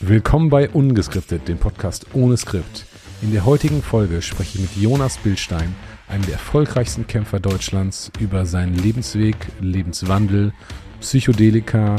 Willkommen 0.00 0.50
bei 0.50 0.68
Ungeskriptet, 0.68 1.48
dem 1.48 1.58
Podcast 1.58 2.06
ohne 2.12 2.36
Skript. 2.36 2.86
In 3.22 3.32
der 3.32 3.44
heutigen 3.44 3.82
Folge 3.82 4.22
spreche 4.22 4.58
ich 4.58 4.62
mit 4.62 4.76
Jonas 4.76 5.18
Bildstein, 5.18 5.74
einem 6.08 6.24
der 6.24 6.34
erfolgreichsten 6.34 7.06
Kämpfer 7.06 7.40
Deutschlands, 7.40 8.10
über 8.20 8.46
seinen 8.46 8.74
Lebensweg, 8.74 9.36
Lebenswandel, 9.60 10.52
Psychedelika, 11.00 11.96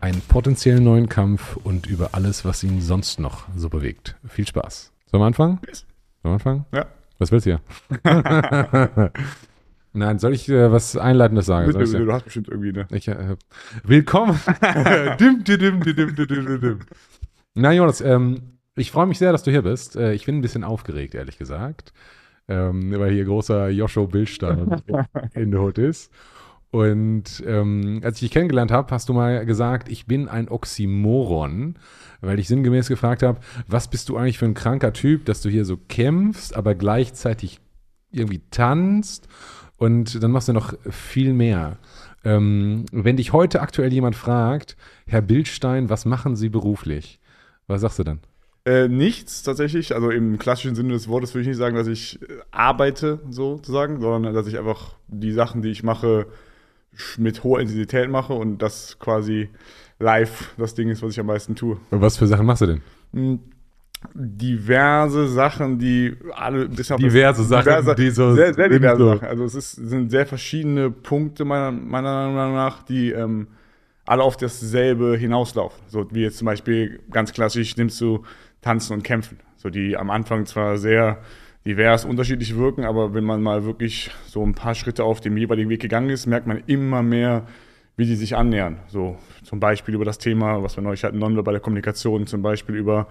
einen 0.00 0.20
potenziellen 0.22 0.84
neuen 0.84 1.08
Kampf 1.08 1.56
und 1.56 1.86
über 1.86 2.10
alles, 2.12 2.44
was 2.44 2.62
ihn 2.62 2.80
sonst 2.80 3.18
noch 3.18 3.46
so 3.56 3.68
bewegt. 3.68 4.16
Viel 4.28 4.46
Spaß. 4.46 4.92
Sollen 5.06 5.22
wir 5.22 5.26
anfangen? 5.26 5.60
Sollen 5.72 5.84
wir 6.22 6.32
anfangen? 6.32 6.66
Ja. 6.72 6.86
Was 7.18 7.32
willst 7.32 7.46
du 7.46 7.58
hier? 8.02 9.12
Nein, 9.96 10.18
soll 10.18 10.34
ich 10.34 10.46
äh, 10.50 10.70
was 10.70 10.94
Einleitendes 10.98 11.46
sagen? 11.46 11.68
Bitte, 11.68 11.78
bitte, 11.78 12.04
du 12.04 12.12
hast 12.12 12.24
bestimmt 12.24 12.48
irgendwie 12.48 12.68
eine. 12.68 12.86
ich, 12.90 13.08
äh, 13.08 13.36
willkommen. 13.82 14.38
dim, 15.18 15.42
dim, 15.42 15.58
dim, 15.58 15.80
dim, 15.80 15.96
dim, 15.96 16.14
dim, 16.14 16.26
dim, 16.28 16.60
dim. 16.60 16.78
Na, 17.58 17.72
Jonas, 17.72 18.02
ähm, 18.02 18.58
ich 18.74 18.90
freue 18.90 19.06
mich 19.06 19.16
sehr, 19.16 19.32
dass 19.32 19.42
du 19.42 19.50
hier 19.50 19.62
bist. 19.62 19.96
Äh, 19.96 20.12
ich 20.12 20.26
bin 20.26 20.36
ein 20.36 20.42
bisschen 20.42 20.62
aufgeregt, 20.62 21.14
ehrlich 21.14 21.38
gesagt. 21.38 21.94
Ähm, 22.48 22.92
weil 22.98 23.12
hier 23.12 23.24
großer 23.24 23.70
Joscho 23.70 24.06
Bildstein 24.06 24.82
in 25.34 25.52
der 25.52 25.62
Hut 25.62 25.78
ist. 25.78 26.12
Und 26.70 27.42
ähm, 27.46 28.02
als 28.04 28.16
ich 28.16 28.20
dich 28.20 28.30
kennengelernt 28.32 28.70
habe, 28.70 28.90
hast 28.90 29.08
du 29.08 29.14
mal 29.14 29.46
gesagt, 29.46 29.88
ich 29.88 30.04
bin 30.04 30.28
ein 30.28 30.50
Oxymoron, 30.50 31.76
weil 32.20 32.38
ich 32.38 32.46
sinngemäß 32.46 32.88
gefragt 32.88 33.22
habe, 33.22 33.40
was 33.66 33.88
bist 33.88 34.10
du 34.10 34.18
eigentlich 34.18 34.36
für 34.36 34.44
ein 34.44 34.52
kranker 34.52 34.92
Typ, 34.92 35.24
dass 35.24 35.40
du 35.40 35.48
hier 35.48 35.64
so 35.64 35.78
kämpfst, 35.78 36.54
aber 36.54 36.74
gleichzeitig 36.74 37.60
irgendwie 38.12 38.42
tanzt 38.50 39.28
und 39.78 40.22
dann 40.22 40.30
machst 40.30 40.48
du 40.48 40.52
noch 40.52 40.74
viel 40.90 41.32
mehr. 41.32 41.78
Ähm, 42.22 42.84
wenn 42.92 43.16
dich 43.16 43.32
heute 43.32 43.62
aktuell 43.62 43.94
jemand 43.94 44.14
fragt, 44.14 44.76
Herr 45.06 45.22
Bildstein, 45.22 45.88
was 45.88 46.04
machen 46.04 46.36
Sie 46.36 46.50
beruflich? 46.50 47.18
Was 47.66 47.80
sagst 47.80 47.98
du 47.98 48.04
dann? 48.04 48.20
Äh, 48.64 48.88
nichts 48.88 49.42
tatsächlich. 49.42 49.94
Also 49.94 50.10
im 50.10 50.38
klassischen 50.38 50.74
Sinne 50.74 50.92
des 50.92 51.08
Wortes 51.08 51.34
würde 51.34 51.42
ich 51.42 51.48
nicht 51.48 51.56
sagen, 51.56 51.76
dass 51.76 51.86
ich 51.86 52.20
äh, 52.22 52.26
arbeite 52.50 53.20
sozusagen, 53.30 54.00
sondern 54.00 54.34
dass 54.34 54.46
ich 54.46 54.58
einfach 54.58 54.94
die 55.08 55.32
Sachen, 55.32 55.62
die 55.62 55.70
ich 55.70 55.82
mache, 55.82 56.26
mit 57.18 57.44
hoher 57.44 57.60
Intensität 57.60 58.08
mache 58.10 58.32
und 58.32 58.58
das 58.58 58.98
quasi 58.98 59.50
live 59.98 60.54
das 60.56 60.74
Ding 60.74 60.88
ist, 60.88 61.02
was 61.02 61.12
ich 61.12 61.20
am 61.20 61.26
meisten 61.26 61.54
tue. 61.54 61.76
Was 61.90 62.16
für 62.16 62.26
Sachen 62.26 62.46
machst 62.46 62.62
du 62.62 62.66
denn? 62.66 62.80
Hm, 63.12 63.38
Diverse 64.14 65.26
Sachen, 65.28 65.78
die 65.78 66.14
alle 66.34 66.68
bisschen 66.68 66.94
auf 66.96 67.00
das- 67.02 67.12
Diverse 67.12 67.44
Sachen, 67.44 67.96
die 67.96 68.10
so 68.10 68.34
sehr, 68.34 68.54
sehr 68.54 68.68
diverse 68.68 68.98
so. 68.98 69.08
Sachen. 69.14 69.28
Also 69.28 69.44
es 69.44 69.54
ist, 69.54 69.72
sind 69.72 70.10
sehr 70.10 70.26
verschiedene 70.26 70.90
Punkte 70.90 71.44
meiner, 71.44 71.72
meiner 71.72 72.30
Meinung 72.30 72.54
nach, 72.54 72.82
die 72.82 73.10
ähm, 73.10 73.48
alle 74.06 74.22
auf 74.22 74.36
dasselbe 74.36 75.16
hinauslaufen. 75.16 75.82
So 75.88 76.06
wie 76.12 76.22
jetzt 76.22 76.38
zum 76.38 76.46
Beispiel 76.46 77.00
ganz 77.10 77.32
klassisch 77.32 77.76
nimmst 77.76 78.00
du 78.00 78.24
Tanzen 78.62 78.94
und 78.94 79.02
Kämpfen. 79.02 79.38
So 79.56 79.70
die 79.70 79.96
am 79.96 80.10
Anfang 80.10 80.46
zwar 80.46 80.78
sehr 80.78 81.18
divers 81.66 82.04
unterschiedlich 82.04 82.56
wirken, 82.56 82.84
aber 82.84 83.12
wenn 83.14 83.24
man 83.24 83.42
mal 83.42 83.64
wirklich 83.64 84.12
so 84.26 84.44
ein 84.44 84.54
paar 84.54 84.74
Schritte 84.74 85.02
auf 85.02 85.20
dem 85.20 85.36
jeweiligen 85.36 85.68
Weg 85.68 85.80
gegangen 85.80 86.10
ist, 86.10 86.26
merkt 86.26 86.46
man 86.46 86.62
immer 86.66 87.02
mehr, 87.02 87.46
wie 87.96 88.06
die 88.06 88.14
sich 88.14 88.36
annähern. 88.36 88.78
So 88.86 89.16
zum 89.42 89.58
Beispiel 89.58 89.94
über 89.94 90.04
das 90.04 90.18
Thema, 90.18 90.62
was 90.62 90.76
wir 90.76 90.82
neulich 90.82 91.02
hatten, 91.02 91.18
nonverbale 91.18 91.58
Kommunikation, 91.58 92.26
zum 92.26 92.42
Beispiel 92.42 92.76
über 92.76 93.08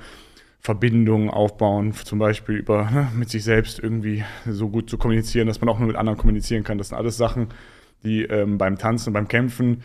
Verbindungen 0.59 1.29
aufbauen, 1.29 1.93
zum 1.93 2.17
Beispiel 2.17 2.55
über 2.55 2.89
ne, 2.89 3.09
mit 3.13 3.29
sich 3.29 3.43
selbst 3.43 3.79
irgendwie 3.79 4.23
so 4.49 4.69
gut 4.69 4.89
zu 4.89 4.97
kommunizieren, 4.97 5.47
dass 5.47 5.59
man 5.59 5.69
auch 5.69 5.77
nur 5.77 5.87
mit 5.87 5.97
anderen 5.97 6.17
kommunizieren 6.17 6.63
kann. 6.63 6.77
Das 6.77 6.89
sind 6.89 6.97
alles 6.97 7.17
Sachen, 7.17 7.49
die 8.03 8.23
ähm, 8.23 8.57
beim 8.57 8.77
Tanzen 8.77 9.11
beim 9.11 9.27
Kämpfen 9.27 9.83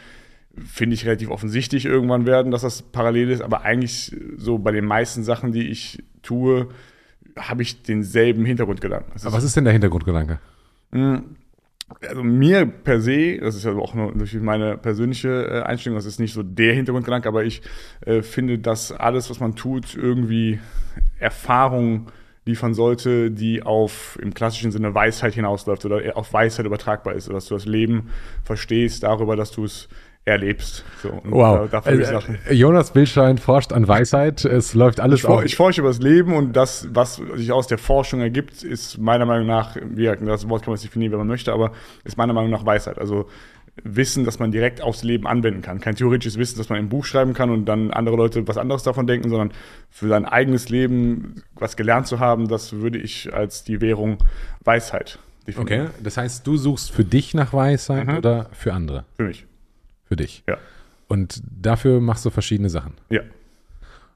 finde 0.56 0.94
ich 0.94 1.06
relativ 1.06 1.30
offensichtlich 1.30 1.86
irgendwann 1.86 2.26
werden, 2.26 2.50
dass 2.50 2.62
das 2.62 2.82
parallel 2.82 3.30
ist, 3.30 3.40
aber 3.40 3.62
eigentlich 3.62 4.16
so 4.36 4.58
bei 4.58 4.72
den 4.72 4.84
meisten 4.84 5.22
Sachen, 5.22 5.52
die 5.52 5.68
ich 5.68 6.02
tue, 6.22 6.68
habe 7.38 7.62
ich 7.62 7.82
denselben 7.82 8.44
Hintergrundgedanken. 8.44 9.12
Aber 9.22 9.36
was 9.36 9.44
ist 9.44 9.56
denn 9.56 9.64
der 9.64 9.72
Hintergrundgedanke? 9.72 10.40
also 12.08 12.22
mir 12.22 12.66
per 12.66 13.00
se, 13.00 13.38
das 13.38 13.56
ist 13.56 13.64
ja 13.64 13.72
auch 13.72 13.94
nur 13.94 14.12
durch 14.12 14.34
meine 14.34 14.76
persönliche 14.76 15.28
äh, 15.28 15.62
Einstellung, 15.62 15.96
das 15.96 16.06
ist 16.06 16.20
nicht 16.20 16.32
so 16.32 16.42
der 16.42 16.74
Hintergrundgedanke, 16.74 17.28
aber 17.28 17.44
ich 17.44 17.62
äh, 18.02 18.22
finde, 18.22 18.58
dass 18.58 18.92
alles, 18.92 19.30
was 19.30 19.40
man 19.40 19.56
tut, 19.56 19.96
irgendwie 19.96 20.60
Erfahrung 21.18 22.10
liefern 22.44 22.74
sollte, 22.74 23.30
die 23.30 23.62
auf 23.62 24.18
im 24.22 24.34
klassischen 24.34 24.72
Sinne 24.72 24.94
Weisheit 24.94 25.34
hinausläuft 25.34 25.84
oder 25.84 26.16
auf 26.16 26.32
Weisheit 26.32 26.66
übertragbar 26.66 27.14
ist, 27.14 27.28
oder 27.28 27.36
dass 27.36 27.46
du 27.46 27.54
das 27.54 27.66
Leben 27.66 28.10
verstehst 28.44 29.02
darüber, 29.02 29.36
dass 29.36 29.50
du 29.50 29.64
es 29.64 29.88
erlebst. 30.24 30.84
So, 31.02 31.08
und 31.10 31.30
Wow. 31.32 31.68
Äh, 31.86 31.96
äh, 32.50 32.54
Jonas 32.54 32.92
Bildstein 32.92 33.38
forscht 33.38 33.72
an 33.72 33.88
Weisheit. 33.88 34.44
Es 34.44 34.74
läuft 34.74 35.00
alles 35.00 35.20
Ich, 35.20 35.26
auf. 35.26 35.44
ich 35.44 35.56
forsche 35.56 35.80
über 35.80 35.88
das 35.90 35.98
Leben 36.00 36.34
und 36.34 36.52
das, 36.54 36.88
was 36.92 37.16
sich 37.34 37.50
aus 37.52 37.66
der 37.66 37.78
Forschung 37.78 38.20
ergibt, 38.20 38.62
ist 38.62 38.98
meiner 38.98 39.24
Meinung 39.26 39.46
nach, 39.46 39.76
wie 39.82 40.04
das 40.04 40.48
Wort 40.48 40.62
kann 40.62 40.72
man 40.74 40.80
definieren, 40.80 41.12
wenn 41.12 41.18
man 41.20 41.28
möchte, 41.28 41.52
aber 41.52 41.72
ist 42.04 42.16
meiner 42.18 42.32
Meinung 42.34 42.50
nach 42.50 42.66
Weisheit. 42.66 42.98
Also 42.98 43.26
Wissen, 43.82 44.24
das 44.24 44.38
man 44.38 44.50
direkt 44.50 44.82
aufs 44.82 45.04
Leben 45.04 45.26
anwenden 45.26 45.62
kann. 45.62 45.80
Kein 45.80 45.94
theoretisches 45.96 46.36
Wissen, 46.38 46.58
das 46.58 46.68
man 46.68 46.78
im 46.78 46.88
Buch 46.90 47.04
schreiben 47.06 47.32
kann 47.32 47.48
und 47.50 47.64
dann 47.64 47.90
andere 47.92 48.16
Leute 48.16 48.46
was 48.46 48.58
anderes 48.58 48.82
davon 48.82 49.06
denken, 49.06 49.30
sondern 49.30 49.52
für 49.88 50.08
sein 50.08 50.26
eigenes 50.26 50.68
Leben 50.68 51.42
was 51.54 51.76
gelernt 51.76 52.06
zu 52.06 52.18
haben, 52.20 52.46
das 52.48 52.72
würde 52.74 52.98
ich 52.98 53.32
als 53.32 53.64
die 53.64 53.80
Währung 53.80 54.18
Weisheit 54.64 55.18
Okay, 55.48 55.54
definieren. 55.78 55.90
das 56.02 56.16
heißt, 56.18 56.46
du 56.46 56.56
suchst 56.58 56.90
für 56.90 57.04
dich 57.04 57.32
nach 57.32 57.52
Weisheit 57.54 58.06
Mhm. 58.06 58.16
oder 58.18 58.50
für 58.52 58.74
andere? 58.74 59.04
Für 59.16 59.24
mich. 59.24 59.46
Für 60.10 60.16
dich. 60.16 60.42
Ja. 60.48 60.58
Und 61.08 61.40
dafür 61.48 62.00
machst 62.00 62.24
du 62.26 62.30
verschiedene 62.30 62.68
Sachen. 62.68 62.94
Ja. 63.08 63.20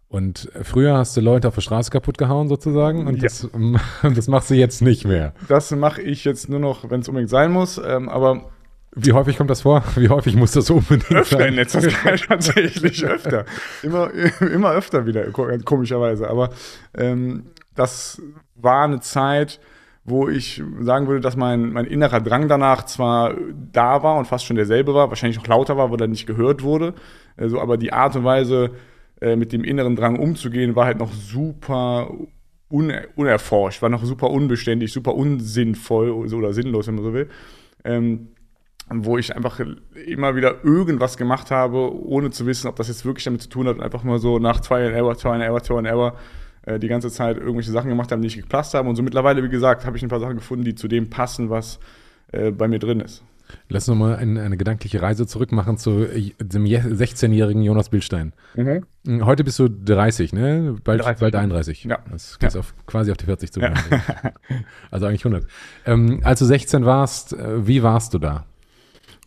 Und 0.09 0.49
früher 0.63 0.97
hast 0.99 1.17
du 1.17 1.21
Leute 1.21 1.49
auf 1.49 1.55
der 1.55 1.61
Straße 1.63 1.91
kaputt 1.91 2.19
gehauen 2.19 2.49
sozusagen 2.49 3.07
und 3.07 3.17
Ja. 3.17 3.23
das, 3.23 3.49
das 4.15 4.29
machst 4.29 4.51
du 4.51 4.55
jetzt 4.55 4.83
nicht 4.83 5.05
mehr. 5.07 5.35
Das 5.49 5.71
mache 5.71 6.03
ich 6.03 6.25
jetzt 6.25 6.49
nur 6.49 6.61
noch, 6.61 6.91
wenn 6.91 7.01
es 7.01 7.09
unbedingt 7.09 7.31
sein 7.31 7.51
muss, 7.53 7.79
ähm, 7.85 8.09
aber 8.09 8.51
Wie 8.97 9.13
häufig 9.13 9.37
kommt 9.37 9.51
das 9.51 9.63
vor? 9.63 9.83
Wie 9.97 10.09
häufig 10.09 10.37
muss 10.37 10.53
das 10.53 10.69
unbedingt 10.71 11.11
öfter 11.11 11.39
sein? 11.39 11.49
in 11.49 11.55
letzter 11.55 11.81
Zeit 11.81 12.25
tatsächlich 12.29 13.05
öfter. 13.07 13.45
Immer, 13.83 14.11
immer 14.41 14.73
öfter 14.73 15.07
wieder, 15.07 15.25
ko- 15.31 15.49
komischerweise. 15.65 16.29
Aber 16.29 16.51
ähm, 16.97 17.47
das 17.75 18.21
war 18.57 18.85
eine 18.85 19.01
Zeit, 19.01 19.59
wo 20.05 20.29
ich 20.29 20.63
sagen 20.81 21.07
würde, 21.07 21.21
dass 21.21 21.37
mein, 21.37 21.73
mein 21.73 21.87
innerer 21.87 22.21
Drang 22.21 22.47
danach 22.47 22.85
zwar 22.85 23.35
da 23.73 24.03
war 24.03 24.19
und 24.19 24.27
fast 24.27 24.45
schon 24.45 24.57
derselbe 24.57 24.95
war, 24.95 25.09
wahrscheinlich 25.09 25.39
auch 25.39 25.47
lauter 25.47 25.77
war, 25.79 25.91
wo 25.91 25.97
er 25.97 26.07
nicht 26.07 26.27
gehört 26.27 26.63
wurde. 26.63 26.95
Also, 27.37 27.61
aber 27.61 27.79
die 27.79 27.93
Art 27.93 28.15
und 28.15 28.25
Weise, 28.25 28.73
äh, 29.21 29.37
mit 29.37 29.53
dem 29.53 29.65
inneren 29.65 29.97
Drang 29.97 30.19
umzugehen, 30.19 30.77
war 30.77 30.85
halt 30.85 30.99
noch 30.99 31.13
super 31.13 32.11
un 32.71 32.93
unerforscht, 33.17 33.81
war 33.81 33.89
noch 33.89 34.05
super 34.05 34.31
unbeständig, 34.31 34.93
super 34.93 35.15
unsinnvoll 35.15 36.11
oder 36.11 36.53
sinnlos, 36.53 36.87
wenn 36.87 36.97
man 36.97 37.05
so 37.05 37.15
will. 37.15 37.29
Ähm, 37.85 38.29
wo 38.91 39.17
ich 39.17 39.35
einfach 39.35 39.61
immer 40.07 40.37
wieder 40.37 40.63
irgendwas 40.63 41.17
gemacht 41.17 41.51
habe, 41.51 41.95
ohne 41.95 42.31
zu 42.31 42.45
wissen, 42.45 42.69
ob 42.69 42.77
das 42.77 42.89
jetzt 42.89 43.07
wirklich 43.07 43.25
damit 43.25 43.41
zu 43.41 43.49
tun 43.49 43.67
hat 43.67 43.77
und 43.77 43.83
einfach 43.83 44.05
mal 44.05 44.19
so 44.19 44.39
nach 44.39 44.61
Try 44.61 44.85
and 44.87 44.95
Error, 44.95 45.17
Try 45.17 45.31
and 45.31 45.43
Error, 45.43 45.63
Try 45.63 45.79
and 45.79 45.87
Error 45.87 46.15
äh, 46.67 46.79
die 46.79 46.89
ganze 46.89 47.11
Zeit 47.11 47.37
irgendwelche 47.39 47.71
Sachen 47.71 47.89
gemacht 47.89 48.11
haben, 48.13 48.21
die 48.23 48.27
nicht 48.27 48.41
gepasst 48.41 48.75
haben. 48.75 48.89
Und 48.89 48.97
so 48.97 49.03
mittlerweile, 49.03 49.43
wie 49.43 49.49
gesagt, 49.49 49.85
habe 49.87 49.97
ich 49.97 50.03
ein 50.03 50.09
paar 50.09 50.21
Sachen 50.21 50.37
gefunden, 50.37 50.65
die 50.65 50.75
zu 50.75 50.89
dem 50.89 51.11
passen, 51.11 51.51
was 51.51 51.79
äh, 52.33 52.51
bei 52.51 52.69
mir 52.69 52.79
drin 52.79 53.01
ist. 53.01 53.23
Lass 53.69 53.87
uns 53.91 53.99
mal 53.99 54.17
eine, 54.17 54.41
eine 54.43 54.57
gedankliche 54.57 55.03
Reise 55.03 55.27
zurück 55.27 55.53
machen 55.53 55.77
zu 55.77 56.05
äh, 56.05 56.33
dem 56.41 56.65
je- 56.65 56.79
16-jährigen 56.81 57.63
Jonas 57.63 57.91
Bildstein. 57.91 58.33
Heute 59.07 59.45
bist 59.45 59.59
du 59.59 59.69
30, 59.69 60.33
ne? 60.33 60.77
Bald, 60.83 61.03
30, 61.05 61.21
bald 61.21 61.35
ja. 61.35 61.41
31. 61.41 61.85
Ja. 61.85 61.99
Das 62.11 62.39
geht 62.39 62.57
auf, 62.57 62.75
quasi 62.87 63.11
auf 63.11 63.19
die 63.19 63.27
40 63.27 63.53
zu. 63.53 63.61
Ja. 63.61 63.75
Also 64.91 65.07
eigentlich 65.07 65.25
100. 65.27 65.47
Ähm, 65.87 66.21
als 66.25 66.39
du 66.39 66.47
16 66.47 66.85
warst, 66.87 67.35
äh, 67.35 67.67
wie 67.67 67.83
warst 67.83 68.15
du 68.15 68.19
da? 68.19 68.47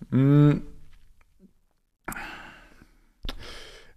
Mm. 0.10 0.52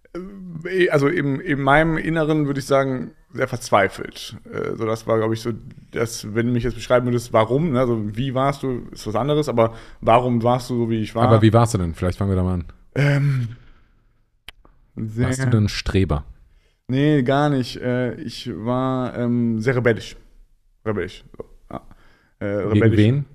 Also 0.91 1.07
im, 1.07 1.39
in 1.39 1.61
meinem 1.61 1.97
Inneren 1.97 2.45
würde 2.45 2.59
ich 2.59 2.65
sagen, 2.65 3.11
sehr 3.33 3.47
verzweifelt. 3.47 4.35
Äh, 4.51 4.75
So, 4.75 4.85
das 4.85 5.07
war, 5.07 5.17
glaube 5.17 5.33
ich, 5.33 5.41
so, 5.41 5.51
das, 5.91 6.33
wenn 6.35 6.47
du 6.47 6.51
mich 6.51 6.63
jetzt 6.65 6.75
beschreiben 6.75 7.05
würdest, 7.05 7.31
warum, 7.31 7.71
ne? 7.71 7.79
also 7.79 8.15
wie 8.17 8.33
warst 8.33 8.63
du, 8.63 8.87
ist 8.91 9.07
was 9.07 9.15
anderes, 9.15 9.47
aber 9.47 9.73
warum 10.01 10.43
warst 10.43 10.69
du 10.69 10.75
so, 10.77 10.89
wie 10.89 11.01
ich 11.01 11.15
war? 11.15 11.23
Aber 11.27 11.41
wie 11.41 11.53
warst 11.53 11.73
du 11.73 11.77
denn? 11.77 11.93
Vielleicht 11.95 12.17
fangen 12.17 12.31
wir 12.31 12.35
da 12.35 12.43
mal 12.43 12.53
an. 12.55 12.65
Ähm, 12.95 13.47
Warst 14.95 15.43
du 15.45 15.49
denn 15.49 15.69
Streber? 15.69 16.25
Nee, 16.87 17.23
gar 17.23 17.49
nicht. 17.49 17.77
Äh, 17.77 18.15
Ich 18.15 18.51
war 18.53 19.17
ähm, 19.17 19.59
sehr 19.61 19.77
rebellisch. 19.77 20.17
Rebellisch. 20.85 21.23
So, 21.37 21.45
ja. 21.71 21.81
Äh, 22.39 22.57
Gegen 22.57 22.69
rebellisch. 22.83 22.97
wen? 22.97 23.25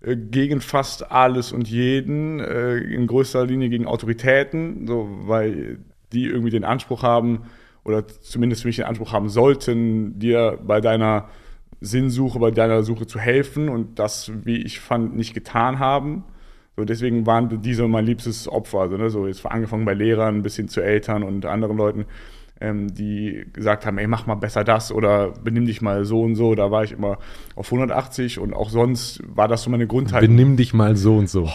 Äh, 0.00 0.16
Gegen 0.16 0.60
fast 0.62 1.10
alles 1.12 1.52
und 1.52 1.68
jeden, 1.68 2.40
äh, 2.40 2.76
in 2.78 3.06
größter 3.06 3.44
Linie 3.44 3.68
gegen 3.68 3.86
Autoritäten, 3.86 4.86
so, 4.86 5.06
weil 5.26 5.80
die 6.12 6.26
irgendwie 6.26 6.50
den 6.50 6.64
Anspruch 6.64 7.02
haben, 7.02 7.42
oder 7.84 8.06
zumindest 8.06 8.62
für 8.62 8.68
mich 8.68 8.76
den 8.76 8.84
Anspruch 8.84 9.12
haben 9.12 9.28
sollten, 9.28 10.18
dir 10.18 10.58
bei 10.64 10.80
deiner 10.80 11.28
Sinnsuche, 11.80 12.38
bei 12.38 12.52
deiner 12.52 12.82
Suche 12.84 13.06
zu 13.06 13.18
helfen 13.18 13.68
und 13.68 13.98
das, 13.98 14.30
wie 14.44 14.58
ich 14.58 14.80
fand, 14.80 15.16
nicht 15.16 15.34
getan 15.34 15.78
haben. 15.80 16.24
So, 16.76 16.84
deswegen 16.84 17.26
waren 17.26 17.60
diese 17.60 17.86
mein 17.88 18.06
liebstes 18.06 18.48
Opfer. 18.48 18.80
Also, 18.80 18.96
ne, 18.96 19.10
so 19.10 19.26
jetzt 19.26 19.44
angefangen 19.44 19.84
bei 19.84 19.94
Lehrern 19.94 20.42
bis 20.42 20.56
hin 20.56 20.68
zu 20.68 20.80
Eltern 20.80 21.22
und 21.22 21.44
anderen 21.44 21.76
Leuten, 21.76 22.06
ähm, 22.60 22.94
die 22.94 23.44
gesagt 23.52 23.84
haben, 23.84 23.98
ey, 23.98 24.06
mach 24.06 24.26
mal 24.26 24.36
besser 24.36 24.62
das 24.64 24.92
oder 24.92 25.32
benimm 25.42 25.66
dich 25.66 25.82
mal 25.82 26.04
so 26.04 26.22
und 26.22 26.36
so. 26.36 26.54
Da 26.54 26.70
war 26.70 26.84
ich 26.84 26.92
immer 26.92 27.18
auf 27.56 27.66
180 27.66 28.38
und 28.38 28.54
auch 28.54 28.70
sonst 28.70 29.20
war 29.26 29.48
das 29.48 29.64
so 29.64 29.70
meine 29.70 29.86
Grundhaltung. 29.86 30.28
Benimm 30.28 30.56
dich 30.56 30.72
mal 30.72 30.96
so 30.96 31.16
und 31.16 31.28
so. 31.28 31.50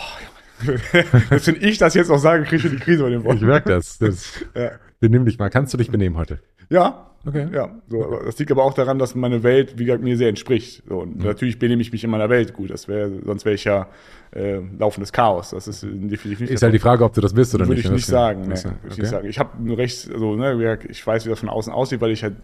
Wenn 1.30 1.58
ich 1.62 1.78
das 1.78 1.94
jetzt 1.94 2.10
noch 2.10 2.18
sage, 2.20 2.44
kriege 2.44 2.68
ich 2.68 2.74
die 2.74 2.80
Krise 2.80 3.04
bei 3.04 3.10
dem 3.10 3.24
Wort. 3.24 3.36
Ich 3.36 3.42
merke 3.42 3.70
das. 3.70 3.98
das 3.98 4.44
Ja. 4.56 4.72
Benimm 5.00 5.26
dich 5.26 5.38
mal. 5.38 5.50
Kannst 5.50 5.74
du 5.74 5.78
dich 5.78 5.92
benehmen 5.92 6.18
heute? 6.18 6.40
Ja. 6.70 7.04
Okay. 7.26 7.48
Ja, 7.52 7.76
so, 7.90 8.06
aber 8.06 8.24
das 8.24 8.40
liegt 8.40 8.52
aber 8.52 8.64
auch 8.64 8.74
daran, 8.74 9.00
dass 9.00 9.14
meine 9.14 9.44
Welt, 9.44 9.78
wie 9.78 9.84
gesagt, 9.86 10.02
mir 10.02 10.16
sehr 10.16 10.30
entspricht. 10.30 10.84
So, 10.88 11.00
und 11.02 11.18
natürlich 11.22 11.60
benehme 11.60 11.82
ich 11.82 11.92
mich 11.92 12.02
in 12.04 12.10
meiner 12.10 12.30
Welt 12.30 12.54
gut. 12.54 12.70
Das 12.70 12.88
wäre, 12.88 13.12
sonst 13.26 13.44
wäre 13.44 13.56
ich 13.56 13.66
ja 13.66 13.88
äh, 14.32 14.60
laufendes 14.80 15.12
Chaos. 15.12 15.50
Das 15.50 15.68
ist 15.68 15.84
definitiv 15.84 16.40
nicht 16.40 16.52
Ist 16.52 16.64
halt 16.64 16.74
die 16.74 16.80
Frage, 16.80 17.04
ob 17.04 17.14
du 17.14 17.20
das 17.20 17.34
bist 17.34 17.54
oder 17.54 17.66
Würde 17.66 17.74
nicht. 17.76 17.86
ich 17.86 17.90
ne? 17.90 17.96
nicht 17.96 18.06
Das- 18.08 18.12
sagen. 18.12 18.42
Nee, 18.44 18.50
das- 18.52 18.64
würde 18.66 18.78
ich 18.86 18.92
okay. 18.94 19.02
nicht 19.02 19.10
sagen. 19.10 19.28
Ich 19.30 19.40
habe 19.40 19.62
nur 19.62 19.78
recht, 19.78 20.10
also, 20.14 20.36
ne, 20.38 20.80
ich 20.88 21.06
weiß, 21.06 21.26
wie 21.26 21.30
das 21.30 21.40
von 21.40 21.50
außen 21.50 21.74
aussieht, 21.74 22.00
weil 22.00 22.12
ich 22.12 22.24
halt 22.24 22.36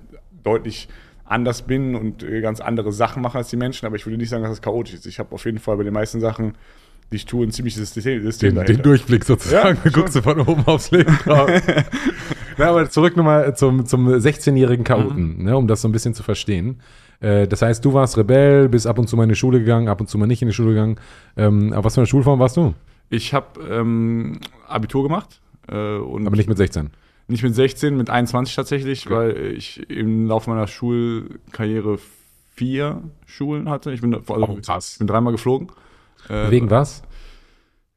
deutlich 0.44 0.90
anders 1.24 1.62
bin 1.62 1.96
und 1.96 2.22
äh, 2.24 2.42
ganz 2.42 2.60
andere 2.60 2.92
Sachen 2.92 3.22
mache 3.22 3.38
als 3.38 3.50
die 3.50 3.58
Menschen, 3.58 3.86
aber 3.86 3.96
ich 3.96 4.06
würde 4.06 4.18
nicht 4.18 4.30
sagen, 4.30 4.44
dass 4.44 4.52
es 4.52 4.62
chaotisch 4.62 4.96
ist. 4.96 5.06
Ich 5.06 5.18
habe 5.20 5.32
auf 5.34 5.46
jeden 5.46 5.60
Fall 5.60 5.78
bei 5.78 5.84
den 5.84 5.94
meisten 5.94 6.20
Sachen, 6.20 6.56
ich 7.14 7.26
tue, 7.26 7.46
ein 7.46 7.52
ziemliches 7.52 7.94
System, 7.94 8.22
Den, 8.24 8.56
dahinter. 8.56 8.64
den 8.66 8.82
Durchblick 8.82 9.24
sozusagen. 9.26 9.78
Ja, 9.84 9.92
guckst 9.92 10.16
du 10.16 10.22
von 10.22 10.40
oben 10.42 10.64
aufs 10.66 10.92
Leben 10.92 11.18
drauf. 11.24 11.50
Na, 12.58 12.66
aber 12.70 12.90
zurück 12.90 13.16
nochmal 13.18 13.56
zum, 13.56 13.86
zum 13.86 14.08
16-jährigen 14.10 14.84
Chaoten, 14.84 15.38
Mhm. 15.38 15.44
ne, 15.44 15.58
um 15.58 15.68
das 15.68 15.82
so 15.82 15.88
ein 15.88 15.92
bisschen 15.92 16.14
zu 16.14 16.24
verstehen. 16.24 16.82
Äh, 17.20 17.48
Das 17.48 17.62
heißt, 17.62 17.84
du 17.84 17.94
warst 17.94 18.18
Rebell, 18.18 18.70
bist 18.70 18.86
ab 18.88 19.00
und 19.00 19.08
zu 19.08 19.16
mal 19.18 19.24
in 19.24 19.30
die 19.30 19.36
Schule 19.36 19.60
gegangen, 19.60 19.88
ab 19.88 20.02
und 20.02 20.08
zu 20.10 20.18
mal 20.18 20.28
nicht 20.28 20.42
in 20.42 20.48
die 20.50 20.54
Schule 20.54 20.70
gegangen. 20.70 20.98
Ähm, 21.38 21.74
aber 21.74 21.84
was 21.86 21.96
für 21.96 22.02
eine 22.02 22.08
Schulform 22.08 22.40
warst 22.40 22.58
du? 22.58 22.74
Ich 23.10 23.34
habe 23.34 23.60
ähm, 23.70 24.40
Abitur 24.68 25.04
gemacht 25.04 25.40
äh, 25.68 25.74
Aber 25.76 26.36
nicht 26.36 26.50
mit 26.50 26.58
16. 26.58 26.90
nicht 27.28 27.44
mit 27.44 27.56
16, 27.56 27.96
mit 27.98 28.10
21 28.10 28.56
tatsächlich, 28.56 29.06
Okay. 29.08 29.16
weil 29.16 29.54
ich 29.56 29.90
im 29.90 30.28
Laufe 30.28 30.50
meiner 30.50 30.68
Schulkarriere 30.68 31.98
vier 32.56 33.02
Schulen 33.26 33.70
hatte. 33.70 33.92
Ich 33.94 34.02
bin, 34.02 34.14
also, 34.14 34.26
Oh, 34.36 34.58
ich 34.60 34.98
bin 35.00 35.08
dreimal 35.08 35.34
geflogen. 35.34 35.70
Äh, 36.30 36.52
Wegen 36.52 36.70
was? 36.70 37.04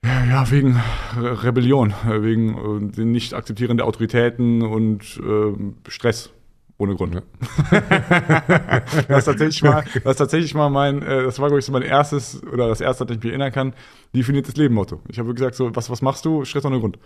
Ja, 0.04 0.50
wegen 0.50 0.80
Re 1.18 1.42
Rebellion, 1.42 1.92
äh, 2.08 2.22
wegen 2.22 2.90
äh, 2.90 2.92
den 2.92 3.12
nicht 3.12 3.34
akzeptieren 3.34 3.76
der 3.76 3.86
Autoritäten 3.86 4.62
und 4.62 5.18
äh, 5.18 5.90
Stress 5.90 6.30
ohne 6.78 6.94
Grund. 6.94 7.14
Ja. 7.14 7.22
das 9.08 9.18
ist 9.18 9.24
tatsächlich 9.24 9.62
mal, 9.62 9.84
das 10.04 10.12
ist 10.12 10.16
tatsächlich 10.18 10.54
mal 10.54 10.68
mein, 10.68 11.02
äh, 11.02 11.24
das 11.24 11.38
war 11.38 11.48
glaube 11.48 11.60
ich 11.60 11.64
so 11.64 11.72
mein 11.72 11.82
erstes 11.82 12.42
oder 12.44 12.68
das 12.68 12.80
erste, 12.80 13.02
an 13.02 13.08
das 13.08 13.16
ich 13.16 13.22
mich 13.22 13.32
erinnern 13.32 13.50
kann, 13.50 13.72
definiertes 14.14 14.56
Lebenmotto. 14.56 15.00
Ich 15.08 15.18
habe 15.18 15.32
gesagt 15.34 15.54
so, 15.54 15.74
was 15.74 15.90
was 15.90 16.02
machst 16.02 16.24
du? 16.24 16.44
Stress 16.44 16.64
ohne 16.64 16.78
Grund. 16.78 16.98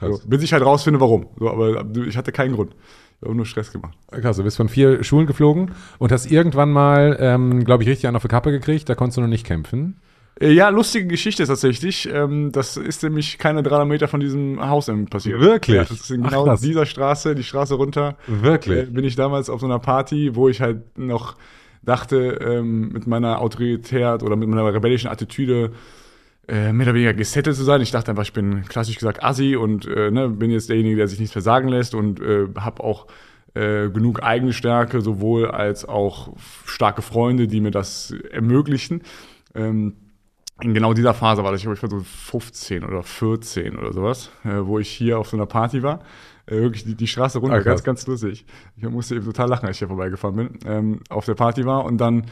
So, 0.00 0.20
bis 0.26 0.42
ich 0.42 0.52
halt 0.52 0.64
rausfinde, 0.64 1.00
warum. 1.00 1.26
So, 1.38 1.50
aber 1.50 1.84
ich 2.06 2.16
hatte 2.16 2.32
keinen 2.32 2.54
Grund. 2.54 2.74
Ich 3.20 3.26
habe 3.26 3.34
nur 3.34 3.46
Stress 3.46 3.70
gemacht. 3.72 3.96
Krass, 4.10 4.38
du 4.38 4.42
bist 4.42 4.56
von 4.56 4.68
vier 4.68 5.04
Schulen 5.04 5.26
geflogen 5.26 5.72
und 5.98 6.12
hast 6.12 6.30
irgendwann 6.30 6.72
mal, 6.72 7.16
ähm, 7.20 7.64
glaube 7.64 7.82
ich, 7.82 7.88
richtig 7.88 8.06
einen 8.06 8.16
auf 8.16 8.22
die 8.22 8.28
Kappe 8.28 8.50
gekriegt. 8.50 8.88
Da 8.88 8.94
konntest 8.94 9.18
du 9.18 9.20
noch 9.20 9.28
nicht 9.28 9.46
kämpfen. 9.46 10.00
Äh, 10.38 10.52
Ja, 10.52 10.68
lustige 10.68 11.06
Geschichte 11.06 11.46
tatsächlich. 11.46 12.08
Ähm, 12.12 12.52
das 12.52 12.76
ist 12.76 13.02
nämlich 13.02 13.38
keine 13.38 13.62
300 13.62 13.88
Meter 13.88 14.08
von 14.08 14.20
diesem 14.20 14.60
Haus 14.60 14.90
passiert. 15.08 15.40
Wirklich? 15.40 15.76
Ja, 15.76 15.82
das 15.84 15.92
ist 16.00 16.10
in 16.10 16.24
Ach, 16.24 16.30
genau 16.30 16.44
krass. 16.44 16.60
dieser 16.60 16.86
Straße, 16.86 17.34
die 17.34 17.42
Straße 17.44 17.74
runter. 17.74 18.16
Wirklich? 18.26 18.78
Äh, 18.78 18.86
bin 18.86 19.04
ich 19.04 19.16
damals 19.16 19.50
auf 19.50 19.60
so 19.60 19.66
einer 19.66 19.78
Party, 19.78 20.34
wo 20.34 20.48
ich 20.48 20.60
halt 20.60 20.98
noch 20.98 21.36
dachte, 21.82 22.38
ähm, 22.42 22.90
mit 22.92 23.06
meiner 23.06 23.40
Autorität 23.40 24.22
oder 24.22 24.36
mit 24.36 24.48
meiner 24.48 24.72
rebellischen 24.72 25.08
Attitüde 25.10 25.72
äh, 26.46 26.72
mehr 26.72 26.86
oder 26.86 26.94
weniger 26.94 27.14
gesettelt 27.14 27.56
zu 27.56 27.64
sein. 27.64 27.80
Ich 27.80 27.90
dachte 27.90 28.10
einfach, 28.10 28.24
ich 28.24 28.32
bin 28.32 28.64
klassisch 28.64 28.96
gesagt 28.96 29.22
Assi 29.22 29.56
und 29.56 29.86
ne, 29.86 30.28
bin 30.28 30.50
jetzt 30.50 30.68
derjenige, 30.68 30.96
der 30.96 31.08
sich 31.08 31.18
nichts 31.18 31.32
versagen 31.32 31.68
lässt 31.68 31.94
und 31.94 32.20
äh, 32.20 32.48
habe 32.58 32.82
auch 32.82 33.06
äh, 33.54 33.88
genug 33.88 34.22
eigene 34.22 34.52
Stärke, 34.52 35.00
sowohl 35.00 35.50
als 35.50 35.84
auch 35.88 36.32
starke 36.66 37.02
Freunde, 37.02 37.46
die 37.48 37.60
mir 37.60 37.70
das 37.70 38.12
ermöglichen. 38.30 39.02
Ähm, 39.54 39.94
in 40.62 40.74
genau 40.74 40.92
dieser 40.94 41.14
Phase 41.14 41.42
war 41.44 41.52
das, 41.52 41.60
ich 41.60 41.64
glaube, 41.64 41.76
ich 41.76 41.82
war 41.82 41.90
so 41.90 42.00
15 42.00 42.84
oder 42.84 43.02
14 43.02 43.76
oder 43.76 43.92
sowas, 43.92 44.30
äh, 44.44 44.50
wo 44.64 44.78
ich 44.78 44.88
hier 44.88 45.18
auf 45.18 45.28
so 45.28 45.36
einer 45.36 45.46
Party 45.46 45.82
war. 45.82 46.00
Äh, 46.46 46.56
wirklich 46.62 46.84
die, 46.84 46.94
die 46.94 47.06
Straße 47.06 47.38
runter, 47.38 47.56
Ah, 47.56 47.60
krass. 47.60 47.82
ganz, 47.84 48.04
ganz 48.04 48.06
lustig. 48.06 48.44
Ich 48.76 48.88
musste 48.88 49.14
eben 49.14 49.24
total 49.24 49.48
lachen, 49.48 49.66
als 49.66 49.76
ich 49.76 49.78
hier 49.80 49.88
vorbeigefahren 49.88 50.36
bin, 50.36 50.58
ähm, 50.66 51.00
auf 51.08 51.24
der 51.26 51.34
Party 51.34 51.64
war 51.64 51.84
und 51.84 51.98
dann 51.98 52.26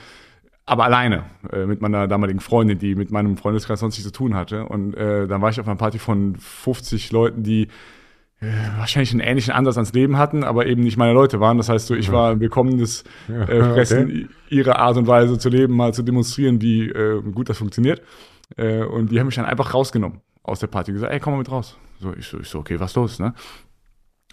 aber 0.67 0.85
alleine 0.85 1.25
äh, 1.51 1.65
mit 1.65 1.81
meiner 1.81 2.07
damaligen 2.09 2.41
Freundin, 2.41 2.79
die 2.79 2.95
mit 2.95 3.11
meinem 3.11 3.37
Freundeskreis 3.39 3.81
sonst 3.81 3.97
nichts 3.97 4.05
zu 4.13 4.13
tun 4.13 4.35
hatte. 4.35 4.67
Und 4.67 4.95
äh, 4.95 5.27
dann 5.27 5.41
war 5.41 5.49
ich 5.51 5.59
auf 5.61 5.67
einer 5.67 5.77
Party 5.77 5.99
von 5.99 6.37
50 6.37 7.11
Leuten, 7.13 7.43
die 7.43 7.69
wahrscheinlich 8.79 9.11
einen 9.11 9.21
ähnlichen 9.21 9.53
Ansatz 9.53 9.77
ans 9.77 9.93
Leben 9.93 10.17
hatten, 10.17 10.45
aber 10.45 10.67
eben 10.67 10.83
nicht 10.83 10.97
meine 10.97 11.13
Leute 11.13 11.41
waren. 11.41 11.57
Das 11.57 11.69
heißt, 11.69 11.87
so, 11.89 11.95
ich 11.95 12.13
war 12.13 12.31
ein 12.31 12.41
willkommenes 12.41 13.03
äh, 13.29 13.45
Fressen, 13.47 14.05
okay. 14.05 14.29
ihre 14.49 14.79
Art 14.79 14.97
und 14.97 15.07
Weise 15.09 15.39
zu 15.39 15.49
leben, 15.49 15.75
mal 15.75 15.93
zu 15.93 16.03
demonstrieren, 16.03 16.61
wie 16.63 16.89
äh, 16.89 17.21
gut 17.33 17.49
das 17.49 17.59
funktioniert. 17.59 18.01
Äh, 18.57 18.85
und 18.85 19.11
die 19.11 19.19
haben 19.19 19.27
mich 19.27 19.35
dann 19.35 19.45
einfach 19.45 19.75
rausgenommen 19.75 20.21
aus 20.45 20.61
der 20.61 20.69
Party. 20.69 20.93
Gesagt, 20.93 21.13
ey, 21.13 21.21
komm 21.21 21.33
mal 21.35 21.39
mit 21.39 21.51
raus. 21.51 21.77
So, 22.01 22.13
ich 22.17 22.27
so, 22.29 22.39
ich 22.39 22.49
so 22.49 22.61
okay, 22.61 22.79
was 22.79 22.95
los, 22.95 23.19
ne? 23.19 23.35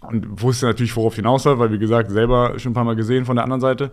Und 0.02 0.42
wusste 0.42 0.68
natürlich, 0.68 0.96
worauf 0.96 1.16
hinaus 1.16 1.44
soll, 1.44 1.58
weil, 1.58 1.72
wie 1.72 1.80
gesagt, 1.80 2.12
selber 2.12 2.60
schon 2.60 2.72
ein 2.72 2.76
paar 2.76 2.84
Mal 2.84 2.96
gesehen 2.96 3.26
von 3.26 3.36
der 3.38 3.44
anderen 3.44 3.62
Seite. 3.62 3.92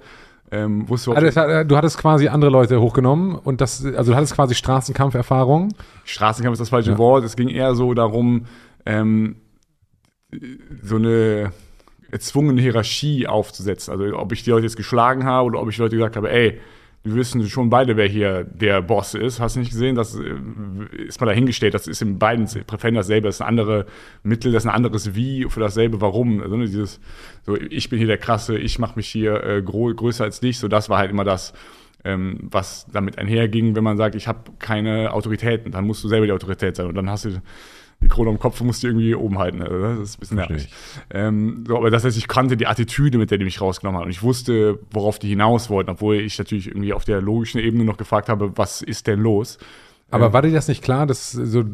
Ähm, 0.50 0.86
wusste, 0.88 1.16
Also, 1.16 1.40
hat- 1.40 1.70
du 1.70 1.76
hattest 1.76 1.96
quasi 1.96 2.28
andere 2.28 2.50
Leute 2.50 2.78
hochgenommen 2.82 3.34
und 3.34 3.62
das, 3.62 3.82
also 3.96 4.12
du 4.12 4.16
hattest 4.16 4.34
quasi 4.34 4.54
Straßenkampferfahrung. 4.54 5.72
Straßenkampf 6.04 6.52
ist 6.54 6.60
das 6.60 6.68
falsche 6.68 6.90
Ja. 6.90 6.98
Wort. 6.98 7.24
Es 7.24 7.34
ging 7.36 7.48
eher 7.48 7.74
so 7.74 7.94
darum, 7.94 8.44
ähm, 8.84 9.36
so 10.82 10.96
eine 10.96 11.52
erzwungene 12.10 12.60
Hierarchie 12.60 13.26
aufzusetzen. 13.26 13.92
Also 13.92 14.16
ob 14.16 14.32
ich 14.32 14.44
die 14.44 14.50
Leute 14.50 14.66
jetzt 14.66 14.76
geschlagen 14.76 15.24
habe 15.24 15.46
oder 15.46 15.60
ob 15.60 15.68
ich 15.68 15.78
Leute 15.78 15.96
gesagt 15.96 16.16
habe, 16.16 16.30
ey, 16.30 16.60
wir 17.04 17.16
wissen 17.16 17.48
schon 17.48 17.68
beide, 17.68 17.96
wer 17.96 18.06
hier 18.06 18.44
der 18.44 18.80
Boss 18.80 19.14
ist. 19.14 19.40
Hast 19.40 19.56
du 19.56 19.60
nicht 19.60 19.72
gesehen? 19.72 19.96
Das 19.96 20.14
äh, 20.14 20.36
ist 21.04 21.20
mal 21.20 21.26
dahingestellt. 21.26 21.74
Das 21.74 21.88
ist 21.88 22.00
in 22.00 22.18
beiden 22.18 22.46
Präferenz 22.66 22.96
dasselbe. 22.96 23.26
Das 23.26 23.36
ist 23.36 23.40
ein 23.40 23.48
andere 23.48 23.86
Mittel, 24.22 24.52
das 24.52 24.62
ist 24.62 24.68
ein 24.68 24.74
anderes 24.74 25.14
Wie 25.14 25.46
für 25.48 25.58
dasselbe 25.58 26.00
Warum. 26.00 26.40
Also 26.40 26.56
ne, 26.56 26.66
dieses, 26.66 27.00
so 27.44 27.56
ich 27.56 27.88
bin 27.88 27.98
hier 27.98 28.06
der 28.06 28.18
Krasse, 28.18 28.56
ich 28.56 28.78
mache 28.78 28.96
mich 28.96 29.08
hier 29.08 29.42
äh, 29.42 29.62
größer 29.62 30.22
als 30.22 30.38
dich. 30.38 30.58
So 30.58 30.68
das 30.68 30.88
war 30.90 30.98
halt 30.98 31.10
immer 31.10 31.24
das, 31.24 31.54
ähm, 32.04 32.38
was 32.42 32.86
damit 32.92 33.18
einherging, 33.18 33.74
wenn 33.74 33.84
man 33.84 33.96
sagt, 33.96 34.14
ich 34.14 34.28
habe 34.28 34.52
keine 34.60 35.12
Autoritäten, 35.12 35.72
dann 35.72 35.86
musst 35.86 36.04
du 36.04 36.08
selber 36.08 36.26
die 36.26 36.32
Autorität 36.32 36.76
sein 36.76 36.86
und 36.86 36.94
dann 36.94 37.10
hast 37.10 37.24
du 37.24 37.42
die 38.02 38.08
Krone 38.08 38.30
am 38.30 38.38
Kopf 38.38 38.60
musst 38.62 38.82
die 38.82 38.88
irgendwie 38.88 39.14
oben 39.14 39.38
halten. 39.38 39.62
Also 39.62 39.80
das 39.80 39.98
ist 40.00 40.16
ein 40.16 40.20
bisschen 40.20 40.36
nervig. 40.36 40.68
Ähm, 41.10 41.64
so, 41.66 41.76
aber 41.76 41.90
das 41.90 42.04
heißt, 42.04 42.16
ich 42.18 42.28
kannte 42.28 42.56
die 42.56 42.66
Attitüde, 42.66 43.18
mit 43.18 43.30
der 43.30 43.38
die 43.38 43.44
mich 43.44 43.60
rausgenommen 43.60 43.98
haben 44.00 44.06
und 44.06 44.10
ich 44.10 44.22
wusste, 44.22 44.78
worauf 44.90 45.18
die 45.18 45.28
hinaus 45.28 45.70
wollten, 45.70 45.90
obwohl 45.90 46.16
ich 46.16 46.38
natürlich 46.38 46.66
irgendwie 46.68 46.92
auf 46.92 47.04
der 47.04 47.20
logischen 47.22 47.60
Ebene 47.60 47.84
noch 47.84 47.96
gefragt 47.96 48.28
habe, 48.28 48.52
was 48.56 48.82
ist 48.82 49.06
denn 49.06 49.20
los? 49.20 49.58
Aber 50.10 50.34
war 50.34 50.42
dir 50.42 50.52
das 50.52 50.68
nicht 50.68 50.82
klar, 50.84 51.06
dass 51.06 51.32
so, 51.32 51.64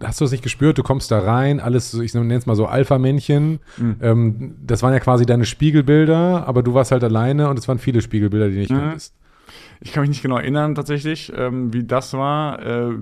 hast 0.00 0.20
du 0.20 0.24
das 0.24 0.30
nicht 0.30 0.44
gespürt, 0.44 0.78
du 0.78 0.84
kommst 0.84 1.10
da 1.10 1.18
rein, 1.18 1.58
alles, 1.58 1.92
ich 1.94 2.14
nenne 2.14 2.32
es 2.36 2.46
mal 2.46 2.54
so 2.54 2.66
Alpha-Männchen, 2.66 3.58
Mhm. 3.78 3.96
ähm, 4.00 4.54
das 4.64 4.84
waren 4.84 4.92
ja 4.92 5.00
quasi 5.00 5.26
deine 5.26 5.44
Spiegelbilder, 5.44 6.46
aber 6.46 6.62
du 6.62 6.72
warst 6.74 6.92
halt 6.92 7.02
alleine 7.02 7.48
und 7.48 7.58
es 7.58 7.66
waren 7.66 7.80
viele 7.80 8.00
Spiegelbilder, 8.00 8.46
die 8.48 8.54
du 8.54 8.60
nicht 8.60 8.70
Mhm. 8.70 8.76
kanntest. 8.78 9.14
Ich 9.86 9.92
kann 9.92 10.00
mich 10.00 10.08
nicht 10.08 10.22
genau 10.22 10.38
erinnern 10.38 10.74
tatsächlich, 10.74 11.30
ähm, 11.36 11.72
wie 11.74 11.84
das 11.84 12.14
war. 12.14 12.58
Äh, 12.60 12.94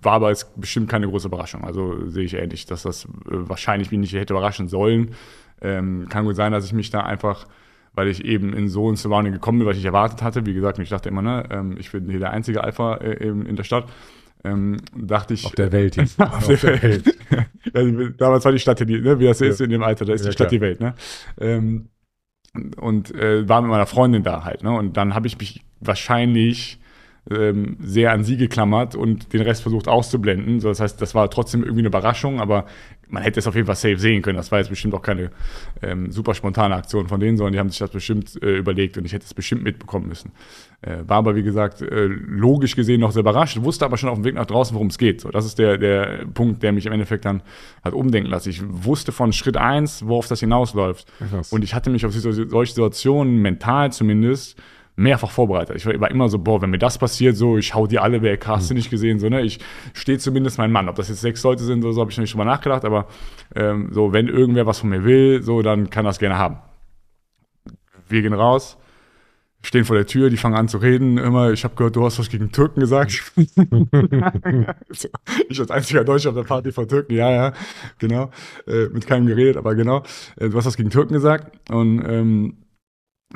war 0.00 0.12
aber 0.12 0.28
jetzt 0.30 0.58
bestimmt 0.60 0.88
keine 0.88 1.08
große 1.08 1.26
Überraschung. 1.26 1.64
Also 1.64 2.08
sehe 2.08 2.24
ich 2.24 2.34
ähnlich, 2.34 2.64
dass 2.64 2.84
das 2.84 3.04
äh, 3.06 3.08
wahrscheinlich 3.26 3.90
mich 3.90 3.98
nicht 3.98 4.12
hätte 4.14 4.34
überraschen 4.34 4.68
sollen. 4.68 5.10
Ähm, 5.60 6.06
kann 6.08 6.24
gut 6.24 6.36
sein, 6.36 6.52
dass 6.52 6.64
ich 6.64 6.72
mich 6.72 6.90
da 6.90 7.00
einfach, 7.00 7.46
weil 7.92 8.06
ich 8.06 8.24
eben 8.24 8.52
in 8.52 8.68
so 8.68 8.88
ein 8.88 8.94
Surrounding 8.94 9.32
gekommen 9.32 9.58
bin, 9.58 9.66
was 9.66 9.76
ich 9.76 9.84
erwartet 9.84 10.22
hatte. 10.22 10.46
Wie 10.46 10.54
gesagt, 10.54 10.78
ich 10.78 10.88
dachte 10.88 11.08
immer, 11.08 11.22
ne, 11.22 11.42
ähm, 11.50 11.76
ich 11.76 11.90
bin 11.90 12.08
hier 12.08 12.20
der 12.20 12.30
einzige 12.30 12.62
Alpha 12.62 12.94
äh, 12.98 13.26
eben 13.26 13.44
in 13.44 13.56
der 13.56 13.64
Stadt. 13.64 13.86
Ähm, 14.44 14.76
dachte 14.96 15.34
ich. 15.34 15.44
Auf 15.44 15.56
der 15.56 15.72
Welt. 15.72 15.96
hier. 15.96 16.04
Auf 16.18 16.46
der 16.46 16.80
Welt. 16.82 17.16
ja, 17.74 17.82
die, 17.82 18.16
damals 18.16 18.44
war 18.44 18.52
die 18.52 18.60
Stadt 18.60 18.78
die, 18.78 19.00
ne, 19.00 19.18
wie 19.18 19.24
das 19.24 19.40
ist 19.40 19.58
Ja. 19.58 19.64
in 19.64 19.70
dem 19.72 19.82
Alter, 19.82 20.04
da 20.04 20.12
ist 20.12 20.20
Ja, 20.20 20.28
die 20.28 20.32
Stadt 20.34 20.48
klar. 20.50 20.50
die 20.50 20.60
Welt, 20.60 20.78
ne? 20.80 20.94
Ähm, 21.40 21.88
und 22.76 23.14
äh, 23.14 23.48
war 23.48 23.60
mit 23.62 23.70
meiner 23.70 23.86
Freundin 23.86 24.22
da 24.22 24.44
halt, 24.44 24.62
ne? 24.62 24.72
Und 24.72 24.96
dann 24.96 25.14
habe 25.14 25.26
ich 25.26 25.38
mich 25.38 25.62
wahrscheinlich 25.80 26.78
ähm, 27.30 27.76
sehr 27.80 28.12
an 28.12 28.24
sie 28.24 28.36
geklammert 28.36 28.94
und 28.94 29.32
den 29.32 29.42
Rest 29.42 29.62
versucht 29.62 29.88
auszublenden. 29.88 30.60
So, 30.60 30.68
das 30.68 30.80
heißt, 30.80 31.00
das 31.00 31.14
war 31.14 31.28
trotzdem 31.30 31.62
irgendwie 31.62 31.82
eine 31.82 31.88
Überraschung, 31.88 32.40
aber 32.40 32.66
man 33.10 33.22
hätte 33.22 33.40
es 33.40 33.46
auf 33.46 33.54
jeden 33.54 33.66
Fall 33.66 33.76
safe 33.76 33.98
sehen 33.98 34.22
können. 34.22 34.36
Das 34.36 34.50
war 34.52 34.58
jetzt 34.58 34.68
bestimmt 34.68 34.94
auch 34.94 35.02
keine 35.02 35.30
ähm, 35.82 36.10
super 36.12 36.34
spontane 36.34 36.74
Aktion 36.74 37.08
von 37.08 37.20
denen, 37.20 37.36
sondern 37.36 37.52
die 37.54 37.58
haben 37.58 37.70
sich 37.70 37.78
das 37.78 37.90
bestimmt 37.90 38.40
äh, 38.42 38.56
überlegt 38.56 38.98
und 38.98 39.04
ich 39.04 39.12
hätte 39.12 39.24
es 39.24 39.34
bestimmt 39.34 39.62
mitbekommen 39.62 40.08
müssen. 40.08 40.32
Äh, 40.82 40.98
war 41.06 41.16
aber, 41.18 41.34
wie 41.34 41.42
gesagt, 41.42 41.82
äh, 41.82 42.04
logisch 42.06 42.76
gesehen 42.76 43.00
noch 43.00 43.10
sehr 43.12 43.20
überrascht, 43.20 43.60
wusste 43.62 43.84
aber 43.84 43.96
schon 43.96 44.08
auf 44.10 44.16
dem 44.18 44.24
Weg 44.24 44.34
nach 44.34 44.46
draußen, 44.46 44.74
worum 44.74 44.88
es 44.88 44.98
geht. 44.98 45.20
So, 45.20 45.30
das 45.30 45.44
ist 45.44 45.58
der, 45.58 45.78
der 45.78 46.26
Punkt, 46.34 46.62
der 46.62 46.72
mich 46.72 46.86
im 46.86 46.92
Endeffekt 46.92 47.24
dann 47.24 47.42
hat 47.82 47.94
umdenken 47.94 48.30
lassen. 48.30 48.50
Ich 48.50 48.62
wusste 48.64 49.10
von 49.10 49.32
Schritt 49.32 49.56
eins, 49.56 50.06
worauf 50.06 50.28
das 50.28 50.40
hinausläuft. 50.40 51.06
Krass. 51.30 51.52
Und 51.52 51.64
ich 51.64 51.74
hatte 51.74 51.90
mich 51.90 52.06
auf 52.06 52.12
so- 52.12 52.30
solche 52.32 52.72
Situationen, 52.72 53.42
mental 53.42 53.92
zumindest, 53.92 54.60
mehrfach 54.98 55.30
vorbereitet. 55.30 55.76
Ich 55.76 55.86
war 55.86 56.10
immer 56.10 56.28
so, 56.28 56.38
boah, 56.38 56.60
wenn 56.60 56.70
mir 56.70 56.78
das 56.78 56.98
passiert, 56.98 57.36
so, 57.36 57.56
ich 57.56 57.74
hau 57.74 57.86
die 57.86 57.98
alle 57.98 58.20
weg, 58.22 58.46
hast 58.46 58.70
du 58.70 58.74
nicht 58.74 58.90
gesehen, 58.90 59.18
so, 59.18 59.28
ne? 59.28 59.42
Ich 59.42 59.60
stehe 59.94 60.18
zumindest 60.18 60.58
mein 60.58 60.72
Mann. 60.72 60.88
Ob 60.88 60.96
das 60.96 61.08
jetzt 61.08 61.20
sechs 61.20 61.42
Leute 61.44 61.62
sind 61.62 61.84
oder 61.84 61.92
so, 61.92 62.00
habe 62.00 62.10
ich 62.10 62.16
noch 62.16 62.22
nicht 62.22 62.34
drüber 62.34 62.44
nachgedacht, 62.44 62.84
aber 62.84 63.06
ähm, 63.54 63.90
so, 63.92 64.12
wenn 64.12 64.28
irgendwer 64.28 64.66
was 64.66 64.80
von 64.80 64.90
mir 64.90 65.04
will, 65.04 65.42
so, 65.42 65.62
dann 65.62 65.88
kann 65.88 66.04
das 66.04 66.18
gerne 66.18 66.36
haben. 66.36 66.58
Wir 68.08 68.22
gehen 68.22 68.32
raus, 68.32 68.76
stehen 69.62 69.84
vor 69.84 69.94
der 69.94 70.06
Tür, 70.06 70.30
die 70.30 70.36
fangen 70.36 70.56
an 70.56 70.66
zu 70.66 70.78
reden. 70.78 71.16
Immer, 71.16 71.52
ich 71.52 71.62
habe 71.62 71.76
gehört, 71.76 71.94
du 71.94 72.04
hast 72.04 72.18
was 72.18 72.28
gegen 72.28 72.50
Türken 72.50 72.80
gesagt. 72.80 73.32
ich 75.48 75.60
als 75.60 75.70
einziger 75.70 76.02
Deutscher 76.04 76.30
auf 76.30 76.36
der 76.36 76.42
Party 76.42 76.72
von 76.72 76.88
Türken, 76.88 77.14
ja, 77.14 77.30
ja, 77.30 77.52
genau. 77.98 78.30
Äh, 78.66 78.86
mit 78.86 79.06
keinem 79.06 79.26
geredet, 79.26 79.56
aber 79.56 79.76
genau. 79.76 80.02
Äh, 80.36 80.48
du 80.48 80.56
hast 80.56 80.66
was 80.66 80.76
gegen 80.76 80.90
Türken 80.90 81.14
gesagt. 81.14 81.70
Und 81.70 82.02
ähm, 82.04 82.56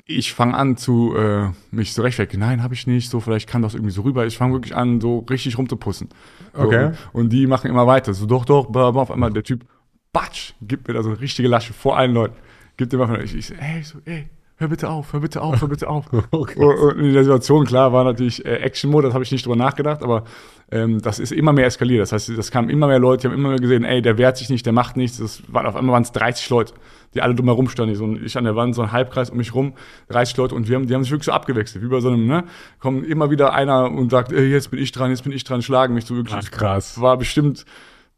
ich 0.07 0.33
fange 0.33 0.55
an 0.55 0.77
zu 0.77 1.15
äh, 1.17 1.51
mich 1.71 1.93
so 1.93 2.03
rechtfertigen. 2.03 2.41
Nein, 2.41 2.63
habe 2.63 2.75
ich 2.75 2.87
nicht. 2.87 3.11
So, 3.11 3.21
vielleicht 3.21 3.49
kann 3.49 3.63
das 3.63 3.75
irgendwie 3.75 3.93
so 3.93 4.03
rüber. 4.03 4.27
Ich 4.27 4.39
fange 4.39 4.55
wirklich 4.55 4.75
an, 4.75 5.01
so 5.01 5.21
richtig 5.29 5.59
rumzupussen. 5.59 6.09
So, 6.55 6.63
Okay. 6.63 6.93
Und, 7.13 7.31
die 7.31 7.47
machen 7.47 7.71
immer 7.71 7.87
weiter. 7.87 8.15
So, 8.15 8.27
doch, 8.27 8.45
doch, 8.45 8.67
bla, 8.67 8.91
bla. 8.91 9.03
auf 9.03 9.11
einmal 9.11 9.33
der 9.33 9.43
Typ, 9.43 9.67
batsch, 10.13 10.55
gibt 10.63 10.89
mir 10.89 10.95
da 10.95 11.03
so 11.03 11.11
eine 11.11 11.21
richtige 11.21 11.49
Lasche 11.49 11.73
vor 11.73 11.97
allen 11.97 12.15
Leuten. 12.15 12.37
Gibt 12.77 12.93
mir 12.93 13.07
mal, 13.07 13.23
ich, 13.23 13.35
ich 13.35 13.47
so, 13.47 13.55
ey, 13.55 13.83
so, 13.83 13.99
ey, 14.05 14.29
hör 14.63 14.69
bitte 14.69 14.89
auf, 14.89 15.13
hör 15.13 15.21
bitte 15.21 15.43
auf, 15.43 15.61
hör 15.61 15.69
bitte 15.69 15.89
auf. 15.89 16.07
Okay. 16.31 16.59
Und, 16.59 16.79
und 16.79 16.99
in 16.99 17.13
der 17.13 17.25
Situation, 17.25 17.67
klar, 17.67 17.93
war 17.93 18.05
natürlich 18.05 18.45
äh, 18.47 18.57
Action-Mode, 18.57 19.09
das 19.09 19.15
habe 19.15 19.25
ich 19.25 19.31
nicht 19.31 19.45
drüber 19.45 19.57
nachgedacht, 19.57 20.03
aber 20.03 20.25
ähm, 20.71 21.03
das 21.03 21.19
ist 21.19 21.33
immer 21.33 21.53
mehr 21.53 21.67
eskaliert. 21.67 22.01
Das 22.01 22.13
heißt, 22.13 22.31
das 22.37 22.51
kamen 22.51 22.71
immer 22.71 22.87
mehr 22.87 22.99
Leute, 22.99 23.23
die 23.23 23.29
haben 23.29 23.39
immer 23.39 23.51
mehr 23.51 23.59
gesehen, 23.59 23.85
ey, 23.85 24.01
der 24.01 24.17
wehrt 24.17 24.39
sich 24.39 24.49
nicht, 24.49 24.65
der 24.65 24.73
macht 24.73 24.97
nichts. 24.97 25.19
Das 25.19 25.43
waren, 25.53 25.67
auf 25.67 25.77
einmal 25.77 25.93
waren 25.93 26.03
es 26.03 26.13
30 26.13 26.49
Leute, 26.49 26.73
die 27.15 27.21
alle 27.21 27.35
drumherum 27.35 27.69
standen. 27.69 27.95
So, 27.95 28.17
ich 28.17 28.39
an 28.39 28.45
der 28.45 28.57
Wand, 28.57 28.75
so 28.75 28.81
ein 28.83 28.93
Halbkreis 28.93 29.29
um 29.29 29.37
mich 29.37 29.55
rum, 29.55 29.75
30 30.09 30.37
Leute 30.39 30.55
und 30.55 30.69
wir 30.69 30.77
haben, 30.77 30.87
die 30.87 30.95
haben 30.95 31.03
sich 31.03 31.13
wirklich 31.13 31.27
so 31.27 31.33
abgewechselt, 31.33 31.85
wie 31.85 31.89
bei 31.89 32.01
so 32.01 32.09
einem, 32.09 32.27
ne? 32.27 32.45
Kommt 32.79 33.07
immer 33.07 33.31
wieder 33.31 33.53
einer 33.53 33.91
und 33.91 34.11
sagt, 34.11 34.33
ey, 34.33 34.51
jetzt 34.51 34.71
bin 34.71 34.81
ich 34.81 34.93
dran, 34.93 35.11
jetzt 35.11 35.25
bin 35.25 35.33
ich 35.33 35.45
dran, 35.45 35.61
schlagen 35.61 35.93
mich 35.93 36.07
so 36.07 36.17
wirklich. 36.17 36.41
Ach, 36.43 36.51
krass. 36.51 37.01
War 37.01 37.19
bestimmt 37.19 37.67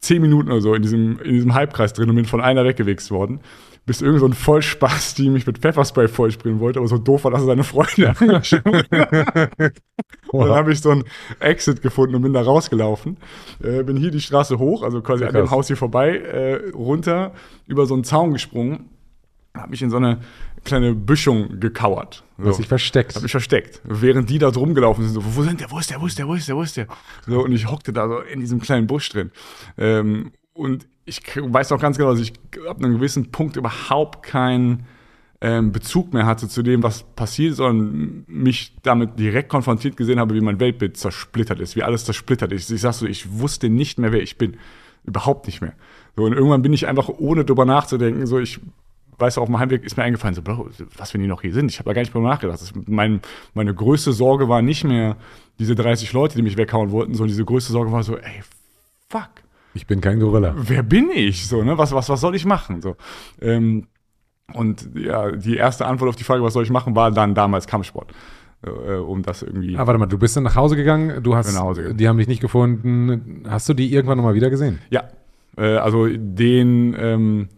zehn 0.05 0.23
Minuten 0.23 0.51
oder 0.51 0.61
so 0.61 0.75
in 0.75 0.83
diesem, 0.83 1.19
in 1.21 1.33
diesem 1.33 1.55
Halbkreis 1.55 1.93
drin 1.93 2.09
und 2.11 2.17
bin 2.17 2.25
von 2.27 2.41
einer 2.41 2.65
weggewichst 2.65 3.11
worden. 3.11 3.41
Bis 3.87 4.01
irgend 4.01 4.21
so 4.21 4.27
ein 4.27 4.33
Vollspaß, 4.33 5.15
die 5.15 5.29
mich 5.29 5.47
mit 5.47 5.59
Pfefferspray 5.59 6.09
vollsprühen 6.09 6.59
wollte, 6.59 6.79
aber 6.79 6.89
so 6.89 6.97
doof 6.97 7.25
war, 7.25 7.31
dass 7.31 7.43
er 7.43 7.47
seine 7.47 7.65
Freunde 7.65 8.15
und 10.29 10.47
dann 10.49 10.57
habe 10.57 10.73
ich 10.73 10.81
so 10.81 10.91
einen 10.91 11.05
Exit 11.41 11.83
gefunden 11.83 12.15
und 12.15 12.23
bin 12.23 12.33
da 12.33 12.41
rausgelaufen. 12.43 13.19
Äh, 13.63 13.83
bin 13.83 13.97
hier 13.97 14.11
die 14.11 14.21
Straße 14.23 14.59
hoch, 14.59 14.83
also 14.83 15.03
quasi 15.03 15.25
an 15.25 15.35
dem. 15.35 15.51
Haus 15.51 15.67
hier 15.67 15.77
vorbei, 15.77 16.17
äh, 16.17 16.71
runter, 16.71 17.33
über 17.67 17.85
so 17.87 17.95
einen 17.95 18.05
Zaun 18.05 18.33
gesprungen, 18.33 18.89
habe 19.55 19.71
mich 19.71 19.83
in 19.83 19.91
so 19.91 19.99
eine 19.99 20.21
kleine 20.65 20.95
Büschung 20.95 21.61
gekauert. 21.61 22.25
Du 22.39 22.49
hast 22.49 22.57
So. 22.57 22.63
dich 22.63 22.69
versteckt. 22.69 23.15
Hab 23.15 23.23
mich 23.23 23.31
versteckt. 23.33 23.81
Während 23.85 24.31
die 24.31 24.39
da 24.39 24.51
drum 24.51 24.75
gelaufen 24.75 25.05
sind, 25.05 25.13
so, 25.13 25.37
wo 25.37 25.43
sind 25.43 25.61
der, 25.61 25.71
wo 25.71 25.79
ist 25.79 25.91
der, 25.91 26.01
wo 26.01 26.07
ist 26.07 26.19
der, 26.19 26.27
wo 26.27 26.35
ist 26.35 26.49
der, 26.49 26.57
wo 26.57 26.63
ist 26.63 26.77
der? 26.77 26.87
So, 27.27 27.45
und 27.45 27.53
ich 27.53 27.71
hockte 27.71 27.93
da 27.93 28.09
so 28.09 28.19
in 28.21 28.41
diesem 28.41 28.61
kleinen 28.61 28.87
Busch 28.87 29.11
drin. 29.11 29.31
Ähm, 29.77 30.33
und 30.55 30.87
ich 31.05 31.21
weiß 31.37 31.73
auch 31.73 31.81
ganz 31.81 31.99
genau, 31.99 32.13
dass 32.13 32.21
ich 32.21 32.33
ab 32.69 32.79
einem 32.79 32.95
gewissen 32.95 33.31
Punkt 33.31 33.57
überhaupt 33.57 34.23
keinen 34.23 34.87
ähm, 35.41 35.73
Bezug 35.73 36.15
mehr 36.15 36.27
hatte 36.27 36.49
zu 36.49 36.63
dem, 36.63 36.83
was 36.83 37.03
passiert, 37.03 37.57
sondern 37.57 38.25
mich 38.27 38.75
damit 38.83 39.19
direkt 39.19 39.49
konfrontiert 39.49 39.97
gesehen 39.97 40.19
habe, 40.19 40.35
wie 40.35 40.41
mein 40.41 40.61
Weltbild 40.61 40.97
zersplittert 40.97 41.61
ist, 41.61 41.77
wie 41.77 41.83
alles 41.83 42.05
zersplittert 42.05 42.53
ist. 42.53 42.71
Ich 42.71 42.81
sag 42.81 42.95
so, 42.95 43.07
ich 43.07 43.39
wusste 43.39 43.69
nicht 43.69 43.99
mehr, 43.99 44.13
wer 44.13 44.23
ich 44.23 44.39
bin. 44.39 44.57
Überhaupt 45.05 45.47
nicht 45.47 45.61
mehr. 45.61 45.75
So, 46.17 46.25
und 46.25 46.33
irgendwann 46.33 46.63
bin 46.63 46.73
ich 46.73 46.87
einfach, 46.87 47.09
ohne 47.09 47.45
drüber 47.45 47.67
nachzudenken, 47.67 48.27
so, 48.27 48.39
ich 48.39 48.61
weißt 49.19 49.37
du, 49.37 49.43
auf 49.43 49.47
dem 49.47 49.59
Heimweg 49.59 49.85
ist 49.85 49.97
mir 49.97 50.03
eingefallen, 50.03 50.35
so, 50.35 50.43
Bro, 50.43 50.71
was, 50.97 51.15
wenn 51.15 51.21
die 51.21 51.29
noch 51.29 51.43
hier 51.43 51.53
sind? 51.53 51.71
Ich 51.71 51.79
habe 51.79 51.89
da 51.89 51.93
gar 51.93 52.03
nicht 52.03 52.15
drüber 52.15 52.29
nachgedacht. 52.29 52.61
Das, 52.61 52.73
mein, 52.87 53.21
meine 53.53 53.75
größte 53.75 54.13
Sorge 54.13 54.49
war 54.49 54.63
nicht 54.63 54.85
mehr 54.85 55.17
diese 55.59 55.75
30 55.75 56.13
Leute, 56.13 56.37
die 56.37 56.43
mich 56.43 56.57
weghauen 56.57 56.91
wollten, 56.91 57.15
sondern 57.15 57.29
diese 57.29 57.45
größte 57.45 57.73
Sorge 57.73 57.93
war 57.93 58.03
so, 58.03 58.17
ey, 58.17 58.43
fuck, 59.09 59.31
Ich 59.75 59.87
bin 59.87 60.01
kein 60.01 60.21
Gorilla. 60.21 60.55
wer 60.57 60.83
bin 60.83 61.11
ich? 61.13 61.47
So, 61.47 61.63
ne? 61.63 61.77
was, 61.77 61.93
was, 61.93 62.09
was 62.09 62.21
soll 62.21 62.35
ich 62.35 62.45
machen? 62.45 62.81
So, 62.81 62.97
ähm, 63.41 63.87
und 64.53 64.89
ja, 64.95 65.31
die 65.33 65.57
erste 65.57 65.87
Antwort 65.87 66.11
auf 66.11 66.17
die 66.17 66.25
Frage, 66.25 66.43
was 66.43 66.53
soll 66.53 66.63
ich 66.65 66.71
machen, 66.71 66.95
war 66.95 67.11
dann 67.11 67.35
damals 67.35 67.67
Kampfsport. 67.67 68.13
Äh, 68.65 68.95
um 68.95 69.23
das 69.23 69.43
irgendwie. 69.43 69.77
Ah, 69.77 69.87
warte 69.87 69.99
mal, 69.99 70.07
du 70.07 70.19
bist 70.19 70.37
dann 70.37 70.45
nach 70.45 70.57
Hause 70.57 70.77
gegangen, 70.77 71.23
du 71.23 71.35
hast, 71.35 71.47
Bin 71.47 71.55
nach 71.57 71.63
Hause 71.63 71.83
gegangen. 71.83 71.99
die 71.99 72.09
haben 72.09 72.19
dich 72.19 72.29
nicht 72.29 72.41
gefunden. 72.41 73.43
Hast 73.49 73.69
du 73.69 73.75
die 73.75 73.93
irgendwann 73.93 74.17
nochmal 74.17 74.35
wieder 74.35 74.49
gesehen? 74.49 74.79
Ja, 74.91 75.05
äh, 75.59 75.77
also 75.77 76.07
den, 76.09 76.97
ähm, 76.99 77.49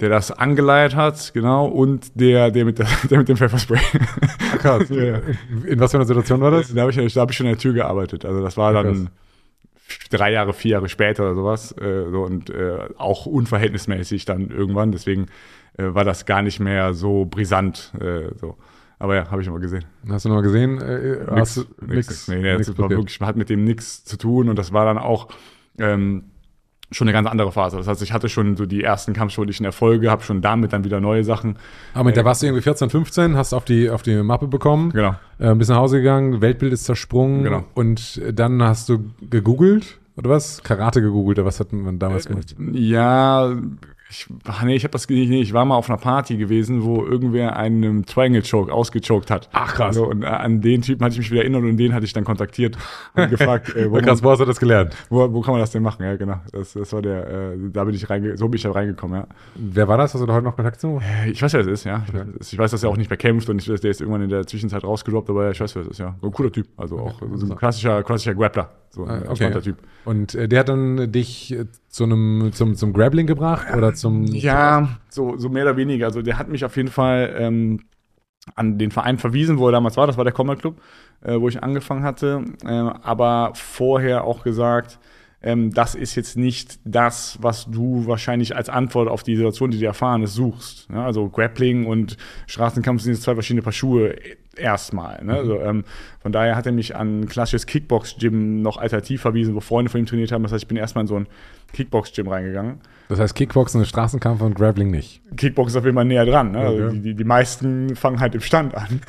der 0.00 0.08
das 0.08 0.32
angeleiert 0.32 0.96
hat, 0.96 1.32
genau, 1.32 1.66
und 1.66 2.18
der, 2.20 2.50
der 2.50 2.64
mit, 2.64 2.78
der, 2.78 2.86
der 3.10 3.18
mit 3.18 3.28
dem 3.28 3.36
Pfefferspray. 3.36 3.78
Krass. 4.58 4.84
Ja. 4.90 5.20
In 5.66 5.78
was 5.78 5.90
für 5.92 5.98
einer 5.98 6.06
Situation 6.06 6.40
war 6.40 6.50
das? 6.50 6.74
Da 6.74 6.82
habe 6.82 6.90
ich, 6.90 7.14
da 7.14 7.20
hab 7.20 7.30
ich 7.30 7.36
schon 7.36 7.46
in 7.46 7.52
der 7.52 7.58
Tür 7.58 7.72
gearbeitet. 7.72 8.24
Also 8.24 8.42
das 8.42 8.56
war 8.56 8.72
dann 8.72 9.10
drei 10.10 10.32
Jahre, 10.32 10.52
vier 10.52 10.72
Jahre 10.72 10.88
später 10.88 11.24
oder 11.24 11.34
sowas. 11.34 11.72
Äh, 11.72 12.10
so, 12.10 12.22
und 12.22 12.50
äh, 12.50 12.88
auch 12.96 13.26
unverhältnismäßig 13.26 14.24
dann 14.24 14.50
irgendwann. 14.50 14.92
Deswegen 14.92 15.26
äh, 15.76 15.94
war 15.94 16.04
das 16.04 16.26
gar 16.26 16.42
nicht 16.42 16.60
mehr 16.60 16.94
so 16.94 17.24
brisant. 17.24 17.92
Äh, 18.00 18.34
so. 18.36 18.56
Aber 18.98 19.16
ja, 19.16 19.30
habe 19.30 19.42
ich 19.42 19.48
immer 19.48 19.58
gesehen. 19.58 19.84
Hast 20.08 20.24
du 20.24 20.28
nochmal 20.28 20.44
gesehen? 20.44 20.80
Äh, 20.80 21.26
hast 21.30 21.56
du 21.56 21.64
nix. 21.84 22.28
Nee, 22.28 22.36
nee, 22.36 22.52
nix 22.54 22.68
das 22.68 22.78
war 22.78 22.88
wirklich, 22.88 23.20
hat 23.20 23.36
mit 23.36 23.50
dem 23.50 23.64
nichts 23.64 24.04
zu 24.04 24.16
tun. 24.16 24.48
Und 24.48 24.56
das 24.56 24.72
war 24.72 24.84
dann 24.84 24.98
auch 24.98 25.28
ähm, 25.78 26.31
schon 26.92 27.08
eine 27.08 27.12
ganz 27.12 27.28
andere 27.28 27.50
Phase. 27.52 27.76
Das 27.76 27.86
heißt, 27.88 28.02
ich 28.02 28.12
hatte 28.12 28.28
schon 28.28 28.56
so 28.56 28.66
die 28.66 28.82
ersten 28.82 29.12
kampfsportlichen 29.12 29.64
Erfolge, 29.66 30.10
habe 30.10 30.22
schon 30.22 30.40
damit 30.42 30.72
dann 30.72 30.84
wieder 30.84 31.00
neue 31.00 31.24
Sachen. 31.24 31.56
Aber 31.94 32.04
mit 32.04 32.16
der 32.16 32.24
warst 32.24 32.42
du 32.42 32.46
irgendwie 32.46 32.62
14, 32.62 32.90
15, 32.90 33.36
hast 33.36 33.52
auf 33.52 33.64
die, 33.64 33.90
auf 33.90 34.02
die 34.02 34.16
Mappe 34.22 34.46
bekommen, 34.48 34.90
Genau. 34.90 35.14
äh, 35.38 35.54
bist 35.54 35.70
nach 35.70 35.76
Hause 35.78 35.98
gegangen, 35.98 36.40
Weltbild 36.40 36.72
ist 36.72 36.84
zersprungen 36.84 37.44
Genau. 37.44 37.64
und 37.74 38.20
dann 38.32 38.62
hast 38.62 38.88
du 38.88 39.10
gegoogelt, 39.30 39.98
oder 40.16 40.30
was? 40.30 40.62
Karate 40.62 41.00
gegoogelt, 41.00 41.38
oder 41.38 41.46
was 41.46 41.58
hat 41.60 41.72
man 41.72 41.98
damals 41.98 42.26
gemacht? 42.26 42.54
Ja, 42.72 43.54
ich, 44.12 44.26
ach 44.46 44.62
nee, 44.62 44.76
ich 44.76 44.84
habe 44.84 44.92
das 44.92 45.08
nee, 45.08 45.40
ich 45.40 45.52
war 45.54 45.64
mal 45.64 45.76
auf 45.76 45.88
einer 45.88 45.98
Party 45.98 46.36
gewesen, 46.36 46.84
wo 46.84 47.02
irgendwer 47.04 47.56
einen 47.56 48.04
Triangle 48.04 48.42
Choke 48.42 48.70
ausgechoked 48.72 49.30
hat. 49.30 49.48
Ach, 49.52 49.74
krass. 49.74 49.96
Also, 49.96 50.06
und 50.08 50.22
äh, 50.22 50.26
an 50.26 50.60
den 50.60 50.82
Typen 50.82 51.02
hatte 51.04 51.14
ich 51.14 51.18
mich 51.18 51.30
wieder 51.30 51.40
erinnert 51.40 51.62
und 51.62 51.76
den 51.78 51.94
hatte 51.94 52.04
ich 52.04 52.12
dann 52.12 52.24
kontaktiert 52.24 52.76
und 53.14 53.30
gefragt, 53.30 53.70
äh, 53.76 53.90
wo, 53.90 53.96
Krass, 53.98 54.22
wo 54.22 54.30
hast 54.30 54.40
du 54.40 54.44
das 54.44 54.60
gelernt? 54.60 54.94
wo, 55.08 55.32
wo 55.32 55.40
kann 55.40 55.52
man 55.52 55.60
das 55.60 55.70
denn 55.70 55.82
machen? 55.82 56.04
Ja, 56.04 56.16
genau. 56.16 56.40
Das, 56.52 56.74
das 56.74 56.92
war 56.92 57.00
der, 57.00 57.26
äh, 57.26 57.56
da 57.72 57.84
bin 57.84 57.94
ich 57.94 58.08
reinge 58.10 58.36
so 58.36 58.48
bin 58.48 58.56
ich 58.56 58.62
da 58.62 58.72
reingekommen, 58.72 59.20
ja. 59.20 59.26
Wer 59.54 59.88
war 59.88 59.96
das? 59.96 60.12
Hast 60.12 60.20
du 60.20 60.26
da 60.26 60.34
heute 60.34 60.44
noch 60.44 60.56
Kontakt 60.56 60.80
zu? 60.80 61.00
Äh, 61.24 61.30
Ich 61.30 61.42
weiß, 61.42 61.52
wer 61.54 61.60
das 61.62 61.68
ist, 61.72 61.84
ja. 61.84 62.04
Ich 62.06 62.12
weiß, 62.14 62.52
ich 62.52 62.58
weiß, 62.58 62.70
dass 62.70 62.82
er 62.82 62.90
auch 62.90 62.96
nicht 62.98 63.08
mehr 63.08 63.16
kämpft 63.16 63.48
und 63.48 63.62
ich 63.62 63.68
weiß, 63.70 63.80
der 63.80 63.90
ist 63.90 64.00
irgendwann 64.02 64.22
in 64.22 64.28
der 64.28 64.46
Zwischenzeit 64.46 64.84
rausgedroppt, 64.84 65.30
aber 65.30 65.50
ich 65.50 65.60
weiß, 65.60 65.74
wer 65.74 65.82
das 65.84 65.92
ist, 65.92 65.98
ja. 65.98 66.14
So 66.20 66.26
ein 66.28 66.32
cooler 66.32 66.52
Typ. 66.52 66.66
Also 66.76 66.98
auch 66.98 67.18
so 67.34 67.46
ein 67.46 67.56
klassischer, 67.56 68.02
klassischer 68.02 68.34
Grappler. 68.34 68.70
So 68.90 69.04
ein 69.06 69.22
Ah, 69.26 69.30
okay. 69.30 69.58
Typ. 69.62 69.78
Und 70.04 70.34
äh, 70.34 70.48
der 70.48 70.60
hat 70.60 70.68
dann 70.68 71.10
dich 71.10 71.50
äh, 71.54 71.64
zu 71.88 72.04
einem, 72.04 72.50
zum, 72.52 72.74
zum 72.74 72.92
Grappling 72.92 73.26
gebracht 73.26 73.66
oder 73.74 73.94
zum. 74.02 74.26
Ja, 74.26 74.98
so, 75.08 75.36
so 75.38 75.48
mehr 75.48 75.64
oder 75.64 75.76
weniger. 75.76 76.06
Also 76.06 76.20
der 76.20 76.38
hat 76.38 76.48
mich 76.48 76.64
auf 76.64 76.76
jeden 76.76 76.90
Fall 76.90 77.34
ähm, 77.38 77.80
an 78.54 78.78
den 78.78 78.90
Verein 78.90 79.18
verwiesen, 79.18 79.58
wo 79.58 79.66
er 79.66 79.72
damals 79.72 79.96
war. 79.96 80.06
Das 80.06 80.16
war 80.16 80.24
der 80.24 80.32
Combat 80.32 80.58
Club, 80.58 80.80
äh, 81.22 81.40
wo 81.40 81.48
ich 81.48 81.62
angefangen 81.62 82.02
hatte. 82.02 82.44
Ähm, 82.66 82.88
aber 83.02 83.52
vorher 83.54 84.24
auch 84.24 84.42
gesagt, 84.42 84.98
ähm, 85.42 85.72
das 85.72 85.94
ist 85.94 86.14
jetzt 86.14 86.36
nicht 86.36 86.78
das, 86.84 87.38
was 87.40 87.66
du 87.70 88.06
wahrscheinlich 88.06 88.54
als 88.54 88.68
Antwort 88.68 89.08
auf 89.08 89.22
die 89.22 89.36
Situation, 89.36 89.70
die 89.70 89.78
du 89.78 89.86
erfahren 89.86 90.22
ist, 90.22 90.34
suchst. 90.34 90.88
Ja, 90.92 91.04
also 91.04 91.28
Grappling 91.28 91.86
und 91.86 92.16
Straßenkampf 92.46 93.02
sind 93.02 93.14
jetzt 93.14 93.22
zwei 93.22 93.34
verschiedene 93.34 93.62
Paar 93.62 93.72
Schuhe 93.72 94.14
erstmal. 94.56 95.24
Ne? 95.24 95.34
Also, 95.34 95.60
ähm, 95.60 95.84
von 96.20 96.32
daher 96.32 96.56
hat 96.56 96.66
er 96.66 96.72
mich 96.72 96.94
an 96.96 97.20
ein 97.20 97.28
klassisches 97.28 97.66
Kickbox-Gym 97.66 98.62
noch 98.62 98.76
alternativ 98.76 99.22
verwiesen, 99.22 99.54
wo 99.54 99.60
Freunde 99.60 99.90
von 99.90 100.00
ihm 100.00 100.06
trainiert 100.06 100.32
haben. 100.32 100.42
Das 100.42 100.52
heißt, 100.52 100.64
ich 100.64 100.68
bin 100.68 100.76
erstmal 100.76 101.02
in 101.04 101.08
so 101.08 101.16
ein 101.16 101.26
Kickbox-Gym 101.72 102.28
reingegangen. 102.28 102.80
Das 103.08 103.18
heißt, 103.18 103.34
Kickboxen, 103.34 103.84
Straßenkampf 103.84 104.40
und 104.42 104.54
Grappling 104.54 104.90
nicht. 104.90 105.20
Kickbox 105.36 105.72
ist 105.72 105.76
auf 105.76 105.84
jeden 105.84 105.96
Fall 105.96 106.04
näher 106.04 106.24
dran. 106.24 106.52
Ne? 106.52 106.58
Also 106.60 106.84
Okay. 106.84 106.92
die, 106.94 107.00
die, 107.02 107.14
die 107.14 107.24
meisten 107.24 107.94
fangen 107.96 108.20
halt 108.20 108.34
im 108.34 108.40
Stand 108.40 108.74
an. 108.74 109.00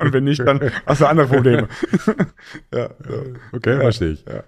Und 0.00 0.12
wenn 0.12 0.24
nicht, 0.24 0.40
dann 0.40 0.60
hast 0.86 1.00
du 1.00 1.06
andere 1.06 1.26
Probleme. 1.28 1.68
ja, 2.74 2.88
so. 3.06 3.22
Okay, 3.56 3.74
Ja. 3.74 3.80
verstehe 3.80 4.10
ich. 4.12 4.24
Ja. 4.24 4.42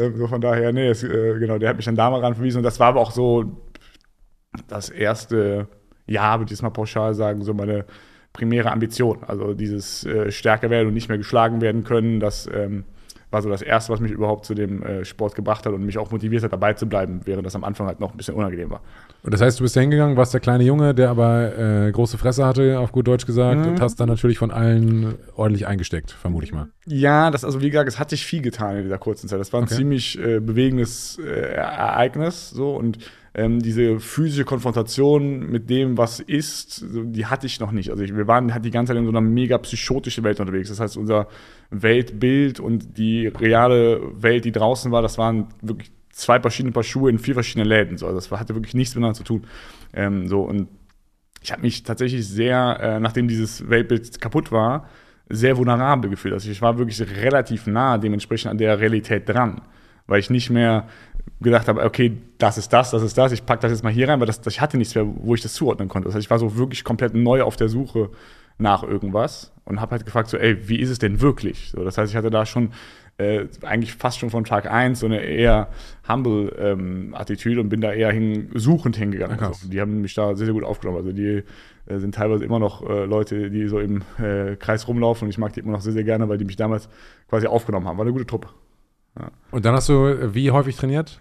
Ähm, 0.00 0.16
so 0.16 0.26
von 0.28 0.40
daher, 0.40 0.72
nee, 0.72 0.88
es, 0.88 1.02
äh, 1.02 1.38
genau, 1.38 1.58
der 1.58 1.70
hat 1.70 1.76
mich 1.76 1.84
dann 1.86 1.96
da 1.96 2.10
mal 2.10 2.20
ran 2.20 2.34
verwiesen. 2.34 2.58
Und 2.58 2.64
das 2.64 2.78
war 2.80 2.88
aber 2.88 3.00
auch 3.00 3.10
so 3.12 3.60
das 4.68 4.88
erste 4.90 5.66
Jahr, 6.06 6.38
würde 6.38 6.46
ich 6.46 6.50
jetzt 6.58 6.62
mal 6.62 6.70
pauschal 6.70 7.14
sagen, 7.14 7.42
so 7.42 7.54
meine 7.54 7.86
primäre 8.34 8.70
Ambition. 8.72 9.18
Also 9.26 9.54
dieses 9.54 10.04
äh, 10.04 10.30
stärker 10.30 10.68
werden 10.68 10.88
und 10.88 10.94
nicht 10.94 11.08
mehr 11.08 11.16
geschlagen 11.18 11.62
werden 11.62 11.84
können, 11.84 12.20
das 12.20 12.46
ähm, 12.52 12.84
war 13.30 13.42
so 13.42 13.48
das 13.48 13.62
Erste, 13.62 13.92
was 13.92 13.98
mich 14.00 14.12
überhaupt 14.12 14.44
zu 14.44 14.54
dem 14.54 14.82
äh, 14.84 15.04
Sport 15.04 15.34
gebracht 15.34 15.66
hat 15.66 15.72
und 15.72 15.84
mich 15.84 15.98
auch 15.98 16.10
motiviert 16.12 16.44
hat, 16.44 16.52
dabei 16.52 16.74
zu 16.74 16.86
bleiben, 16.86 17.20
während 17.24 17.44
das 17.46 17.56
am 17.56 17.64
Anfang 17.64 17.86
halt 17.88 17.98
noch 17.98 18.12
ein 18.12 18.16
bisschen 18.16 18.34
unangenehm 18.34 18.70
war. 18.70 18.80
Und 19.24 19.32
das 19.34 19.40
heißt, 19.40 19.58
du 19.58 19.64
bist 19.64 19.74
da 19.74 19.80
hingegangen, 19.80 20.16
warst 20.16 20.34
der 20.34 20.40
kleine 20.40 20.62
Junge, 20.62 20.94
der 20.94 21.10
aber 21.10 21.58
äh, 21.58 21.90
große 21.90 22.16
Fresse 22.18 22.44
hatte, 22.44 22.78
auf 22.78 22.92
gut 22.92 23.08
Deutsch 23.08 23.26
gesagt, 23.26 23.62
Mhm. 23.62 23.72
und 23.72 23.80
hast 23.80 23.98
dann 23.98 24.08
natürlich 24.08 24.38
von 24.38 24.50
allen 24.52 25.14
ordentlich 25.34 25.66
eingesteckt, 25.66 26.10
vermute 26.12 26.44
ich 26.44 26.52
mal. 26.52 26.68
Ja, 26.86 27.30
das, 27.32 27.44
also 27.44 27.60
wie 27.60 27.70
gesagt, 27.70 27.88
es 27.88 27.98
hat 27.98 28.10
sich 28.10 28.24
viel 28.24 28.42
getan 28.42 28.76
in 28.76 28.82
dieser 28.84 28.98
kurzen 28.98 29.26
Zeit. 29.28 29.40
Das 29.40 29.52
war 29.52 29.60
ein 29.60 29.64
Okay. 29.64 29.74
ziemlich 29.76 30.16
äh, 30.20 30.38
bewegendes 30.40 31.18
äh, 31.18 31.54
Ereignis, 31.54 32.50
so 32.50 32.76
und 32.76 32.98
ähm, 33.34 33.60
diese 33.60 33.98
physische 33.98 34.44
Konfrontation 34.44 35.50
mit 35.50 35.68
dem, 35.68 35.98
was 35.98 36.20
ist, 36.20 36.84
die 36.88 37.26
hatte 37.26 37.46
ich 37.46 37.58
noch 37.58 37.72
nicht. 37.72 37.90
Also 37.90 38.04
ich, 38.04 38.14
wir 38.14 38.28
waren 38.28 38.54
halt 38.54 38.64
die 38.64 38.70
ganze 38.70 38.92
Zeit 38.92 38.98
in 38.98 39.04
so 39.04 39.10
einer 39.10 39.20
mega 39.20 39.58
psychotischen 39.58 40.22
Welt 40.22 40.38
unterwegs. 40.38 40.68
Das 40.68 40.78
heißt, 40.78 40.96
unser 40.96 41.26
Weltbild 41.70 42.60
und 42.60 42.96
die 42.96 43.26
reale 43.26 44.00
Welt, 44.22 44.44
die 44.44 44.52
draußen 44.52 44.92
war, 44.92 45.02
das 45.02 45.18
waren 45.18 45.48
wirklich 45.62 45.90
zwei 46.10 46.38
verschiedene 46.38 46.72
Paar 46.72 46.84
Schuhe 46.84 47.10
in 47.10 47.18
vier 47.18 47.34
verschiedenen 47.34 47.68
Läden. 47.68 47.98
So. 47.98 48.06
Also 48.06 48.18
das 48.18 48.30
hatte 48.30 48.54
wirklich 48.54 48.74
nichts 48.74 48.94
miteinander 48.94 49.16
zu 49.16 49.24
tun. 49.24 49.42
Ähm, 49.92 50.28
so 50.28 50.42
und 50.42 50.68
ich 51.42 51.50
habe 51.50 51.62
mich 51.62 51.82
tatsächlich 51.82 52.26
sehr, 52.26 52.78
äh, 52.80 53.00
nachdem 53.00 53.26
dieses 53.26 53.68
Weltbild 53.68 54.20
kaputt 54.20 54.52
war, 54.52 54.88
sehr 55.28 55.56
vulnerabel 55.56 56.08
gefühlt. 56.08 56.34
Also 56.34 56.50
ich 56.50 56.62
war 56.62 56.78
wirklich 56.78 57.00
relativ 57.20 57.66
nah 57.66 57.98
dementsprechend 57.98 58.50
an 58.50 58.58
der 58.58 58.78
Realität 58.78 59.28
dran, 59.28 59.60
weil 60.06 60.20
ich 60.20 60.30
nicht 60.30 60.50
mehr 60.50 60.88
gedacht 61.40 61.68
habe, 61.68 61.82
okay, 61.84 62.16
das 62.38 62.58
ist 62.58 62.72
das, 62.72 62.90
das 62.90 63.02
ist 63.02 63.16
das, 63.18 63.32
ich 63.32 63.44
packe 63.44 63.62
das 63.62 63.72
jetzt 63.72 63.84
mal 63.84 63.92
hier 63.92 64.08
rein, 64.08 64.20
weil 64.20 64.26
das, 64.26 64.40
das, 64.40 64.54
ich 64.54 64.60
hatte 64.60 64.78
nichts 64.78 64.94
mehr, 64.94 65.06
wo 65.06 65.34
ich 65.34 65.42
das 65.42 65.54
zuordnen 65.54 65.88
konnte. 65.88 66.08
Das 66.08 66.14
heißt, 66.14 66.24
ich 66.24 66.30
war 66.30 66.38
so 66.38 66.56
wirklich 66.56 66.84
komplett 66.84 67.14
neu 67.14 67.42
auf 67.42 67.56
der 67.56 67.68
Suche 67.68 68.10
nach 68.58 68.82
irgendwas 68.82 69.52
und 69.64 69.80
habe 69.80 69.92
halt 69.92 70.04
gefragt, 70.04 70.28
so, 70.28 70.36
ey, 70.36 70.68
wie 70.68 70.78
ist 70.78 70.90
es 70.90 70.98
denn 70.98 71.20
wirklich? 71.20 71.70
So, 71.70 71.84
das 71.84 71.98
heißt, 71.98 72.12
ich 72.12 72.16
hatte 72.16 72.30
da 72.30 72.46
schon 72.46 72.70
äh, 73.16 73.46
eigentlich 73.62 73.94
fast 73.94 74.18
schon 74.18 74.30
von 74.30 74.44
Tag 74.44 74.70
1 74.70 75.00
so 75.00 75.06
eine 75.06 75.20
eher 75.20 75.68
humble 76.08 76.54
ähm, 76.58 77.14
Attitüde 77.14 77.60
und 77.60 77.68
bin 77.68 77.80
da 77.80 77.92
eher 77.92 78.10
hin, 78.10 78.50
suchend 78.54 78.96
hingegangen. 78.96 79.38
Ja, 79.40 79.48
also, 79.48 79.68
die 79.68 79.80
haben 79.80 80.00
mich 80.00 80.14
da 80.14 80.34
sehr, 80.34 80.46
sehr 80.46 80.54
gut 80.54 80.64
aufgenommen. 80.64 80.98
Also 80.98 81.12
die 81.12 81.42
äh, 81.86 81.98
sind 81.98 82.14
teilweise 82.14 82.44
immer 82.44 82.58
noch 82.58 82.88
äh, 82.88 83.04
Leute, 83.04 83.50
die 83.50 83.68
so 83.68 83.78
im 83.78 84.02
äh, 84.18 84.56
Kreis 84.56 84.88
rumlaufen 84.88 85.26
und 85.26 85.30
ich 85.30 85.38
mag 85.38 85.52
die 85.52 85.60
immer 85.60 85.72
noch 85.72 85.80
sehr, 85.80 85.92
sehr 85.92 86.04
gerne, 86.04 86.28
weil 86.28 86.38
die 86.38 86.44
mich 86.44 86.56
damals 86.56 86.88
quasi 87.28 87.46
aufgenommen 87.46 87.86
haben. 87.86 87.98
War 87.98 88.04
eine 88.04 88.12
gute 88.12 88.26
Truppe. 88.26 88.48
Und 89.50 89.64
dann 89.64 89.74
hast 89.74 89.88
du 89.88 90.06
äh, 90.06 90.34
wie 90.34 90.50
häufig 90.50 90.76
trainiert? 90.76 91.20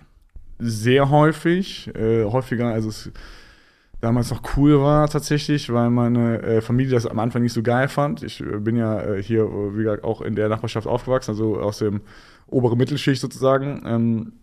Sehr 0.59 1.09
häufig, 1.09 1.93
äh, 1.95 2.25
häufiger, 2.25 2.67
als 2.67 2.85
es 2.85 3.11
damals 4.03 4.31
noch 4.31 4.41
cool 4.57 4.81
war 4.81 5.07
tatsächlich, 5.07 5.71
weil 5.71 5.89
meine 5.89 6.41
äh, 6.41 6.61
Familie 6.61 6.91
das 6.91 7.05
am 7.05 7.19
Anfang 7.19 7.41
nicht 7.41 7.53
so 7.53 7.63
geil 7.63 7.87
fand. 7.87 8.21
Ich 8.21 8.41
äh, 8.41 8.59
bin 8.59 8.75
ja 8.75 9.01
äh, 9.01 9.23
hier, 9.23 9.43
äh, 9.43 9.77
wie 9.77 9.83
gesagt, 9.83 10.03
auch 10.03 10.21
in 10.21 10.35
der 10.35 10.49
Nachbarschaft 10.49 10.87
aufgewachsen, 10.87 11.31
also 11.31 11.59
aus 11.59 11.79
dem 11.79 12.01
oberen 12.47 12.77
Mittelschicht 12.77 13.21
sozusagen. 13.21 13.81
Ähm, 13.85 14.33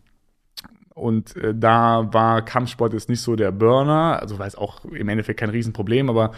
und 0.94 1.34
da 1.54 2.12
war 2.12 2.44
Kampfsport 2.44 2.92
jetzt 2.92 3.08
nicht 3.08 3.22
so 3.22 3.34
der 3.34 3.52
Burner, 3.52 4.18
also 4.20 4.38
war 4.38 4.46
es 4.46 4.54
auch 4.54 4.84
im 4.84 5.08
Endeffekt 5.08 5.40
kein 5.40 5.48
Riesenproblem, 5.48 6.10
aber 6.10 6.32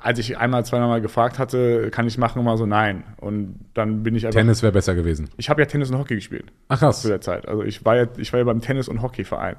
als 0.00 0.18
ich 0.18 0.38
einmal, 0.38 0.64
zweimal 0.64 1.00
gefragt 1.00 1.38
hatte, 1.38 1.90
kann 1.90 2.06
ich 2.06 2.16
machen, 2.16 2.40
immer 2.40 2.56
so 2.56 2.64
nein. 2.66 3.04
Und 3.20 3.58
dann 3.74 4.02
bin 4.02 4.14
ich 4.14 4.26
einfach. 4.26 4.40
Tennis 4.40 4.62
wäre 4.62 4.72
besser 4.72 4.94
gewesen. 4.94 5.28
Ich 5.36 5.50
habe 5.50 5.60
ja 5.60 5.66
Tennis 5.66 5.90
und 5.90 5.98
Hockey 5.98 6.14
gespielt 6.14 6.46
Ach 6.68 6.78
krass. 6.78 7.02
zu 7.02 7.08
der 7.08 7.20
Zeit. 7.20 7.46
Also 7.46 7.62
ich 7.62 7.84
war 7.84 7.96
ja, 7.96 8.06
ich 8.16 8.32
war 8.32 8.38
ja 8.40 8.44
beim 8.44 8.60
Tennis- 8.60 8.88
und 8.88 9.02
Hockeyverein. 9.02 9.56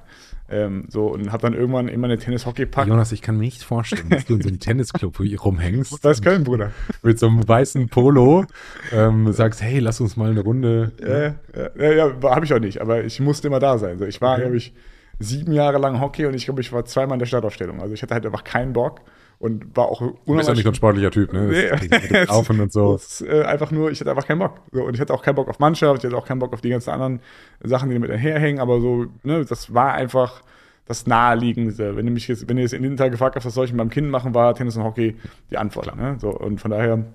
Ähm, 0.51 0.85
so 0.89 1.07
und 1.07 1.31
habe 1.31 1.43
dann 1.43 1.53
irgendwann 1.53 1.87
immer 1.87 2.05
eine 2.07 2.17
Tennis-Hockey-Pack. 2.17 2.87
Jonas, 2.87 3.11
ich 3.11 3.21
kann 3.21 3.35
mir 3.35 3.41
nicht 3.43 3.61
vorstellen, 3.61 4.09
dass 4.09 4.25
du 4.25 4.33
in 4.35 4.41
so 4.41 4.47
einem 4.49 4.59
Tennisclub 4.59 5.19
rumhängst. 5.19 6.03
Das 6.03 6.17
ist 6.17 6.23
Köln, 6.23 6.43
Bruder. 6.43 6.71
mit 7.03 7.19
so 7.19 7.27
einem 7.27 7.47
weißen 7.47 7.89
Polo 7.89 8.45
ähm, 8.91 9.31
sagst, 9.31 9.61
hey, 9.61 9.77
lass 9.77 10.01
uns 10.01 10.17
mal 10.17 10.31
eine 10.31 10.41
Runde. 10.41 10.91
Ja, 10.99 11.61
ja, 11.61 11.69
ja, 11.77 12.09
ja 12.09 12.31
habe 12.31 12.45
ich 12.45 12.53
auch 12.53 12.59
nicht, 12.59 12.81
aber 12.81 13.03
ich 13.03 13.19
musste 13.19 13.47
immer 13.47 13.59
da 13.59 13.77
sein. 13.77 13.99
So, 13.99 14.05
ich 14.05 14.21
war, 14.21 14.33
Okay. 14.33 14.41
glaube 14.41 14.57
ich, 14.57 14.73
sieben 15.19 15.51
Jahre 15.51 15.77
lang 15.77 15.99
Hockey 15.99 16.25
und 16.25 16.33
ich 16.33 16.45
glaube, 16.45 16.61
ich 16.61 16.71
war 16.73 16.83
zweimal 16.85 17.15
in 17.15 17.19
der 17.19 17.25
Startaufstellung. 17.27 17.79
Also 17.81 17.93
ich 17.93 18.01
hatte 18.01 18.15
halt 18.15 18.25
einfach 18.25 18.43
keinen 18.43 18.73
Bock 18.73 19.01
und 19.39 19.75
war 19.75 19.85
auch 19.87 19.99
Du 20.01 20.35
bist 20.35 20.47
ja 20.49 20.53
nicht 20.53 20.63
so 20.63 20.69
ein 20.69 20.75
sportlicher 20.75 21.11
Typ, 21.11 21.31
ne? 21.33 21.47
Nee. 21.47 22.09
Das- 22.11 22.27
Laufen 22.29 22.59
und 22.59 22.71
so. 22.71 22.93
Das 22.93 23.21
ist, 23.21 23.27
äh, 23.27 23.43
einfach 23.43 23.71
nur, 23.71 23.89
ich 23.91 23.99
hatte 23.99 24.09
einfach 24.11 24.27
keinen 24.27 24.39
Bock. 24.39 24.59
So, 24.71 24.83
und 24.83 24.93
ich 24.93 24.99
hatte 25.01 25.13
auch 25.13 25.21
keinen 25.23 25.35
Bock 25.35 25.47
auf 25.49 25.59
Mannschaft, 25.59 26.03
ich 26.03 26.05
hatte 26.09 26.17
auch 26.17 26.25
keinen 26.27 26.39
Bock 26.39 26.53
auf 26.53 26.61
die 26.61 26.69
ganzen 26.69 26.89
anderen 26.91 27.19
Sachen, 27.63 27.89
die 27.89 27.95
damit 27.95 28.11
einherhängen, 28.11 28.59
aber 28.61 28.79
so, 28.81 29.05
ne, 29.23 29.45
das 29.45 29.73
war 29.73 29.93
einfach 29.93 30.41
das 30.85 31.05
Naheliegendste. 31.07 31.95
Wenn 31.95 32.05
du 32.05 32.11
mich 32.11 32.27
jetzt, 32.27 32.49
wenn 32.49 32.57
ihr 32.57 32.63
jetzt 32.63 32.73
in 32.73 32.83
den 32.83 32.97
Tag 32.97 33.11
gefragt 33.11 33.35
habt, 33.35 33.45
was 33.45 33.53
soll 33.53 33.65
ich 33.65 33.71
mit 33.71 33.77
meinem 33.77 33.91
Kind 33.91 34.09
machen, 34.09 34.33
war 34.33 34.53
Tennis 34.55 34.75
und 34.75 34.83
Hockey 34.83 35.15
die 35.51 35.57
Antwort. 35.57 35.95
Ne? 35.95 36.17
So, 36.19 36.29
und 36.29 36.59
von 36.59 36.71
daher 36.71 37.05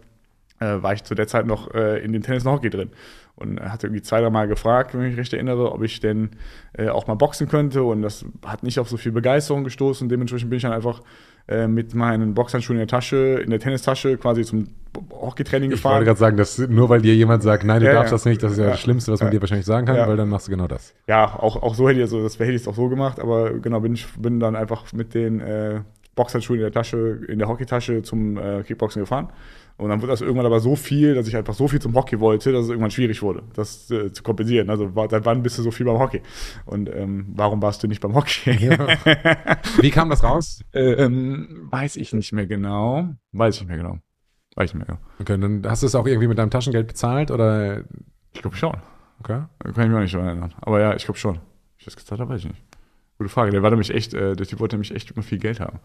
äh, 0.60 0.80
war 0.80 0.92
ich 0.92 1.02
zu 1.02 1.14
der 1.16 1.26
Zeit 1.26 1.46
noch 1.46 1.74
äh, 1.74 1.98
in 2.04 2.12
dem 2.12 2.22
Tennis 2.22 2.46
und 2.46 2.52
Hockey 2.52 2.70
drin. 2.70 2.90
Und 3.36 3.60
hatte 3.60 3.88
irgendwie 3.88 4.02
zwei, 4.02 4.20
drei 4.20 4.30
Mal 4.30 4.46
gefragt, 4.46 4.94
wenn 4.94 5.02
ich 5.02 5.08
mich 5.10 5.18
recht 5.18 5.32
erinnere, 5.32 5.72
ob 5.72 5.82
ich 5.82 5.98
denn 5.98 6.30
äh, 6.74 6.88
auch 6.88 7.08
mal 7.08 7.14
boxen 7.16 7.48
könnte. 7.48 7.82
Und 7.82 8.02
das 8.02 8.24
hat 8.46 8.62
nicht 8.62 8.78
auf 8.78 8.88
so 8.88 8.96
viel 8.96 9.10
Begeisterung 9.10 9.64
gestoßen. 9.64 10.08
Dementsprechend 10.08 10.50
bin 10.50 10.58
ich 10.58 10.62
dann 10.62 10.72
einfach 10.72 11.02
äh, 11.48 11.66
mit 11.68 11.94
meinen 11.94 12.34
Boxhandschuhen 12.34 12.76
in 12.78 12.86
der 12.86 12.88
Tasche, 12.88 13.40
in 13.44 13.50
der 13.50 13.60
Tennistasche 13.60 14.16
quasi 14.16 14.42
zum 14.44 14.68
Hockeytraining 15.10 15.72
Ich 15.72 15.82
wollte 15.84 16.04
gefahren. 16.04 16.04
gerade 16.04 16.18
sagen, 16.18 16.36
dass 16.36 16.58
nur 16.58 16.88
weil 16.88 17.02
dir 17.02 17.14
jemand 17.14 17.42
sagt, 17.42 17.64
nein, 17.64 17.80
du 17.80 17.86
Ja, 17.86 17.92
darfst 17.94 18.12
ja. 18.12 18.14
das 18.16 18.24
nicht, 18.24 18.42
das 18.42 18.52
ist 18.52 18.58
ja, 18.58 18.64
Ja. 18.64 18.70
das 18.70 18.80
Schlimmste, 18.80 19.12
was 19.12 19.20
man 19.20 19.30
dir 19.30 19.40
wahrscheinlich 19.40 19.66
sagen 19.66 19.86
kann, 19.86 19.96
weil 20.08 20.16
dann 20.16 20.28
machst 20.28 20.46
du 20.46 20.50
genau 20.52 20.68
das. 20.68 20.94
ja, 21.06 21.24
auch, 21.38 21.62
auch 21.62 21.74
so 21.74 21.88
hätte 21.88 21.98
ich, 21.98 22.04
also 22.04 22.22
das 22.22 22.38
hätte 22.38 22.52
ich 22.52 22.62
es 22.62 22.68
auch 22.68 22.74
so 22.76 22.88
gemacht, 22.88 23.18
aber 23.20 23.50
genau, 23.58 23.80
bin 23.80 23.94
ich 23.94 24.06
bin 24.16 24.38
dann 24.40 24.54
einfach 24.56 24.92
mit 24.92 25.12
den 25.14 25.40
äh, 25.40 25.80
Boxhandschuhen 26.14 26.60
in 26.60 26.62
der 26.62 26.72
Tasche, 26.72 27.20
in 27.28 27.40
der 27.40 27.48
Hockeytasche 27.48 28.02
zum 28.02 28.36
äh, 28.38 28.62
Kickboxen 28.62 29.02
gefahren. 29.02 29.28
Und 29.76 29.88
dann 29.88 30.00
wurde 30.00 30.12
das 30.12 30.20
irgendwann 30.20 30.46
aber 30.46 30.60
so 30.60 30.76
viel, 30.76 31.14
dass 31.14 31.26
ich 31.26 31.36
einfach 31.36 31.54
so 31.54 31.66
viel 31.66 31.80
zum 31.80 31.94
Hockey 31.94 32.20
wollte, 32.20 32.52
dass 32.52 32.64
es 32.64 32.68
irgendwann 32.70 32.92
schwierig 32.92 33.22
wurde, 33.22 33.42
das 33.54 33.90
äh, 33.90 34.12
zu 34.12 34.22
kompensieren. 34.22 34.70
Also 34.70 34.90
seit 35.10 35.24
wann 35.24 35.42
bist 35.42 35.58
du 35.58 35.62
so 35.62 35.72
viel 35.72 35.84
beim 35.84 35.98
Hockey? 35.98 36.22
Und 36.64 36.88
ähm, 36.94 37.32
warum 37.34 37.60
warst 37.60 37.82
du 37.82 37.88
nicht 37.88 38.00
beim 38.00 38.14
Hockey? 38.14 38.70
Wie 39.80 39.90
kam 39.90 40.10
das 40.10 40.22
raus? 40.22 40.62
ähm, 40.72 41.68
weiß 41.70 41.96
ich 41.96 42.12
nicht 42.12 42.32
mehr 42.32 42.46
genau. 42.46 43.08
Weiß 43.32 43.56
ich 43.56 43.62
nicht 43.62 43.68
mehr 43.68 43.78
genau. 43.78 43.98
Weiß 44.54 44.70
ich 44.70 44.74
nicht 44.74 44.86
mehr 44.86 44.96
genau. 44.96 45.10
Okay, 45.18 45.40
dann 45.40 45.68
hast 45.68 45.82
du 45.82 45.86
es 45.86 45.96
auch 45.96 46.06
irgendwie 46.06 46.28
mit 46.28 46.38
deinem 46.38 46.50
Taschengeld 46.50 46.86
bezahlt 46.86 47.32
oder? 47.32 47.82
Ich 48.32 48.42
glaube 48.42 48.56
schon. 48.56 48.76
Okay. 49.20 49.42
Kann 49.58 49.70
ich 49.70 49.76
mich 49.76 49.96
auch 49.96 50.00
nicht 50.00 50.14
daran 50.14 50.28
erinnern. 50.28 50.54
Aber 50.60 50.80
ja, 50.80 50.94
ich 50.94 51.04
glaube 51.04 51.18
schon. 51.18 51.40
Ich 51.78 51.84
das 51.84 51.96
gezahlt 51.96 52.20
habe, 52.20 52.32
weiß 52.32 52.42
ich 52.42 52.48
nicht. 52.48 52.62
Gute 53.18 53.30
Frage. 53.30 53.50
Der 53.50 53.62
war 53.62 53.70
nämlich 53.70 53.90
echt, 53.90 54.14
äh, 54.14 54.36
der 54.36 54.46
Typ 54.46 54.60
wollte 54.60 54.76
nämlich 54.76 54.94
echt 54.94 55.10
immer 55.10 55.22
viel 55.22 55.38
Geld 55.38 55.60
haben. 55.60 55.80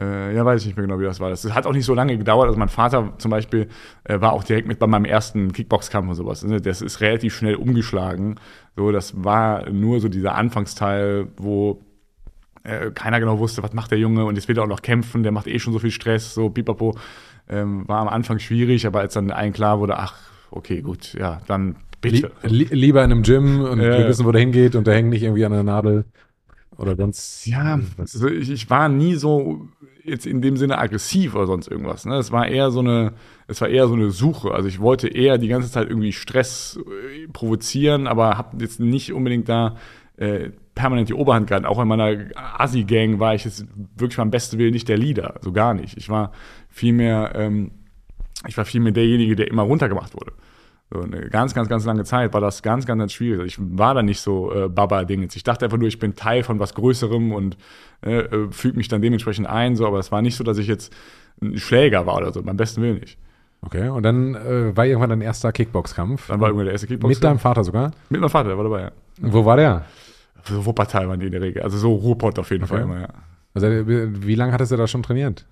Äh, 0.00 0.34
ja, 0.34 0.44
weiß 0.44 0.62
ich 0.62 0.68
nicht 0.68 0.76
mehr 0.76 0.86
genau, 0.86 0.98
wie 0.98 1.04
das 1.04 1.20
war. 1.20 1.28
Das 1.28 1.44
hat 1.52 1.66
auch 1.66 1.72
nicht 1.72 1.84
so 1.84 1.94
lange 1.94 2.16
gedauert. 2.16 2.46
Also 2.46 2.58
mein 2.58 2.70
Vater 2.70 3.12
zum 3.18 3.30
Beispiel 3.30 3.68
äh, 4.04 4.20
war 4.20 4.32
auch 4.32 4.42
direkt 4.42 4.66
mit 4.66 4.78
bei 4.78 4.86
meinem 4.86 5.04
ersten 5.04 5.52
Kickbox-Kampf 5.52 6.08
und 6.08 6.14
sowas. 6.14 6.42
ne? 6.42 6.60
Das 6.60 6.80
ist 6.80 7.00
relativ 7.02 7.36
schnell 7.36 7.56
umgeschlagen. 7.56 8.36
So, 8.76 8.92
das 8.92 9.22
war 9.22 9.68
nur 9.68 10.00
so 10.00 10.08
dieser 10.08 10.36
Anfangsteil, 10.36 11.28
wo 11.36 11.82
äh, 12.62 12.90
keiner 12.92 13.20
genau 13.20 13.38
wusste, 13.38 13.62
was 13.62 13.74
macht 13.74 13.90
der 13.90 13.98
Junge 13.98 14.24
und 14.24 14.36
jetzt 14.36 14.48
will 14.48 14.56
er 14.58 14.64
auch 14.64 14.68
noch 14.68 14.82
kämpfen, 14.82 15.22
der 15.22 15.32
macht 15.32 15.46
eh 15.46 15.58
schon 15.58 15.72
so 15.72 15.78
viel 15.78 15.90
Stress, 15.90 16.34
so 16.34 16.48
pipapo. 16.48 16.96
Ähm, 17.48 17.86
war 17.88 18.00
am 18.00 18.08
Anfang 18.08 18.38
schwierig, 18.38 18.86
aber 18.86 19.00
als 19.00 19.14
dann 19.14 19.30
allen 19.30 19.52
klar 19.52 19.80
wurde, 19.80 19.98
ach, 19.98 20.14
okay, 20.50 20.82
gut, 20.82 21.14
ja, 21.14 21.40
dann 21.46 21.76
Lie 22.02 22.22
bitte. 22.22 22.32
li 22.42 22.64
lieber 22.70 23.04
in 23.04 23.12
einem 23.12 23.22
Gym 23.22 23.60
und 23.60 23.78
wir 23.78 24.08
wissen, 24.08 24.24
wo 24.24 24.32
der 24.32 24.40
hingeht 24.40 24.74
und 24.74 24.86
der 24.86 24.94
hängt 24.94 25.10
nicht 25.10 25.22
irgendwie 25.22 25.44
an 25.44 25.52
der 25.52 25.62
Nadel 25.62 26.04
oder 26.78 26.96
sonst. 26.96 27.46
Ja, 27.46 27.78
also 27.98 28.28
ich, 28.28 28.50
ich 28.50 28.70
war 28.70 28.88
nie 28.88 29.14
so 29.14 29.68
jetzt 30.10 30.26
in 30.26 30.42
dem 30.42 30.56
Sinne 30.56 30.78
aggressiv 30.78 31.34
oder 31.34 31.46
sonst 31.46 31.68
irgendwas. 31.68 32.04
Ne? 32.04 32.16
Es 32.16 32.32
war 32.32 32.46
eher 32.46 32.70
so 32.70 32.80
eine, 32.80 33.12
es 33.46 33.60
war 33.60 33.68
eher 33.68 33.88
so 33.88 33.94
eine 33.94 34.10
Suche. 34.10 34.52
Also 34.52 34.68
ich 34.68 34.80
wollte 34.80 35.08
eher 35.08 35.38
die 35.38 35.48
ganze 35.48 35.70
Zeit 35.70 35.88
irgendwie 35.88 36.12
Stress 36.12 36.78
äh, 36.78 37.28
provozieren, 37.28 38.06
aber 38.06 38.36
habe 38.36 38.62
jetzt 38.62 38.80
nicht 38.80 39.12
unbedingt 39.12 39.48
da 39.48 39.76
äh, 40.16 40.50
permanent 40.74 41.08
die 41.08 41.14
Oberhand 41.14 41.46
gehabt. 41.46 41.66
Auch 41.66 41.80
in 41.80 41.88
meiner 41.88 42.26
Assi-Gang 42.34 43.18
war 43.18 43.34
ich 43.34 43.44
jetzt 43.44 43.66
wirklich 43.96 44.18
beim 44.18 44.30
besten 44.30 44.58
Willen 44.58 44.72
nicht 44.72 44.88
der 44.88 44.98
Leader, 44.98 45.34
so 45.40 45.52
gar 45.52 45.74
nicht. 45.74 45.96
Ich 45.96 46.08
war 46.08 46.32
vielmehr, 46.68 47.32
ähm, 47.34 47.72
ich 48.46 48.56
war 48.56 48.64
vielmehr 48.64 48.92
derjenige, 48.92 49.36
der 49.36 49.48
immer 49.48 49.62
runtergemacht 49.62 50.14
wurde. 50.14 50.32
So 50.92 51.02
eine 51.02 51.28
ganz, 51.28 51.54
ganz, 51.54 51.68
ganz 51.68 51.84
lange 51.84 52.02
Zeit 52.04 52.34
war 52.34 52.40
das 52.40 52.62
ganz, 52.62 52.84
ganz, 52.84 52.98
ganz 52.98 53.12
schwierig. 53.12 53.46
Ich 53.46 53.58
war 53.60 53.94
da 53.94 54.02
nicht 54.02 54.20
so 54.20 54.52
äh, 54.52 54.68
Baba-Dingens. 54.68 55.36
Ich 55.36 55.44
dachte 55.44 55.64
einfach 55.66 55.78
nur, 55.78 55.86
ich 55.86 56.00
bin 56.00 56.16
Teil 56.16 56.42
von 56.42 56.58
was 56.58 56.74
Größerem 56.74 57.32
und 57.32 57.56
äh, 58.04 58.18
äh, 58.22 58.50
füge 58.50 58.76
mich 58.76 58.88
dann 58.88 59.00
dementsprechend 59.00 59.46
ein. 59.46 59.76
So, 59.76 59.86
aber 59.86 60.00
es 60.00 60.10
war 60.10 60.20
nicht 60.20 60.36
so, 60.36 60.42
dass 60.42 60.58
ich 60.58 60.66
jetzt 60.66 60.92
ein 61.40 61.58
Schläger 61.58 62.06
war 62.06 62.16
oder 62.16 62.32
so. 62.32 62.42
Beim 62.42 62.56
besten 62.56 62.82
Willen 62.82 62.98
nicht. 62.98 63.18
Okay, 63.62 63.88
und 63.88 64.02
dann 64.02 64.34
äh, 64.34 64.76
war 64.76 64.84
irgendwann 64.86 65.10
dein 65.10 65.20
erster 65.20 65.52
Kickboxkampf. 65.52 66.26
Dann 66.26 66.40
war 66.40 66.48
irgendwann 66.48 66.66
der 66.66 66.72
erste 66.72 66.88
Kickbox. 66.88 67.14
Mit 67.14 67.22
deinem 67.22 67.38
Vater 67.38 67.62
sogar. 67.62 67.92
Mit 68.08 68.20
meinem 68.20 68.30
Vater, 68.30 68.48
der 68.48 68.56
war 68.56 68.64
dabei, 68.64 68.80
ja. 68.80 68.90
Wo 69.20 69.44
war 69.44 69.56
der? 69.56 69.84
So 70.44 70.64
Wuppertal 70.64 71.08
waren 71.08 71.20
die 71.20 71.26
in 71.26 71.32
der 71.32 71.42
Regel. 71.42 71.62
Also 71.62 71.76
so 71.78 71.94
Ruhrpott 71.94 72.38
auf 72.38 72.50
jeden 72.50 72.64
Okay. 72.64 72.72
Fall 72.72 72.82
immer, 72.82 73.00
ja. 73.02 73.08
Also, 73.52 73.66
wie 73.68 74.34
lange 74.34 74.52
hattest 74.52 74.72
du 74.72 74.76
da 74.76 74.86
schon 74.86 75.02
trainiert? 75.02 75.44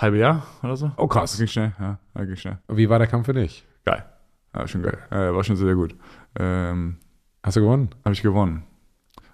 Halbe 0.00 0.18
Jahr 0.18 0.46
oder 0.62 0.76
so. 0.76 0.90
Oh, 0.96 1.06
krass. 1.06 1.32
Das 1.32 1.38
ging 1.38 1.48
schnell, 1.48 1.72
ja. 1.80 1.98
Das 2.14 2.26
ging 2.26 2.36
schnell. 2.36 2.58
Wie 2.68 2.88
war 2.88 2.98
der 2.98 3.08
Kampf 3.08 3.26
für 3.26 3.32
dich? 3.34 3.64
Geil. 3.84 4.04
Ja, 4.54 4.66
schon 4.66 4.82
geil. 4.82 4.98
Äh, 5.10 5.34
war 5.34 5.44
schon 5.44 5.56
sehr, 5.56 5.74
gut. 5.74 5.94
Ähm, 6.38 6.96
Hast 7.42 7.56
du 7.56 7.60
gewonnen? 7.60 7.90
Habe 8.04 8.14
ich 8.14 8.22
gewonnen. 8.22 8.64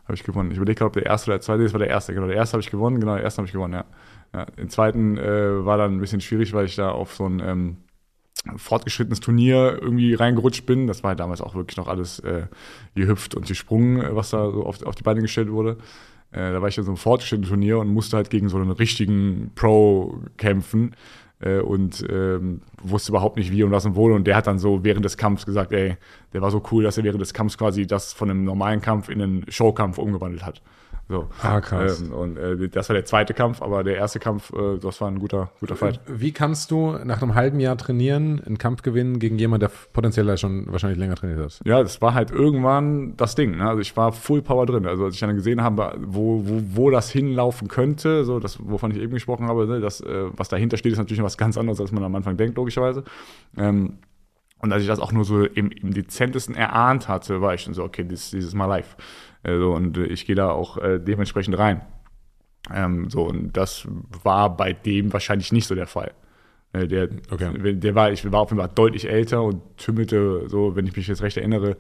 Habe 0.05 0.15
ich 0.15 0.25
gewonnen. 0.25 0.51
Ich 0.51 0.57
überlege 0.59 0.79
gerade, 0.79 0.89
ob 0.89 0.93
der 0.93 1.07
erste 1.07 1.31
oder 1.31 1.39
der 1.39 1.43
zweite, 1.43 1.63
das 1.63 1.73
war 1.73 1.79
der 1.79 1.89
erste, 1.89 2.15
genau. 2.15 2.27
Der 2.27 2.37
erste 2.37 2.55
habe 2.55 2.63
ich 2.63 2.71
gewonnen, 2.71 3.01
genau, 3.01 3.15
der 3.15 3.25
erste 3.25 3.39
habe 3.39 3.47
ich 3.47 3.53
gewonnen, 3.53 3.73
ja. 3.73 3.85
ja. 4.35 4.45
Den 4.45 4.69
zweiten 4.69 5.17
äh, 5.17 5.65
war 5.65 5.79
dann 5.79 5.97
ein 5.97 6.01
bisschen 6.01 6.21
schwierig, 6.21 6.53
weil 6.53 6.67
ich 6.67 6.77
da 6.77 6.91
auf 6.91 7.15
so 7.15 7.27
ein 7.27 7.41
ähm, 7.41 7.77
fortgeschrittenes 8.57 9.21
Turnier 9.21 9.79
irgendwie 9.81 10.15
reingerutscht 10.15 10.67
bin. 10.67 10.87
Das 10.87 11.03
war 11.03 11.09
halt 11.09 11.21
damals 11.21 11.41
auch 11.41 11.55
wirklich 11.55 11.77
noch 11.79 11.89
alles 11.89 12.19
äh, 12.21 12.47
gehüpft 12.95 13.35
und 13.35 13.47
gesprungen, 13.47 14.15
was 14.15 14.31
da 14.31 14.51
so 14.51 14.65
auf, 14.65 14.83
auf 14.83 14.95
die 14.95 15.03
Beine 15.03 15.23
gestellt 15.23 15.51
wurde. 15.51 15.79
Äh, 16.31 16.53
da 16.53 16.61
war 16.61 16.69
ich 16.69 16.77
in 16.77 16.85
so 16.85 16.91
einem 16.91 16.99
fortgeschrittenen 16.99 17.49
Turnier 17.49 17.79
und 17.79 17.89
musste 17.89 18.17
halt 18.17 18.29
gegen 18.29 18.49
so 18.49 18.59
einen 18.59 18.71
richtigen 18.71 19.53
Pro 19.55 20.21
kämpfen 20.37 20.95
äh, 21.45 21.61
und 21.61 22.05
ähm, 22.09 22.63
wusste 22.83 23.13
überhaupt 23.13 23.37
nicht 23.37 23.53
wie 23.53 23.63
und 23.63 23.71
was 23.71 23.85
und 23.85 23.97
wo. 23.97 24.07
Und 24.07 24.27
der 24.27 24.37
hat 24.37 24.47
dann 24.47 24.59
so 24.59 24.83
während 24.83 25.05
des 25.05 25.17
Kampfs 25.17 25.45
gesagt, 25.45 25.73
ey, 25.73 25.97
der 26.33 26.43
war 26.43 26.51
so 26.51 26.63
cool, 26.73 26.83
dass 26.83 26.97
er 26.97 27.05
während 27.05 27.21
des 27.21 27.35
Kampfs 27.35 27.59
quasi 27.59 27.87
das 27.87 28.13
von 28.13 28.31
einem 28.31 28.45
normalen 28.45 28.81
Kampf 28.81 29.09
in 29.09 29.21
einen 29.21 29.45
Showkampf 29.49 29.99
umgewandelt 29.99 30.45
hat. 30.45 30.63
So. 31.09 31.29
Ah, 31.43 31.61
krass. 31.61 32.01
Ähm, 32.01 32.13
und 32.13 32.39
äh, 32.39 32.69
das 32.69 32.89
war 32.89 32.95
der 32.95 33.05
zweite 33.05 33.35
Kampf, 33.35 33.61
aber 33.61 33.85
der 33.85 33.97
erste 33.97 34.19
Kampf, 34.19 34.53
äh, 34.55 34.79
das 34.79 35.01
war 35.01 35.09
ein 35.09 35.19
guter, 35.19 35.51
guter 35.61 35.77
Fight. 35.77 36.01
Wie 36.07 36.33
kannst 36.33 36.71
du 36.71 36.93
nach 37.05 37.21
einem 37.21 37.35
halben 37.35 37.61
Jahr 37.61 37.77
trainieren, 37.77 38.43
einen 38.45 38.57
Kampf 38.57 38.83
gewinnen 38.83 39.19
gegen 39.19 39.39
jemanden, 39.39 39.61
der 39.69 39.71
potenziell 39.93 40.37
schon 40.39 40.71
wahrscheinlich 40.73 40.99
länger 40.99 41.17
trainiert 41.17 41.41
hat? 41.41 41.61
Ja, 41.65 41.83
das 41.83 42.01
war 42.01 42.15
halt 42.15 42.31
irgendwann 42.31 43.17
das 43.17 43.35
Ding. 43.35 43.59
Ne? 43.59 43.69
Also 43.69 43.81
ich 43.81 43.95
war 43.97 44.13
Full 44.13 44.41
Power 44.41 44.65
drin. 44.65 44.87
Also 44.87 45.05
als 45.05 45.15
ich 45.15 45.21
dann 45.21 45.35
gesehen 45.35 45.63
habe, 45.63 45.95
wo, 46.01 46.43
wo, 46.47 46.63
wo 46.73 46.91
das 46.91 47.11
hinlaufen 47.11 47.69
könnte, 47.69 48.25
so 48.25 48.41
das, 48.41 48.59
wovon 48.61 48.91
ich 48.91 48.99
eben 48.99 49.13
gesprochen 49.13 49.47
habe, 49.47 49.67
ne? 49.67 49.81
das, 49.81 50.01
äh, 50.01 50.25
was 50.35 50.49
dahinter 50.49 50.79
steht, 50.79 50.93
ist 50.93 50.99
natürlich 50.99 51.23
was 51.23 51.37
ganz 51.37 51.59
anderes, 51.59 51.81
als 51.81 51.93
man 51.93 52.03
am 52.03 52.15
Anfang 52.15 52.39
denkt, 52.39 52.57
logischerweise. 52.57 53.05
Ähm, 53.59 53.99
und 54.65 54.73
als 54.73 54.81
ich 54.81 54.89
das 54.89 54.99
auch 54.99 55.13
nur 55.13 55.27
so 55.27 55.45
im, 55.45 55.71
im 55.71 55.93
dezentesten 55.93 56.55
erahnt 56.55 57.07
hatte, 57.07 57.43
war 57.43 57.53
ich 57.53 57.61
schon 57.61 57.75
so, 57.75 57.85
okay, 57.85 58.03
this, 58.03 58.31
this 58.31 58.47
is 58.47 58.55
my 58.55 58.65
life. 58.65 58.97
Also, 59.45 59.73
und 59.73 59.97
ich 59.99 60.27
gehe 60.27 60.35
da 60.37 60.51
auch 60.51 60.79
äh, 60.79 60.99
dementsprechend 60.99 61.59
rein. 61.59 61.83
Ähm, 62.73 63.11
so, 63.11 63.25
und 63.25 63.57
das 63.57 63.87
war 64.23 64.57
bei 64.57 64.73
dem 64.73 65.13
wahrscheinlich 65.13 65.53
nicht 65.53 65.67
so 65.67 65.75
der 65.75 65.87
Fall. 65.87 66.13
Äh, 66.73 66.87
der, 66.89 67.09
Okay. 67.31 67.75
der 67.75 67.95
war, 67.95 68.11
ich 68.11 68.31
war 68.33 68.41
auf 68.41 68.51
jeden 68.51 68.61
Fall 68.61 68.71
deutlich 68.75 69.09
älter 69.09 69.43
und 69.43 69.61
tümmelte 69.77 70.49
so, 70.49 70.75
wenn 70.75 70.87
ich 70.87 70.97
mich 70.97 71.07
jetzt 71.07 71.23
recht 71.23 71.37
erinnere, 71.37 71.77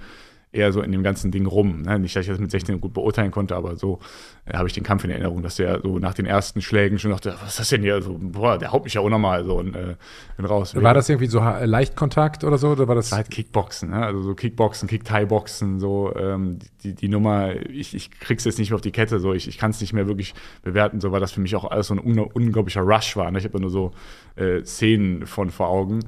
eher 0.54 0.72
so 0.72 0.80
in 0.80 0.92
dem 0.92 1.02
ganzen 1.02 1.30
Ding 1.30 1.46
rum. 1.46 1.82
Ne? 1.82 1.98
Nicht, 1.98 2.14
dass 2.16 2.22
ich 2.22 2.30
das 2.30 2.38
mit 2.38 2.50
16 2.50 2.80
gut 2.80 2.92
beurteilen 2.92 3.30
konnte, 3.30 3.56
aber 3.56 3.76
so 3.76 3.98
äh, 4.46 4.56
habe 4.56 4.68
ich 4.68 4.74
den 4.74 4.84
Kampf 4.84 5.04
in 5.04 5.10
Erinnerung, 5.10 5.42
dass 5.42 5.56
der 5.56 5.80
so 5.82 5.98
nach 5.98 6.14
den 6.14 6.26
ersten 6.26 6.62
Schlägen 6.62 6.98
schon 6.98 7.10
dachte, 7.10 7.34
was 7.40 7.50
ist 7.50 7.60
das 7.60 7.68
denn 7.70 7.82
hier? 7.82 8.00
So, 8.02 8.16
boah, 8.18 8.58
der 8.58 8.72
haut 8.72 8.84
mich 8.84 8.94
ja 8.94 9.00
unnormal 9.00 9.44
so 9.44 9.58
und 9.58 9.74
äh, 9.74 9.96
bin 10.36 10.46
raus. 10.46 10.74
War 10.74 10.94
das 10.94 11.08
irgendwie 11.08 11.26
so 11.26 11.40
Leichtkontakt 11.40 12.44
oder 12.44 12.58
so? 12.58 12.70
Oder 12.70 12.88
war 12.88 12.94
das 12.94 13.10
war 13.10 13.18
halt 13.18 13.30
Kickboxen, 13.30 13.90
ne? 13.90 14.04
also 14.04 14.22
so 14.22 14.34
Kickboxen, 14.34 14.88
Kick-Thai-Boxen, 14.88 15.80
so 15.80 16.14
ähm, 16.16 16.58
die, 16.82 16.94
die 16.94 17.08
Nummer, 17.08 17.54
ich, 17.68 17.94
ich 17.94 18.10
krieg's 18.10 18.44
jetzt 18.44 18.58
nicht 18.58 18.70
mehr 18.70 18.76
auf 18.76 18.80
die 18.80 18.92
Kette, 18.92 19.18
so 19.18 19.32
ich, 19.32 19.48
ich 19.48 19.58
kann 19.58 19.70
es 19.70 19.80
nicht 19.80 19.92
mehr 19.92 20.06
wirklich 20.06 20.34
bewerten, 20.62 21.00
so 21.00 21.12
weil 21.12 21.20
das 21.20 21.32
für 21.32 21.40
mich 21.40 21.56
auch 21.56 21.70
alles 21.70 21.88
so 21.88 21.94
ein 21.94 21.98
un 21.98 22.18
unglaublicher 22.18 22.82
Rush 22.82 23.16
war. 23.16 23.30
Ne? 23.30 23.38
Ich 23.38 23.44
habe 23.44 23.60
nur 23.60 23.70
so 23.70 23.92
äh, 24.36 24.62
Szenen 24.64 25.26
von 25.26 25.50
vor 25.50 25.68
Augen. 25.68 26.00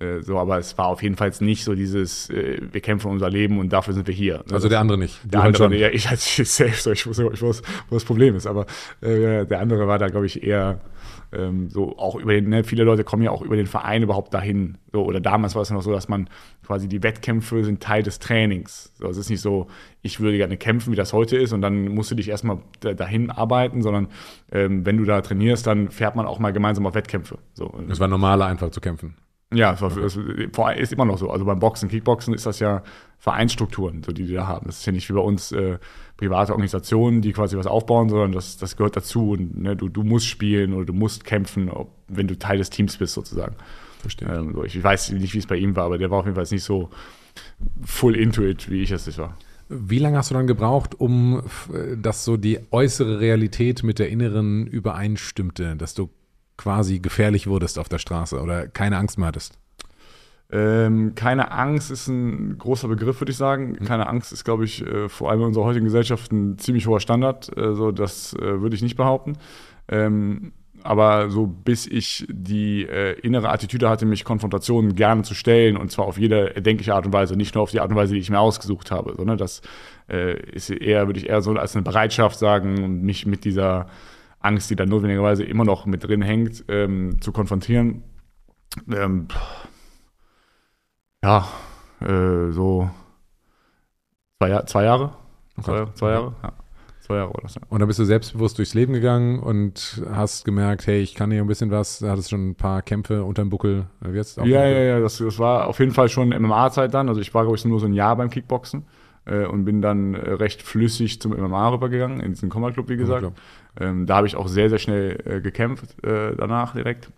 Äh, 0.00 0.22
so, 0.22 0.38
aber 0.38 0.58
es 0.58 0.78
war 0.78 0.86
auf 0.86 1.02
jeden 1.02 1.16
Fall 1.16 1.32
nicht 1.40 1.64
so 1.64 1.74
dieses, 1.74 2.30
äh, 2.30 2.60
wir 2.70 2.80
kämpfen 2.80 3.10
unser 3.10 3.30
Leben 3.30 3.58
und 3.58 3.72
dafür 3.72 3.94
sind 3.94 4.06
wir 4.06 4.14
hier. 4.14 4.44
Also 4.50 4.68
der 4.68 4.80
andere 4.80 4.98
nicht? 4.98 5.20
Der 5.24 5.42
halt 5.42 5.60
andere, 5.60 5.74
schon. 5.74 5.80
ja, 5.80 5.88
ich 5.88 6.08
als 6.08 6.36
safe, 6.36 6.72
so, 6.74 6.92
ich 6.92 7.06
wusste, 7.06 7.30
ich 7.32 7.42
wusste, 7.42 7.68
wo 7.88 7.96
das 7.96 8.04
Problem 8.04 8.36
ist, 8.36 8.46
aber 8.46 8.66
äh, 9.00 9.44
der 9.44 9.60
andere 9.60 9.88
war 9.88 9.98
da, 9.98 10.08
glaube 10.08 10.26
ich, 10.26 10.42
eher 10.42 10.80
ähm, 11.32 11.68
so 11.68 11.98
auch 11.98 12.16
über 12.16 12.32
den, 12.32 12.48
ne, 12.48 12.64
viele 12.64 12.84
Leute 12.84 13.04
kommen 13.04 13.22
ja 13.22 13.30
auch 13.30 13.42
über 13.42 13.56
den 13.56 13.66
Verein 13.66 14.02
überhaupt 14.02 14.32
dahin. 14.32 14.78
So, 14.92 15.04
oder 15.04 15.20
damals 15.20 15.54
war 15.54 15.62
es 15.62 15.70
noch 15.70 15.82
so, 15.82 15.92
dass 15.92 16.08
man 16.08 16.30
quasi 16.64 16.88
die 16.88 17.02
Wettkämpfe 17.02 17.64
sind 17.64 17.82
Teil 17.82 18.02
des 18.02 18.18
Trainings. 18.18 18.92
So, 18.98 19.08
es 19.08 19.16
ist 19.16 19.28
nicht 19.28 19.40
so, 19.40 19.66
ich 20.00 20.20
würde 20.20 20.36
gerne 20.36 20.56
kämpfen, 20.56 20.92
wie 20.92 20.96
das 20.96 21.12
heute 21.12 21.36
ist, 21.36 21.52
und 21.52 21.60
dann 21.60 21.88
musst 21.88 22.10
du 22.10 22.14
dich 22.14 22.28
erstmal 22.28 22.58
da, 22.80 22.94
dahin 22.94 23.30
arbeiten, 23.30 23.82
sondern 23.82 24.08
ähm, 24.52 24.86
wenn 24.86 24.96
du 24.96 25.04
da 25.04 25.20
trainierst, 25.20 25.66
dann 25.66 25.90
fährt 25.90 26.16
man 26.16 26.26
auch 26.26 26.38
mal 26.38 26.52
gemeinsam 26.52 26.86
auf 26.86 26.94
Wettkämpfe. 26.94 27.38
So, 27.54 27.74
Es 27.88 28.00
war 28.00 28.08
normaler, 28.08 28.46
einfach 28.46 28.70
zu 28.70 28.80
kämpfen. 28.80 29.14
Ja, 29.52 29.72
es 29.72 29.80
war, 29.80 29.90
vor- 29.90 30.72
ist 30.74 30.92
immer 30.92 31.04
noch 31.04 31.18
so. 31.18 31.30
Also 31.30 31.44
beim 31.44 31.58
Boxen, 31.58 31.88
Kickboxen 31.88 32.34
ist 32.34 32.44
das 32.46 32.58
ja 32.60 32.82
Vereinsstrukturen, 33.18 34.02
so 34.02 34.12
die 34.12 34.26
die 34.26 34.34
da 34.34 34.46
haben. 34.46 34.66
Das 34.66 34.78
ist 34.80 34.86
ja 34.86 34.92
nicht 34.92 35.08
wie 35.08 35.14
bei 35.14 35.20
uns 35.20 35.52
äh, 35.52 35.78
private 36.16 36.52
Organisationen, 36.52 37.22
die 37.22 37.32
quasi 37.32 37.56
was 37.56 37.66
aufbauen, 37.66 38.08
sondern 38.08 38.32
das, 38.32 38.58
das 38.58 38.76
gehört 38.76 38.96
dazu. 38.96 39.30
Und 39.32 39.60
ne, 39.60 39.74
du, 39.74 39.88
du 39.88 40.02
musst 40.04 40.26
spielen 40.26 40.74
oder 40.74 40.84
du 40.84 40.92
musst 40.92 41.24
kämpfen, 41.24 41.70
ob, 41.70 41.90
wenn 42.08 42.28
du 42.28 42.38
Teil 42.38 42.58
des 42.58 42.70
Teams 42.70 42.96
bist, 42.98 43.14
sozusagen. 43.14 43.56
Verstehe. 44.00 44.28
Ähm, 44.28 44.52
so, 44.54 44.64
ich 44.64 44.82
weiß 44.82 45.12
nicht, 45.12 45.34
wie 45.34 45.38
es 45.38 45.46
bei 45.46 45.56
ihm 45.56 45.74
war, 45.74 45.84
aber 45.86 45.98
der 45.98 46.10
war 46.10 46.18
auf 46.18 46.26
jeden 46.26 46.36
Fall 46.36 46.46
nicht 46.50 46.62
so 46.62 46.90
full 47.84 48.14
into 48.16 48.42
it, 48.44 48.70
wie 48.70 48.82
ich 48.82 48.90
es 48.90 49.06
nicht 49.06 49.18
war. 49.18 49.36
Wie 49.70 49.98
lange 49.98 50.16
hast 50.16 50.30
du 50.30 50.34
dann 50.34 50.46
gebraucht, 50.46 50.98
um, 50.98 51.42
f- 51.44 51.70
dass 51.96 52.24
so 52.24 52.36
die 52.36 52.58
äußere 52.70 53.20
Realität 53.20 53.82
mit 53.82 53.98
der 53.98 54.08
inneren 54.08 54.66
übereinstimmte, 54.66 55.76
dass 55.76 55.94
du 55.94 56.08
quasi 56.58 56.98
gefährlich 56.98 57.46
wurdest 57.46 57.78
auf 57.78 57.88
der 57.88 57.98
Straße 57.98 58.38
oder 58.38 58.68
keine 58.68 58.98
Angst 58.98 59.16
mehr 59.16 59.28
hattest? 59.28 59.58
Ähm, 60.50 61.14
keine 61.14 61.52
Angst 61.52 61.90
ist 61.90 62.08
ein 62.08 62.56
großer 62.58 62.88
Begriff, 62.88 63.20
würde 63.20 63.32
ich 63.32 63.36
sagen. 63.36 63.76
Keine 63.84 64.06
Angst 64.06 64.32
ist, 64.32 64.44
glaube 64.44 64.64
ich, 64.64 64.86
äh, 64.86 65.08
vor 65.08 65.30
allem 65.30 65.40
in 65.40 65.46
unserer 65.46 65.64
heutigen 65.64 65.84
Gesellschaft 65.84 66.32
ein 66.32 66.58
ziemlich 66.58 66.86
hoher 66.86 67.00
Standard. 67.00 67.56
Äh, 67.56 67.74
so, 67.74 67.92
das 67.92 68.34
äh, 68.34 68.60
würde 68.60 68.74
ich 68.74 68.82
nicht 68.82 68.96
behaupten. 68.96 69.36
Ähm, 69.88 70.52
aber 70.82 71.30
so 71.30 71.46
bis 71.46 71.86
ich 71.86 72.26
die 72.30 72.84
äh, 72.84 73.18
innere 73.20 73.50
Attitüde 73.50 73.88
hatte, 73.88 74.06
mich 74.06 74.24
Konfrontationen 74.24 74.94
gerne 74.94 75.22
zu 75.22 75.34
stellen 75.34 75.76
und 75.76 75.90
zwar 75.90 76.06
auf 76.06 76.18
jede 76.18 76.54
erdenkliche 76.54 76.94
Art 76.94 77.04
und 77.04 77.12
Weise, 77.12 77.36
nicht 77.36 77.54
nur 77.54 77.62
auf 77.62 77.70
die 77.70 77.80
Art 77.80 77.90
und 77.90 77.96
Weise, 77.96 78.14
die 78.14 78.20
ich 78.20 78.30
mir 78.30 78.40
ausgesucht 78.40 78.90
habe, 78.90 79.14
sondern 79.16 79.38
das 79.38 79.60
äh, 80.08 80.40
ist 80.52 80.70
eher, 80.70 81.06
würde 81.06 81.20
ich 81.20 81.28
eher 81.28 81.42
so 81.42 81.52
als 81.52 81.74
eine 81.74 81.82
Bereitschaft 81.82 82.38
sagen 82.38 82.82
und 82.82 83.02
mich 83.02 83.26
mit 83.26 83.44
dieser 83.44 83.86
Angst, 84.40 84.70
die 84.70 84.76
da 84.76 84.86
notwendigerweise 84.86 85.44
immer 85.44 85.64
noch 85.64 85.86
mit 85.86 86.04
drin 86.04 86.22
hängt, 86.22 86.64
ähm, 86.68 87.20
zu 87.20 87.32
konfrontieren. 87.32 88.02
Ähm, 88.90 89.28
ja, 91.22 91.48
äh, 92.00 92.50
so 92.50 92.90
zwei, 94.38 94.62
zwei 94.62 94.84
Jahre. 94.84 95.12
Zwei, 95.62 95.86
zwei 95.94 96.10
Jahre, 96.10 96.34
ja. 96.42 96.52
Zwei 97.00 97.16
Jahre 97.16 97.32
war 97.32 97.40
das, 97.42 97.54
ja. 97.54 97.62
Und 97.70 97.80
dann 97.80 97.88
bist 97.88 97.98
du 97.98 98.04
selbstbewusst 98.04 98.58
durchs 98.58 98.74
Leben 98.74 98.92
gegangen 98.92 99.38
und 99.38 100.02
hast 100.12 100.44
gemerkt, 100.44 100.86
hey, 100.86 101.00
ich 101.00 101.14
kann 101.14 101.30
hier 101.30 101.40
ein 101.40 101.46
bisschen 101.46 101.70
was, 101.70 102.00
da 102.00 102.10
hattest 102.10 102.30
schon 102.30 102.50
ein 102.50 102.54
paar 102.54 102.82
Kämpfe 102.82 103.24
unterm 103.24 103.48
Buckel. 103.48 103.86
Jetzt 104.12 104.38
auch 104.38 104.44
Ja, 104.44 104.66
ja, 104.66 104.80
ja, 104.80 105.00
das, 105.00 105.16
das 105.16 105.38
war 105.38 105.66
auf 105.66 105.78
jeden 105.80 105.92
Fall 105.92 106.10
schon 106.10 106.28
MMA-Zeit 106.28 106.92
dann. 106.92 107.08
Also 107.08 107.20
ich 107.20 107.32
war, 107.32 107.44
glaube 107.44 107.56
ich, 107.56 107.64
nur 107.64 107.80
so 107.80 107.86
ein 107.86 107.94
Jahr 107.94 108.14
beim 108.14 108.28
Kickboxen 108.28 108.84
äh, 109.24 109.46
und 109.46 109.64
bin 109.64 109.80
dann 109.80 110.14
äh, 110.14 110.32
recht 110.32 110.62
flüssig 110.62 111.20
zum 111.20 111.32
MMA 111.32 111.70
rübergegangen, 111.70 112.20
in 112.20 112.32
diesen 112.32 112.50
Combat 112.50 112.74
Club, 112.74 112.90
wie 112.90 112.96
gesagt. 112.96 113.20
Club. 113.20 113.34
Ähm, 113.80 114.06
da 114.06 114.16
habe 114.16 114.26
ich 114.26 114.36
auch 114.36 114.48
sehr, 114.48 114.68
sehr 114.68 114.78
schnell 114.78 115.18
äh, 115.24 115.40
gekämpft 115.40 116.02
äh, 116.04 116.34
danach 116.36 116.74
direkt. 116.74 117.10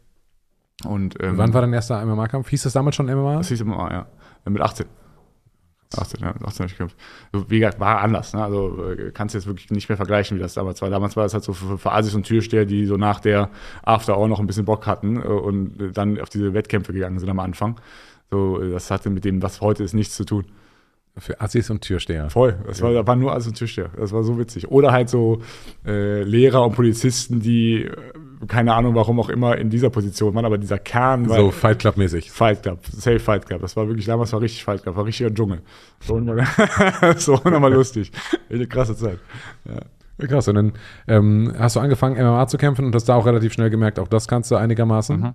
Und 0.85 1.23
ähm, 1.23 1.37
Wann 1.37 1.53
war 1.53 1.61
dein 1.61 1.73
erster 1.73 2.05
MMA-Kampf? 2.05 2.49
Hieß 2.49 2.63
das 2.63 2.73
damals 2.73 2.97
schon 2.97 3.07
MMA? 3.07 3.39
Das 3.39 3.49
hieß 3.49 3.65
MMA, 3.65 3.91
ja. 3.91 4.07
Äh, 4.47 4.51
Mit 4.51 4.63
18. 4.63 4.87
18, 5.97 6.21
ja, 6.21 6.33
mit 6.33 6.45
18 6.45 6.59
habe 6.59 6.67
ich 6.67 6.79
gekämpft. 6.79 6.97
Wie 7.51 7.59
gesagt, 7.59 7.81
war 7.81 8.01
anders. 8.01 8.33
Ne? 8.33 8.45
Also 8.45 8.93
äh, 8.93 9.11
kannst 9.13 9.35
du 9.35 9.39
jetzt 9.39 9.47
wirklich 9.47 9.71
nicht 9.71 9.89
mehr 9.89 9.97
vergleichen, 9.97 10.37
wie 10.37 10.41
das 10.41 10.55
damals 10.55 10.81
war. 10.83 10.89
Damals 10.89 11.17
war 11.17 11.25
das 11.25 11.35
halt 11.35 11.43
so 11.43 11.53
für, 11.53 11.79
für 11.79 11.93
Asis 11.93 12.15
und 12.15 12.25
Türsteher, 12.25 12.65
die 12.65 12.87
so 12.87 12.97
nach 12.97 13.19
der 13.19 13.51
After 13.83 14.17
auch 14.17 14.29
noch 14.29 14.39
ein 14.39 14.47
bisschen 14.47 14.65
Bock 14.65 14.87
hatten 14.87 15.17
äh, 15.17 15.27
und 15.27 15.93
dann 15.95 16.21
auf 16.21 16.29
diese 16.29 16.55
Wettkämpfe 16.55 16.93
gegangen 16.93 17.19
sind 17.19 17.29
am 17.29 17.41
Anfang. 17.41 17.81
So, 18.31 18.59
das 18.59 18.91
hatte 18.93 19.11
mit 19.11 19.25
dem, 19.25 19.43
was 19.43 19.61
heute 19.61 19.83
ist, 19.83 19.93
nichts 19.93 20.15
zu 20.15 20.25
tun. 20.25 20.45
Für 21.17 21.41
Assis 21.41 21.69
und 21.71 21.83
Türsteher. 21.83 22.31
Voll. 22.31 22.57
Das 22.67 22.81
war, 22.83 22.93
da 22.93 23.07
war 23.07 23.17
nur 23.17 23.33
alles 23.33 23.47
ein 23.47 23.55
Türsteher. 23.55 23.91
Das 23.97 24.13
war 24.13 24.23
so 24.23 24.39
witzig. 24.39 24.69
Oder 24.69 24.93
halt 24.93 25.09
so 25.09 25.43
äh, 25.85 26.23
Lehrer 26.23 26.65
und 26.65 26.75
Polizisten, 26.75 27.41
die, 27.41 27.85
äh, 27.85 27.91
keine 28.47 28.75
Ahnung 28.75 28.95
warum 28.95 29.19
auch 29.21 29.29
immer, 29.29 29.59
in 29.59 29.71
dieser 29.71 29.91
Position 29.91 30.35
waren, 30.35 30.45
aber 30.45 30.57
dieser 30.57 30.79
Kern 30.79 31.29
war. 31.29 31.37
So 31.37 31.51
Fight 31.51 31.81
Club-mäßig. 31.81 32.31
Fight 32.31 32.63
Club, 32.63 32.79
Safe 32.87 33.19
Fight 33.19 33.47
Club. 33.47 33.61
Das 33.61 33.77
war 33.77 33.87
wirklich, 33.89 34.07
damals 34.07 34.33
war 34.33 34.41
richtig 34.41 34.65
Fight 34.65 34.83
Club, 34.83 34.97
war 34.97 35.05
richtiger 35.05 35.35
Dschungel. 35.35 35.63
So, 36.01 36.21
so 37.17 37.35
nochmal 37.45 37.73
lustig. 37.73 38.13
Eine 38.49 38.67
krasse 38.67 38.97
Zeit. 38.97 39.19
Ja, 39.67 39.81
Krass. 40.27 40.49
Und 40.49 40.55
dann 40.55 40.73
ähm, 41.09 41.53
hast 41.59 41.77
du 41.77 41.81
angefangen, 41.81 42.23
MMA 42.23 42.47
zu 42.47 42.59
kämpfen 42.59 42.85
und 42.85 42.95
hast 42.95 43.09
da 43.09 43.15
auch 43.15 43.27
relativ 43.27 43.53
schnell 43.53 43.71
gemerkt, 43.71 43.99
auch 43.99 44.09
das 44.09 44.29
kannst 44.29 44.51
du 44.51 44.57
einigermaßen. 44.57 45.21
Mhm. 45.21 45.35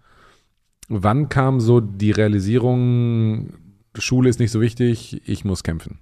Wann 0.87 1.29
kam 1.29 1.59
so 1.59 1.79
die 1.79 2.11
Realisierung, 2.11 3.53
Schule 4.01 4.29
ist 4.29 4.39
nicht 4.39 4.51
so 4.51 4.61
wichtig, 4.61 5.21
ich 5.25 5.45
muss 5.45 5.63
kämpfen? 5.63 5.99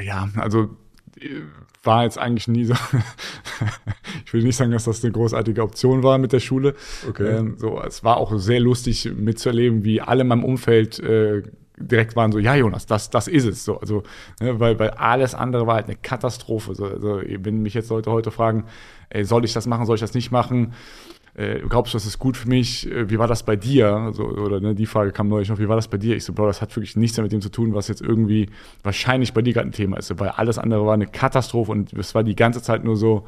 Ja, 0.00 0.28
also 0.36 0.76
äh, 1.20 1.40
war 1.82 2.04
jetzt 2.04 2.18
eigentlich 2.18 2.48
nie 2.48 2.64
so. 2.64 2.74
ich 4.26 4.32
will 4.32 4.42
nicht 4.42 4.56
sagen, 4.56 4.70
dass 4.70 4.84
das 4.84 5.04
eine 5.04 5.12
großartige 5.12 5.62
Option 5.62 6.02
war 6.02 6.18
mit 6.18 6.32
der 6.32 6.40
Schule. 6.40 6.74
Ähm, 7.18 7.56
so, 7.58 7.80
es 7.80 8.04
war 8.04 8.16
auch 8.16 8.38
sehr 8.38 8.60
lustig 8.60 9.10
mitzuerleben, 9.14 9.84
wie 9.84 10.00
alle 10.00 10.22
in 10.22 10.28
meinem 10.28 10.44
Umfeld 10.44 10.98
äh, 11.00 11.42
direkt 11.76 12.14
waren 12.16 12.32
so, 12.32 12.38
ja 12.38 12.54
Jonas, 12.54 12.86
das, 12.86 13.10
das 13.10 13.28
ist 13.28 13.44
es. 13.44 13.64
So, 13.64 13.78
also, 13.78 14.02
ne, 14.40 14.58
weil, 14.60 14.78
weil 14.78 14.90
alles 14.90 15.34
andere 15.34 15.66
war 15.66 15.76
halt 15.76 15.86
eine 15.86 15.96
Katastrophe. 15.96 16.74
So, 16.74 16.86
also, 16.86 17.20
wenn 17.22 17.62
mich 17.62 17.74
jetzt 17.74 17.90
Leute 17.90 18.10
heute 18.10 18.30
fragen, 18.30 18.64
ey, 19.10 19.24
soll 19.24 19.44
ich 19.44 19.52
das 19.52 19.66
machen, 19.66 19.86
soll 19.86 19.96
ich 19.96 20.00
das 20.00 20.14
nicht 20.14 20.30
machen? 20.30 20.72
Äh, 21.34 21.60
glaubst 21.68 21.92
du, 21.92 21.96
das 21.96 22.06
ist 22.06 22.18
gut 22.18 22.36
für 22.36 22.48
mich? 22.48 22.90
Äh, 22.90 23.10
Wie 23.10 23.18
war 23.18 23.26
das 23.26 23.42
bei 23.42 23.56
dir? 23.56 24.10
So, 24.12 24.24
oder 24.24 24.60
ne, 24.60 24.74
die 24.74 24.86
Frage 24.86 25.10
kam 25.10 25.28
neulich 25.28 25.48
noch, 25.48 25.58
wie 25.58 25.68
war 25.68 25.76
das 25.76 25.88
bei 25.88 25.98
dir? 25.98 26.16
Ich 26.16 26.24
so, 26.24 26.32
Bro, 26.32 26.46
das 26.46 26.62
hat 26.62 26.74
wirklich 26.76 26.96
nichts 26.96 27.18
mit 27.18 27.32
dem 27.32 27.40
zu 27.40 27.50
tun, 27.50 27.74
was 27.74 27.88
jetzt 27.88 28.02
irgendwie 28.02 28.48
wahrscheinlich 28.82 29.32
bei 29.32 29.42
dir 29.42 29.52
gerade 29.52 29.68
ein 29.68 29.72
Thema 29.72 29.96
ist, 29.96 30.18
weil 30.20 30.28
alles 30.28 30.58
andere 30.58 30.86
war 30.86 30.94
eine 30.94 31.06
Katastrophe 31.06 31.72
und 31.72 31.92
es 31.94 32.14
war 32.14 32.22
die 32.22 32.36
ganze 32.36 32.62
Zeit 32.62 32.84
nur 32.84 32.96
so 32.96 33.26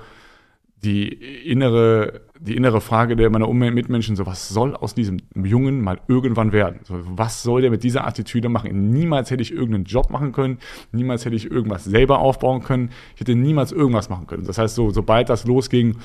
die 0.84 1.08
innere, 1.08 2.20
die 2.38 2.54
innere 2.54 2.80
Frage 2.80 3.16
der 3.16 3.30
meiner 3.30 3.48
Mitmenschen, 3.52 4.14
so 4.14 4.26
was 4.26 4.48
soll 4.48 4.76
aus 4.76 4.94
diesem 4.94 5.18
Jungen 5.34 5.80
mal 5.80 5.98
irgendwann 6.06 6.52
werden? 6.52 6.80
So, 6.84 7.00
was 7.02 7.42
soll 7.42 7.62
der 7.62 7.70
mit 7.70 7.82
dieser 7.82 8.06
Attitüde 8.06 8.48
machen? 8.48 8.90
Niemals 8.90 9.30
hätte 9.30 9.42
ich 9.42 9.52
irgendeinen 9.52 9.84
Job 9.84 10.10
machen 10.10 10.32
können, 10.32 10.58
niemals 10.92 11.24
hätte 11.24 11.34
ich 11.34 11.50
irgendwas 11.50 11.84
selber 11.84 12.18
aufbauen 12.18 12.62
können, 12.62 12.90
ich 13.14 13.22
hätte 13.22 13.34
niemals 13.34 13.72
irgendwas 13.72 14.10
machen 14.10 14.26
können. 14.26 14.44
Das 14.46 14.58
heißt, 14.58 14.74
so, 14.74 14.90
sobald 14.90 15.28
das 15.30 15.46
losging, 15.46 15.96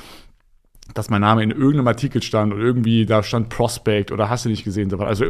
dass 0.93 1.10
mein 1.10 1.21
Name 1.21 1.43
in 1.43 1.51
irgendeinem 1.51 1.88
Artikel 1.88 2.21
stand 2.21 2.54
oder 2.54 2.62
irgendwie 2.62 3.06
da 3.06 3.23
stand 3.23 3.49
Prospect 3.49 4.12
oder 4.12 4.30
hast 4.30 4.45
du 4.45 4.49
nicht 4.49 4.63
gesehen, 4.63 4.93
also 4.99 5.25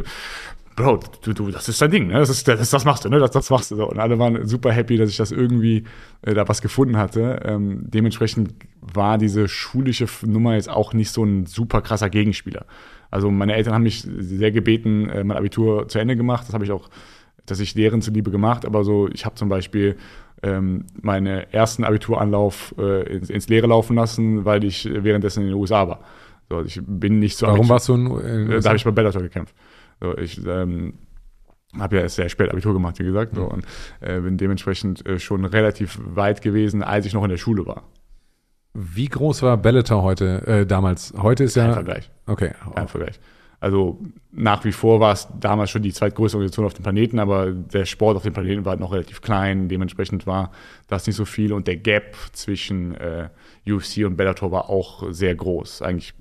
Bro, 0.74 1.00
du, 1.22 1.34
du, 1.34 1.50
das 1.50 1.68
ist 1.68 1.82
dein 1.82 1.90
Ding, 1.90 2.06
ne? 2.06 2.14
Das, 2.14 2.30
ist, 2.30 2.48
das, 2.48 2.70
das 2.70 2.84
machst 2.86 3.04
du, 3.04 3.10
ne? 3.10 3.18
Das, 3.18 3.30
das 3.30 3.50
machst 3.50 3.70
du 3.70 3.76
so. 3.76 3.90
Und 3.90 3.98
alle 3.98 4.18
waren 4.18 4.46
super 4.46 4.72
happy, 4.72 4.96
dass 4.96 5.10
ich 5.10 5.18
das 5.18 5.30
irgendwie 5.30 5.84
äh, 6.22 6.32
da 6.32 6.48
was 6.48 6.62
gefunden 6.62 6.96
hatte. 6.96 7.40
Ähm, 7.44 7.82
dementsprechend 7.82 8.54
war 8.80 9.18
diese 9.18 9.48
schulische 9.48 10.06
Nummer 10.24 10.54
jetzt 10.54 10.70
auch 10.70 10.94
nicht 10.94 11.10
so 11.10 11.24
ein 11.24 11.44
super 11.44 11.82
krasser 11.82 12.08
Gegenspieler. 12.08 12.64
Also 13.10 13.30
meine 13.30 13.54
Eltern 13.54 13.74
haben 13.74 13.82
mich 13.82 14.00
sehr 14.00 14.50
gebeten, 14.50 15.10
äh, 15.10 15.24
mein 15.24 15.36
Abitur 15.36 15.88
zu 15.88 15.98
Ende 15.98 16.16
gemacht. 16.16 16.46
Das 16.46 16.54
habe 16.54 16.64
ich 16.64 16.72
auch, 16.72 16.88
dass 17.44 17.60
ich 17.60 17.74
deren 17.74 18.00
zuliebe 18.00 18.30
gemacht. 18.30 18.64
Aber 18.64 18.82
so, 18.82 19.08
ich 19.12 19.26
habe 19.26 19.34
zum 19.34 19.50
Beispiel 19.50 19.96
ähm, 20.42 20.86
meinen 21.00 21.50
ersten 21.52 21.84
Abituranlauf 21.84 22.74
äh, 22.78 23.16
ins, 23.16 23.30
ins 23.30 23.48
Leere 23.48 23.68
laufen 23.68 23.96
lassen, 23.96 24.44
weil 24.44 24.64
ich 24.64 24.88
währenddessen 24.90 25.42
in 25.42 25.48
den 25.48 25.56
USA 25.56 25.88
war. 25.88 26.00
So, 26.48 26.62
ich 26.62 26.80
bin 26.84 27.18
nicht 27.18 27.36
so. 27.36 27.46
Warum 27.46 27.68
warst 27.68 27.88
du 27.88 27.94
in, 27.94 28.06
in 28.06 28.50
äh, 28.50 28.60
Da 28.60 28.70
habe 28.70 28.76
ich 28.76 28.84
bei 28.84 28.90
Bellator 28.90 29.22
gekämpft. 29.22 29.54
So, 30.00 30.16
ich 30.18 30.44
ähm, 30.46 30.94
habe 31.78 31.96
ja 31.96 32.02
erst 32.02 32.16
sehr 32.16 32.28
spät 32.28 32.50
Abitur 32.50 32.74
gemacht, 32.74 32.98
wie 32.98 33.04
gesagt, 33.04 33.34
so, 33.34 33.44
und 33.44 33.64
äh, 34.00 34.20
bin 34.20 34.36
dementsprechend 34.36 35.06
äh, 35.06 35.18
schon 35.18 35.44
relativ 35.44 35.98
weit 36.04 36.42
gewesen, 36.42 36.82
als 36.82 37.06
ich 37.06 37.14
noch 37.14 37.22
in 37.24 37.30
der 37.30 37.38
Schule 37.38 37.66
war. 37.66 37.84
Wie 38.74 39.06
groß 39.06 39.42
war 39.42 39.56
Bellator 39.56 40.02
heute, 40.02 40.46
äh, 40.46 40.66
damals? 40.66 41.12
Heute 41.16 41.44
ist 41.44 41.56
ja. 41.56 41.66
Kein 41.66 41.74
Vergleich. 41.74 42.10
Okay. 42.26 42.52
Kein 42.74 42.88
Vergleich. 42.88 43.20
Also 43.62 43.96
nach 44.32 44.64
wie 44.64 44.72
vor 44.72 44.98
war 44.98 45.12
es 45.12 45.28
damals 45.38 45.70
schon 45.70 45.82
die 45.82 45.92
zweitgrößte 45.92 46.36
Organisation 46.36 46.66
auf 46.66 46.74
dem 46.74 46.82
Planeten, 46.82 47.20
aber 47.20 47.52
der 47.52 47.84
Sport 47.84 48.16
auf 48.16 48.24
dem 48.24 48.32
Planeten 48.32 48.64
war 48.64 48.70
halt 48.70 48.80
noch 48.80 48.90
relativ 48.90 49.22
klein. 49.22 49.68
Dementsprechend 49.68 50.26
war 50.26 50.50
das 50.88 51.06
nicht 51.06 51.14
so 51.14 51.24
viel 51.24 51.52
und 51.52 51.68
der 51.68 51.76
Gap 51.76 52.16
zwischen 52.32 52.96
äh, 52.96 53.28
UFC 53.64 54.04
und 54.04 54.16
Bellator 54.16 54.50
war 54.50 54.68
auch 54.68 55.04
sehr 55.12 55.36
groß. 55.36 55.82
Eigentlich 55.82 56.12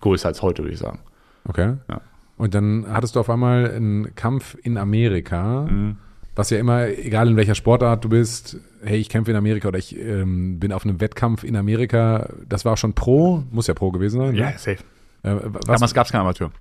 größer 0.00 0.28
als 0.28 0.42
heute, 0.42 0.62
würde 0.62 0.74
ich 0.74 0.78
sagen. 0.78 1.00
Okay. 1.48 1.74
Ja. 1.88 2.02
Und 2.36 2.54
dann 2.54 2.86
hattest 2.88 3.16
du 3.16 3.20
auf 3.20 3.30
einmal 3.30 3.68
einen 3.68 4.14
Kampf 4.14 4.56
in 4.62 4.78
Amerika, 4.78 5.62
mhm. 5.68 5.96
was 6.36 6.50
ja 6.50 6.58
immer, 6.58 6.86
egal 6.86 7.26
in 7.26 7.36
welcher 7.36 7.56
Sportart 7.56 8.04
du 8.04 8.10
bist, 8.10 8.58
hey, 8.84 8.98
ich 8.98 9.08
kämpfe 9.08 9.32
in 9.32 9.36
Amerika 9.36 9.66
oder 9.66 9.78
ich 9.78 9.98
ähm, 9.98 10.60
bin 10.60 10.70
auf 10.70 10.84
einem 10.84 11.00
Wettkampf 11.00 11.42
in 11.42 11.56
Amerika, 11.56 12.28
das 12.48 12.64
war 12.64 12.76
schon 12.76 12.92
Pro, 12.92 13.42
muss 13.50 13.66
ja 13.66 13.74
Pro 13.74 13.90
gewesen 13.90 14.20
sein. 14.20 14.34
Ne? 14.34 14.38
Ja, 14.38 14.52
safe. 14.52 14.84
Äh, 15.24 15.34
Damals 15.66 15.92
gab 15.92 16.06
es 16.06 16.12
keinen 16.12 16.20
Amateur. 16.20 16.52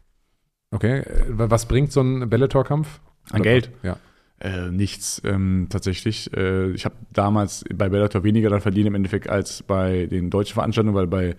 Okay, 0.76 1.00
äh, 1.00 1.06
was 1.30 1.68
bringt 1.68 1.92
so 1.92 2.02
ein 2.02 2.30
Bellator-Kampf? 2.30 3.00
An 3.32 3.42
Geld? 3.42 3.72
Ja. 3.82 3.98
Äh, 4.40 4.70
nichts 4.70 5.22
ähm, 5.24 5.68
tatsächlich. 5.70 6.32
Äh, 6.36 6.72
ich 6.72 6.84
habe 6.84 6.96
damals 7.14 7.64
bei 7.74 7.88
Bellator 7.88 8.24
weniger 8.24 8.50
dann 8.50 8.60
verdient 8.60 8.88
im 8.88 8.96
Endeffekt 8.96 9.30
als 9.30 9.64
bei 9.64 10.06
den 10.08 10.30
deutschen 10.30 10.56
Veranstaltungen, 10.56 10.96
weil 10.96 11.08
bei 11.08 11.36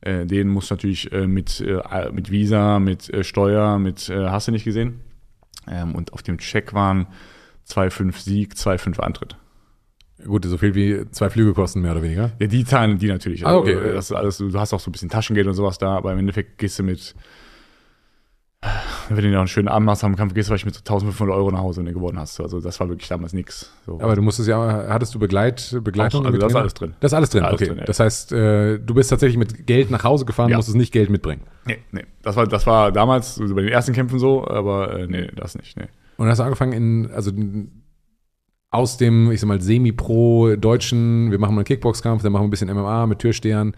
äh, 0.00 0.26
den 0.26 0.48
muss 0.48 0.70
natürlich 0.70 1.12
äh, 1.12 1.28
mit, 1.28 1.60
äh, 1.60 2.10
mit 2.10 2.32
Visa, 2.32 2.80
mit 2.80 3.12
Steuer, 3.24 3.78
mit 3.78 4.10
hast 4.10 4.48
du 4.48 4.52
nicht 4.52 4.64
gesehen. 4.64 5.00
Ähm, 5.70 5.94
und 5.94 6.12
auf 6.12 6.22
dem 6.22 6.38
Check 6.38 6.74
waren 6.74 7.06
2,5 7.68 8.18
Sieg, 8.18 8.54
2,5 8.54 8.98
Antritt. 8.98 9.36
Gut, 10.24 10.44
so 10.44 10.58
viel 10.58 10.74
wie 10.74 11.08
zwei 11.12 11.30
Flüge 11.30 11.54
kosten, 11.54 11.80
mehr 11.80 11.92
oder 11.92 12.02
weniger. 12.02 12.32
Ja, 12.40 12.46
die 12.46 12.64
zahlen 12.64 12.98
die 12.98 13.06
natürlich. 13.06 13.46
Ah, 13.46 13.56
okay. 13.56 13.76
Also, 13.76 13.92
das 13.92 14.10
ist 14.10 14.16
alles, 14.16 14.38
du 14.38 14.58
hast 14.58 14.74
auch 14.74 14.80
so 14.80 14.90
ein 14.90 14.92
bisschen 14.92 15.08
Taschengeld 15.08 15.46
und 15.46 15.54
sowas 15.54 15.78
da, 15.78 15.96
aber 15.96 16.12
im 16.12 16.18
Endeffekt 16.18 16.58
gehst 16.58 16.78
du 16.78 16.82
mit 16.82 17.14
wenn 19.08 19.24
du 19.24 19.30
noch 19.30 19.38
einen 19.38 19.48
schönen 19.48 19.68
Abend 19.68 19.86
machst 19.86 20.04
am 20.04 20.16
Kampf, 20.16 20.34
gehst 20.34 20.48
du 20.48 20.50
vielleicht 20.50 20.66
mit 20.66 20.74
so 20.74 20.80
1500 20.80 21.34
Euro 21.34 21.50
nach 21.50 21.60
Hause, 21.60 21.78
wenn 21.80 21.86
du 21.86 21.94
gewonnen 21.94 22.18
hast. 22.18 22.40
Also 22.40 22.60
das 22.60 22.78
war 22.78 22.88
wirklich 22.88 23.08
damals 23.08 23.32
nichts. 23.32 23.72
So. 23.86 24.00
Aber 24.00 24.14
du 24.14 24.22
musstest 24.22 24.48
ja, 24.48 24.86
hattest 24.88 25.14
du 25.14 25.18
Begleit, 25.18 25.78
Begleitung? 25.82 26.26
also 26.26 26.38
das 26.38 26.52
ist 26.52 26.56
alles 26.56 26.74
drin. 26.74 26.94
Das 27.00 27.12
ist 27.12 27.16
alles 27.16 27.30
drin, 27.30 27.44
alles 27.44 27.60
okay. 27.60 27.74
Drin. 27.74 27.82
Das 27.86 28.00
heißt, 28.00 28.32
äh, 28.32 28.78
du 28.78 28.94
bist 28.94 29.10
tatsächlich 29.10 29.38
mit 29.38 29.66
Geld 29.66 29.90
nach 29.90 30.04
Hause 30.04 30.26
gefahren, 30.26 30.50
ja. 30.50 30.56
musstest 30.56 30.76
nicht 30.76 30.92
Geld 30.92 31.08
mitbringen. 31.10 31.42
Nee, 31.64 31.78
nee. 31.92 32.04
Das 32.22 32.36
war, 32.36 32.46
das 32.46 32.66
war 32.66 32.92
damals 32.92 33.40
also 33.40 33.54
bei 33.54 33.62
den 33.62 33.72
ersten 33.72 33.94
Kämpfen 33.94 34.18
so, 34.18 34.46
aber 34.46 34.98
äh, 34.98 35.06
nee, 35.06 35.30
das 35.34 35.56
nicht, 35.56 35.76
nee. 35.78 35.88
Und 36.18 36.28
hast 36.28 36.38
du 36.38 36.44
angefangen 36.44 36.72
in, 36.72 37.10
also 37.12 37.32
aus 38.70 38.98
dem, 38.98 39.30
ich 39.32 39.40
sag 39.40 39.48
mal, 39.48 39.60
semi-pro 39.60 40.56
deutschen, 40.56 41.30
wir 41.30 41.38
machen 41.38 41.54
mal 41.54 41.60
einen 41.60 41.64
Kickboxkampf, 41.64 42.22
dann 42.22 42.32
machen 42.32 42.42
wir 42.42 42.48
ein 42.48 42.50
bisschen 42.50 42.72
MMA 42.72 43.06
mit 43.06 43.18
Türstehern. 43.18 43.74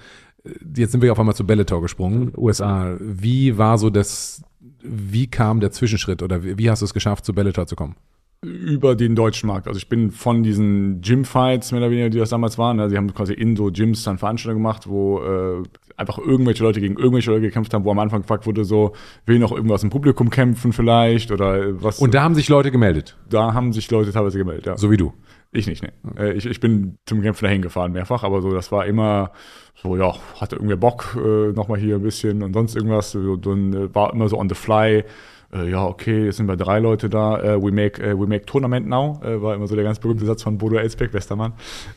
Jetzt 0.77 0.90
sind 0.90 1.03
wir 1.03 1.12
auf 1.12 1.21
einmal 1.21 1.37
zu 1.37 1.47
Bellator 1.47 1.81
gesprungen, 1.81 2.33
USA. 2.37 2.97
Wie 2.99 3.57
war 3.59 3.79
so 3.79 3.90
das, 3.90 4.42
wie 4.83 5.27
kam 5.27 5.61
der 5.61 5.71
Zwischenschritt 5.71 6.23
oder 6.23 6.42
wie 6.42 6.71
hast 6.71 6.83
du 6.83 6.85
es 6.87 6.95
geschafft, 6.95 7.25
zu 7.25 7.33
Bellator 7.33 7.66
zu 7.66 7.77
kommen? 7.77 7.97
Über 8.45 8.97
den 8.97 9.14
deutschen 9.14 9.47
Markt. 9.47 9.68
Also 9.68 9.79
ich 9.79 9.88
bin 9.88 10.11
von 10.11 10.42
diesen 10.42 11.01
Gym-Fights, 11.01 11.71
mehr 11.71 11.81
oder 11.81 11.92
weniger, 11.92 12.11
die 12.11 12.18
das 12.18 12.31
damals 12.31 12.59
waren, 12.59 12.81
also 12.81 12.90
sie 12.90 12.97
haben 12.97 13.14
quasi 13.14 13.35
in 13.35 13.55
so 13.55 13.71
Gyms 13.71 14.03
dann 14.03 14.18
Veranstaltungen 14.18 14.64
gemacht, 14.64 14.88
wo 14.88 15.21
äh, 15.21 15.62
einfach 15.97 16.18
irgendwelche 16.18 16.64
Leute 16.64 16.81
gegen 16.81 16.97
irgendwelche 16.97 17.31
Leute 17.31 17.42
gekämpft 17.42 17.73
haben, 17.73 17.85
wo 17.85 17.92
am 17.92 18.01
Anfang 18.01 18.23
gefragt 18.23 18.45
wurde, 18.47 18.64
so, 18.64 18.95
will 19.27 19.38
noch 19.38 19.53
irgendwas 19.53 19.85
im 19.85 19.90
Publikum 19.90 20.29
kämpfen 20.29 20.73
vielleicht 20.73 21.31
oder 21.31 21.81
was. 21.83 22.01
Und 22.01 22.14
da 22.14 22.23
haben 22.25 22.35
sich 22.35 22.49
Leute 22.49 22.73
gemeldet? 22.73 23.16
Da 23.31 23.55
haben 23.55 23.73
sich 23.73 23.88
Leute 23.92 24.11
teilweise 24.11 24.38
gemeldet, 24.38 24.66
ja. 24.66 24.77
So 24.77 24.90
wie 24.90 24.97
du? 24.97 25.12
Ich 25.54 25.66
nicht, 25.66 25.82
ne. 25.82 25.92
Äh, 26.16 26.32
ich, 26.32 26.46
ich 26.46 26.60
bin 26.60 26.98
zum 27.04 27.20
Kämpfen 27.20 27.44
dahin 27.44 27.60
gefahren 27.60 27.92
mehrfach, 27.92 28.24
aber 28.24 28.40
so, 28.40 28.54
das 28.54 28.72
war 28.72 28.86
immer 28.86 29.32
so, 29.74 29.96
ja, 29.96 30.14
hatte 30.40 30.56
irgendwer 30.56 30.78
Bock, 30.78 31.14
äh, 31.16 31.52
nochmal 31.52 31.78
hier 31.78 31.96
ein 31.96 32.02
bisschen 32.02 32.42
und 32.42 32.54
sonst 32.54 32.74
irgendwas. 32.74 33.12
So, 33.12 33.36
dann 33.36 33.72
äh, 33.74 33.94
war 33.94 34.12
immer 34.14 34.28
so 34.28 34.38
on 34.38 34.48
the 34.48 34.54
fly. 34.54 35.04
Äh, 35.52 35.70
ja, 35.70 35.84
okay, 35.84 36.24
jetzt 36.24 36.38
sind 36.38 36.48
wir 36.48 36.56
drei 36.56 36.78
Leute 36.78 37.10
da. 37.10 37.56
Uh, 37.56 37.62
we 37.62 37.70
make 37.70 38.00
we 38.18 38.26
make 38.26 38.46
Tournament 38.46 38.88
now, 38.88 39.20
äh, 39.22 39.42
war 39.42 39.54
immer 39.54 39.66
so 39.66 39.74
der 39.74 39.84
ganz 39.84 39.98
berühmte 39.98 40.24
Satz 40.24 40.42
von 40.42 40.56
Bodo 40.56 40.76
Elsbeck, 40.76 41.12
Westermann. 41.12 41.52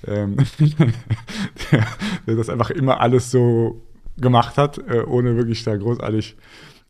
Ähm, 0.05 0.35
der, 1.71 1.85
der 2.27 2.35
das 2.35 2.49
einfach 2.49 2.71
immer 2.71 2.99
alles 2.99 3.31
so 3.31 3.81
gemacht 4.17 4.57
hat, 4.57 4.79
äh, 4.89 5.03
ohne 5.07 5.37
wirklich 5.37 5.63
da 5.63 5.77
großartig 5.77 6.35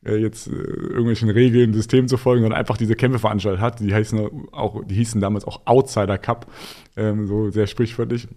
äh, 0.06 0.16
jetzt 0.16 0.48
äh, 0.48 0.52
irgendwelchen 0.52 1.30
Regeln, 1.30 1.74
Systemen 1.74 2.08
zu 2.08 2.18
folgen, 2.18 2.44
sondern 2.44 2.60
einfach 2.60 2.78
diese 2.78 2.96
Kämpfe 2.96 3.20
veranstaltet 3.20 3.62
hat. 3.62 3.80
Die 3.80 3.94
heißen 3.94 4.50
auch, 4.52 4.84
die 4.86 4.96
hießen 4.96 5.22
damals 5.22 5.46
auch 5.46 5.62
Outsider 5.66 6.18
Cup, 6.18 6.48
ähm, 6.96 7.28
so 7.28 7.50
sehr 7.50 7.68
sprichwörtlich. 7.68 8.28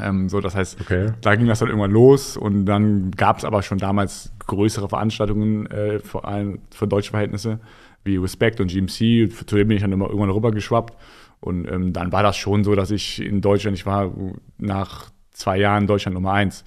Ähm, 0.00 0.28
so, 0.28 0.40
das 0.40 0.54
heißt, 0.54 0.80
okay. 0.80 1.12
da 1.20 1.34
ging 1.34 1.46
das 1.46 1.60
dann 1.60 1.68
irgendwann 1.68 1.90
los 1.90 2.36
und 2.36 2.66
dann 2.66 3.10
gab 3.12 3.38
es 3.38 3.44
aber 3.44 3.62
schon 3.62 3.78
damals 3.78 4.32
größere 4.46 4.88
Veranstaltungen, 4.88 5.66
äh, 5.66 6.00
vor 6.00 6.26
allem 6.26 6.60
für 6.70 6.86
deutsche 6.86 7.10
Verhältnisse, 7.10 7.60
wie 8.04 8.16
Respect 8.16 8.60
und 8.60 8.70
GMC. 8.70 9.30
Zu 9.46 9.56
dem 9.56 9.68
bin 9.68 9.76
ich 9.76 9.82
dann 9.82 9.92
immer 9.92 10.06
irgendwann 10.06 10.30
rübergeschwappt. 10.30 10.96
Und 11.40 11.70
ähm, 11.70 11.92
dann 11.92 12.12
war 12.12 12.22
das 12.22 12.36
schon 12.36 12.64
so, 12.64 12.74
dass 12.74 12.90
ich 12.90 13.22
in 13.22 13.40
Deutschland, 13.40 13.76
ich 13.76 13.86
war 13.86 14.12
nach 14.58 15.10
zwei 15.32 15.58
Jahren 15.58 15.86
Deutschland 15.86 16.14
Nummer 16.14 16.32
eins. 16.32 16.64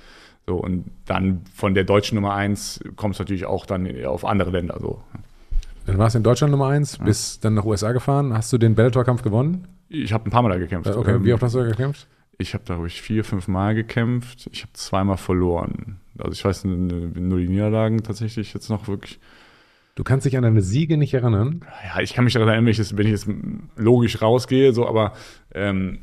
So, 0.50 0.56
und 0.56 0.86
dann 1.06 1.42
von 1.54 1.76
der 1.76 1.84
deutschen 1.84 2.16
Nummer 2.16 2.34
eins 2.34 2.80
kommt 2.96 3.14
es 3.14 3.20
natürlich 3.20 3.46
auch 3.46 3.68
dann 3.68 3.88
auf 4.04 4.26
andere 4.26 4.50
Länder. 4.50 4.80
So. 4.82 5.04
Dann 5.86 6.00
warst 6.00 6.16
du 6.16 6.18
in 6.18 6.24
Deutschland 6.24 6.50
Nummer 6.50 6.70
eins, 6.70 6.98
ja. 6.98 7.06
bist 7.06 7.46
dann 7.46 7.54
nach 7.54 7.66
USA 7.66 7.92
gefahren. 7.92 8.34
Hast 8.34 8.52
du 8.52 8.58
den 8.58 8.74
Bellator-Kampf 8.74 9.22
gewonnen? 9.22 9.68
Ich 9.90 10.12
habe 10.12 10.28
ein 10.28 10.32
paar 10.32 10.42
Mal 10.42 10.50
da 10.50 10.58
gekämpft. 10.58 10.90
Okay, 10.90 11.24
wie 11.24 11.34
oft 11.34 11.44
hast 11.44 11.54
du 11.54 11.60
da 11.60 11.68
gekämpft? 11.68 12.08
Ich 12.40 12.56
habe 12.56 12.64
da, 12.66 12.74
glaube 12.74 12.88
ich, 12.88 13.00
vier, 13.00 13.24
fünf 13.24 13.48
Mal 13.48 13.76
gekämpft. 13.76 14.50
Ich 14.52 14.64
habe 14.64 14.74
zweimal 14.74 15.18
verloren. 15.18 16.00
Also 16.18 16.32
ich 16.32 16.44
weiß 16.44 16.66
nur 16.66 17.38
die 17.40 17.48
Niederlagen 17.48 18.02
tatsächlich 18.02 18.52
jetzt 18.56 18.70
noch 18.70 18.88
wirklich. 18.88 19.20
Du 19.94 20.04
kannst 20.04 20.26
dich 20.26 20.36
an 20.36 20.42
deine 20.42 20.64
Siege 20.64 20.98
nicht 20.98 21.14
erinnern? 21.14 21.64
Ja, 21.94 22.02
ich 22.02 22.16
kann 22.16 22.24
mich 22.24 22.34
daran 22.34 22.48
erinnern, 22.48 22.66
wenn 22.66 22.72
ich 22.72 22.80
jetzt, 22.80 22.98
wenn 22.98 23.06
ich 23.06 23.12
jetzt 23.12 23.30
logisch 23.76 24.20
rausgehe, 24.20 24.74
so, 24.74 24.88
aber 24.88 25.14
ähm, 25.54 26.00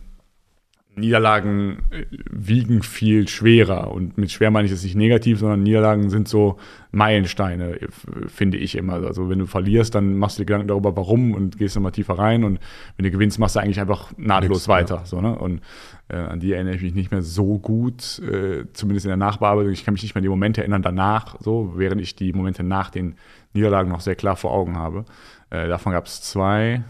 Niederlagen 0.96 1.78
äh, 1.90 2.06
wiegen 2.30 2.82
viel 2.82 3.28
schwerer. 3.28 3.92
Und 3.92 4.16
mit 4.16 4.30
schwer 4.30 4.50
meine 4.50 4.66
ich 4.66 4.72
es 4.72 4.82
nicht 4.82 4.96
negativ, 4.96 5.38
sondern 5.38 5.62
Niederlagen 5.62 6.10
sind 6.10 6.26
so 6.26 6.58
Meilensteine, 6.90 7.78
finde 8.26 8.56
ich 8.56 8.76
immer. 8.76 8.94
Also 8.94 9.28
wenn 9.28 9.38
du 9.38 9.46
verlierst, 9.46 9.94
dann 9.94 10.16
machst 10.16 10.38
du 10.38 10.42
dir 10.42 10.46
Gedanken 10.46 10.68
darüber, 10.68 10.96
warum 10.96 11.34
und 11.34 11.58
gehst 11.58 11.76
nochmal 11.76 11.92
tiefer 11.92 12.18
rein. 12.18 12.44
Und 12.44 12.58
wenn 12.96 13.04
du 13.04 13.10
gewinnst, 13.10 13.38
machst 13.38 13.56
du 13.56 13.60
eigentlich 13.60 13.80
einfach 13.80 14.12
nahtlos 14.16 14.60
Nix, 14.60 14.68
weiter. 14.68 14.96
Ja. 14.96 15.04
So, 15.04 15.20
ne? 15.20 15.38
Und 15.38 15.60
äh, 16.08 16.16
an 16.16 16.40
die 16.40 16.52
erinnere 16.52 16.76
ich 16.76 16.82
mich 16.82 16.94
nicht 16.94 17.10
mehr 17.10 17.22
so 17.22 17.58
gut, 17.58 18.18
äh, 18.20 18.64
zumindest 18.72 19.04
in 19.04 19.10
der 19.10 19.18
Nachbearbeitung. 19.18 19.72
Ich 19.72 19.84
kann 19.84 19.92
mich 19.92 20.02
nicht 20.02 20.14
mehr 20.14 20.20
an 20.20 20.24
die 20.24 20.30
Momente 20.30 20.62
erinnern 20.62 20.82
danach, 20.82 21.36
so, 21.40 21.74
während 21.76 22.00
ich 22.00 22.16
die 22.16 22.32
Momente 22.32 22.62
nach 22.62 22.88
den 22.88 23.16
Niederlagen 23.52 23.90
noch 23.90 24.00
sehr 24.00 24.14
klar 24.14 24.36
vor 24.36 24.52
Augen 24.52 24.76
habe. 24.76 25.04
Äh, 25.50 25.68
davon 25.68 25.92
gab 25.92 26.06
es 26.06 26.22
zwei, 26.22 26.82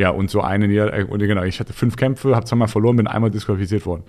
ja, 0.00 0.08
und 0.08 0.30
so 0.30 0.40
eine 0.40 0.66
Niederlage, 0.66 1.06
und 1.06 1.18
genau, 1.18 1.42
ich 1.42 1.60
hatte 1.60 1.74
fünf 1.74 1.96
Kämpfe, 1.96 2.34
habe 2.34 2.46
zweimal 2.46 2.68
verloren, 2.68 2.96
bin 2.96 3.06
einmal 3.06 3.30
disqualifiziert 3.30 3.84
worden. 3.84 4.04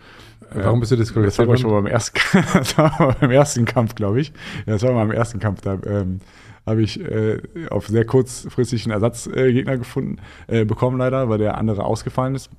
Warum 0.54 0.80
bist 0.80 0.94
du 0.94 0.96
disqualifiziert 0.96 1.50
worden? 1.50 1.62
Das 1.62 1.70
war, 1.70 1.82
beim 1.82 1.92
ersten, 1.92 2.20
das 2.54 2.78
war 2.78 3.16
beim 3.20 3.30
ersten 3.30 3.66
Kampf, 3.66 3.96
glaube 3.96 4.22
ich. 4.22 4.30
Ja, 4.66 4.74
das 4.74 4.84
war 4.84 4.94
beim 4.94 5.12
ersten 5.12 5.40
Kampf, 5.40 5.60
da 5.60 5.78
ähm, 5.86 6.22
habe 6.66 6.82
ich 6.82 6.98
äh, 7.02 7.42
auf 7.70 7.90
sehr 7.90 8.06
kurzfristig 8.06 8.86
einen 8.86 8.94
Ersatzgegner 8.94 9.74
äh, 9.74 9.78
gefunden, 9.80 10.20
äh, 10.48 10.64
bekommen 10.64 10.98
leider, 10.98 11.28
weil 11.28 11.40
der 11.40 11.58
andere 11.58 11.84
ausgefallen 11.84 12.36
ist. 12.36 12.50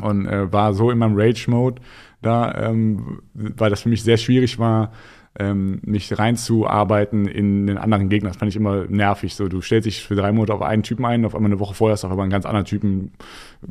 Und 0.00 0.26
äh, 0.26 0.50
war 0.50 0.72
so 0.72 0.90
in 0.90 0.96
meinem 0.96 1.14
Rage-Mode 1.14 1.82
da, 2.22 2.54
ähm, 2.54 3.20
weil 3.34 3.68
das 3.68 3.82
für 3.82 3.90
mich 3.90 4.02
sehr 4.02 4.16
schwierig 4.16 4.58
war, 4.58 4.92
ähm, 5.38 5.80
mich 5.84 6.18
reinzuarbeiten 6.18 7.26
in 7.26 7.66
den 7.66 7.78
anderen 7.78 8.08
Gegner. 8.08 8.30
Das 8.30 8.38
fand 8.38 8.50
ich 8.50 8.56
immer 8.56 8.86
nervig. 8.86 9.34
So, 9.34 9.48
du 9.48 9.60
stellst 9.60 9.86
dich 9.86 10.02
für 10.02 10.14
drei 10.14 10.32
Monate 10.32 10.54
auf 10.54 10.62
einen 10.62 10.82
Typen 10.82 11.04
ein, 11.04 11.24
auf 11.24 11.34
einmal 11.34 11.50
eine 11.50 11.60
Woche 11.60 11.74
vorher 11.74 11.94
du 11.94 12.04
auf 12.04 12.10
einmal 12.10 12.24
einen 12.24 12.32
ganz 12.32 12.46
anderen 12.46 12.66
Typen, 12.66 13.12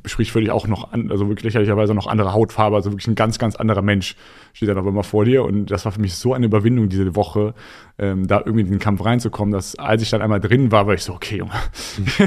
völlig 0.05 0.51
auch 0.51 0.67
noch, 0.67 0.91
an, 0.91 1.11
also 1.11 1.27
wirklich 1.27 1.43
lächerlicherweise 1.43 1.93
noch 1.93 2.07
andere 2.07 2.33
Hautfarbe, 2.33 2.75
also 2.75 2.91
wirklich 2.91 3.07
ein 3.07 3.15
ganz, 3.15 3.39
ganz 3.39 3.55
anderer 3.55 3.81
Mensch 3.81 4.15
steht 4.53 4.69
dann 4.69 4.77
auf 4.77 4.87
einmal 4.87 5.03
vor 5.03 5.25
dir. 5.25 5.43
Und 5.43 5.67
das 5.67 5.85
war 5.85 5.91
für 5.91 6.01
mich 6.01 6.15
so 6.15 6.33
eine 6.33 6.45
Überwindung 6.45 6.89
diese 6.89 7.15
Woche, 7.15 7.53
ähm, 7.97 8.27
da 8.27 8.39
irgendwie 8.39 8.61
in 8.61 8.69
den 8.71 8.79
Kampf 8.79 9.03
reinzukommen, 9.05 9.53
dass 9.53 9.75
als 9.75 10.01
ich 10.01 10.09
dann 10.09 10.21
einmal 10.21 10.39
drin 10.39 10.71
war, 10.71 10.87
war 10.87 10.93
ich 10.93 11.03
so, 11.03 11.13
okay, 11.13 11.37
Junge, 11.37 11.51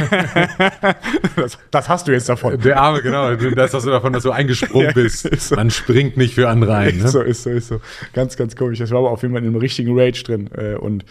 das, 1.37 1.59
das 1.71 1.89
hast 1.89 2.09
du 2.09 2.13
jetzt 2.13 2.29
davon. 2.29 2.59
Der 2.61 2.81
Arme, 2.81 3.03
genau. 3.03 3.35
Das 3.35 3.75
hast 3.75 3.87
du 3.87 3.91
davon, 3.91 4.13
dass 4.13 4.23
du 4.23 4.31
eingesprungen 4.31 4.87
Ja, 4.89 4.93
bist. 4.93 5.27
ist 5.27 5.49
so. 5.49 5.57
Man 5.57 5.71
springt 5.71 6.17
nicht 6.17 6.35
für 6.35 6.49
andere 6.49 6.75
ein. 6.75 6.97
Ist 6.97 7.03
Ne? 7.03 7.09
so, 7.09 7.21
ist 7.23 7.43
so, 7.43 7.51
ist 7.51 7.69
so. 7.69 7.81
Ganz, 8.13 8.37
ganz 8.37 8.57
komisch. 8.57 8.79
Das 8.79 8.91
war 8.91 8.99
aber 8.99 9.11
auf 9.11 9.23
jeden 9.23 9.35
Fall 9.35 9.43
in 9.43 9.49
einem 9.49 9.57
richtigen 9.61 9.99
Rage 9.99 10.23
drin. 10.25 10.51
Äh, 10.57 10.75
und 10.77 11.05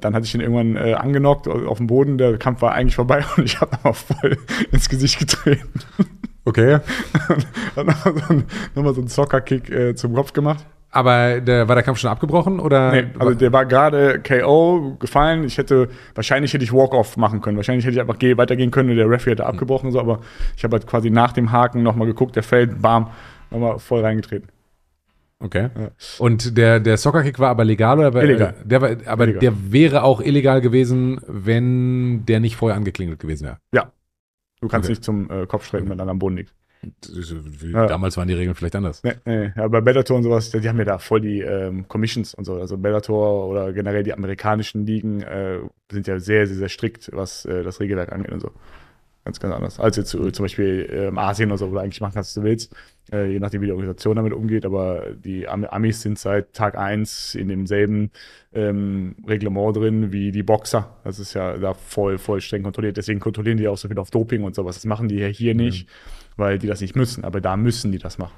dann 0.00 0.14
hatte 0.14 0.26
ich 0.26 0.34
ihn 0.34 0.40
irgendwann 0.40 0.76
äh, 0.76 0.94
angenockt 0.94 1.48
auf 1.48 1.78
dem 1.78 1.86
Boden. 1.86 2.18
Der 2.18 2.36
Kampf 2.38 2.62
war 2.62 2.72
eigentlich 2.72 2.96
vorbei 2.96 3.24
und 3.36 3.44
ich 3.44 3.60
habe 3.60 3.76
aber 3.82 3.94
voll 3.94 4.38
ins 4.70 4.88
Gesicht 4.88 5.18
getreten. 5.18 5.80
Okay. 6.46 6.74
Hat 7.74 7.86
nochmal 7.86 8.14
so 8.14 8.28
einen, 8.28 8.44
nochmal 8.74 8.92
so 8.92 9.00
einen 9.00 9.08
Soccer-Kick 9.08 9.70
äh, 9.70 9.94
zum 9.94 10.12
Kopf 10.12 10.34
gemacht. 10.34 10.66
Aber 10.90 11.40
der, 11.40 11.66
war 11.68 11.74
der 11.74 11.82
Kampf 11.82 11.98
schon 11.98 12.10
abgebrochen 12.10 12.60
oder? 12.60 12.92
Nee, 12.92 13.06
also 13.18 13.34
der 13.34 13.52
war 13.52 13.66
gerade 13.66 14.20
KO 14.20 14.96
gefallen. 15.00 15.42
Ich 15.44 15.58
hätte, 15.58 15.88
wahrscheinlich 16.14 16.54
hätte 16.54 16.62
ich 16.62 16.72
Walk-Off 16.72 17.16
machen 17.16 17.40
können. 17.40 17.56
Wahrscheinlich 17.56 17.84
hätte 17.84 17.94
ich 17.94 18.00
einfach 18.00 18.18
geh, 18.18 18.36
weitergehen 18.36 18.70
können 18.70 18.90
und 18.90 18.96
der 18.96 19.10
Referee 19.10 19.32
hätte 19.32 19.46
abgebrochen, 19.46 19.90
so, 19.90 19.98
aber 19.98 20.20
ich 20.56 20.62
habe 20.62 20.76
halt 20.76 20.86
quasi 20.86 21.10
nach 21.10 21.32
dem 21.32 21.50
Haken 21.50 21.82
nochmal 21.82 22.06
geguckt, 22.06 22.36
der 22.36 22.44
fällt, 22.44 22.80
bam, 22.80 23.10
nochmal 23.50 23.78
voll 23.80 24.02
reingetreten. 24.02 24.48
Okay. 25.40 25.70
Ja. 25.78 25.90
Und 26.18 26.56
der, 26.56 26.80
der 26.80 26.96
Soccer-Kick 26.96 27.38
war 27.38 27.50
aber 27.50 27.64
legal 27.64 27.98
oder? 27.98 28.14
war- 28.14 28.22
Illegal. 28.24 28.54
Der 28.64 28.80
war, 28.80 28.90
aber 29.06 29.24
Illegal. 29.24 29.40
der 29.40 29.72
wäre 29.72 30.02
auch 30.02 30.20
illegal 30.20 30.60
gewesen, 30.60 31.20
wenn 31.26 32.24
der 32.26 32.40
nicht 32.40 32.56
vorher 32.56 32.76
angeklingelt 32.76 33.18
gewesen 33.18 33.44
wäre. 33.44 33.58
Ja. 33.72 33.92
Du 34.60 34.68
kannst 34.68 34.86
Okay. 34.86 34.92
nicht 34.92 35.04
zum 35.04 35.30
äh, 35.30 35.46
Kopf 35.46 35.66
strecken, 35.66 35.90
wenn 35.90 35.98
dann 35.98 36.08
am 36.08 36.18
Boden 36.18 36.36
liegt. 36.36 36.54
Ja. 37.62 37.86
Damals 37.86 38.16
waren 38.18 38.28
die 38.28 38.34
Regeln 38.34 38.54
vielleicht 38.54 38.76
anders. 38.76 39.02
Nee, 39.02 39.14
nee. 39.24 39.52
Ja, 39.56 39.68
bei 39.68 39.80
Bellator 39.80 40.16
und 40.18 40.22
sowas, 40.22 40.50
die 40.50 40.68
haben 40.68 40.78
ja 40.78 40.84
da 40.84 40.98
voll 40.98 41.20
die 41.22 41.40
ähm, 41.40 41.88
Commissions 41.88 42.34
und 42.34 42.44
so. 42.44 42.54
Also 42.56 42.76
Bellator 42.76 43.46
oder 43.48 43.72
generell 43.72 44.02
die 44.02 44.12
amerikanischen 44.12 44.84
Ligen 44.86 45.22
äh, 45.22 45.60
sind 45.90 46.06
ja 46.06 46.18
sehr, 46.18 46.46
sehr, 46.46 46.56
sehr 46.56 46.68
strikt, 46.68 47.10
was 47.14 47.46
äh, 47.46 47.62
das 47.62 47.80
Regelwerk 47.80 48.12
angeht 48.12 48.32
und 48.32 48.40
so. 48.40 48.50
Ganz, 49.24 49.40
ganz 49.40 49.54
anders. 49.54 49.80
Als 49.80 49.96
jetzt 49.96 50.12
äh, 50.14 50.30
zum 50.32 50.44
Beispiel 50.44 50.86
ähm, 50.92 51.16
Asien 51.16 51.50
oder 51.50 51.56
so, 51.58 51.70
wo 51.70 51.74
du 51.74 51.80
eigentlich 51.80 52.02
machen 52.02 52.12
kannst, 52.14 52.36
was 52.36 52.42
du 52.42 52.46
willst, 52.46 52.74
äh, 53.12 53.32
je 53.32 53.38
nachdem, 53.38 53.62
wie 53.62 53.66
die 53.66 53.72
Organisation 53.72 54.16
damit 54.16 54.32
umgeht. 54.32 54.64
Aber 54.64 55.06
die 55.12 55.48
Am 55.48 55.64
Amis 55.64 56.02
sind 56.02 56.18
seit 56.18 56.52
Tag 56.52 56.76
1 56.76 57.34
in 57.34 57.48
demselben 57.48 58.10
ähm, 58.52 59.16
Reglement 59.26 59.76
drin 59.76 60.12
wie 60.12 60.32
die 60.32 60.42
Boxer. 60.42 60.96
Das 61.04 61.18
ist 61.18 61.34
ja 61.34 61.56
da 61.56 61.74
voll, 61.74 62.18
voll 62.18 62.40
streng 62.40 62.62
kontrolliert. 62.62 62.96
Deswegen 62.96 63.20
kontrollieren 63.20 63.58
die 63.58 63.68
auch 63.68 63.78
so 63.78 63.88
viel 63.88 63.98
auf 63.98 64.10
Doping 64.10 64.42
und 64.42 64.54
sowas. 64.54 64.76
Das 64.76 64.84
machen 64.84 65.08
die 65.08 65.16
ja 65.16 65.26
hier 65.26 65.54
nicht, 65.54 65.88
weil 66.36 66.58
die 66.58 66.66
das 66.66 66.80
nicht 66.80 66.96
müssen. 66.96 67.24
Aber 67.24 67.40
da 67.40 67.56
müssen 67.56 67.92
die 67.92 67.98
das 67.98 68.18
machen. 68.18 68.34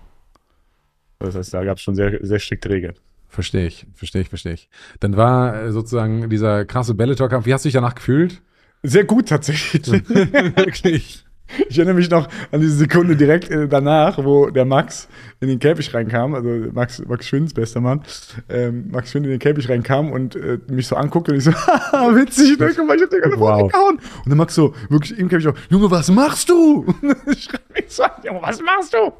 Das 1.18 1.34
heißt, 1.34 1.54
da 1.54 1.64
gab 1.64 1.78
es 1.78 1.82
schon 1.82 1.94
sehr, 1.94 2.18
sehr 2.22 2.38
strikte 2.38 2.68
Regeln. 2.68 2.94
Verstehe 3.28 3.66
ich, 3.66 3.86
verstehe 3.94 4.22
ich, 4.22 4.28
verstehe 4.28 4.52
ich. 4.52 4.68
Dann 5.00 5.16
war 5.16 5.62
äh, 5.62 5.72
sozusagen 5.72 6.30
dieser 6.30 6.64
krasse 6.64 6.94
Bellator-Kampf. 6.94 7.46
Wie 7.46 7.52
hast 7.52 7.64
du 7.64 7.68
dich 7.68 7.74
danach 7.74 7.94
gefühlt? 7.94 8.42
Sehr 8.82 9.04
gut 9.04 9.28
tatsächlich. 9.28 9.86
Wirklich. 10.08 11.25
Ich 11.68 11.78
erinnere 11.78 11.94
mich 11.96 12.10
noch 12.10 12.28
an 12.50 12.60
diese 12.60 12.76
Sekunde 12.76 13.16
direkt 13.16 13.50
äh, 13.50 13.68
danach, 13.68 14.18
wo 14.18 14.50
der 14.50 14.64
Max 14.64 15.08
in 15.40 15.48
den 15.48 15.58
Käfig 15.58 15.92
reinkam, 15.92 16.34
also 16.34 16.48
Max, 16.72 17.02
Max 17.06 17.26
Schwinds 17.26 17.52
bester 17.52 17.80
Mann, 17.80 18.02
ähm, 18.48 18.88
Max 18.90 19.10
Schwind 19.10 19.26
in 19.26 19.32
den 19.32 19.38
Käfig 19.38 19.68
reinkam 19.68 20.10
und 20.12 20.34
äh, 20.36 20.58
mich 20.68 20.86
so 20.86 20.96
anguckte 20.96 21.32
und 21.32 21.38
ich 21.38 21.44
so, 21.44 21.52
haha, 21.54 22.14
witzig, 22.14 22.58
ne? 22.58 22.70
Guck 22.74 22.86
mal, 22.86 22.96
ich 22.96 23.02
hab 23.02 23.10
dir 23.10 23.20
gerade 23.20 23.38
Wow. 23.38 23.70
gehauen. 23.70 23.96
Und 23.98 24.26
der 24.28 24.36
Max 24.36 24.54
so, 24.54 24.74
wirklich 24.88 25.18
im 25.18 25.28
Käfig 25.28 25.48
auch, 25.48 25.54
Junge, 25.68 25.90
was 25.90 26.10
machst 26.10 26.48
du? 26.48 26.86
ich 27.30 27.44
schreibe 27.44 27.62
mich 27.74 27.84
so 27.88 28.02
an, 28.04 28.10
Junge, 28.24 28.40
was 28.42 28.60
machst 28.62 28.94
du? 28.94 29.12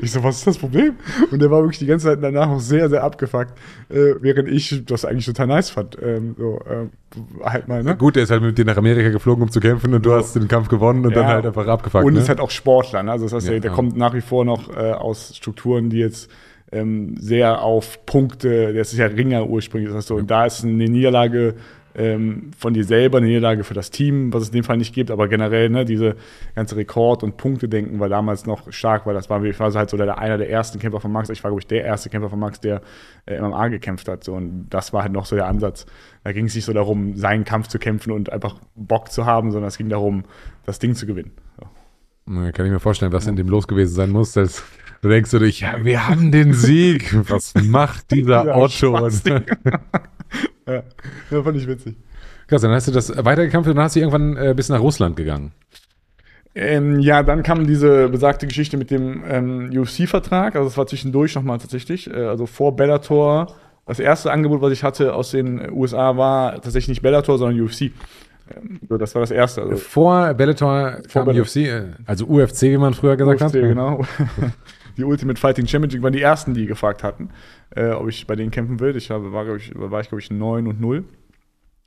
Ich 0.00 0.12
so, 0.12 0.22
was 0.22 0.36
ist 0.38 0.46
das 0.46 0.58
Problem? 0.58 0.94
Und 1.32 1.42
der 1.42 1.50
war 1.50 1.60
wirklich 1.62 1.78
die 1.80 1.86
ganze 1.86 2.06
Zeit 2.06 2.18
danach 2.22 2.48
auch 2.48 2.60
sehr, 2.60 2.88
sehr 2.88 3.02
abgefuckt, 3.02 3.52
äh, 3.90 4.14
während 4.20 4.48
ich 4.48 4.84
das 4.86 5.04
eigentlich 5.04 5.26
total 5.26 5.48
nice 5.48 5.70
fand. 5.70 5.98
Ähm, 6.00 6.36
so, 6.38 6.60
ähm, 6.70 6.90
halt 7.44 7.68
mal, 7.68 7.82
ne? 7.82 7.96
Gut, 7.96 8.16
der 8.16 8.24
ist 8.24 8.30
halt 8.30 8.42
mit 8.42 8.58
dir 8.58 8.64
nach 8.64 8.76
Amerika 8.76 9.08
geflogen, 9.10 9.42
um 9.44 9.50
zu 9.50 9.60
kämpfen 9.60 9.94
und 9.94 10.04
du 10.04 10.12
hast 10.12 10.34
den 10.34 10.48
Kampf 10.48 10.68
gewonnen 10.68 11.04
und 11.06 11.14
dann 11.14 11.24
Ja. 11.24 11.28
halt 11.34 11.46
einfach 11.46 11.66
abgefuckt. 11.66 12.04
Und 12.04 12.14
ne? 12.14 12.20
ist 12.20 12.28
halt 12.28 12.40
auch 12.40 12.50
Sportler, 12.50 13.02
ne? 13.02 13.12
Also 13.12 13.24
das 13.26 13.34
heißt, 13.34 13.46
Ja, 13.46 13.52
der, 13.52 13.60
der 13.60 13.70
kommt 13.72 13.96
nach 13.96 14.14
wie 14.14 14.20
vor 14.20 14.44
noch 14.44 14.68
äh, 14.76 14.92
aus 14.92 15.34
Strukturen, 15.64 15.88
die 15.88 15.98
jetzt 15.98 16.30
ähm, 16.72 17.16
sehr 17.18 17.62
auf 17.62 18.04
Punkte, 18.04 18.72
der 18.72 18.82
ist 18.82 18.92
ja 18.94 19.06
Ringer 19.06 19.48
ursprünglich, 19.48 19.88
das 19.88 19.98
heißt 19.98 20.08
so, 20.08 20.16
und 20.16 20.30
da 20.30 20.44
ist 20.44 20.62
eine 20.62 20.88
Niederlage 20.88 21.54
ähm, 21.94 22.50
von 22.58 22.74
dir 22.74 22.84
selber, 22.84 23.18
eine 23.18 23.28
Niederlage 23.28 23.64
für 23.64 23.72
das 23.72 23.90
Team, 23.90 24.32
was 24.32 24.42
es 24.42 24.48
in 24.48 24.56
dem 24.56 24.64
Fall 24.64 24.76
nicht 24.76 24.94
gibt, 24.94 25.10
aber 25.10 25.28
generell, 25.28 25.70
ne, 25.70 25.86
diese 25.86 26.16
ganze 26.54 26.76
Rekord- 26.76 27.22
und 27.22 27.38
Punkte-Denken 27.38 27.98
war 27.98 28.10
damals 28.10 28.44
noch 28.44 28.70
stark, 28.72 29.06
weil 29.06 29.14
das 29.14 29.30
war, 29.30 29.42
ich 29.44 29.58
war 29.58 29.70
so 29.70 29.78
halt 29.78 29.88
so 29.88 29.96
der, 29.96 30.18
einer 30.18 30.36
der 30.36 30.50
ersten 30.50 30.78
Kämpfer 30.78 31.00
von 31.00 31.12
Max, 31.12 31.30
ich 31.30 31.42
war, 31.42 31.50
glaube 31.50 31.60
ich, 31.60 31.66
der 31.66 31.84
erste 31.84 32.10
Kämpfer 32.10 32.28
von 32.28 32.40
Max, 32.40 32.60
der 32.60 32.82
äh, 33.26 33.40
MMA 33.40 33.68
gekämpft 33.68 34.08
hat, 34.08 34.22
so, 34.22 34.34
und 34.34 34.66
das 34.68 34.92
war 34.92 35.02
halt 35.02 35.12
noch 35.12 35.24
so 35.24 35.36
der 35.36 35.46
Ansatz. 35.46 35.86
Da 36.24 36.32
ging 36.32 36.46
es 36.46 36.54
nicht 36.54 36.64
so 36.64 36.72
darum, 36.72 37.16
seinen 37.16 37.44
Kampf 37.44 37.68
zu 37.68 37.78
kämpfen 37.78 38.10
und 38.10 38.30
einfach 38.30 38.56
Bock 38.74 39.10
zu 39.12 39.24
haben, 39.24 39.52
sondern 39.52 39.68
es 39.68 39.78
ging 39.78 39.88
darum, 39.88 40.24
das 40.66 40.78
Ding 40.78 40.94
zu 40.94 41.06
gewinnen. 41.06 41.30
So. 41.58 41.66
Kann 42.26 42.66
ich 42.66 42.72
mir 42.72 42.80
vorstellen, 42.80 43.12
was 43.12 43.26
in 43.26 43.36
dem 43.36 43.48
los 43.48 43.68
gewesen 43.68 43.94
sein 43.94 44.10
muss. 44.10 44.32
Dass, 44.32 44.64
du 45.04 45.10
denkst 45.10 45.30
du 45.30 45.38
dich, 45.38 45.60
ja, 45.60 45.84
wir 45.84 46.08
haben 46.08 46.32
den 46.32 46.54
Sieg. 46.54 47.14
Was 47.28 47.52
macht 47.62 48.10
dieser 48.10 48.46
Ja, 48.46 48.56
Otto? 48.56 48.98
Ja, 50.66 50.82
das 51.30 51.44
fand 51.44 51.56
ich 51.58 51.68
witzig. 51.68 51.96
Krass, 52.46 52.62
dann 52.62 52.70
hast 52.72 52.88
du 52.88 52.92
das 52.92 53.10
weitergekämpft 53.24 53.68
und 53.68 53.76
dann 53.76 53.84
hast 53.84 53.96
du 53.96 54.00
irgendwann 54.00 54.36
äh, 54.36 54.54
bis 54.56 54.70
nach 54.70 54.80
Russland 54.80 55.16
gegangen. 55.16 55.52
Ähm, 56.54 57.00
ja, 57.00 57.22
dann 57.22 57.42
kam 57.42 57.66
diese 57.66 58.08
besagte 58.08 58.46
Geschichte 58.46 58.76
mit 58.76 58.90
dem 58.90 59.22
ähm, 59.28 59.70
UFC-Vertrag. 59.76 60.56
Also, 60.56 60.68
es 60.68 60.76
war 60.78 60.86
zwischendurch 60.86 61.34
nochmal 61.34 61.58
tatsächlich. 61.58 62.08
Äh, 62.08 62.24
also, 62.24 62.46
vor 62.46 62.76
Bellator. 62.76 63.54
Das 63.86 63.98
erste 63.98 64.32
Angebot, 64.32 64.62
was 64.62 64.72
ich 64.72 64.82
hatte 64.82 65.14
aus 65.14 65.32
den 65.32 65.70
USA, 65.70 66.16
war 66.16 66.54
tatsächlich 66.54 66.88
nicht 66.88 67.02
Bellator, 67.02 67.36
sondern 67.36 67.60
UFC. 67.60 67.82
Ähm, 68.54 68.80
so, 68.88 68.96
das 68.96 69.14
war 69.14 69.20
das 69.20 69.30
erste. 69.30 69.62
Also, 69.62 69.76
Vor 69.76 70.32
Bellator 70.34 70.98
kam 71.12 71.26
Bellator. 71.26 71.42
UFC, 71.44 71.56
äh, 71.56 71.82
also 72.06 72.26
UFC, 72.26 72.62
wie 72.62 72.78
man 72.78 72.94
früher 72.94 73.16
gesagt 73.16 73.40
UFC, 73.42 73.46
hat. 73.46 73.52
genau. 73.52 74.04
Die 74.96 75.04
Ultimate 75.04 75.40
Fighting 75.40 75.66
Championship 75.66 76.02
waren 76.02 76.12
die 76.12 76.22
ersten, 76.22 76.54
die 76.54 76.66
gefragt 76.66 77.02
hatten, 77.02 77.30
äh, 77.74 77.90
ob 77.90 78.08
ich 78.08 78.26
bei 78.26 78.36
denen 78.36 78.50
kämpfen 78.50 78.80
will. 78.80 78.96
Ich 78.96 79.10
habe, 79.10 79.32
war, 79.32 79.46
ich, 79.56 79.72
war 79.74 80.00
ich, 80.00 80.08
glaube 80.08 80.20
ich, 80.20 80.30
9 80.30 80.66
und 80.66 80.80
0. 80.80 81.04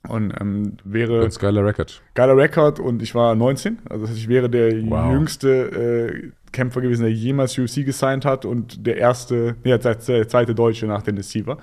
Und 0.07 0.33
ähm, 0.39 0.77
wäre 0.85 1.21
Ganz 1.21 1.37
geiler 1.39 1.65
Record. 1.65 2.01
geiler 2.13 2.37
Rekord 2.37 2.79
und 2.79 3.01
ich 3.01 3.13
war 3.13 3.35
19. 3.35 3.79
Also 3.89 4.03
das 4.03 4.11
heißt, 4.11 4.19
ich 4.21 4.29
wäre 4.29 4.49
der 4.49 4.71
Wow. 4.89 5.11
jüngste 5.11 5.49
äh, 5.49 6.31
Kämpfer 6.53 6.79
gewesen, 6.81 7.01
der 7.03 7.11
jemals 7.11 7.57
UFC 7.57 7.83
gesigned 7.85 8.23
hat 8.23 8.45
und 8.45 8.85
der 8.87 8.97
erste, 8.97 9.55
nee, 9.65 9.77
der 9.77 9.95
der 9.95 10.27
zweite 10.27 10.55
Deutsche 10.55 10.85
nach 10.87 11.01
Dennis 11.01 11.29
Siever. 11.31 11.57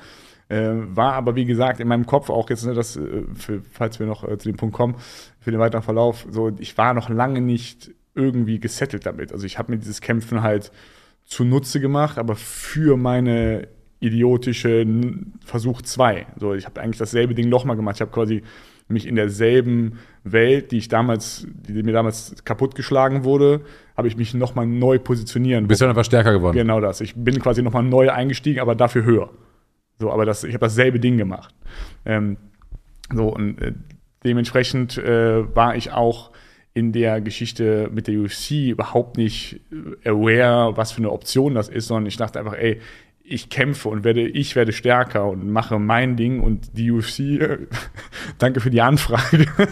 Äh, 0.51 0.73
war 0.95 1.15
aber, 1.15 1.37
wie 1.37 1.47
gesagt, 1.47 1.81
in 1.81 1.89
meinem 1.89 2.05
Kopf 2.05 2.29
auch 2.29 2.51
jetzt, 2.51 2.67
ne, 2.67 2.75
das, 2.75 2.97
äh, 2.97 3.23
für, 3.35 3.63
falls 3.73 3.99
wir 3.99 4.07
noch 4.07 4.29
äh, 4.29 4.37
zu 4.37 4.51
dem 4.51 4.59
Punkt 4.59 4.75
kommen, 4.75 4.97
für 5.41 5.51
den 5.51 5.59
weiteren 5.61 5.83
Verlauf, 5.83 6.27
so, 6.31 6.53
ich 6.59 6.77
war 6.77 6.93
noch 6.93 7.09
lange 7.09 7.41
nicht 7.41 7.93
irgendwie 8.15 8.61
gesettelt 8.61 9.07
damit. 9.07 9.33
Also 9.33 9.47
ich 9.47 9.59
habe 9.59 9.73
mir 9.73 9.79
dieses 9.79 10.03
Kämpfen 10.03 10.43
halt 10.43 10.71
zunutze 11.25 11.81
gemacht, 11.81 12.19
aber 12.19 12.37
für 12.37 12.97
meine 12.97 13.69
idiotische 14.01 14.87
Versuch 15.45 15.83
2. 15.83 16.27
So, 16.39 16.55
ich 16.55 16.67
habe 16.67 16.81
eigentlich 16.81 16.99
dasselbe 16.99 17.35
Ding 17.35 17.49
nochmal 17.49 17.77
gemacht. 17.77 17.97
Ich 17.97 18.01
habe 18.03 18.11
quasi 18.11 18.43
mich 18.89 19.07
in 19.07 19.15
derselben 19.17 19.99
Welt, 20.25 20.71
die 20.71 20.79
ich 20.79 20.89
damals, 20.89 21.47
die 21.49 21.83
mir 21.83 21.93
damals 21.93 22.35
kaputtgeschlagen 22.45 23.25
wurde, 23.25 23.63
habe 23.97 24.09
ich 24.09 24.17
mich 24.17 24.35
nochmal 24.35 24.67
neu 24.67 24.99
positionieren. 24.99 25.65
Du 25.65 25.69
bist 25.69 25.81
dann 25.81 25.89
einfach 25.89 26.05
stärker 26.05 26.33
geworden. 26.33 26.57
Genau 26.57 26.81
das. 26.81 27.01
Ich 27.01 27.15
bin 27.15 27.39
quasi 27.41 27.63
nochmal 27.63 27.83
neu 27.83 28.11
eingestiegen, 28.11 28.61
aber 28.61 28.75
dafür 28.75 29.05
höher. 29.05 29.31
So, 29.99 30.11
aber 30.11 30.27
das, 30.27 30.45
ich 30.45 30.53
habe 30.55 30.67
dasselbe 30.67 31.01
Ding 31.01 31.17
gemacht. 31.17 31.55
Ähm, 32.05 32.37
so, 33.13 33.29
und 33.29 33.61
äh, 33.63 33.73
dementsprechend 34.25 34.99
äh, 34.99 35.55
war 35.55 35.77
ich 35.77 35.93
auch 35.93 36.31
in 36.75 36.91
der 36.91 37.21
Geschichte 37.21 37.89
mit 37.93 38.09
der 38.09 38.19
UFC 38.19 38.71
überhaupt 38.71 39.17
nicht 39.17 39.61
äh, 40.05 40.09
aware, 40.09 40.77
was 40.77 40.93
für 40.93 40.99
eine 40.99 41.13
Option 41.13 41.55
das 41.55 41.69
ist, 41.69 41.87
sondern 41.87 42.07
ich 42.07 42.17
dachte 42.17 42.41
einfach, 42.41 42.55
ey, 42.55 42.81
ich 43.23 43.49
kämpfe 43.49 43.89
und 43.89 44.05
werde, 44.05 44.29
ich 44.29 44.55
werde 44.55 44.73
stärker 44.73 45.27
und 45.29 45.51
mache 45.51 45.79
mein 45.79 46.17
Ding 46.17 46.41
und 46.41 46.77
die 46.77 46.91
UFC, 46.91 47.59
danke 48.39 48.61
für 48.61 48.71
die 48.71 48.83
Anfrage. 48.83 49.47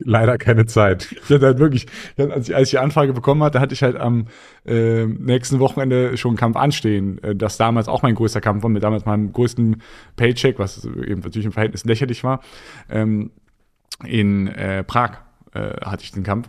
Leider 0.00 0.38
keine 0.38 0.66
Zeit. 0.66 1.08
Ich 1.10 1.30
hatte 1.30 1.46
halt 1.46 1.58
wirklich, 1.58 1.86
als, 2.16 2.48
ich, 2.48 2.54
als 2.54 2.68
ich 2.68 2.70
die 2.70 2.78
Anfrage 2.78 3.12
bekommen 3.12 3.42
hatte, 3.42 3.60
hatte 3.60 3.74
ich 3.74 3.82
halt 3.82 3.96
am 3.96 4.26
äh, 4.64 5.06
nächsten 5.06 5.58
Wochenende 5.58 6.16
schon 6.16 6.30
einen 6.30 6.38
Kampf 6.38 6.56
anstehen, 6.56 7.22
äh, 7.22 7.34
das 7.34 7.56
damals 7.56 7.88
auch 7.88 8.02
mein 8.02 8.14
größter 8.14 8.40
Kampf 8.40 8.62
war, 8.62 8.70
mit 8.70 8.82
damals 8.82 9.06
meinem 9.06 9.32
größten 9.32 9.82
Paycheck, 10.16 10.58
was 10.58 10.84
eben 10.84 11.20
natürlich 11.20 11.46
im 11.46 11.52
Verhältnis 11.52 11.84
lächerlich 11.84 12.22
war. 12.24 12.40
Ähm, 12.88 13.30
in 14.04 14.46
äh, 14.48 14.84
Prag 14.84 15.18
äh, 15.54 15.80
hatte 15.80 16.04
ich 16.04 16.12
den 16.12 16.22
Kampf. 16.22 16.48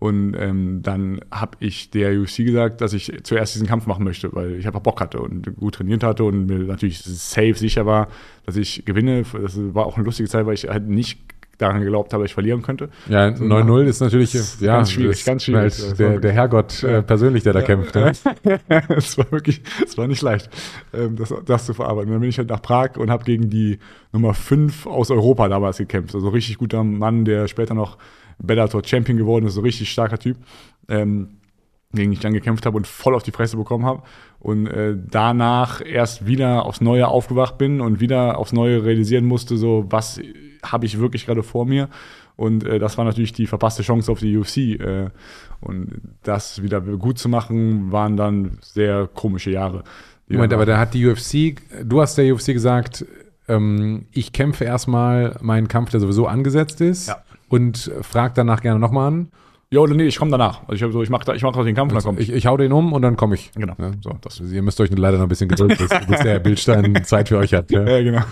Und 0.00 0.34
ähm, 0.34 0.80
dann 0.82 1.20
habe 1.30 1.58
ich 1.60 1.90
der 1.90 2.18
UFC 2.18 2.38
gesagt, 2.38 2.80
dass 2.80 2.94
ich 2.94 3.12
zuerst 3.22 3.54
diesen 3.54 3.68
Kampf 3.68 3.86
machen 3.86 4.02
möchte, 4.02 4.34
weil 4.34 4.54
ich 4.54 4.66
einfach 4.66 4.80
Bock 4.80 4.98
hatte 4.98 5.20
und 5.20 5.54
gut 5.56 5.74
trainiert 5.74 6.02
hatte 6.02 6.24
und 6.24 6.46
mir 6.46 6.60
natürlich 6.60 7.00
safe 7.00 7.54
sicher 7.54 7.84
war, 7.84 8.08
dass 8.46 8.56
ich 8.56 8.86
gewinne. 8.86 9.24
Das 9.30 9.58
war 9.74 9.84
auch 9.84 9.96
eine 9.96 10.06
lustige 10.06 10.26
Zeit, 10.26 10.46
weil 10.46 10.54
ich 10.54 10.68
halt 10.68 10.88
nicht 10.88 11.18
daran 11.60 11.80
geglaubt 11.80 12.12
habe, 12.12 12.22
dass 12.22 12.30
ich 12.30 12.34
verlieren 12.34 12.62
könnte. 12.62 12.88
Ja, 13.08 13.28
9-0 13.28 13.84
ist 13.84 14.00
natürlich 14.00 14.34
ist 14.34 14.60
ja, 14.60 14.76
ganz 14.76 14.92
schwierig, 14.92 15.24
ganz 15.24 15.44
schwierig. 15.44 15.78
Halt 15.78 15.98
der, 15.98 16.18
der 16.18 16.32
Herrgott 16.32 16.82
äh, 16.82 17.02
persönlich, 17.02 17.42
der 17.42 17.52
da 17.52 17.62
kämpft. 17.62 17.94
Ne? 17.94 18.12
es 18.88 19.18
war 19.18 19.30
wirklich, 19.30 19.60
es 19.84 19.98
war 19.98 20.06
nicht 20.06 20.22
leicht, 20.22 20.48
ähm, 20.94 21.16
das, 21.16 21.34
das 21.44 21.66
zu 21.66 21.74
verarbeiten. 21.74 22.10
Dann 22.10 22.20
bin 22.20 22.30
ich 22.30 22.38
halt 22.38 22.48
nach 22.48 22.62
Prag 22.62 22.96
und 22.96 23.10
habe 23.10 23.24
gegen 23.24 23.50
die 23.50 23.78
Nummer 24.12 24.34
5 24.34 24.86
aus 24.86 25.10
Europa 25.10 25.48
damals 25.48 25.76
gekämpft. 25.76 26.14
Also 26.14 26.28
richtig 26.30 26.58
guter 26.58 26.82
Mann, 26.82 27.24
der 27.24 27.48
später 27.48 27.74
noch 27.74 27.98
Bellator 28.40 28.82
Champion 28.84 29.16
geworden 29.16 29.46
ist, 29.46 29.54
so 29.54 29.60
richtig 29.60 29.90
starker 29.90 30.18
Typ. 30.18 30.36
Ähm, 30.88 31.40
gegen 31.92 32.10
den 32.10 32.12
ich 32.12 32.20
dann 32.20 32.32
gekämpft 32.32 32.66
habe 32.66 32.76
und 32.76 32.86
voll 32.86 33.14
auf 33.14 33.22
die 33.22 33.32
Fresse 33.32 33.56
bekommen 33.56 33.84
habe. 33.84 34.02
Und 34.38 34.66
äh, 34.68 34.96
danach 34.96 35.80
erst 35.84 36.26
wieder 36.26 36.64
aufs 36.64 36.80
Neue 36.80 37.08
aufgewacht 37.08 37.58
bin 37.58 37.80
und 37.80 38.00
wieder 38.00 38.38
aufs 38.38 38.52
Neue 38.52 38.84
realisieren 38.84 39.24
musste, 39.24 39.56
so 39.56 39.86
was 39.88 40.20
habe 40.62 40.86
ich 40.86 40.98
wirklich 41.00 41.26
gerade 41.26 41.42
vor 41.42 41.66
mir. 41.66 41.88
Und 42.36 42.64
äh, 42.64 42.78
das 42.78 42.96
war 42.96 43.04
natürlich 43.04 43.32
die 43.32 43.46
verpasste 43.46 43.82
Chance 43.82 44.10
auf 44.10 44.20
die 44.20 44.36
UFC. 44.36 44.56
Äh, 44.80 45.10
und 45.60 46.00
das 46.22 46.62
wieder 46.62 46.80
gut 46.80 47.18
zu 47.18 47.28
machen, 47.28 47.92
waren 47.92 48.16
dann 48.16 48.58
sehr 48.62 49.08
komische 49.12 49.50
Jahre. 49.50 49.82
Moment, 50.28 50.52
aber 50.52 50.64
da 50.64 50.78
hat 50.78 50.94
die 50.94 51.04
UFC, 51.06 51.60
du 51.82 52.00
hast 52.00 52.16
der 52.16 52.32
UFC 52.32 52.46
gesagt, 52.46 53.04
ähm, 53.48 54.06
ich 54.12 54.32
kämpfe 54.32 54.64
erstmal 54.64 55.36
meinen 55.42 55.66
Kampf, 55.66 55.90
der 55.90 55.98
sowieso 55.98 56.28
angesetzt 56.28 56.80
ist 56.80 57.08
Ja. 57.08 57.16
Und 57.50 57.90
frag 58.00 58.34
danach 58.34 58.62
gerne 58.62 58.78
nochmal 58.78 59.08
an. 59.08 59.28
ja, 59.70 59.80
oder 59.80 59.94
nee, 59.94 60.04
ich 60.04 60.16
komme 60.16 60.30
danach. 60.30 60.62
Also 60.62 60.74
ich, 60.74 60.82
hab 60.82 60.92
so, 60.92 61.02
ich 61.02 61.10
mache 61.10 61.34
ich 61.34 61.42
mach 61.42 61.52
den 61.52 61.74
Kampf 61.74 61.92
und 61.92 61.96
dann 61.96 62.04
komme 62.04 62.20
ich. 62.20 62.30
Ich, 62.30 62.36
ich 62.36 62.46
hau 62.46 62.56
den 62.56 62.72
um 62.72 62.92
und 62.92 63.02
dann 63.02 63.16
komme 63.16 63.34
ich. 63.34 63.50
Genau. 63.52 63.74
Ja, 63.78 63.90
so, 64.00 64.16
das, 64.22 64.40
ihr 64.40 64.62
müsst 64.62 64.80
euch 64.80 64.90
leider 64.90 65.18
noch 65.18 65.24
ein 65.24 65.28
bisschen 65.28 65.48
gedulden, 65.48 65.76
bis, 65.76 65.90
bis 66.06 66.20
der 66.20 66.38
Bildstein 66.38 66.94
Zeit 67.04 67.28
für 67.28 67.38
euch 67.38 67.52
hat. 67.52 67.70
Ja. 67.70 67.86
Ja, 67.86 68.02
genau. 68.02 68.22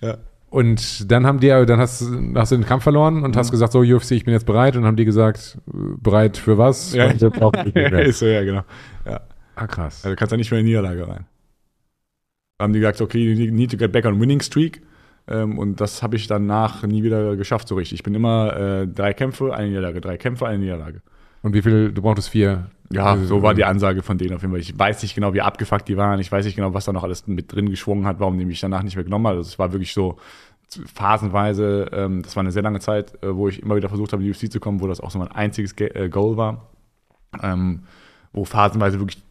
Ja. 0.00 0.16
Und 0.48 1.10
dann 1.12 1.26
haben 1.26 1.38
die, 1.38 1.48
dann 1.48 1.78
hast, 1.78 2.02
hast 2.34 2.52
du 2.52 2.56
den 2.56 2.64
Kampf 2.64 2.84
verloren 2.84 3.24
und 3.24 3.36
hast 3.36 3.50
gesagt, 3.50 3.72
so 3.72 3.80
UFC, 3.80 4.12
ich 4.12 4.24
bin 4.24 4.32
jetzt 4.32 4.46
bereit. 4.46 4.74
Und 4.74 4.82
dann 4.82 4.88
haben 4.88 4.96
die 4.96 5.04
gesagt, 5.04 5.58
bereit 5.66 6.38
für 6.38 6.56
was? 6.56 6.94
Ja. 6.94 7.10
Und 7.10 7.20
Ja, 7.20 7.98
ist 7.98 8.20
so, 8.20 8.26
ja, 8.26 8.42
genau. 8.42 8.62
Ja. 9.04 9.20
ah, 9.54 9.66
krass. 9.66 9.96
Also 10.02 10.10
du 10.10 10.16
kannst 10.16 10.32
ja 10.32 10.38
nicht 10.38 10.50
mehr 10.50 10.60
in 10.60 10.66
die 10.66 10.72
Niederlage 10.72 11.06
rein. 11.06 11.26
Da 12.56 12.62
haben 12.64 12.72
die 12.72 12.78
gesagt, 12.78 13.02
okay, 13.02 13.18
you 13.18 13.52
need 13.52 13.70
to 13.70 13.76
get 13.76 13.92
back 13.92 14.06
on 14.06 14.18
winning 14.18 14.40
streak. 14.40 14.80
Ähm, 15.28 15.58
und 15.58 15.80
das 15.80 16.02
habe 16.02 16.16
ich 16.16 16.26
danach 16.26 16.82
nie 16.84 17.02
wieder 17.02 17.36
geschafft 17.36 17.68
so 17.68 17.74
richtig. 17.74 17.98
Ich 17.98 18.02
bin 18.02 18.14
immer 18.14 18.56
äh, 18.56 18.86
drei 18.86 19.12
Kämpfe, 19.12 19.54
eine 19.54 19.68
Niederlage, 19.68 20.00
drei 20.00 20.16
Kämpfe, 20.16 20.46
eine 20.46 20.58
Niederlage. 20.58 21.02
Und 21.42 21.54
wie 21.54 21.62
viel, 21.62 21.92
du 21.92 22.02
brauchtest 22.02 22.28
vier? 22.28 22.70
Ja, 22.92 23.14
Äh, 23.14 23.24
so 23.24 23.42
war 23.42 23.54
die 23.54 23.64
Ansage 23.64 24.02
von 24.02 24.18
denen 24.18 24.34
auf 24.34 24.42
jeden 24.42 24.52
Fall. 24.52 24.60
Ich 24.60 24.78
weiß 24.78 25.02
nicht 25.02 25.14
genau, 25.14 25.34
wie 25.34 25.40
abgefuckt 25.40 25.88
die 25.88 25.96
waren. 25.96 26.20
Ich 26.20 26.30
weiß 26.30 26.44
nicht 26.44 26.56
genau, 26.56 26.74
was 26.74 26.84
da 26.84 26.92
noch 26.92 27.02
alles 27.02 27.26
mit 27.26 27.52
drin 27.52 27.70
geschwungen 27.70 28.06
hat, 28.06 28.20
warum 28.20 28.38
die 28.38 28.44
mich 28.44 28.60
danach 28.60 28.82
nicht 28.82 28.96
mehr 28.96 29.04
genommen 29.04 29.26
hat. 29.26 29.36
Also 29.36 29.48
es 29.48 29.58
war 29.58 29.72
wirklich 29.72 29.92
so 29.92 30.16
phasenweise, 30.94 31.88
ähm, 31.92 32.22
das 32.22 32.36
war 32.36 32.42
eine 32.42 32.52
sehr 32.52 32.62
lange 32.62 32.80
Zeit, 32.80 33.22
äh, 33.22 33.34
wo 33.34 33.48
ich 33.48 33.62
immer 33.62 33.76
wieder 33.76 33.88
versucht 33.88 34.12
habe, 34.12 34.22
in 34.22 34.32
die 34.32 34.36
UFC 34.36 34.50
zu 34.50 34.60
kommen, 34.60 34.80
wo 34.80 34.86
das 34.86 35.00
auch 35.00 35.10
so 35.10 35.18
mein 35.18 35.30
einziges 35.32 35.76
Ge 35.76 35.88
äh, 35.94 36.08
Goal 36.08 36.36
war. 36.36 36.68
Ähm, 37.42 37.80
wo 38.32 38.44
phasenweise 38.44 38.98
wirklich 38.98 39.22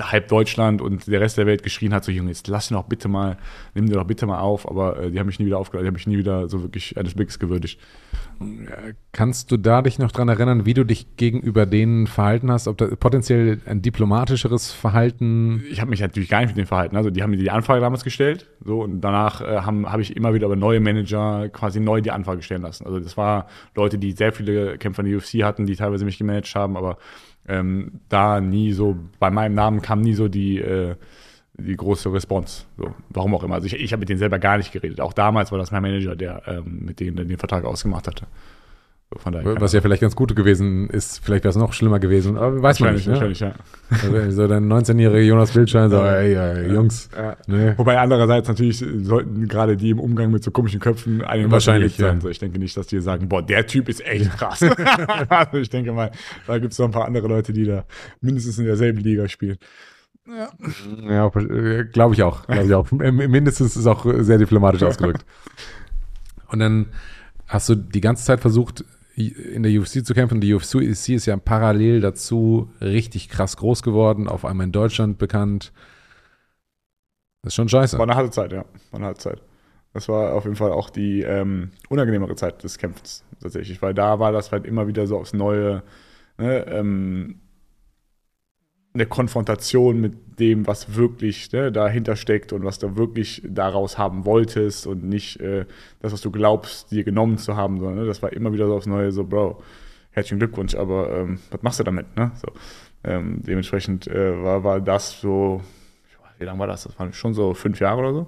halb 0.00 0.28
Deutschland 0.28 0.80
und 0.80 1.06
der 1.06 1.20
Rest 1.20 1.38
der 1.38 1.46
Welt 1.46 1.62
geschrien 1.62 1.94
hat, 1.94 2.04
so 2.04 2.12
Junge, 2.12 2.30
jetzt 2.30 2.48
lass 2.48 2.70
ihn 2.70 2.74
doch 2.74 2.84
bitte 2.84 3.08
mal, 3.08 3.36
nimm 3.74 3.86
dir 3.86 3.94
doch 3.94 4.06
bitte 4.06 4.26
mal 4.26 4.40
auf, 4.40 4.68
aber 4.68 4.98
äh, 4.98 5.10
die 5.10 5.18
haben 5.18 5.26
mich 5.26 5.38
nie 5.38 5.46
wieder 5.46 5.58
aufgehört, 5.58 5.84
die 5.84 5.88
haben 5.88 5.94
mich 5.94 6.06
nie 6.06 6.18
wieder 6.18 6.48
so 6.48 6.62
wirklich 6.62 6.96
eines 6.96 7.14
Blickes 7.14 7.38
gewürdigt. 7.38 7.78
Kannst 9.12 9.52
du 9.52 9.56
da 9.56 9.82
dich 9.82 9.98
noch 9.98 10.10
dran 10.10 10.28
erinnern, 10.28 10.66
wie 10.66 10.74
du 10.74 10.84
dich 10.84 11.16
gegenüber 11.16 11.66
denen 11.66 12.06
verhalten 12.06 12.50
hast? 12.50 12.66
Ob 12.66 12.78
da 12.78 12.86
potenziell 12.86 13.60
ein 13.66 13.82
diplomatischeres 13.82 14.72
Verhalten? 14.72 15.62
ich 15.70 15.80
habe 15.80 15.90
mich 15.90 16.00
natürlich 16.00 16.28
gar 16.28 16.40
nicht 16.40 16.48
mit 16.48 16.56
denen 16.56 16.66
verhalten. 16.66 16.96
Also 16.96 17.10
die 17.10 17.22
haben 17.22 17.30
mir 17.30 17.36
die 17.36 17.50
Anfrage 17.50 17.80
damals 17.80 18.04
gestellt, 18.04 18.46
so 18.64 18.80
und 18.80 19.00
danach 19.00 19.40
äh, 19.40 19.60
habe 19.60 20.02
ich 20.02 20.16
immer 20.16 20.34
wieder 20.34 20.46
über 20.46 20.56
neue 20.56 20.80
Manager 20.80 21.48
quasi 21.50 21.78
neu 21.78 22.00
die 22.00 22.10
Anfrage 22.10 22.42
stellen 22.42 22.62
lassen. 22.62 22.86
Also 22.86 22.98
das 22.98 23.16
war 23.16 23.46
Leute, 23.76 23.98
die 23.98 24.12
sehr 24.12 24.32
viele 24.32 24.78
Kämpfer 24.78 25.02
in 25.04 25.10
der 25.10 25.18
UFC 25.18 25.44
hatten, 25.44 25.66
die 25.66 25.76
teilweise 25.76 26.04
mich 26.04 26.18
gemanagt 26.18 26.52
haben, 26.54 26.76
aber 26.76 26.98
ähm, 27.48 28.00
da 28.08 28.40
nie 28.40 28.72
so 28.72 28.96
bei 29.18 29.30
meinem 29.30 29.54
Namen 29.54 29.82
kam 29.82 30.00
nie 30.00 30.14
so 30.14 30.28
die 30.28 30.58
äh, 30.58 30.96
die 31.58 31.76
große 31.76 32.12
Response. 32.12 32.64
So, 32.76 32.94
warum 33.10 33.34
auch 33.34 33.44
immer. 33.44 33.56
Also 33.56 33.66
ich, 33.66 33.74
ich 33.74 33.92
habe 33.92 34.00
mit 34.00 34.08
denen 34.08 34.18
selber 34.18 34.38
gar 34.38 34.56
nicht 34.56 34.72
geredet. 34.72 35.00
Auch 35.00 35.12
damals 35.12 35.52
war 35.52 35.58
das 35.58 35.70
mein 35.70 35.82
Manager, 35.82 36.16
der 36.16 36.42
ähm, 36.46 36.86
mit 36.86 37.00
denen 37.00 37.28
den 37.28 37.38
Vertrag 37.38 37.64
ausgemacht 37.64 38.06
hatte. 38.06 38.26
Von 39.18 39.32
daher 39.32 39.60
Was 39.60 39.72
ja 39.72 39.80
vielleicht 39.80 40.02
ganz 40.02 40.14
gut 40.16 40.34
gewesen 40.36 40.88
ist, 40.90 41.18
vielleicht 41.24 41.44
wäre 41.44 41.50
es 41.50 41.56
noch 41.56 41.72
schlimmer 41.72 41.98
gewesen, 41.98 42.36
aber 42.36 42.62
weiß 42.62 42.80
man 42.80 42.94
wahrscheinlich, 42.94 43.06
nicht. 43.06 43.40
Ne? 43.40 43.54
wahrscheinlich, 43.90 44.10
ja. 44.10 44.20
Also, 44.20 44.30
so 44.30 44.46
dein 44.48 44.64
19-jähriger 44.72 45.20
Jonas 45.20 45.50
Bildschein, 45.52 45.90
so, 45.90 45.96
ey, 46.02 46.34
ey, 46.34 46.72
Jungs, 46.72 47.08
Ja. 47.16 47.36
ne? 47.46 47.74
Wobei 47.76 47.98
andererseits 47.98 48.48
natürlich 48.48 48.84
sollten 49.02 49.48
gerade 49.48 49.76
die 49.76 49.90
im 49.90 50.00
Umgang 50.00 50.30
mit 50.30 50.42
so 50.42 50.50
komischen 50.50 50.80
Köpfen 50.80 51.22
einen 51.22 51.50
Wahrscheinlich, 51.50 51.96
sein. 51.96 52.14
ja. 52.16 52.20
So, 52.20 52.28
ich 52.28 52.38
denke 52.38 52.58
nicht, 52.58 52.76
dass 52.76 52.86
die 52.86 53.00
sagen, 53.00 53.28
boah, 53.28 53.42
der 53.42 53.66
Typ 53.66 53.88
ist 53.88 54.04
echt 54.06 54.30
krass. 54.38 54.62
also 55.28 55.58
ich 55.58 55.70
denke 55.70 55.92
mal, 55.92 56.10
da 56.46 56.58
gibt 56.58 56.72
es 56.72 56.78
noch 56.78 56.86
ein 56.86 56.92
paar 56.92 57.06
andere 57.06 57.28
Leute, 57.28 57.52
die 57.52 57.64
da 57.64 57.84
mindestens 58.20 58.58
in 58.58 58.64
derselben 58.66 58.98
Liga 59.00 59.28
spielen. 59.28 59.58
Ja, 61.08 61.28
glaube 61.92 62.14
ich 62.14 62.22
auch. 62.22 62.46
Glaube 62.46 62.64
ich 62.66 62.74
auch. 62.74 62.90
M- 62.92 63.16
Mindestens 63.16 63.76
ist 63.76 63.86
auch 63.86 64.06
sehr 64.20 64.38
diplomatisch 64.38 64.82
ausgedrückt. 64.82 65.24
Und 66.48 66.58
dann 66.60 66.86
hast 67.48 67.68
du 67.68 67.74
die 67.74 68.00
ganze 68.00 68.24
Zeit 68.24 68.40
versucht, 68.40 68.84
in 69.14 69.62
der 69.62 69.72
UFC 69.72 70.04
zu 70.04 70.14
kämpfen. 70.14 70.40
Die 70.40 70.54
UFC 70.54 71.10
ist 71.10 71.26
ja 71.26 71.36
parallel 71.36 72.00
dazu 72.00 72.70
richtig 72.80 73.28
krass 73.28 73.56
groß 73.56 73.82
geworden, 73.82 74.28
auf 74.28 74.44
einmal 74.44 74.66
in 74.66 74.72
Deutschland 74.72 75.18
bekannt. 75.18 75.72
Das 77.42 77.52
ist 77.52 77.56
schon 77.56 77.68
scheiße. 77.68 77.98
War 77.98 78.04
eine 78.04 78.14
harte 78.14 78.30
Zeit, 78.30 78.52
ja. 78.52 78.64
War 78.90 79.00
eine 79.00 79.06
harte 79.06 79.20
Zeit. 79.20 79.42
Das 79.92 80.08
war 80.08 80.32
auf 80.34 80.44
jeden 80.44 80.56
Fall 80.56 80.72
auch 80.72 80.88
die 80.88 81.20
ähm, 81.20 81.72
unangenehmere 81.88 82.34
Zeit 82.34 82.64
des 82.64 82.78
Kämpfens 82.78 83.24
tatsächlich, 83.40 83.82
weil 83.82 83.92
da 83.92 84.18
war 84.18 84.32
das 84.32 84.52
halt 84.52 84.64
immer 84.64 84.86
wieder 84.86 85.06
so 85.06 85.18
aufs 85.18 85.34
Neue, 85.34 85.82
ne, 86.38 86.66
ähm, 86.68 87.41
eine 88.94 89.06
Konfrontation 89.06 90.00
mit 90.00 90.38
dem, 90.38 90.66
was 90.66 90.96
wirklich 90.96 91.50
ne, 91.52 91.72
dahinter 91.72 92.16
steckt 92.16 92.52
und 92.52 92.64
was 92.64 92.78
du 92.78 92.96
wirklich 92.96 93.42
daraus 93.44 93.96
haben 93.96 94.24
wolltest 94.26 94.86
und 94.86 95.04
nicht 95.04 95.40
äh, 95.40 95.64
das, 96.00 96.12
was 96.12 96.20
du 96.20 96.30
glaubst, 96.30 96.90
dir 96.90 97.04
genommen 97.04 97.38
zu 97.38 97.56
haben, 97.56 97.78
sondern 97.78 98.00
ne, 98.00 98.06
das 98.06 98.22
war 98.22 98.32
immer 98.32 98.52
wieder 98.52 98.66
so 98.66 98.74
aufs 98.74 98.86
Neue, 98.86 99.10
so, 99.12 99.24
Bro, 99.24 99.62
herzlichen 100.10 100.38
Glückwunsch, 100.38 100.74
aber 100.74 101.10
ähm, 101.10 101.38
was 101.50 101.62
machst 101.62 101.80
du 101.80 101.84
damit? 101.84 102.16
Ne? 102.16 102.32
So, 102.34 102.48
ähm, 103.04 103.40
dementsprechend 103.42 104.06
äh, 104.08 104.42
war, 104.42 104.62
war 104.62 104.80
das 104.80 105.20
so, 105.20 105.62
wie 106.38 106.44
lange 106.44 106.58
war 106.58 106.66
das? 106.66 106.84
Das 106.84 106.98
waren 106.98 107.12
schon 107.14 107.34
so 107.34 107.54
fünf 107.54 107.80
Jahre 107.80 108.00
oder 108.00 108.12
so, 108.12 108.26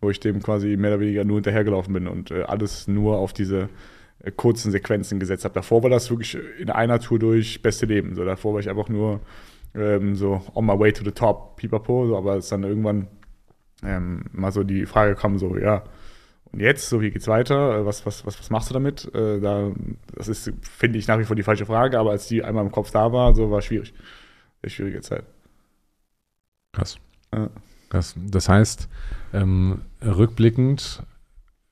wo 0.00 0.10
ich 0.10 0.20
dem 0.20 0.42
quasi 0.42 0.76
mehr 0.76 0.92
oder 0.92 1.00
weniger 1.00 1.24
nur 1.24 1.38
hinterhergelaufen 1.38 1.92
bin 1.92 2.06
und 2.06 2.30
äh, 2.30 2.42
alles 2.42 2.86
nur 2.86 3.18
auf 3.18 3.32
diese 3.32 3.68
äh, 4.20 4.30
kurzen 4.30 4.70
Sequenzen 4.70 5.18
gesetzt 5.18 5.44
habe. 5.44 5.54
Davor 5.54 5.82
war 5.82 5.90
das 5.90 6.08
wirklich 6.10 6.38
in 6.58 6.70
einer 6.70 7.00
Tour 7.00 7.18
durch 7.18 7.62
beste 7.62 7.86
Leben. 7.86 8.14
So, 8.14 8.24
davor 8.24 8.54
war 8.54 8.60
ich 8.60 8.70
einfach 8.70 8.88
nur 8.88 9.20
ähm, 9.74 10.14
so 10.16 10.42
on 10.54 10.66
my 10.66 10.78
way 10.78 10.92
to 10.92 11.04
the 11.04 11.12
top, 11.12 11.56
pipapo, 11.56 12.06
so, 12.06 12.16
aber 12.16 12.32
als 12.32 12.48
dann 12.48 12.62
irgendwann 12.62 13.08
ähm, 13.82 14.24
mal 14.32 14.52
so 14.52 14.62
die 14.62 14.86
Frage 14.86 15.14
kam, 15.14 15.38
so, 15.38 15.56
ja, 15.56 15.84
und 16.54 16.60
jetzt, 16.60 16.88
so, 16.88 17.00
wie 17.00 17.10
geht's 17.10 17.26
weiter? 17.26 17.80
Äh, 17.80 17.84
Was, 17.84 18.06
was, 18.06 18.24
was, 18.24 18.38
was 18.38 18.48
machst 18.48 18.70
du 18.70 18.74
damit? 18.74 19.12
Äh, 19.12 19.40
da, 19.40 19.72
das 20.14 20.28
ist, 20.28 20.52
finde 20.62 21.00
ich, 21.00 21.08
nach 21.08 21.18
wie 21.18 21.24
vor 21.24 21.34
die 21.34 21.42
falsche 21.42 21.66
Frage, 21.66 21.98
aber 21.98 22.12
als 22.12 22.28
die 22.28 22.44
einmal 22.44 22.64
im 22.64 22.70
Kopf 22.70 22.92
da 22.92 23.12
war, 23.12 23.34
so 23.34 23.50
war 23.50 23.60
schwierig. 23.60 23.92
Sehr 24.62 24.70
schwierige 24.70 25.00
Zeit. 25.00 25.24
Krass. 26.72 26.96
Ja. 27.34 27.50
Krass. 27.90 28.14
Das 28.16 28.48
heißt, 28.48 28.88
ähm, 29.32 29.82
rückblickend, 30.00 31.02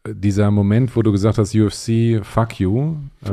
dieser 0.06 0.50
Moment, 0.50 0.96
wo 0.96 1.02
du 1.02 1.12
gesagt 1.12 1.38
hast, 1.38 1.54
UFC, 1.54 2.24
fuck 2.24 2.58
you, 2.58 2.96
äh, 3.24 3.30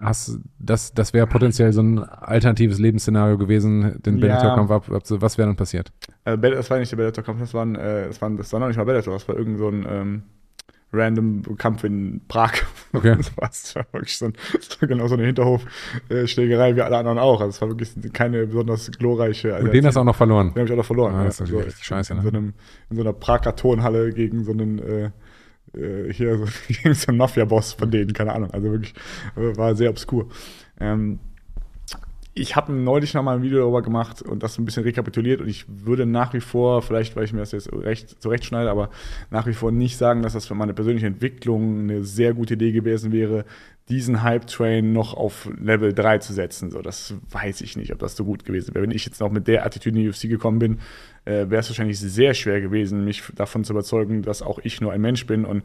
hast, 0.00 0.38
das, 0.58 0.94
das 0.94 1.12
wäre 1.12 1.26
potenziell 1.26 1.72
so 1.72 1.82
ein 1.82 1.98
alternatives 1.98 2.78
Lebensszenario 2.78 3.36
gewesen, 3.36 4.00
den 4.06 4.16
Ja. 4.16 4.20
Bellator-Kampf 4.22 4.70
ab, 4.70 4.90
ab, 4.90 5.02
was 5.08 5.36
wäre 5.36 5.48
dann 5.48 5.56
passiert? 5.56 5.92
Äh, 6.24 6.36
Bell- 6.38 6.54
das 6.54 6.70
war 6.70 6.78
nicht 6.78 6.90
der 6.90 6.96
Bellator-Kampf, 6.96 7.40
das, 7.40 7.52
waren, 7.52 7.74
äh, 7.74 8.06
das, 8.06 8.22
waren, 8.22 8.36
das 8.38 8.50
war 8.52 8.60
noch 8.60 8.68
nicht 8.68 8.78
mal 8.78 8.84
Bellator, 8.84 9.12
das 9.12 9.28
war 9.28 9.36
irgend 9.36 9.58
so 9.58 9.68
ein 9.68 9.86
ähm, 9.86 10.22
random 10.94 11.42
Kampf 11.58 11.84
in 11.84 12.22
Prag. 12.28 12.52
Okay. 12.94 13.14
Das 13.18 13.36
war, 13.36 13.48
das 13.48 13.76
war 13.76 13.84
wirklich 13.92 14.16
so, 14.16 14.24
ein, 14.24 14.32
das 14.54 14.80
war 14.80 14.88
genau 14.88 15.06
so 15.08 15.14
eine 15.14 15.26
Hinterhof-Schlägerei 15.26 16.74
wie 16.74 16.80
alle 16.80 16.96
anderen 16.96 17.18
auch. 17.18 17.42
Also 17.42 17.50
es 17.50 17.60
war 17.60 17.68
wirklich 17.68 17.90
keine 18.14 18.46
besonders 18.46 18.90
glorreiche. 18.92 19.54
Also 19.54 19.66
Und 19.66 19.74
den 19.74 19.84
hast 19.84 19.96
du 19.96 20.00
auch 20.00 20.04
noch 20.04 20.16
verloren. 20.16 20.48
Den 20.54 20.60
habe 20.60 20.64
ich 20.64 20.72
auch 20.72 20.76
noch 20.78 20.86
verloren. 20.86 21.14
Ah, 21.14 21.18
ja. 21.18 21.24
das 21.26 21.34
ist 21.34 21.40
natürlich 21.40 21.60
So, 21.60 21.66
richtig 21.66 21.84
scheiße, 21.84 22.12
in, 22.14 22.16
ne? 22.18 22.22
so 22.22 22.28
einem, 22.30 22.54
in 22.88 22.96
so 22.96 23.02
einer 23.02 23.12
Prager 23.12 23.54
Turnhalle 23.54 24.10
gegen 24.14 24.42
so 24.42 24.52
einen 24.52 24.78
äh, 24.78 25.10
äh, 25.78 26.12
hier 26.12 26.38
so, 26.94 27.08
einen 27.08 27.18
Mafia-Boss 27.18 27.74
von 27.74 27.90
denen, 27.90 28.12
keine 28.12 28.34
Ahnung. 28.34 28.50
Also 28.50 28.70
wirklich 28.70 28.94
war 29.34 29.74
sehr 29.74 29.90
obskur. 29.90 30.28
Ähm, 30.80 31.20
ich 32.34 32.56
habe 32.56 32.72
neulich 32.72 33.14
noch 33.14 33.22
mal 33.22 33.36
ein 33.36 33.42
Video 33.42 33.58
darüber 33.58 33.82
gemacht 33.82 34.22
und 34.22 34.42
das 34.42 34.58
ein 34.58 34.64
bisschen 34.64 34.84
rekapituliert 34.84 35.40
und 35.40 35.48
ich 35.48 35.64
würde 35.68 36.06
nach 36.06 36.34
wie 36.34 36.40
vor, 36.40 36.82
vielleicht 36.82 37.16
weil 37.16 37.24
ich 37.24 37.32
mir 37.32 37.40
das 37.40 37.52
jetzt 37.52 37.72
recht 37.72 38.22
zurechtschneide, 38.22 38.70
aber 38.70 38.90
nach 39.30 39.46
wie 39.46 39.54
vor 39.54 39.72
nicht 39.72 39.96
sagen, 39.96 40.22
dass 40.22 40.34
das 40.34 40.46
für 40.46 40.54
meine 40.54 40.74
persönliche 40.74 41.06
Entwicklung 41.06 41.80
eine 41.80 42.04
sehr 42.04 42.34
gute 42.34 42.54
Idee 42.54 42.72
gewesen 42.72 43.12
wäre, 43.12 43.44
diesen 43.88 44.22
Hype-Train 44.22 44.92
noch 44.92 45.14
auf 45.14 45.48
Level 45.58 45.94
3 45.94 46.18
zu 46.18 46.34
setzen. 46.34 46.70
So, 46.70 46.82
das 46.82 47.14
weiß 47.30 47.62
ich 47.62 47.74
nicht, 47.76 47.90
ob 47.90 47.98
das 47.98 48.16
so 48.16 48.24
gut 48.24 48.44
gewesen 48.44 48.74
wäre. 48.74 48.82
Wenn 48.82 48.90
ich 48.90 49.06
jetzt 49.06 49.20
noch 49.20 49.30
mit 49.30 49.48
der 49.48 49.64
Attitüde 49.64 49.98
in 49.98 50.04
die 50.04 50.10
UFC 50.10 50.28
gekommen 50.28 50.58
bin, 50.58 50.78
äh, 51.24 51.48
wäre 51.48 51.60
es 51.60 51.70
wahrscheinlich 51.70 51.98
sehr 51.98 52.34
schwer 52.34 52.60
gewesen, 52.60 53.04
mich 53.04 53.22
davon 53.34 53.64
zu 53.64 53.72
überzeugen, 53.72 54.20
dass 54.20 54.42
auch 54.42 54.58
ich 54.62 54.82
nur 54.82 54.92
ein 54.92 55.00
Mensch 55.00 55.26
bin 55.26 55.46
und 55.46 55.62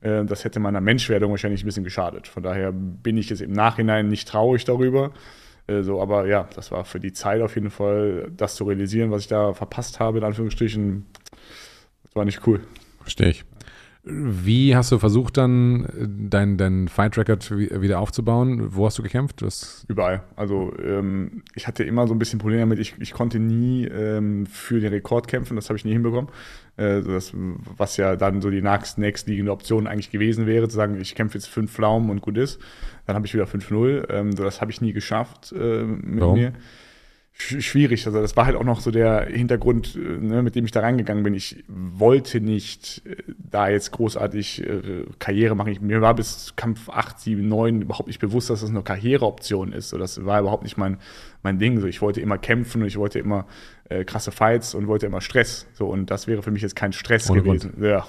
Äh, 0.00 0.24
das 0.24 0.44
hätte 0.44 0.60
meiner 0.60 0.80
Menschwerdung 0.80 1.30
wahrscheinlich 1.30 1.62
ein 1.62 1.66
bisschen 1.66 1.84
geschadet. 1.84 2.28
Von 2.28 2.42
daher 2.42 2.72
bin 2.72 3.16
ich 3.16 3.30
jetzt 3.30 3.42
im 3.42 3.52
Nachhinein 3.52 4.08
nicht 4.08 4.28
traurig 4.28 4.64
darüber. 4.64 5.12
Äh, 5.66 5.82
so, 5.82 6.00
aber 6.00 6.26
ja, 6.26 6.48
das 6.54 6.70
war 6.70 6.84
für 6.84 7.00
die 7.00 7.12
Zeit 7.12 7.42
auf 7.42 7.54
jeden 7.54 7.70
Fall, 7.70 8.30
das 8.36 8.54
zu 8.54 8.64
realisieren, 8.64 9.10
was 9.10 9.22
ich 9.22 9.28
da 9.28 9.52
verpasst 9.52 10.00
habe, 10.00 10.18
in 10.18 10.24
Anführungsstrichen, 10.24 11.06
das 12.04 12.16
war 12.16 12.24
nicht 12.24 12.46
cool. 12.46 12.60
Verstehe 13.00 13.30
ich. 13.30 13.44
Wie 14.08 14.76
hast 14.76 14.92
du 14.92 15.00
versucht 15.00 15.36
dann, 15.36 15.88
deinen 16.30 16.56
dein 16.56 16.86
Fight 16.86 17.18
Record 17.18 17.50
wieder 17.50 17.98
aufzubauen? 17.98 18.68
Wo 18.72 18.86
hast 18.86 18.96
du 18.98 19.02
gekämpft? 19.02 19.42
Was? 19.42 19.84
Überall. 19.88 20.22
Also 20.36 20.72
ähm, 20.80 21.42
ich 21.56 21.66
hatte 21.66 21.82
immer 21.82 22.06
so 22.06 22.14
ein 22.14 22.20
bisschen 22.20 22.38
Probleme 22.38 22.60
damit. 22.60 22.78
Ich, 22.78 22.94
ich 23.00 23.12
konnte 23.12 23.40
nie 23.40 23.84
ähm, 23.86 24.46
für 24.46 24.78
den 24.78 24.92
Rekord 24.92 25.26
kämpfen. 25.26 25.56
Das 25.56 25.70
habe 25.70 25.76
ich 25.76 25.84
nie 25.84 25.92
hinbekommen. 25.92 26.30
Äh, 26.76 27.02
das, 27.02 27.32
was 27.76 27.96
ja 27.96 28.14
dann 28.14 28.40
so 28.40 28.50
die 28.50 28.62
nächst, 28.62 28.96
nächstliegende 28.96 29.50
Option 29.50 29.88
eigentlich 29.88 30.12
gewesen 30.12 30.46
wäre, 30.46 30.68
zu 30.68 30.76
sagen, 30.76 31.00
ich 31.00 31.16
kämpfe 31.16 31.38
jetzt 31.38 31.48
fünf 31.48 31.72
Pflaumen 31.72 32.08
und 32.08 32.20
gut 32.20 32.38
ist. 32.38 32.60
Dann 33.06 33.16
habe 33.16 33.26
ich 33.26 33.34
wieder 33.34 33.46
5-0. 33.46 34.08
Ähm, 34.08 34.36
das 34.36 34.60
habe 34.60 34.70
ich 34.70 34.80
nie 34.80 34.92
geschafft 34.92 35.50
äh, 35.50 35.82
mit 35.82 36.20
Warum? 36.20 36.38
mir 36.38 36.52
schwierig. 37.38 38.06
Also 38.06 38.20
das 38.20 38.36
war 38.36 38.46
halt 38.46 38.56
auch 38.56 38.64
noch 38.64 38.80
so 38.80 38.90
der 38.90 39.26
Hintergrund, 39.26 39.94
äh, 39.96 39.98
ne, 39.98 40.42
mit 40.42 40.54
dem 40.54 40.64
ich 40.64 40.70
da 40.70 40.80
reingegangen 40.80 41.22
bin. 41.22 41.34
Ich 41.34 41.64
wollte 41.68 42.40
nicht 42.40 43.02
äh, 43.06 43.16
da 43.50 43.68
jetzt 43.68 43.92
großartig 43.92 44.66
äh, 44.66 45.04
Karriere 45.18 45.54
machen. 45.54 45.72
Ich, 45.72 45.80
mir 45.80 46.00
war 46.00 46.14
bis 46.14 46.54
Kampf 46.56 46.88
8, 46.88 47.20
7, 47.20 47.46
9 47.46 47.82
überhaupt 47.82 48.08
nicht 48.08 48.20
bewusst, 48.20 48.50
dass 48.50 48.62
das 48.62 48.70
eine 48.70 48.82
Karriereoption 48.82 49.72
ist. 49.72 49.90
So, 49.90 49.98
das 49.98 50.24
war 50.24 50.40
überhaupt 50.40 50.62
nicht 50.62 50.78
mein, 50.78 50.98
mein 51.42 51.58
Ding. 51.58 51.78
So, 51.80 51.86
ich 51.86 52.00
wollte 52.00 52.20
immer 52.20 52.38
kämpfen 52.38 52.82
und 52.82 52.88
ich 52.88 52.96
wollte 52.96 53.18
immer 53.18 53.46
äh, 53.88 54.04
krasse 54.04 54.32
Fights 54.32 54.74
und 54.74 54.88
wollte 54.88 55.06
immer 55.06 55.20
Stress. 55.20 55.66
So, 55.74 55.86
und 55.86 56.10
das 56.10 56.26
wäre 56.26 56.42
für 56.42 56.50
mich 56.50 56.62
jetzt 56.62 56.74
kein 56.74 56.92
Stress 56.92 57.30
ohne 57.30 57.42
gewesen. 57.42 57.72
Grund. 57.72 57.84
Ja, 57.84 58.06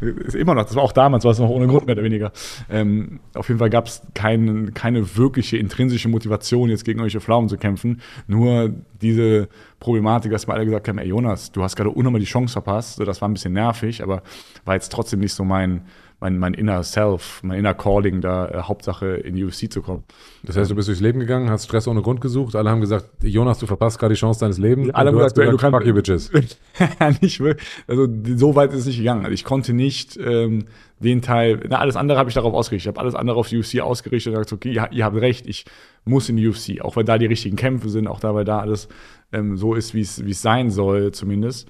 ist 0.00 0.34
immer 0.34 0.54
noch. 0.54 0.64
Das 0.64 0.74
war 0.74 0.82
auch 0.82 0.92
damals, 0.92 1.24
war 1.24 1.32
es 1.32 1.38
noch 1.38 1.50
ohne 1.50 1.66
Grund 1.66 1.86
mehr 1.86 1.94
oder 1.94 2.04
weniger. 2.04 2.32
Ähm, 2.70 3.20
auf 3.34 3.48
jeden 3.48 3.58
Fall 3.58 3.70
gab 3.70 3.86
es 3.86 4.02
kein, 4.14 4.72
keine 4.74 5.16
wirkliche 5.16 5.58
intrinsische 5.58 6.08
Motivation, 6.08 6.70
jetzt 6.70 6.84
gegen 6.84 6.98
irgendwelche 6.98 7.20
Pflaumen 7.20 7.48
zu 7.48 7.58
kämpfen. 7.58 8.00
Nur 8.26 8.72
diese 9.02 9.48
Problematik, 9.80 10.32
dass 10.32 10.46
wir 10.48 10.54
alle 10.54 10.64
gesagt 10.64 10.88
haben, 10.88 10.98
ey 10.98 11.08
Jonas, 11.08 11.52
du 11.52 11.62
hast 11.62 11.76
gerade 11.76 11.90
unnormal 11.90 12.20
die 12.20 12.26
Chance 12.26 12.52
verpasst. 12.52 12.96
So, 12.96 13.04
das 13.04 13.20
war 13.20 13.28
ein 13.28 13.34
bisschen 13.34 13.52
nervig, 13.52 14.02
aber 14.02 14.22
war 14.64 14.74
jetzt 14.74 14.90
trotzdem 14.90 15.20
nicht 15.20 15.34
so 15.34 15.44
mein 15.44 15.82
mein, 16.18 16.38
mein 16.38 16.54
inner 16.54 16.82
Self, 16.82 17.40
mein 17.42 17.58
inner 17.58 17.74
Calling, 17.74 18.20
da 18.20 18.48
äh, 18.48 18.62
Hauptsache 18.62 19.06
in 19.06 19.34
die 19.34 19.44
UFC 19.44 19.70
zu 19.70 19.82
kommen. 19.82 20.04
Das 20.44 20.56
heißt, 20.56 20.70
du 20.70 20.74
bist 20.74 20.88
durchs 20.88 21.00
Leben 21.00 21.20
gegangen, 21.20 21.50
hast 21.50 21.64
Stress 21.64 21.86
ohne 21.88 22.00
Grund 22.00 22.20
gesucht, 22.20 22.56
alle 22.56 22.70
haben 22.70 22.80
gesagt, 22.80 23.10
Jonas, 23.22 23.58
du 23.58 23.66
verpasst 23.66 23.98
gerade 23.98 24.14
die 24.14 24.20
Chance 24.20 24.40
deines 24.40 24.58
Lebens. 24.58 24.90
Alle 24.94 25.10
haben 25.10 25.16
gesagt, 25.16 25.34
gesagt, 25.34 25.52
du 25.52 25.56
kannst, 25.58 25.76
fuck 25.78 25.86
you 25.86 25.94
bitches. 25.94 26.32
nicht 27.20 27.40
wirklich. 27.40 27.68
Also 27.86 28.08
so 28.36 28.54
weit 28.54 28.72
ist 28.72 28.80
es 28.80 28.86
nicht 28.86 28.98
gegangen. 28.98 29.24
Also 29.24 29.34
ich 29.34 29.44
konnte 29.44 29.74
nicht 29.74 30.16
ähm, 30.16 30.66
den 31.00 31.20
Teil, 31.20 31.60
na, 31.68 31.78
alles 31.78 31.96
andere 31.96 32.18
habe 32.18 32.30
ich 32.30 32.34
darauf 32.34 32.54
ausgerichtet. 32.54 32.86
Ich 32.86 32.96
habe 32.96 33.00
alles 33.00 33.14
andere 33.14 33.38
auf 33.38 33.48
die 33.48 33.58
UFC 33.58 33.80
ausgerichtet 33.80 34.32
und 34.32 34.38
gesagt, 34.38 34.52
okay, 34.54 34.72
ihr, 34.72 34.88
ihr 34.92 35.04
habt 35.04 35.16
recht, 35.16 35.46
ich 35.46 35.66
muss 36.06 36.28
in 36.30 36.36
die 36.36 36.48
UFC, 36.48 36.80
auch 36.80 36.96
weil 36.96 37.04
da 37.04 37.18
die 37.18 37.26
richtigen 37.26 37.56
Kämpfe 37.56 37.90
sind, 37.90 38.06
auch 38.06 38.20
da, 38.20 38.34
weil 38.34 38.44
da 38.44 38.60
alles 38.60 38.88
ähm, 39.32 39.56
so 39.58 39.74
ist, 39.74 39.92
wie 39.92 40.00
es 40.00 40.42
sein 40.42 40.70
soll 40.70 41.12
zumindest. 41.12 41.68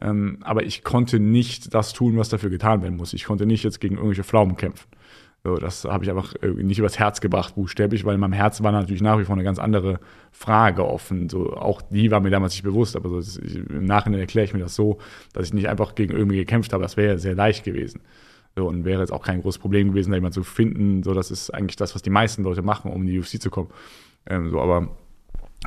Ähm, 0.00 0.38
aber 0.42 0.64
ich 0.64 0.84
konnte 0.84 1.18
nicht 1.18 1.74
das 1.74 1.92
tun, 1.92 2.16
was 2.16 2.28
dafür 2.28 2.50
getan 2.50 2.82
werden 2.82 2.96
muss. 2.96 3.12
Ich 3.12 3.24
konnte 3.24 3.46
nicht 3.46 3.64
jetzt 3.64 3.80
gegen 3.80 3.96
irgendwelche 3.96 4.24
Pflaumen 4.24 4.56
kämpfen. 4.56 4.86
So, 5.42 5.56
das 5.56 5.84
habe 5.84 6.02
ich 6.02 6.10
einfach 6.10 6.34
nicht 6.42 6.80
übers 6.80 6.98
Herz 6.98 7.20
gebracht, 7.20 7.54
buchstäblich, 7.54 8.04
weil 8.04 8.14
in 8.14 8.20
meinem 8.20 8.32
Herz 8.32 8.62
war 8.62 8.72
natürlich 8.72 9.00
nach 9.00 9.18
wie 9.18 9.24
vor 9.24 9.36
eine 9.36 9.44
ganz 9.44 9.60
andere 9.60 10.00
Frage 10.32 10.84
offen. 10.84 11.28
So, 11.28 11.52
auch 11.52 11.82
die 11.82 12.10
war 12.10 12.20
mir 12.20 12.30
damals 12.30 12.54
nicht 12.54 12.64
bewusst, 12.64 12.96
aber 12.96 13.08
so, 13.08 13.20
ich, 13.20 13.54
im 13.54 13.84
Nachhinein 13.84 14.20
erkläre 14.20 14.44
ich 14.44 14.54
mir 14.54 14.58
das 14.58 14.74
so, 14.74 14.98
dass 15.32 15.46
ich 15.46 15.54
nicht 15.54 15.68
einfach 15.68 15.94
gegen 15.94 16.16
irgendwie 16.16 16.36
gekämpft 16.36 16.72
habe. 16.72 16.82
Das 16.82 16.96
wäre 16.96 17.18
sehr 17.18 17.34
leicht 17.34 17.64
gewesen. 17.64 18.00
So, 18.56 18.66
und 18.66 18.84
wäre 18.84 19.00
jetzt 19.00 19.12
auch 19.12 19.22
kein 19.22 19.40
großes 19.40 19.60
Problem 19.60 19.90
gewesen, 19.90 20.10
da 20.10 20.16
jemanden 20.16 20.34
zu 20.34 20.42
finden. 20.42 21.04
So, 21.04 21.14
das 21.14 21.30
ist 21.30 21.50
eigentlich 21.50 21.76
das, 21.76 21.94
was 21.94 22.02
die 22.02 22.10
meisten 22.10 22.42
Leute 22.42 22.62
machen, 22.62 22.90
um 22.90 23.02
in 23.02 23.06
die 23.06 23.18
UFC 23.18 23.40
zu 23.40 23.50
kommen. 23.50 23.70
Ähm, 24.26 24.50
so, 24.50 24.60
aber 24.60 24.88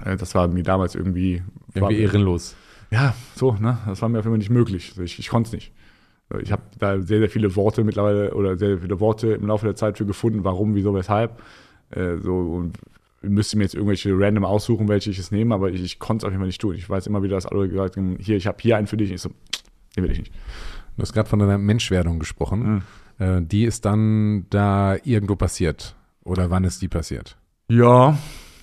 äh, 0.03 0.17
das 0.17 0.35
war 0.35 0.49
mir 0.49 0.63
damals 0.63 0.93
irgendwie. 0.93 1.41
Irgendwie 1.73 1.99
ehrenlos 2.01 2.55
ja, 2.91 3.13
so, 3.35 3.53
ne? 3.53 3.77
Das 3.85 4.01
war 4.01 4.09
mir 4.09 4.19
auf 4.19 4.25
jeden 4.25 4.33
Fall 4.33 4.39
nicht 4.39 4.49
möglich. 4.49 4.97
Ich, 4.99 5.19
ich 5.19 5.29
konnte 5.29 5.47
es 5.47 5.53
nicht. 5.53 5.71
Ich 6.41 6.51
habe 6.51 6.61
da 6.77 7.01
sehr, 7.01 7.19
sehr 7.19 7.29
viele 7.29 7.55
Worte 7.55 7.83
mittlerweile 7.83 8.33
oder 8.33 8.57
sehr, 8.57 8.69
sehr 8.69 8.79
viele 8.79 8.99
Worte 8.99 9.33
im 9.33 9.47
Laufe 9.47 9.65
der 9.65 9.75
Zeit 9.75 9.97
für 9.97 10.05
gefunden, 10.05 10.43
warum, 10.43 10.75
wieso, 10.75 10.93
weshalb. 10.93 11.41
Äh, 11.89 12.17
so, 12.17 12.35
und 12.35 12.77
müsste 13.21 13.57
mir 13.57 13.63
jetzt 13.63 13.73
irgendwelche 13.73 14.11
random 14.13 14.45
aussuchen, 14.45 14.87
welche 14.87 15.09
ich 15.09 15.19
es 15.19 15.31
nehme, 15.31 15.55
aber 15.55 15.71
ich, 15.71 15.83
ich 15.83 15.99
konnte 15.99 16.23
es 16.23 16.25
auf 16.25 16.31
jeden 16.31 16.41
Fall 16.41 16.47
nicht 16.47 16.61
tun. 16.61 16.75
Ich 16.75 16.89
weiß 16.89 17.07
immer 17.07 17.23
wieder, 17.23 17.35
dass 17.35 17.45
alle 17.45 17.67
gesagt 17.67 17.97
haben, 17.97 18.17
hier, 18.19 18.37
ich 18.37 18.47
habe 18.47 18.57
hier 18.61 18.77
einen 18.77 18.87
für 18.87 18.97
dich. 18.97 19.09
Und 19.09 19.15
ich 19.15 19.21
so, 19.21 19.29
den 19.95 20.03
will 20.03 20.11
ich 20.11 20.19
nicht. 20.19 20.33
Du 20.95 21.01
hast 21.01 21.13
gerade 21.13 21.29
von 21.29 21.39
deiner 21.39 21.57
Menschwerdung 21.57 22.19
gesprochen. 22.19 22.83
Mhm. 23.17 23.25
Äh, 23.25 23.41
die 23.41 23.65
ist 23.65 23.85
dann 23.85 24.45
da 24.49 24.97
irgendwo 25.03 25.35
passiert. 25.35 25.95
Oder 26.23 26.49
wann 26.49 26.63
ist 26.63 26.81
die 26.81 26.87
passiert? 26.87 27.37
Ja, 27.69 28.17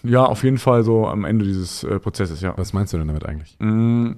ja, 0.07 0.24
auf 0.24 0.44
jeden 0.44 0.59
Fall 0.59 0.82
so 0.82 1.07
am 1.07 1.24
Ende 1.24 1.44
dieses 1.44 1.84
äh, 1.84 1.98
Prozesses, 1.98 2.40
ja. 2.40 2.54
Was 2.57 2.72
meinst 2.72 2.92
du 2.92 2.98
denn 2.98 3.09
damit 3.09 3.26
eigentlich? 3.26 3.57
Mm, 3.59 4.12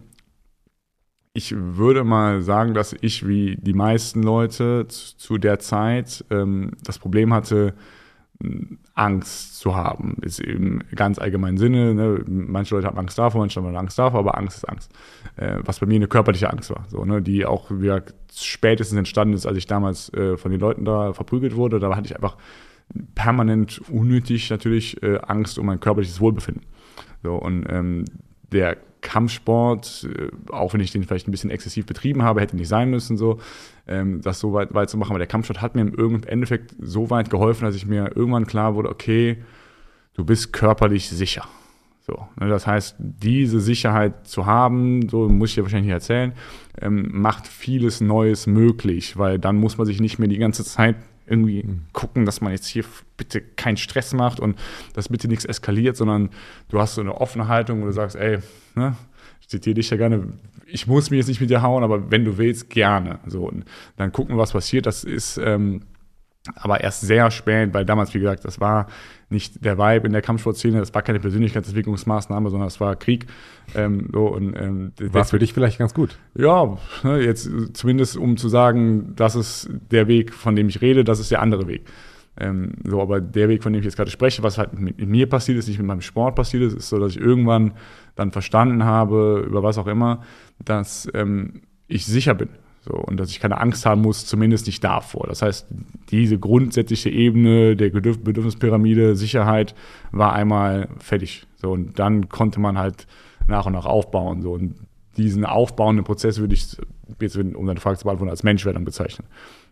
ich 1.33 1.55
würde 1.57 2.05
mal 2.05 2.43
sagen, 2.43 2.75
dass 2.75 2.95
ich 3.01 3.27
wie 3.27 3.57
die 3.57 3.75
meisten 3.75 4.23
Leute 4.23 4.87
zu, 4.89 5.17
zu 5.17 5.39
der 5.39 5.59
Zeit 5.59 6.25
ähm, 6.31 6.73
das 6.85 6.99
Problem 6.99 7.33
hatte, 7.33 7.75
Angst 8.95 9.59
zu 9.59 9.75
haben. 9.75 10.17
Ist 10.23 10.41
im 10.41 10.83
ganz 10.95 11.19
allgemeinen 11.19 11.59
Sinne. 11.59 11.95
Ne? 11.95 12.25
Manche 12.27 12.75
Leute 12.75 12.87
haben 12.87 12.99
Angst 12.99 13.19
davor, 13.19 13.41
manche 13.41 13.61
haben 13.61 13.77
Angst 13.77 13.99
davor, 13.99 14.21
aber 14.21 14.39
Angst 14.39 14.59
ist 14.59 14.65
Angst. 14.69 14.93
Äh, 15.37 15.59
was 15.65 15.81
bei 15.81 15.87
mir 15.87 15.97
eine 15.97 16.07
körperliche 16.07 16.51
Angst 16.51 16.71
war. 16.71 16.85
So, 16.89 17.05
ne? 17.05 17.21
Die 17.21 17.47
auch 17.47 17.71
wieder 17.71 18.03
spätestens 18.33 18.97
entstanden 18.97 19.35
ist, 19.35 19.47
als 19.47 19.57
ich 19.57 19.67
damals 19.67 20.13
äh, 20.15 20.37
von 20.37 20.53
den 20.53 20.61
Leuten 20.61 20.85
da 20.85 21.13
verprügelt 21.13 21.57
wurde. 21.57 21.81
Da 21.81 21.95
hatte 21.97 22.07
ich 22.07 22.15
einfach 22.15 22.37
permanent 23.15 23.81
unnötig 23.91 24.51
natürlich 24.51 25.03
äh, 25.03 25.19
Angst 25.19 25.59
um 25.59 25.67
mein 25.67 25.81
körperliches 25.81 26.21
Wohlbefinden. 26.21 26.65
So, 27.23 27.35
und 27.35 27.67
ähm, 27.69 28.05
der 28.53 28.77
Kampfsport, 29.01 30.09
äh, 30.13 30.53
auch 30.53 30.75
wenn 30.75 30.81
ich 30.81 30.91
den 30.91 31.05
vielleicht 31.05 31.29
ein 31.29 31.31
bisschen 31.31 31.51
exzessiv 31.51 31.87
betrieben 31.87 32.23
habe, 32.23 32.41
hätte 32.41 32.57
nicht 32.57 32.69
sein 32.69 32.91
müssen, 32.91 33.17
so, 33.17 33.41
ähm, 33.87 34.21
das 34.23 34.41
so 34.41 34.53
weit, 34.53 34.75
weit 34.75 34.91
zu 34.91 34.97
machen. 34.97 35.11
Aber 35.11 35.19
der 35.19 35.29
Kampfsport 35.29 35.61
hat 35.61 35.75
mir 35.75 35.83
im 35.83 36.23
Endeffekt 36.25 36.75
so 36.81 37.11
weit 37.11 37.31
geholfen, 37.31 37.65
dass 37.65 37.75
ich 37.75 37.87
mir 37.87 38.17
irgendwann 38.17 38.47
klar 38.47 38.75
wurde, 38.75 38.89
okay, 38.89 39.39
du 40.15 40.25
bist 40.25 40.53
körperlich 40.53 41.09
sicher. 41.09 41.45
So, 42.01 42.27
ne, 42.41 42.49
das 42.49 42.67
heißt, 42.67 42.97
diese 42.99 43.61
Sicherheit 43.61 44.27
zu 44.27 44.47
haben, 44.47 45.09
so 45.11 45.29
muss 45.29 45.51
ich 45.51 45.57
dir 45.57 45.63
wahrscheinlich 45.63 45.93
erzählen, 45.93 46.33
ähm, 46.81 47.11
macht 47.13 47.47
vieles 47.47 48.01
Neues 48.01 48.47
möglich, 48.47 49.19
weil 49.19 49.39
dann 49.39 49.57
muss 49.57 49.77
man 49.77 49.87
sich 49.87 50.01
nicht 50.01 50.19
mehr 50.19 50.29
die 50.29 50.39
ganze 50.39 50.65
Zeit 50.65 50.97
irgendwie 51.29 51.63
mhm. 51.63 51.83
gucken, 51.93 52.27
dass 52.27 52.41
man 52.41 52.53
jetzt 52.53 52.67
hier 52.67 52.85
bitte 53.17 53.41
keinen 53.41 53.77
Stress 53.77 54.13
macht 54.13 54.41
und 54.41 54.59
dass 54.95 55.09
bitte 55.09 55.29
nichts 55.29 55.45
eskaliert, 55.45 55.97
sondern 55.97 56.31
du 56.69 56.81
hast 56.81 56.95
so 56.95 57.01
eine 57.01 57.15
offene 57.15 57.49
Haltung, 57.49 57.83
wo 57.83 57.87
du 57.87 57.93
sagst, 57.93 58.17
ey, 58.17 58.39
ne, 58.75 58.97
ich 59.41 59.49
zitiere 59.49 59.75
dich 59.75 59.91
ja 59.91 59.97
gerne, 59.97 60.33
ich 60.67 60.87
muss 60.87 61.11
mich 61.11 61.19
jetzt 61.19 61.29
nicht 61.29 61.41
mit 61.41 61.51
dir 61.51 61.63
hauen, 61.63 61.83
aber 61.83 62.11
wenn 62.11 62.25
du 62.25 62.39
willst, 62.39 62.71
gerne. 62.71 63.19
So, 63.27 63.49
und 63.49 63.65
dann 63.97 64.13
gucken, 64.13 64.37
was 64.37 64.53
passiert. 64.53 64.87
Das 64.87 65.05
ist 65.05 65.39
ähm, 65.39 65.83
aber 66.55 66.81
erst 66.81 67.03
sehr 67.03 67.31
spät, 67.31 67.75
weil 67.75 67.85
damals, 67.85 68.15
wie 68.15 68.21
gesagt, 68.21 68.45
das 68.45 68.61
war 68.61 68.87
nicht 69.31 69.65
der 69.65 69.77
Vibe 69.77 70.07
in 70.07 70.13
der 70.13 70.23
Kampfsportszene, 70.23 70.79
das 70.79 70.95
war 70.95 71.03
keine 71.03 71.21
Persönlichkeitsentwicklungsmaßnahme, 71.21 72.49
sondern 72.51 72.69
es 72.69 72.81
war 72.81 72.97
Krieg. 72.97 73.27
Ähm, 73.75 74.09
so, 74.13 74.29
und, 74.29 74.55
ähm, 74.57 74.93
war 74.99 75.25
für 75.25 75.39
dich 75.39 75.53
vielleicht 75.53 75.79
ganz 75.79 75.93
gut? 75.93 76.19
Ja, 76.35 76.79
ne, 77.03 77.21
jetzt 77.21 77.51
zumindest 77.75 78.17
um 78.17 78.37
zu 78.37 78.49
sagen, 78.49 79.13
das 79.17 79.35
ist 79.35 79.69
der 79.91 80.09
Weg, 80.09 80.33
von 80.33 80.57
dem 80.57 80.69
ich 80.69 80.81
rede, 80.81 81.05
das 81.05 81.21
ist 81.21 81.31
der 81.31 81.43
andere 81.43 81.69
Weg. 81.69 81.85
Ähm, 82.41 82.73
so, 82.85 83.03
aber 83.03 83.21
der 83.21 83.49
Weg, 83.49 83.63
von 83.63 83.73
dem 83.73 83.81
ich 83.81 83.85
jetzt 83.85 83.97
gerade 83.97 84.11
spreche, 84.11 84.43
was 84.43 84.59
halt 84.59 84.73
mit, 84.73 84.99
mit, 84.99 85.09
mir 85.09 85.29
passiert 85.29 85.59
ist, 85.59 85.67
nicht 85.69 85.79
mit 85.79 85.87
meinem 85.87 86.01
Sport 86.01 86.37
passiert 86.37 86.63
ist, 86.63 86.75
ist 86.75 86.89
so, 86.89 86.99
dass 86.99 87.13
ich 87.13 87.21
irgendwann 87.21 87.73
dann 88.15 88.31
verstanden 88.31 88.85
habe, 88.85 89.45
über 89.47 89.63
was 89.63 89.77
auch 89.77 89.89
immer, 89.89 90.23
dass 90.65 91.09
ähm, 91.15 91.63
ich 91.89 92.07
sicher 92.07 92.35
bin. 92.35 92.49
So, 92.89 92.95
und 92.95 93.19
dass 93.19 93.31
ich 93.31 93.39
keine 93.39 93.61
Angst 93.61 93.85
haben 93.85 94.01
muss, 94.01 94.25
zumindest 94.25 94.67
nicht 94.67 94.83
davor. 94.83 95.27
Das 95.29 95.43
heißt, 95.43 95.67
diese 96.11 96.39
grundsätzliche 96.39 97.11
Ebene 97.11 97.77
der 97.77 97.91
Bedürfnispyramide, 97.91 99.15
Sicherheit, 99.15 99.75
war 100.11 100.33
einmal 100.33 100.89
fertig. 100.99 101.47
So, 101.57 101.73
und 101.73 101.99
dann 101.99 102.31
konnte 102.31 102.61
man 102.61 102.79
halt 102.79 103.07
nach 103.47 103.67
und 103.67 103.75
nach 103.75 103.85
aufbauen. 103.85 104.41
So, 104.41 104.53
und 104.53 104.75
diesen 105.19 105.45
aufbauenden 105.45 106.05
Prozess 106.05 106.39
würde 106.39 106.55
ich, 106.55 106.79
jetzt, 107.21 107.37
um 107.37 107.67
deine 107.67 107.81
Frage 107.81 107.99
zu 107.99 108.05
beantworten, 108.05 108.31
als 108.31 108.43
Menschwerdung 108.43 108.87
bezeichnen. 108.87 109.27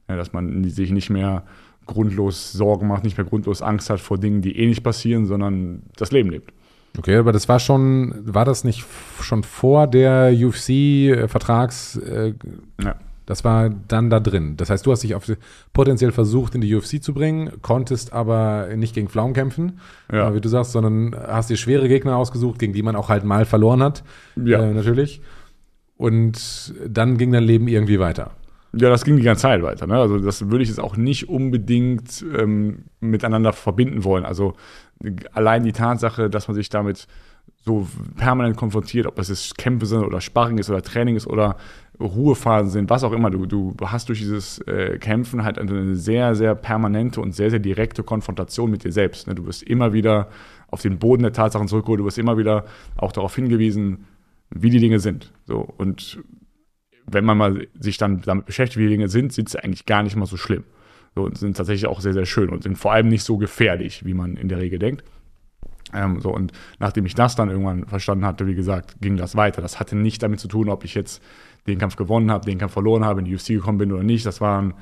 Ja, 0.08 0.16
dass 0.16 0.34
man 0.34 0.62
sich 0.64 0.90
nicht 0.90 1.08
mehr 1.08 1.44
grundlos 1.86 2.52
Sorgen 2.52 2.86
macht, 2.86 3.04
nicht 3.04 3.16
mehr 3.16 3.26
grundlos 3.26 3.62
Angst 3.62 3.88
hat 3.88 4.00
vor 4.00 4.18
Dingen, 4.18 4.42
die 4.42 4.58
eh 4.58 4.66
nicht 4.66 4.82
passieren, 4.82 5.24
sondern 5.24 5.84
das 5.96 6.12
Leben 6.12 6.30
lebt. 6.30 6.52
Okay, 6.99 7.16
aber 7.16 7.32
das 7.32 7.49
war 7.49 7.61
schon, 7.61 8.14
war 8.24 8.44
das 8.44 8.64
nicht 8.64 8.84
schon 9.20 9.42
vor 9.42 9.86
der 9.86 10.32
UFC-Vertrags, 10.32 11.97
äh, 11.97 12.34
ja. 12.82 12.94
das 13.26 13.44
war 13.44 13.70
dann 13.88 14.09
da 14.09 14.20
drin. 14.20 14.57
Das 14.57 14.70
heißt, 14.70 14.86
du 14.86 14.92
hast 14.92 15.03
dich 15.03 15.14
auf, 15.14 15.30
potenziell 15.72 16.12
versucht, 16.12 16.55
in 16.55 16.61
die 16.61 16.74
UFC 16.74 17.03
zu 17.03 17.12
bringen, 17.12 17.53
konntest 17.62 18.12
aber 18.12 18.68
nicht 18.76 18.94
gegen 18.94 19.09
Pflaumen 19.09 19.34
kämpfen, 19.34 19.80
ja. 20.11 20.34
wie 20.34 20.40
du 20.40 20.49
sagst, 20.49 20.72
sondern 20.72 21.14
hast 21.14 21.51
dir 21.51 21.57
schwere 21.57 21.88
Gegner 21.88 22.16
ausgesucht, 22.16 22.59
gegen 22.59 22.72
die 22.72 22.82
man 22.82 22.97
auch 22.97 23.09
halt 23.09 23.24
mal 23.24 23.44
verloren 23.44 23.82
hat, 23.82 24.03
ja. 24.36 24.62
Äh, 24.62 24.72
natürlich. 24.72 25.20
Und 25.99 26.74
dann 26.86 27.16
ging 27.16 27.32
dein 27.32 27.44
Leben 27.44 27.68
irgendwie 27.68 27.99
weiter. 27.99 28.32
Ja, 28.78 28.90
das 28.90 29.05
ging 29.05 29.16
die 29.16 29.22
ganze 29.22 29.42
Zeit 29.42 29.62
weiter. 29.62 29.86
Ne? 29.86 29.94
Also 29.94 30.18
das 30.18 30.51
würde 30.51 30.62
ich 30.62 30.68
jetzt 30.68 30.80
auch 30.80 30.97
nicht 30.99 31.30
unbedingt 31.30 32.24
ähm, 32.36 32.84
miteinander 33.01 33.55
verbinden 33.55 34.05
wollen. 34.05 34.26
Also 34.26 34.55
allein 35.32 35.62
die 35.62 35.72
Tatsache, 35.72 36.30
dass 36.30 36.49
man 36.49 36.55
sich 36.55 36.68
damit 36.68 37.07
so 37.64 37.86
permanent 38.16 38.57
konfrontiert, 38.57 39.07
ob 39.07 39.16
das 39.16 39.28
jetzt 39.28 39.59
Kämpfe 39.59 39.86
sind 39.86 40.05
oder 40.05 40.20
Sparring 40.20 40.59
ist 40.59 40.70
oder 40.70 40.82
Training 40.82 41.16
ist 41.16 41.26
oder 41.26 41.57
Ruhephasen 41.99 42.70
sind, 42.70 42.90
was 42.90 43.03
auch 43.03 43.12
immer. 43.12 43.30
Du, 43.30 43.47
du 43.47 43.74
hast 43.80 44.09
durch 44.09 44.20
dieses 44.20 44.59
äh, 44.61 44.99
Kämpfen 44.99 45.42
halt 45.42 45.59
eine 45.59 45.97
sehr, 45.97 46.34
sehr 46.34 46.55
permanente 46.55 47.20
und 47.20 47.32
sehr, 47.32 47.51
sehr 47.51 47.59
direkte 47.59 48.03
Konfrontation 48.03 48.70
mit 48.70 48.84
dir 48.84 48.92
selbst. 48.92 49.26
Ne? 49.26 49.34
Du 49.34 49.47
wirst 49.47 49.62
immer 49.62 49.92
wieder 49.92 50.28
auf 50.68 50.82
den 50.82 50.99
Boden 50.99 51.22
der 51.22 51.32
Tatsachen 51.32 51.68
zurückgeholt, 51.68 52.01
du 52.01 52.05
wirst 52.05 52.18
immer 52.18 52.38
wieder 52.38 52.64
auch 52.97 53.12
darauf 53.12 53.34
hingewiesen, 53.34 54.07
wie 54.51 54.70
die 54.70 54.80
Dinge 54.80 55.01
sind. 55.01 55.32
So, 55.47 55.61
und 55.76 56.22
wenn 57.07 57.24
man 57.24 57.38
mal 57.38 57.66
sich 57.78 57.99
dann 57.99 58.20
damit 58.20 58.47
beschäftigt, 58.47 58.78
wie 58.78 58.84
die 58.84 58.94
Dinge 58.94 59.09
sind, 59.09 59.32
sind 59.32 59.49
sie 59.49 59.62
eigentlich 59.62 59.86
gar 59.86 60.03
nicht 60.03 60.16
mal 60.16 60.26
so 60.26 60.36
schlimm. 60.36 60.64
So, 61.16 61.24
und 61.24 61.38
sind 61.38 61.56
tatsächlich 61.56 61.88
auch 61.88 62.00
sehr, 62.00 62.12
sehr 62.12 62.26
schön 62.26 62.50
und 62.50 62.62
sind 62.62 62.76
vor 62.76 62.92
allem 62.92 63.08
nicht 63.08 63.24
so 63.24 63.38
gefährlich, 63.38 64.04
wie 64.04 64.12
man 64.12 64.36
in 64.36 64.48
der 64.48 64.58
Regel 64.58 64.78
denkt. 64.78 65.02
Ähm, 65.94 66.20
so, 66.20 66.30
und 66.30 66.52
nachdem 66.78 67.06
ich 67.06 67.14
das 67.14 67.36
dann 67.36 67.48
irgendwann 67.48 67.86
verstanden 67.86 68.26
hatte, 68.26 68.46
wie 68.46 68.54
gesagt, 68.54 68.96
ging 69.00 69.16
das 69.16 69.34
weiter. 69.34 69.62
Das 69.62 69.80
hatte 69.80 69.96
nicht 69.96 70.22
damit 70.22 70.40
zu 70.40 70.48
tun, 70.48 70.68
ob 70.68 70.84
ich 70.84 70.94
jetzt 70.94 71.22
den 71.66 71.78
Kampf 71.78 71.96
gewonnen 71.96 72.30
habe, 72.30 72.44
den 72.44 72.58
Kampf 72.58 72.74
verloren 72.74 73.04
habe, 73.04 73.20
in 73.20 73.24
die 73.24 73.34
UFC 73.34 73.48
gekommen 73.48 73.78
bin 73.78 73.92
oder 73.92 74.02
nicht. 74.02 74.26
Das 74.26 74.42
waren 74.42 74.74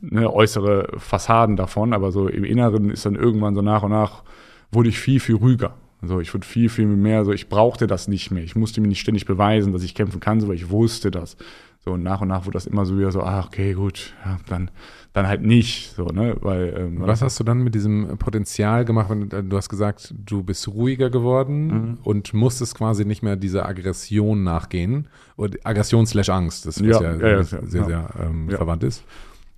ne, 0.00 0.30
äußere 0.32 0.88
Fassaden 0.98 1.54
davon, 1.54 1.92
aber 1.92 2.10
so 2.10 2.26
im 2.26 2.42
Inneren 2.42 2.90
ist 2.90 3.06
dann 3.06 3.14
irgendwann 3.14 3.54
so 3.54 3.62
nach 3.62 3.84
und 3.84 3.92
nach, 3.92 4.24
wurde 4.72 4.88
ich 4.88 4.98
viel, 4.98 5.20
viel 5.20 5.36
ruhiger. 5.36 5.74
Also 6.02 6.20
ich 6.20 6.34
wurde 6.34 6.46
viel, 6.46 6.68
viel 6.68 6.86
mehr 6.86 7.24
so, 7.24 7.32
ich 7.32 7.48
brauchte 7.48 7.86
das 7.86 8.08
nicht 8.08 8.30
mehr. 8.30 8.42
Ich 8.42 8.56
musste 8.56 8.80
mir 8.80 8.88
nicht 8.88 9.00
ständig 9.00 9.24
beweisen, 9.24 9.72
dass 9.72 9.82
ich 9.82 9.94
kämpfen 9.94 10.20
kann, 10.20 10.40
so, 10.40 10.48
weil 10.48 10.56
ich 10.56 10.68
wusste 10.68 11.10
das. 11.10 11.36
So, 11.86 11.92
und 11.92 12.02
nach 12.02 12.20
und 12.20 12.26
nach 12.26 12.44
wurde 12.46 12.54
das 12.54 12.66
immer 12.66 12.84
so 12.84 12.98
wieder 12.98 13.12
so, 13.12 13.22
ach, 13.22 13.46
okay, 13.46 13.72
gut, 13.74 14.12
ja, 14.24 14.38
dann, 14.48 14.72
dann 15.12 15.28
halt 15.28 15.42
nicht, 15.42 15.92
so, 15.94 16.06
ne, 16.06 16.34
weil, 16.40 16.74
ähm, 16.76 16.96
Was 17.06 17.22
hast 17.22 17.38
du 17.38 17.44
dann 17.44 17.62
mit 17.62 17.76
diesem 17.76 18.18
Potenzial 18.18 18.84
gemacht? 18.84 19.06
Wenn, 19.08 19.48
du 19.48 19.56
hast 19.56 19.68
gesagt, 19.68 20.12
du 20.18 20.42
bist 20.42 20.66
ruhiger 20.66 21.10
geworden 21.10 21.66
Mhm. 21.66 21.98
und 22.02 22.34
musstest 22.34 22.74
quasi 22.76 23.04
nicht 23.04 23.22
mehr 23.22 23.36
dieser 23.36 23.68
Aggression 23.68 24.42
nachgehen. 24.42 25.06
Und 25.36 25.64
Aggression 25.64 26.06
slash 26.06 26.28
Angst, 26.28 26.66
das 26.66 26.80
Ja, 26.80 27.00
ja, 27.00 27.14
ja, 27.14 27.42
sehr, 27.44 27.60
ja. 27.62 27.84
sehr 27.86 28.08
ähm, 28.20 28.48
verwandt 28.50 28.82
ist. 28.82 29.04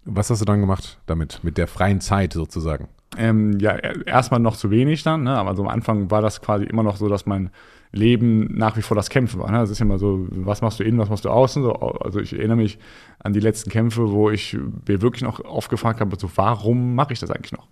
Was 0.05 0.29
hast 0.29 0.43
du 0.43 0.45
dann 0.45 0.61
gemacht 0.61 0.99
damit, 1.07 1.41
mit 1.43 1.57
der 1.57 1.66
freien 1.66 2.03
Zeit 2.03 2.35
sozusagen? 2.35 2.89
Ähm, 3.16 3.59
ja, 3.59 3.70
er- 3.70 4.07
erstmal 4.07 4.41
noch 4.41 4.57
zu 4.57 4.70
wenig 4.70 5.03
dann, 5.03 5.22
ne? 5.22 5.35
aber 5.35 5.57
so 5.57 5.62
am 5.62 5.68
Anfang 5.68 6.11
war 6.11 6.20
das 6.20 6.43
quasi 6.43 6.64
immer 6.64 6.83
noch 6.83 6.97
so, 6.97 7.09
dass 7.09 7.24
mein 7.24 7.49
Leben 7.93 8.57
nach 8.57 8.76
wie 8.76 8.82
vor 8.82 8.95
das 8.95 9.11
Kämpfen 9.11 9.41
war. 9.41 9.51
Ne? 9.51 9.59
Das 9.59 9.70
ist 9.70 9.78
ja 9.78 9.86
immer 9.86 9.99
so, 9.99 10.26
was 10.30 10.61
machst 10.61 10.78
du 10.78 10.84
innen, 10.84 10.99
was 10.99 11.09
machst 11.09 11.24
du 11.24 11.30
außen? 11.30 11.62
So, 11.62 11.72
also 11.72 12.20
ich 12.20 12.32
erinnere 12.32 12.57
mich 12.57 12.78
an 13.18 13.32
die 13.32 13.41
letzten 13.41 13.70
Kämpfe, 13.70 14.11
wo 14.11 14.30
ich 14.30 14.57
mir 14.86 15.01
wirklich 15.03 15.22
noch 15.22 15.45
oft 15.45 15.70
gefragt 15.70 16.01
habe, 16.01 16.16
so, 16.18 16.30
warum 16.36 16.95
mache 16.95 17.12
ich 17.12 17.20
das 17.20 17.30
eigentlich 17.30 17.53
noch? 17.53 17.66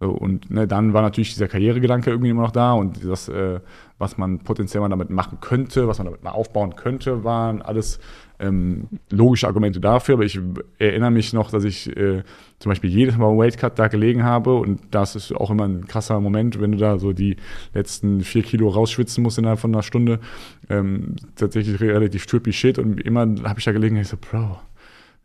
So, 0.00 0.10
und 0.10 0.50
ne, 0.50 0.66
dann 0.66 0.94
war 0.94 1.02
natürlich 1.02 1.32
dieser 1.32 1.48
Karrieregedanke 1.48 2.10
irgendwie 2.10 2.30
immer 2.30 2.42
noch 2.42 2.50
da 2.50 2.72
und 2.72 3.04
das, 3.04 3.28
äh, 3.28 3.60
was 3.98 4.18
man 4.18 4.40
potenziell 4.40 4.80
mal 4.80 4.88
damit 4.88 5.10
machen 5.10 5.38
könnte, 5.40 5.86
was 5.86 5.98
man 5.98 6.06
damit 6.06 6.24
mal 6.24 6.30
aufbauen 6.30 6.74
könnte, 6.74 7.22
waren 7.24 7.62
alles 7.62 8.00
ähm, 8.42 8.88
logische 9.10 9.46
Argumente 9.46 9.80
dafür. 9.80 10.14
Aber 10.14 10.24
ich 10.24 10.38
erinnere 10.78 11.10
mich 11.10 11.32
noch, 11.32 11.50
dass 11.50 11.64
ich 11.64 11.88
äh, 11.96 12.22
zum 12.58 12.70
Beispiel 12.70 12.90
jedes 12.90 13.16
Mal 13.16 13.36
Weightcut 13.36 13.78
da 13.78 13.88
gelegen 13.88 14.24
habe 14.24 14.54
und 14.54 14.80
das 14.90 15.16
ist 15.16 15.34
auch 15.34 15.50
immer 15.50 15.64
ein 15.64 15.86
krasser 15.86 16.20
Moment, 16.20 16.60
wenn 16.60 16.72
du 16.72 16.78
da 16.78 16.98
so 16.98 17.12
die 17.12 17.36
letzten 17.72 18.20
vier 18.20 18.42
Kilo 18.42 18.68
rausschwitzen 18.68 19.22
musst 19.22 19.38
innerhalb 19.38 19.60
von 19.60 19.72
einer 19.72 19.82
Stunde. 19.82 20.20
Ähm, 20.68 21.16
tatsächlich 21.36 21.80
relativ 21.80 22.26
trippy 22.26 22.52
shit 22.52 22.78
und 22.78 23.00
immer 23.00 23.22
habe 23.44 23.58
ich 23.58 23.64
da 23.64 23.72
gelegen 23.72 23.96
und 23.96 24.02
ich 24.02 24.08
so, 24.08 24.16
Bro, 24.16 24.58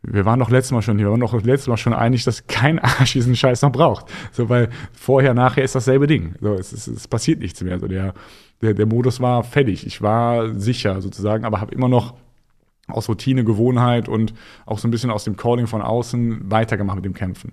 wir 0.02 0.24
waren 0.24 0.38
doch 0.38 0.50
letztes 0.50 0.72
Mal 0.72 0.82
schon 0.82 0.96
hier, 0.96 1.06
wir 1.06 1.10
waren 1.10 1.20
doch 1.20 1.34
letztes 1.42 1.66
Mal 1.66 1.76
schon 1.76 1.92
einig, 1.92 2.24
dass 2.24 2.46
kein 2.46 2.78
Arsch 2.78 3.12
diesen 3.12 3.34
Scheiß 3.34 3.62
noch 3.62 3.72
braucht. 3.72 4.06
So, 4.32 4.48
weil 4.48 4.70
vorher, 4.92 5.34
nachher 5.34 5.64
ist 5.64 5.74
dasselbe 5.74 6.06
Ding. 6.06 6.34
So, 6.40 6.54
es, 6.54 6.72
es, 6.72 6.86
es 6.86 7.08
passiert 7.08 7.40
nichts 7.40 7.62
mehr. 7.62 7.78
So, 7.78 7.88
der, 7.88 8.14
der, 8.62 8.74
der 8.74 8.86
Modus 8.86 9.20
war 9.20 9.42
fertig. 9.42 9.86
Ich 9.86 10.00
war 10.00 10.54
sicher 10.54 11.00
sozusagen, 11.00 11.44
aber 11.44 11.60
habe 11.60 11.74
immer 11.74 11.88
noch 11.88 12.14
aus 12.88 13.08
Routine, 13.08 13.44
Gewohnheit 13.44 14.08
und 14.08 14.34
auch 14.66 14.78
so 14.78 14.88
ein 14.88 14.90
bisschen 14.90 15.10
aus 15.10 15.24
dem 15.24 15.36
Calling 15.36 15.66
von 15.66 15.82
außen 15.82 16.50
weitergemacht 16.50 16.96
mit 16.96 17.04
dem 17.04 17.14
Kämpfen. 17.14 17.52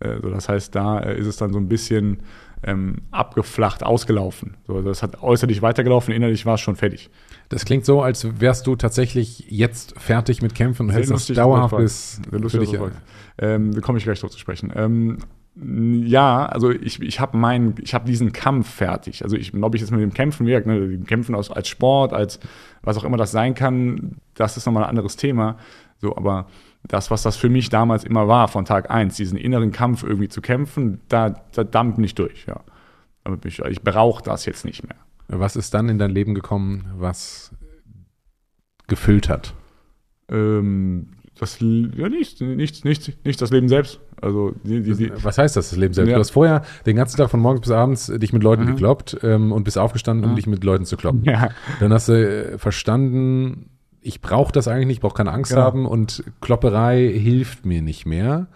Äh, 0.00 0.20
so, 0.22 0.30
das 0.30 0.48
heißt, 0.48 0.74
da 0.74 1.00
äh, 1.00 1.18
ist 1.18 1.26
es 1.26 1.36
dann 1.36 1.52
so 1.52 1.58
ein 1.58 1.68
bisschen 1.68 2.22
ähm, 2.62 3.02
abgeflacht, 3.10 3.82
ausgelaufen. 3.82 4.56
So, 4.66 4.76
also 4.76 4.88
das 4.88 5.02
hat 5.02 5.22
äußerlich 5.22 5.62
weitergelaufen, 5.62 6.12
innerlich 6.12 6.46
war 6.46 6.54
es 6.54 6.60
schon 6.60 6.76
fertig. 6.76 7.10
Das 7.48 7.64
klingt 7.64 7.84
so, 7.84 8.02
als 8.02 8.40
wärst 8.40 8.66
du 8.66 8.76
tatsächlich 8.76 9.46
jetzt 9.48 9.98
fertig 9.98 10.42
mit 10.42 10.54
Kämpfen 10.54 10.86
und 10.86 10.92
hältst 10.92 11.10
das 11.10 11.26
dauerhaft 11.26 11.76
bis 11.76 12.20
Sehr 12.30 12.48
für 12.48 12.58
dich. 12.58 12.78
ähm, 13.38 13.72
da 13.74 13.80
komme 13.80 13.98
ich 13.98 14.04
gleich 14.04 14.20
drauf 14.20 14.30
zu 14.30 14.38
sprechen. 14.38 14.72
Ähm, 14.74 15.18
ja, 15.62 16.46
also 16.46 16.70
ich, 16.70 17.02
ich 17.02 17.20
habe 17.20 17.36
meinen, 17.36 17.74
ich 17.82 17.92
habe 17.92 18.06
diesen 18.06 18.32
Kampf 18.32 18.68
fertig. 18.68 19.22
Also 19.22 19.36
ich, 19.36 19.52
ob 19.54 19.74
ich 19.74 19.80
jetzt 19.80 19.90
mit 19.90 20.00
dem 20.00 20.14
Kämpfen 20.14 20.46
wirke, 20.46 20.68
ne, 20.68 20.80
dem 20.80 21.04
Kämpfen 21.04 21.34
aus, 21.34 21.50
als 21.50 21.68
Sport, 21.68 22.12
als 22.12 22.40
was 22.82 22.96
auch 22.96 23.04
immer 23.04 23.18
das 23.18 23.30
sein 23.30 23.54
kann, 23.54 24.16
das 24.34 24.56
ist 24.56 24.64
nochmal 24.66 24.84
ein 24.84 24.90
anderes 24.90 25.16
Thema. 25.16 25.58
So, 25.98 26.16
aber 26.16 26.46
das, 26.84 27.10
was 27.10 27.22
das 27.22 27.36
für 27.36 27.50
mich 27.50 27.68
damals 27.68 28.04
immer 28.04 28.26
war, 28.26 28.48
von 28.48 28.64
Tag 28.64 28.90
eins, 28.90 29.16
diesen 29.16 29.36
inneren 29.36 29.70
Kampf 29.70 30.02
irgendwie 30.02 30.28
zu 30.28 30.40
kämpfen, 30.40 31.00
da, 31.08 31.34
da 31.52 31.64
dampft 31.64 31.98
nicht 31.98 32.18
durch, 32.18 32.46
ja. 32.46 32.60
Ich, 33.44 33.58
ich 33.58 33.82
brauche 33.82 34.22
das 34.22 34.46
jetzt 34.46 34.64
nicht 34.64 34.82
mehr. 34.82 34.96
Was 35.28 35.56
ist 35.56 35.74
dann 35.74 35.90
in 35.90 35.98
dein 35.98 36.10
Leben 36.10 36.34
gekommen, 36.34 36.86
was 36.96 37.54
gefüllt 38.88 39.28
hat? 39.28 39.54
Ähm, 40.30 41.10
das, 41.40 41.58
ja, 41.60 42.08
nicht, 42.08 42.40
nicht, 42.40 42.84
nicht, 42.84 43.24
nicht 43.24 43.40
das 43.42 43.50
Leben 43.50 43.68
selbst. 43.68 44.00
Also, 44.20 44.52
die, 44.64 44.82
die, 44.82 44.94
die, 44.94 45.12
Was 45.22 45.38
heißt 45.38 45.56
das, 45.56 45.70
das 45.70 45.78
Leben 45.78 45.94
selbst? 45.94 46.08
Ja. 46.10 46.14
Du 46.16 46.20
hast 46.20 46.30
vorher 46.30 46.62
den 46.86 46.96
ganzen 46.96 47.16
Tag 47.16 47.30
von 47.30 47.40
morgens 47.40 47.62
bis 47.62 47.70
abends 47.70 48.06
dich 48.06 48.32
mit 48.32 48.42
Leuten 48.42 48.64
Mhm. 48.64 48.68
gekloppt 48.68 49.18
ähm, 49.22 49.50
und 49.52 49.64
bist 49.64 49.78
aufgestanden, 49.78 50.24
um 50.24 50.32
Mhm. 50.32 50.36
dich 50.36 50.46
mit 50.46 50.62
Leuten 50.64 50.84
zu 50.84 50.96
kloppen. 50.96 51.24
ja. 51.24 51.48
Dann 51.80 51.92
hast 51.92 52.08
du 52.08 52.12
äh, 52.12 52.58
verstanden, 52.58 53.70
ich 54.02 54.20
brauche 54.20 54.52
das 54.52 54.68
eigentlich 54.68 54.86
nicht, 54.86 54.96
ich 54.96 55.00
brauche 55.02 55.14
keine 55.16 55.32
Angst 55.32 55.50
Genau. 55.52 55.62
haben 55.62 55.86
und 55.86 56.22
Klopperei 56.40 57.08
hilft 57.12 57.66
mir 57.66 57.82
nicht 57.82 58.06
mehr. 58.06 58.46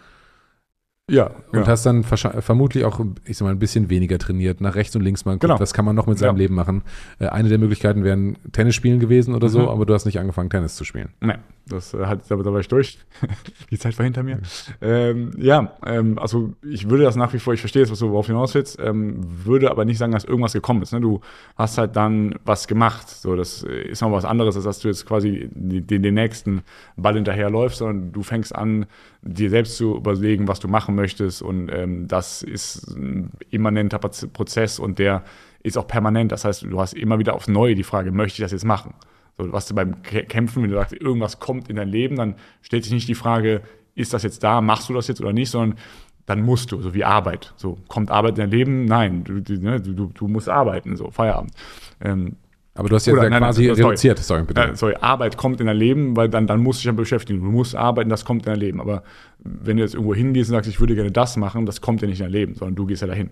Ja, 1.10 1.30
Und 1.52 1.60
ja. 1.60 1.66
hast 1.66 1.84
dann 1.84 2.02
vermutlich 2.02 2.86
auch, 2.86 2.98
ich 3.26 3.36
sag 3.36 3.44
mal, 3.44 3.50
ein 3.50 3.58
bisschen 3.58 3.90
weniger 3.90 4.16
trainiert, 4.18 4.62
nach 4.62 4.74
rechts 4.74 4.96
und 4.96 5.02
links 5.02 5.26
mal 5.26 5.32
geguckt, 5.32 5.42
Genau. 5.50 5.60
was 5.60 5.74
kann 5.74 5.84
man 5.84 5.94
noch 5.94 6.06
mit 6.06 6.16
seinem 6.16 6.36
Ja. 6.36 6.38
Leben 6.38 6.54
machen. 6.54 6.82
Äh, 7.18 7.26
eine 7.26 7.50
der 7.50 7.58
Möglichkeiten 7.58 8.04
wären 8.04 8.38
Tennis 8.52 8.74
spielen 8.74 9.00
gewesen 9.00 9.34
oder 9.34 9.50
so, 9.50 9.60
Mhm. 9.60 9.68
aber 9.68 9.84
du 9.84 9.92
hast 9.92 10.06
nicht 10.06 10.18
angefangen, 10.18 10.48
Tennis 10.48 10.76
zu 10.76 10.84
spielen. 10.84 11.10
Nee, 11.20 11.34
das 11.66 11.92
äh, 11.92 12.06
hat, 12.06 12.22
da, 12.30 12.36
da 12.36 12.50
war 12.50 12.58
ich 12.60 12.68
durch. 12.68 12.98
Die 13.70 13.78
Zeit 13.78 13.98
war 13.98 14.04
hinter 14.04 14.22
mir. 14.22 14.38
Ähm, 14.80 15.32
ja, 15.36 15.74
ähm, 15.84 16.18
also 16.18 16.54
ich 16.62 16.88
würde 16.88 17.04
das 17.04 17.16
nach 17.16 17.34
wie 17.34 17.38
vor, 17.38 17.52
ich 17.52 17.60
verstehe 17.60 17.82
jetzt, 17.82 17.90
was 17.92 17.98
du 17.98 18.08
worauf 18.08 18.28
hinaus 18.28 18.54
willst, 18.54 18.78
ähm, 18.80 19.16
würde 19.44 19.70
aber 19.70 19.84
nicht 19.84 19.98
sagen, 19.98 20.12
dass 20.12 20.24
irgendwas 20.24 20.54
gekommen 20.54 20.80
ist. 20.80 20.94
Ne? 20.94 21.02
Du 21.02 21.20
hast 21.56 21.76
halt 21.76 21.96
dann 21.96 22.36
was 22.46 22.66
gemacht. 22.66 23.10
So, 23.10 23.36
das 23.36 23.62
äh, 23.62 23.88
ist 23.90 24.00
noch 24.00 24.10
was 24.10 24.24
anderes, 24.24 24.56
als 24.56 24.64
dass 24.64 24.78
du 24.78 24.88
jetzt 24.88 25.04
quasi 25.04 25.50
den, 25.52 26.00
den 26.02 26.14
nächsten 26.14 26.62
Ball 26.96 27.12
hinterherläufst, 27.16 27.76
sondern 27.80 28.10
du 28.12 28.22
fängst 28.22 28.54
an, 28.54 28.86
dir 29.26 29.48
selbst 29.50 29.76
zu 29.76 29.96
überlegen, 29.96 30.48
was 30.48 30.60
du 30.60 30.68
machen 30.68 30.93
möchtest. 30.94 31.42
Und 31.42 31.68
ähm, 31.70 32.08
das 32.08 32.42
ist 32.42 32.88
ein 32.96 33.30
immanenter 33.50 33.98
Proz- 33.98 34.26
Prozess 34.32 34.78
und 34.78 34.98
der 34.98 35.22
ist 35.62 35.78
auch 35.78 35.86
permanent. 35.86 36.32
Das 36.32 36.44
heißt, 36.44 36.62
du 36.62 36.80
hast 36.80 36.92
immer 36.94 37.18
wieder 37.18 37.34
aufs 37.34 37.48
Neue 37.48 37.74
die 37.74 37.84
Frage, 37.84 38.12
möchte 38.12 38.36
ich 38.36 38.44
das 38.44 38.52
jetzt 38.52 38.64
machen? 38.64 38.94
So, 39.38 39.52
was 39.52 39.66
du 39.66 39.74
beim 39.74 39.94
Kä- 40.02 40.24
Kämpfen, 40.24 40.62
wenn 40.62 40.70
du 40.70 40.76
sagst, 40.76 40.92
irgendwas 40.94 41.40
kommt 41.40 41.68
in 41.68 41.76
dein 41.76 41.88
Leben, 41.88 42.16
dann 42.16 42.36
stellt 42.62 42.84
sich 42.84 42.92
nicht 42.92 43.08
die 43.08 43.14
Frage, 43.14 43.62
ist 43.94 44.12
das 44.12 44.22
jetzt 44.22 44.42
da, 44.42 44.60
machst 44.60 44.88
du 44.88 44.94
das 44.94 45.08
jetzt 45.08 45.20
oder 45.20 45.32
nicht, 45.32 45.50
sondern 45.50 45.78
dann 46.26 46.40
musst 46.42 46.72
du, 46.72 46.80
so 46.80 46.94
wie 46.94 47.04
Arbeit. 47.04 47.52
So, 47.56 47.78
kommt 47.88 48.10
Arbeit 48.10 48.32
in 48.32 48.36
dein 48.44 48.50
Leben? 48.50 48.84
Nein, 48.86 49.24
du, 49.24 49.40
du, 49.40 49.54
ne, 49.54 49.80
du, 49.80 50.06
du 50.06 50.28
musst 50.28 50.48
arbeiten, 50.48 50.96
so, 50.96 51.10
Feierabend. 51.10 51.52
Ähm, 52.00 52.36
Aber 52.76 52.88
du 52.88 52.96
hast 52.96 53.06
jetzt 53.06 53.14
Oder 53.14 53.24
ja 53.24 53.30
nein, 53.30 53.40
quasi 53.40 53.66
nein, 53.66 53.76
sorry. 53.76 53.88
reduziert, 53.88 54.18
sorry, 54.18 54.42
bitte. 54.42 54.60
äh, 54.60 54.76
sorry, 54.76 54.96
Arbeit 55.00 55.36
kommt 55.36 55.60
in 55.60 55.66
dein 55.66 55.76
Leben, 55.76 56.16
weil 56.16 56.28
dann, 56.28 56.46
dann 56.48 56.60
musst 56.60 56.80
du 56.80 56.80
dich 56.80 56.86
ja 56.86 56.92
beschäftigen. 56.92 57.40
Du 57.40 57.50
musst 57.50 57.76
arbeiten, 57.76 58.10
das 58.10 58.24
kommt 58.24 58.46
in 58.46 58.52
dein 58.52 58.60
Leben. 58.60 58.80
Aber 58.80 59.04
wenn 59.38 59.76
du 59.76 59.82
jetzt 59.82 59.94
irgendwo 59.94 60.14
hingehst 60.14 60.50
und 60.50 60.56
sagst, 60.56 60.68
ich 60.68 60.80
würde 60.80 60.96
gerne 60.96 61.12
das 61.12 61.36
machen, 61.36 61.66
das 61.66 61.80
kommt 61.80 62.02
ja 62.02 62.08
nicht 62.08 62.18
in 62.18 62.24
dein 62.24 62.32
Leben, 62.32 62.54
sondern 62.56 62.74
du 62.74 62.86
gehst 62.86 63.02
ja 63.02 63.08
dahin. 63.08 63.30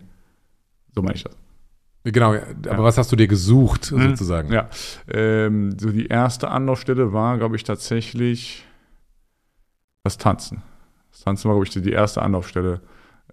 So 0.94 1.02
meine 1.02 1.16
ich 1.16 1.24
das. 1.24 1.36
Genau, 2.04 2.34
ja, 2.34 2.42
aber 2.68 2.82
was 2.84 2.98
hast 2.98 3.12
du 3.12 3.16
dir 3.16 3.28
gesucht, 3.28 3.84
sozusagen? 3.84 4.48
Mhm. 4.48 4.54
Ja. 4.54 4.68
Ähm, 5.08 5.78
so 5.78 5.90
die 5.90 6.06
erste 6.06 6.48
Anlaufstelle 6.48 7.12
war, 7.12 7.38
glaube 7.38 7.56
ich, 7.56 7.64
tatsächlich 7.64 8.64
das 10.04 10.18
Tanzen. 10.18 10.62
Das 11.12 11.20
Tanzen 11.20 11.48
war, 11.48 11.54
glaube 11.56 11.66
ich, 11.66 11.82
die 11.82 11.92
erste 11.92 12.22
Anlaufstelle, 12.22 12.80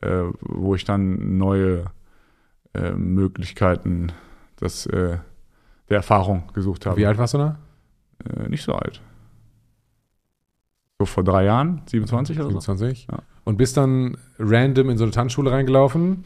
äh, 0.01 0.24
wo 0.41 0.76
ich 0.76 0.86
dann 0.86 1.38
neue 1.38 1.86
äh, 2.74 2.91
Möglichkeiten 2.91 4.12
des, 4.62 4.86
äh, 4.86 5.18
der 5.90 5.98
Erfahrung 5.98 6.44
gesucht 6.54 6.86
habe. 6.86 6.98
Wie 6.98 7.06
alt 7.06 7.18
warst 7.18 7.34
du 7.34 7.40
da? 7.40 7.58
Äh, 8.26 8.50
nicht 8.50 8.64
so 8.64 8.74
alt. 8.74 9.02
So 11.00 11.06
vor 11.06 11.24
drei 11.24 11.46
Jahren, 11.46 11.82
27 11.86 12.38
oder 12.38 12.46
so. 12.46 12.60
27? 12.60 13.08
Ja. 13.12 13.20
Und 13.46 13.58
bist 13.58 13.78
dann 13.78 14.18
random 14.38 14.90
in 14.90 14.98
so 14.98 15.06
eine 15.06 15.12
Tanzschule 15.12 15.52
reingelaufen, 15.52 16.26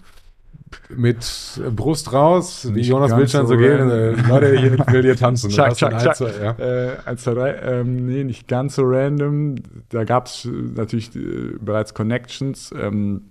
mit 0.90 1.62
Brust 1.76 2.14
raus, 2.14 2.68
wie 2.74 2.82
Jonas 2.82 3.16
Wildstein 3.16 3.48
so 3.48 3.56
so. 3.56 3.62
Äh, 3.62 4.12
Leute, 4.28 4.58
hier, 4.58 4.72
will 4.88 5.04
hier 5.04 5.16
tanzen. 5.16 5.48
Eins, 5.60 5.78
chuck. 5.78 6.16
zwei, 6.16 6.32
ja. 6.42 6.52
Äh, 6.58 6.98
1, 7.06 7.24
2, 7.24 7.34
3. 7.34 7.56
Ähm, 7.62 8.06
nee, 8.08 8.24
nicht 8.24 8.48
ganz 8.48 8.76
so 8.76 8.84
random. 8.84 9.56
Da 9.90 10.04
gab 10.04 10.26
es 10.26 10.46
natürlich 10.52 11.16
äh, 11.16 11.58
bereits 11.60 11.94
Connections. 11.94 12.74
Ähm, 12.76 13.30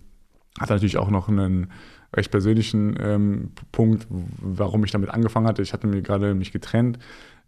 hatte 0.61 0.75
natürlich 0.75 0.99
auch 0.99 1.11
noch 1.11 1.29
einen 1.29 1.73
recht 2.15 2.31
persönlichen 2.31 2.97
ähm, 3.01 3.51
Punkt, 3.71 4.07
warum 4.11 4.85
ich 4.85 4.91
damit 4.91 5.11
angefangen 5.11 5.47
hatte. 5.47 5.63
Ich 5.63 5.73
hatte 5.73 5.87
mir 5.87 6.03
gerade 6.03 6.35
mich 6.35 6.53
getrennt. 6.53 6.99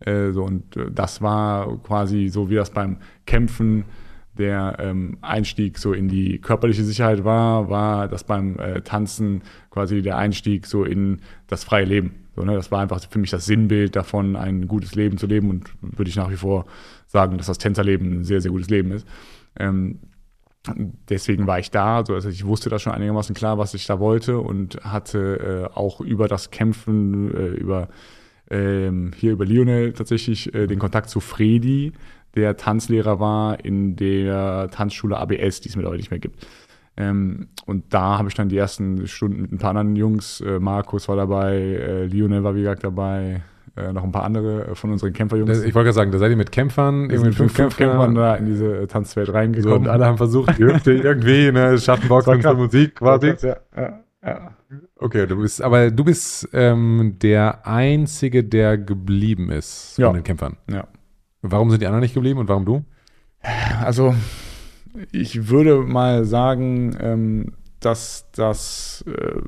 Äh, 0.01 0.33
so, 0.33 0.45
und 0.45 0.77
äh, 0.77 0.91
das 0.91 1.23
war 1.23 1.79
quasi 1.83 2.29
so, 2.29 2.51
wie 2.51 2.55
das 2.55 2.71
beim 2.71 2.99
Kämpfen 3.27 3.85
der 4.39 4.77
ähm, 4.81 5.19
Einstieg 5.21 5.79
so 5.79 5.93
in 5.93 6.09
die 6.09 6.39
körperliche 6.41 6.83
Sicherheit 6.83 7.25
war, 7.25 7.71
war 7.71 8.09
das 8.09 8.25
beim 8.25 8.59
äh, 8.59 8.81
Tanzen 8.81 9.43
quasi 9.71 10.03
der 10.03 10.17
Einstieg 10.19 10.67
so 10.67 10.85
in 10.85 11.21
das 11.47 11.65
freie 11.65 11.85
Leben. 11.85 12.15
So, 12.35 12.43
ne? 12.43 12.55
Das 12.55 12.73
war 12.73 12.81
einfach 12.81 13.01
für 13.09 13.19
mich 13.19 13.31
das 13.31 13.47
Sinnbild 13.47 13.95
davon, 13.95 14.35
ein 14.35 14.67
gutes 14.67 14.95
Leben 14.97 15.19
zu 15.19 15.27
leben 15.27 15.51
und 15.51 15.71
würde 15.81 16.09
ich 16.09 16.17
nach 16.17 16.31
wie 16.31 16.37
vor 16.37 16.67
sagen, 17.07 17.39
dass 17.39 17.47
das 17.47 17.59
Tänzerleben 17.59 18.21
ein 18.21 18.25
sehr, 18.25 18.41
sehr 18.41 18.51
gutes 18.51 18.71
Leben 18.71 18.91
ist. 18.91 19.07
Ähm, 19.57 20.01
deswegen 21.09 21.47
war 21.47 21.59
ich 21.59 21.71
da, 21.71 21.97
also, 21.97 22.15
also 22.15 22.29
ich 22.29 22.47
wusste 22.47 22.71
da 22.71 22.79
schon 22.79 22.93
einigermaßen 22.93 23.35
klar, 23.35 23.59
was 23.59 23.75
ich 23.75 23.87
da 23.87 24.01
wollte 24.01 24.39
und 24.39 24.77
hatte 24.83 25.71
äh, 25.73 25.77
auch 25.77 26.01
über 26.01 26.29
das 26.29 26.51
Kämpfen, 26.51 27.35
äh, 27.35 27.49
über 27.49 27.89
ähm, 28.51 29.13
hier 29.17 29.33
über 29.33 29.45
Lionel 29.45 29.93
tatsächlich 29.93 30.55
äh, 30.55 30.67
den 30.67 30.79
Kontakt 30.79 31.09
zu 31.09 31.21
Fredi, 31.21 31.93
der 32.35 32.57
Tanzlehrer 32.57 33.21
war 33.21 33.65
in 33.65 33.97
der 33.97 34.69
Tanzschule 34.71 35.17
ABS, 35.17 35.61
die 35.61 35.69
es 35.69 35.77
mittlerweile 35.77 35.99
nicht 35.99 36.11
mehr 36.11 36.21
gibt. 36.21 36.47
Ähm, 36.97 37.49
und 37.67 37.93
da 37.93 38.19
habe 38.19 38.29
ich 38.29 38.35
dann 38.35 38.49
die 38.49 38.57
ersten 38.57 39.07
Stunden 39.07 39.43
mit 39.43 39.53
ein 39.53 39.59
paar 39.59 39.71
anderen 39.71 39.97
Jungs, 39.97 40.41
äh, 40.41 40.61
Markus 40.61 41.09
war 41.09 41.17
dabei, 41.17 41.57
äh, 41.57 42.05
Lionel 42.07 42.45
war 42.45 42.55
wie 42.55 42.61
gesagt 42.61 42.85
dabei, 42.85 43.43
äh, 43.77 43.93
noch 43.93 44.05
ein 44.05 44.13
paar 44.13 44.25
andere 44.25 44.75
von 44.77 44.93
unseren 44.93 45.13
Kämpferjungs. 45.13 45.59
Ich 45.63 45.75
wollte 45.75 45.87
gerade 45.87 45.93
sagen, 45.93 46.13
da 46.13 46.19
seid 46.19 46.31
ihr 46.31 46.37
mit 46.37 46.53
Kämpfern, 46.53 47.11
sind 47.11 47.23
mit 47.23 47.35
fünf 47.35 47.53
fünf 47.53 47.77
Kämpfern 47.77 48.15
da 48.15 48.37
in 48.37 48.47
diese 48.47 48.87
Tanzwelt 48.87 49.27
so, 49.29 49.33
reingekommen. 49.33 49.79
und 49.79 49.89
alle 49.89 50.07
haben 50.07 50.17
versucht, 50.17 50.57
die 50.59 50.65
Hüfte 50.65 50.93
irgendwie, 50.93 51.51
ne, 51.53 51.77
Schattenboxen 51.79 52.41
zur 52.41 52.55
Musik 52.55 52.97
quasi. 52.97 53.35
Ja, 53.43 53.57
ja, 53.77 53.99
ja. 54.25 54.51
Okay, 54.97 55.27
du 55.27 55.37
bist, 55.41 55.61
aber 55.63 55.91
du 55.91 56.05
bist 56.05 56.49
ähm, 56.53 57.17
der 57.21 57.67
Einzige, 57.67 58.45
der 58.45 58.79
geblieben 58.79 59.51
ist 59.51 59.99
Ja. 59.99 60.07
von 60.09 60.15
den 60.17 60.25
Kämpfern. 60.25 60.57
ja. 60.71 60.87
Warum 61.47 61.69
sind 61.71 61.83
die 61.83 61.87
anderen 61.87 62.01
nicht 62.01 62.15
geblieben 62.15 62.39
und 62.41 62.49
warum 62.49 62.65
du? 62.65 62.85
Also, 63.85 64.15
ich 65.13 65.49
würde 65.51 65.83
mal 65.83 66.25
sagen, 66.25 66.97
ähm, 67.01 67.53
dass 67.81 68.31
das 68.33 69.05
äh, 69.07 69.41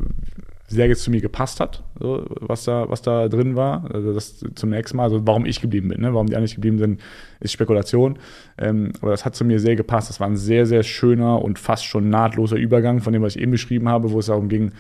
sehr 0.69 0.89
jetzt 0.89 1.05
zu 1.05 1.11
mir 1.11 1.21
gepasst 1.21 1.61
hat, 1.61 1.85
so, 1.99 2.25
was, 2.41 2.64
da, 2.64 2.89
was 2.89 3.03
da 3.03 3.29
drin 3.29 3.55
war. 3.55 3.89
Also 3.93 4.12
das 4.12 4.45
zunächst 4.55 4.95
mal, 4.95 5.05
also 5.05 5.27
warum 5.27 5.47
ich 5.47 5.61
geblieben 5.61 5.89
bin, 5.89 6.01
ne? 6.01 6.12
warum 6.12 6.27
die 6.27 6.35
anderen 6.35 6.45
nicht 6.45 6.57
geblieben 6.57 6.79
sind, 6.79 7.01
ist 7.41 7.53
Spekulation. 7.53 8.19
Ähm, 8.59 8.93
aber 9.01 9.12
das 9.12 9.25
hat 9.25 9.37
zu 9.37 9.45
mir 9.45 9.61
sehr 9.61 9.77
gepasst. 9.77 10.11
Das 10.11 10.19
war 10.19 10.27
ein 10.27 10.37
sehr, 10.37 10.67
sehr 10.67 10.83
schöner 10.83 11.43
und 11.43 11.59
fast 11.59 11.85
schon 11.85 12.11
nahtloser 12.11 12.57
Übergang 12.57 13.01
von 13.01 13.12
dem, 13.12 13.23
was 13.23 13.37
ich 13.37 13.43
eben 13.43 13.53
beschrieben 13.53 13.89
habe, 13.89 14.11
wo 14.11 14.19
es 14.19 14.27
darum 14.27 14.49
ging, 14.49 14.73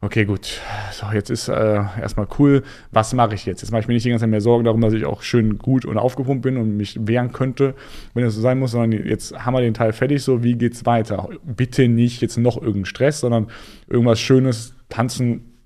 okay, 0.00 0.24
gut, 0.24 0.60
so 0.92 1.06
jetzt 1.12 1.30
ist 1.30 1.48
äh, 1.48 1.82
erstmal 2.00 2.28
cool, 2.38 2.62
was 2.92 3.14
mache 3.14 3.34
ich 3.34 3.46
jetzt? 3.46 3.62
Jetzt 3.62 3.72
mache 3.72 3.82
ich 3.82 3.88
mir 3.88 3.94
nicht 3.94 4.04
die 4.04 4.10
ganze 4.10 4.22
Zeit 4.22 4.30
mehr 4.30 4.40
Sorgen 4.40 4.64
darum, 4.64 4.80
dass 4.80 4.92
ich 4.92 5.04
auch 5.04 5.22
schön 5.22 5.58
gut 5.58 5.84
und 5.84 5.98
aufgepumpt 5.98 6.42
bin 6.42 6.56
und 6.56 6.76
mich 6.76 6.98
wehren 7.00 7.32
könnte, 7.32 7.74
wenn 8.14 8.24
es 8.24 8.34
so 8.34 8.40
sein 8.40 8.58
muss, 8.58 8.72
sondern 8.72 8.92
jetzt 9.06 9.36
haben 9.44 9.54
wir 9.54 9.60
den 9.60 9.74
Teil 9.74 9.92
fertig, 9.92 10.22
so 10.22 10.44
wie 10.44 10.54
geht's 10.54 10.86
weiter? 10.86 11.28
Bitte 11.44 11.88
nicht 11.88 12.22
jetzt 12.22 12.36
noch 12.36 12.56
irgendeinen 12.56 12.84
Stress, 12.84 13.20
sondern 13.20 13.48
irgendwas 13.88 14.20
Schönes, 14.20 14.74
tanzen, 14.88 15.58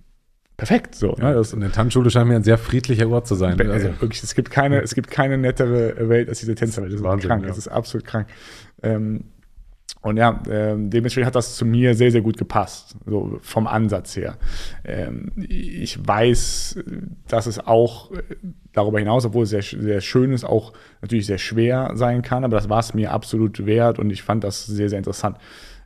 perfekt, 0.57 0.95
so. 0.95 1.13
Ne? 1.19 1.35
Das, 1.35 1.55
Eine 1.55 1.71
Tanzschule 1.71 2.11
scheint 2.11 2.29
mir 2.29 2.37
ein 2.37 2.45
sehr 2.45 2.59
friedlicher 2.59 3.09
Ort 3.09 3.27
zu 3.27 3.35
sein. 3.35 3.61
also 3.61 3.73
Also, 3.73 4.01
wirklich, 4.01 4.23
es 4.23 4.35
gibt 4.35 4.51
keine, 4.51 4.81
es 4.81 4.95
gibt 4.95 5.11
keine 5.11 5.39
nettere 5.39 6.09
Welt 6.09 6.29
als 6.29 6.41
diese 6.41 6.55
Tänzerwelt. 6.55 6.93
Das 6.93 7.01
ist 7.01 7.05
Wahnsinn, 7.05 7.29
krank, 7.29 7.43
ja. 7.43 7.49
das 7.49 7.59
ist 7.59 7.69
absolut 7.69 8.07
krank. 8.07 8.29
Ähm, 8.83 9.25
und 10.03 10.17
ja, 10.17 10.43
ähm, 10.51 10.91
dementsprechend 10.91 11.29
hat 11.29 11.37
das 11.37 11.55
zu 11.55 11.65
mir 11.65 11.95
sehr, 11.95 12.11
sehr 12.11 12.23
gut 12.23 12.37
gepasst, 12.37 12.97
so 13.07 13.39
vom 13.41 13.69
Ansatz 13.69 14.17
her. 14.17 14.37
Ähm, 14.85 15.31
ich 15.37 15.97
weiß, 16.05 16.81
dass 17.29 17.47
es 17.47 17.61
auch 17.61 18.11
äh, 18.11 18.23
darüber 18.73 18.99
hinaus, 18.99 19.25
obwohl 19.25 19.45
es 19.45 19.51
sehr, 19.51 19.63
sehr 19.63 20.01
schön 20.01 20.33
ist, 20.33 20.45
auch 20.45 20.73
natürlich 21.03 21.27
sehr 21.27 21.39
schwer 21.39 21.93
sein 21.95 22.23
kann, 22.23 22.43
aber 22.43 22.57
das 22.57 22.69
war 22.69 22.81
es 22.81 22.95
mir 22.95 23.13
absolut 23.13 23.65
wert 23.65 24.01
und 24.01 24.11
ich 24.11 24.25
fand 24.25 24.43
das 24.43 24.67
sehr, 24.67 24.89
sehr 24.89 24.99
interessant. 24.99 25.37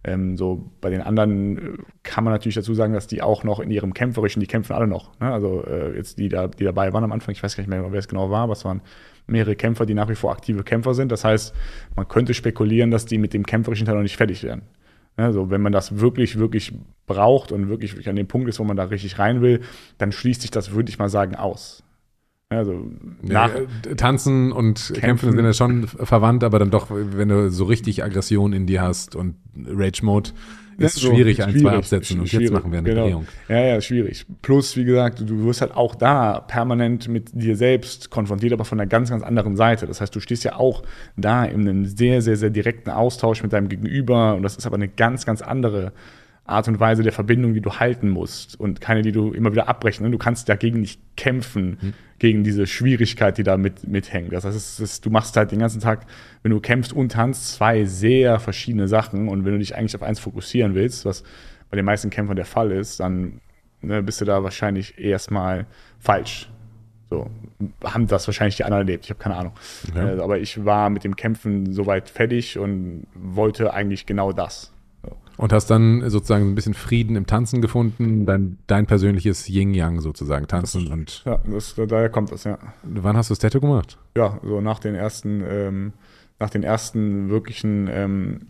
Ähm, 0.06 0.36
so 0.36 0.70
bei 0.80 0.88
den 0.88 1.02
anderen 1.02 1.58
äh, 1.58 1.78
kann 2.04 2.22
man 2.22 2.32
natürlich 2.32 2.54
dazu 2.54 2.74
sagen, 2.74 2.92
dass 2.92 3.08
die 3.08 3.22
auch 3.22 3.42
noch 3.42 3.58
in 3.58 3.72
ihrem 3.72 3.92
Kämpferischen, 3.92 4.38
die 4.38 4.46
kämpfen 4.46 4.72
alle 4.72 4.86
noch. 4.86 5.18
Ne? 5.18 5.32
Also 5.32 5.64
äh, 5.64 5.96
jetzt 5.96 6.18
die 6.18 6.28
da, 6.28 6.46
die 6.46 6.62
dabei 6.62 6.92
waren 6.92 7.02
am 7.02 7.10
Anfang, 7.10 7.34
ich 7.34 7.42
weiß 7.42 7.56
gar 7.56 7.62
nicht 7.62 7.70
mehr, 7.70 7.84
wer 7.90 7.98
es 7.98 8.06
genau 8.06 8.30
war, 8.30 8.44
aber 8.44 8.52
es 8.52 8.64
waren 8.64 8.82
mehrere 9.26 9.56
Kämpfer, 9.56 9.84
die 9.84 9.94
nach 9.94 10.08
wie 10.08 10.14
vor 10.14 10.30
aktive 10.30 10.62
Kämpfer 10.62 10.94
sind. 10.94 11.10
Das 11.10 11.24
heißt, 11.24 11.52
man 11.96 12.06
könnte 12.06 12.34
spekulieren, 12.34 12.92
dass 12.92 13.04
die 13.04 13.18
mit 13.18 13.34
dem 13.34 13.44
kämpferischen 13.44 13.84
Teil 13.84 13.96
noch 13.96 14.02
nicht 14.02 14.16
fertig 14.16 14.44
werden. 14.44 14.62
Also 15.16 15.50
wenn 15.50 15.60
man 15.62 15.72
das 15.72 15.98
wirklich, 15.98 16.38
wirklich 16.38 16.72
braucht 17.06 17.50
und 17.50 17.68
wirklich, 17.68 17.92
wirklich 17.92 18.08
an 18.08 18.16
dem 18.16 18.28
Punkt 18.28 18.48
ist, 18.48 18.60
wo 18.60 18.64
man 18.64 18.76
da 18.76 18.84
richtig 18.84 19.18
rein 19.18 19.40
will, 19.40 19.60
dann 19.98 20.12
schließt 20.12 20.42
sich 20.42 20.52
das, 20.52 20.72
würde 20.72 20.90
ich 20.90 20.98
mal 20.98 21.08
sagen, 21.08 21.34
aus. 21.34 21.82
Also 22.48 22.86
nach, 23.22 23.50
äh, 23.54 23.96
Tanzen 23.96 24.52
und 24.52 24.76
Kämpfen. 24.76 25.00
Kämpfen. 25.00 25.32
sind 25.32 25.44
ja 25.44 25.52
schon 25.52 25.88
verwandt, 25.88 26.44
aber 26.44 26.60
dann 26.60 26.70
doch, 26.70 26.88
wenn 26.90 27.28
du 27.28 27.50
so 27.50 27.64
richtig 27.64 28.04
Aggression 28.04 28.52
in 28.52 28.66
dir 28.66 28.82
hast 28.82 29.16
und 29.16 29.34
Rage-Mode, 29.66 30.30
ist 30.78 30.96
Ja, 30.96 31.08
so, 31.08 31.14
schwierig, 31.14 31.42
ein, 31.42 31.58
zwei 31.58 31.72
absetzen. 31.72 32.20
Und 32.20 32.30
jetzt 32.30 32.52
machen 32.52 32.70
wir 32.70 32.78
eine 32.78 32.88
genau. 32.88 33.06
Drehung. 33.06 33.26
Ja, 33.48 33.60
ja, 33.60 33.80
schwierig. 33.80 34.26
Plus, 34.42 34.76
wie 34.76 34.84
gesagt, 34.84 35.20
du 35.20 35.44
wirst 35.44 35.60
halt 35.60 35.74
auch 35.74 35.94
da 35.94 36.40
permanent 36.40 37.08
mit 37.08 37.30
dir 37.32 37.56
selbst 37.56 38.10
konfrontiert, 38.10 38.52
aber 38.52 38.64
von 38.64 38.78
einer 38.78 38.86
ganz, 38.88 39.10
ganz 39.10 39.22
anderen 39.22 39.56
Seite. 39.56 39.86
Das 39.86 40.00
heißt, 40.00 40.14
du 40.14 40.20
stehst 40.20 40.44
ja 40.44 40.56
auch 40.56 40.82
da 41.16 41.44
in 41.44 41.62
einem 41.62 41.86
sehr, 41.86 42.22
sehr, 42.22 42.36
sehr 42.36 42.50
direkten 42.50 42.90
Austausch 42.90 43.42
mit 43.42 43.52
deinem 43.52 43.68
Gegenüber 43.68 44.34
und 44.36 44.42
das 44.42 44.56
ist 44.56 44.66
aber 44.66 44.76
eine 44.76 44.88
ganz, 44.88 45.26
ganz 45.26 45.42
andere 45.42 45.92
Art 46.48 46.68
und 46.68 46.78
Weise 46.80 47.02
der 47.02 47.12
Verbindung, 47.12 47.54
die 47.54 47.60
du 47.60 47.72
halten 47.78 48.08
musst 48.08 48.58
und 48.58 48.80
keine, 48.80 49.02
die 49.02 49.12
du 49.12 49.32
immer 49.32 49.52
wieder 49.52 49.68
abbrechen. 49.68 50.04
ne? 50.04 50.10
Du 50.10 50.18
kannst 50.18 50.48
dagegen 50.48 50.80
nicht 50.80 51.00
kämpfen, 51.16 51.78
Mhm. 51.80 51.92
gegen 52.18 52.44
diese 52.44 52.66
Schwierigkeit, 52.66 53.36
die 53.38 53.42
da 53.42 53.56
mit, 53.56 53.86
mithängt. 53.86 54.32
Das 54.32 54.44
heißt, 54.44 54.56
es 54.56 54.80
ist, 54.80 55.04
du 55.04 55.10
machst 55.10 55.36
halt 55.36 55.50
den 55.52 55.58
ganzen 55.58 55.80
Tag, 55.80 56.06
wenn 56.42 56.50
du 56.50 56.60
kämpfst 56.60 56.92
und 56.92 57.12
tanzt, 57.12 57.54
zwei 57.54 57.84
sehr 57.84 58.38
verschiedene 58.40 58.88
Sachen 58.88 59.28
und 59.28 59.44
wenn 59.44 59.52
du 59.52 59.58
dich 59.58 59.76
eigentlich 59.76 59.94
auf 59.96 60.02
eins 60.02 60.18
fokussieren 60.20 60.74
willst, 60.74 61.04
was 61.04 61.24
bei 61.70 61.76
den 61.76 61.84
meisten 61.84 62.08
Kämpfern 62.10 62.36
der 62.36 62.46
Fall 62.46 62.70
ist, 62.70 63.00
dann 63.00 63.40
ne, 63.82 64.02
bist 64.02 64.20
du 64.20 64.24
da 64.24 64.42
wahrscheinlich 64.42 64.98
erstmal 64.98 65.66
falsch. 65.98 66.48
So, 67.10 67.30
haben 67.84 68.06
das 68.06 68.26
wahrscheinlich 68.26 68.56
die 68.56 68.64
anderen 68.64 68.86
erlebt, 68.86 69.04
ich 69.04 69.10
habe 69.10 69.20
keine 69.20 69.36
Ahnung. 69.36 69.52
Ja. 69.94 70.14
Äh, 70.14 70.20
aber 70.20 70.38
ich 70.38 70.64
war 70.64 70.90
mit 70.90 71.04
dem 71.04 71.14
Kämpfen 71.16 71.72
soweit 71.72 72.08
fertig 72.08 72.58
und 72.58 73.06
wollte 73.14 73.72
eigentlich 73.74 74.06
genau 74.06 74.32
das. 74.32 74.72
Und 75.36 75.52
hast 75.52 75.66
dann 75.66 76.08
sozusagen 76.08 76.50
ein 76.50 76.54
bisschen 76.54 76.74
Frieden 76.74 77.14
im 77.16 77.26
Tanzen 77.26 77.60
gefunden, 77.60 78.24
dein, 78.24 78.58
dein 78.66 78.86
persönliches 78.86 79.48
Yin-Yang 79.48 80.00
sozusagen, 80.00 80.46
tanzen. 80.46 80.90
Und 80.90 81.22
Ja, 81.26 81.40
das, 81.44 81.74
daher 81.88 82.08
kommt 82.08 82.32
das, 82.32 82.44
ja. 82.44 82.58
wann 82.82 83.16
hast 83.16 83.30
du 83.30 83.32
das 83.32 83.40
Tattoo 83.40 83.60
gemacht? 83.60 83.98
Ja, 84.16 84.40
so 84.42 84.60
nach 84.60 84.78
den 84.78 84.94
ersten, 84.94 85.42
ähm, 85.46 85.92
nach 86.38 86.50
den 86.50 86.62
ersten 86.62 87.28
wirklichen 87.28 87.88
ähm, 87.90 88.46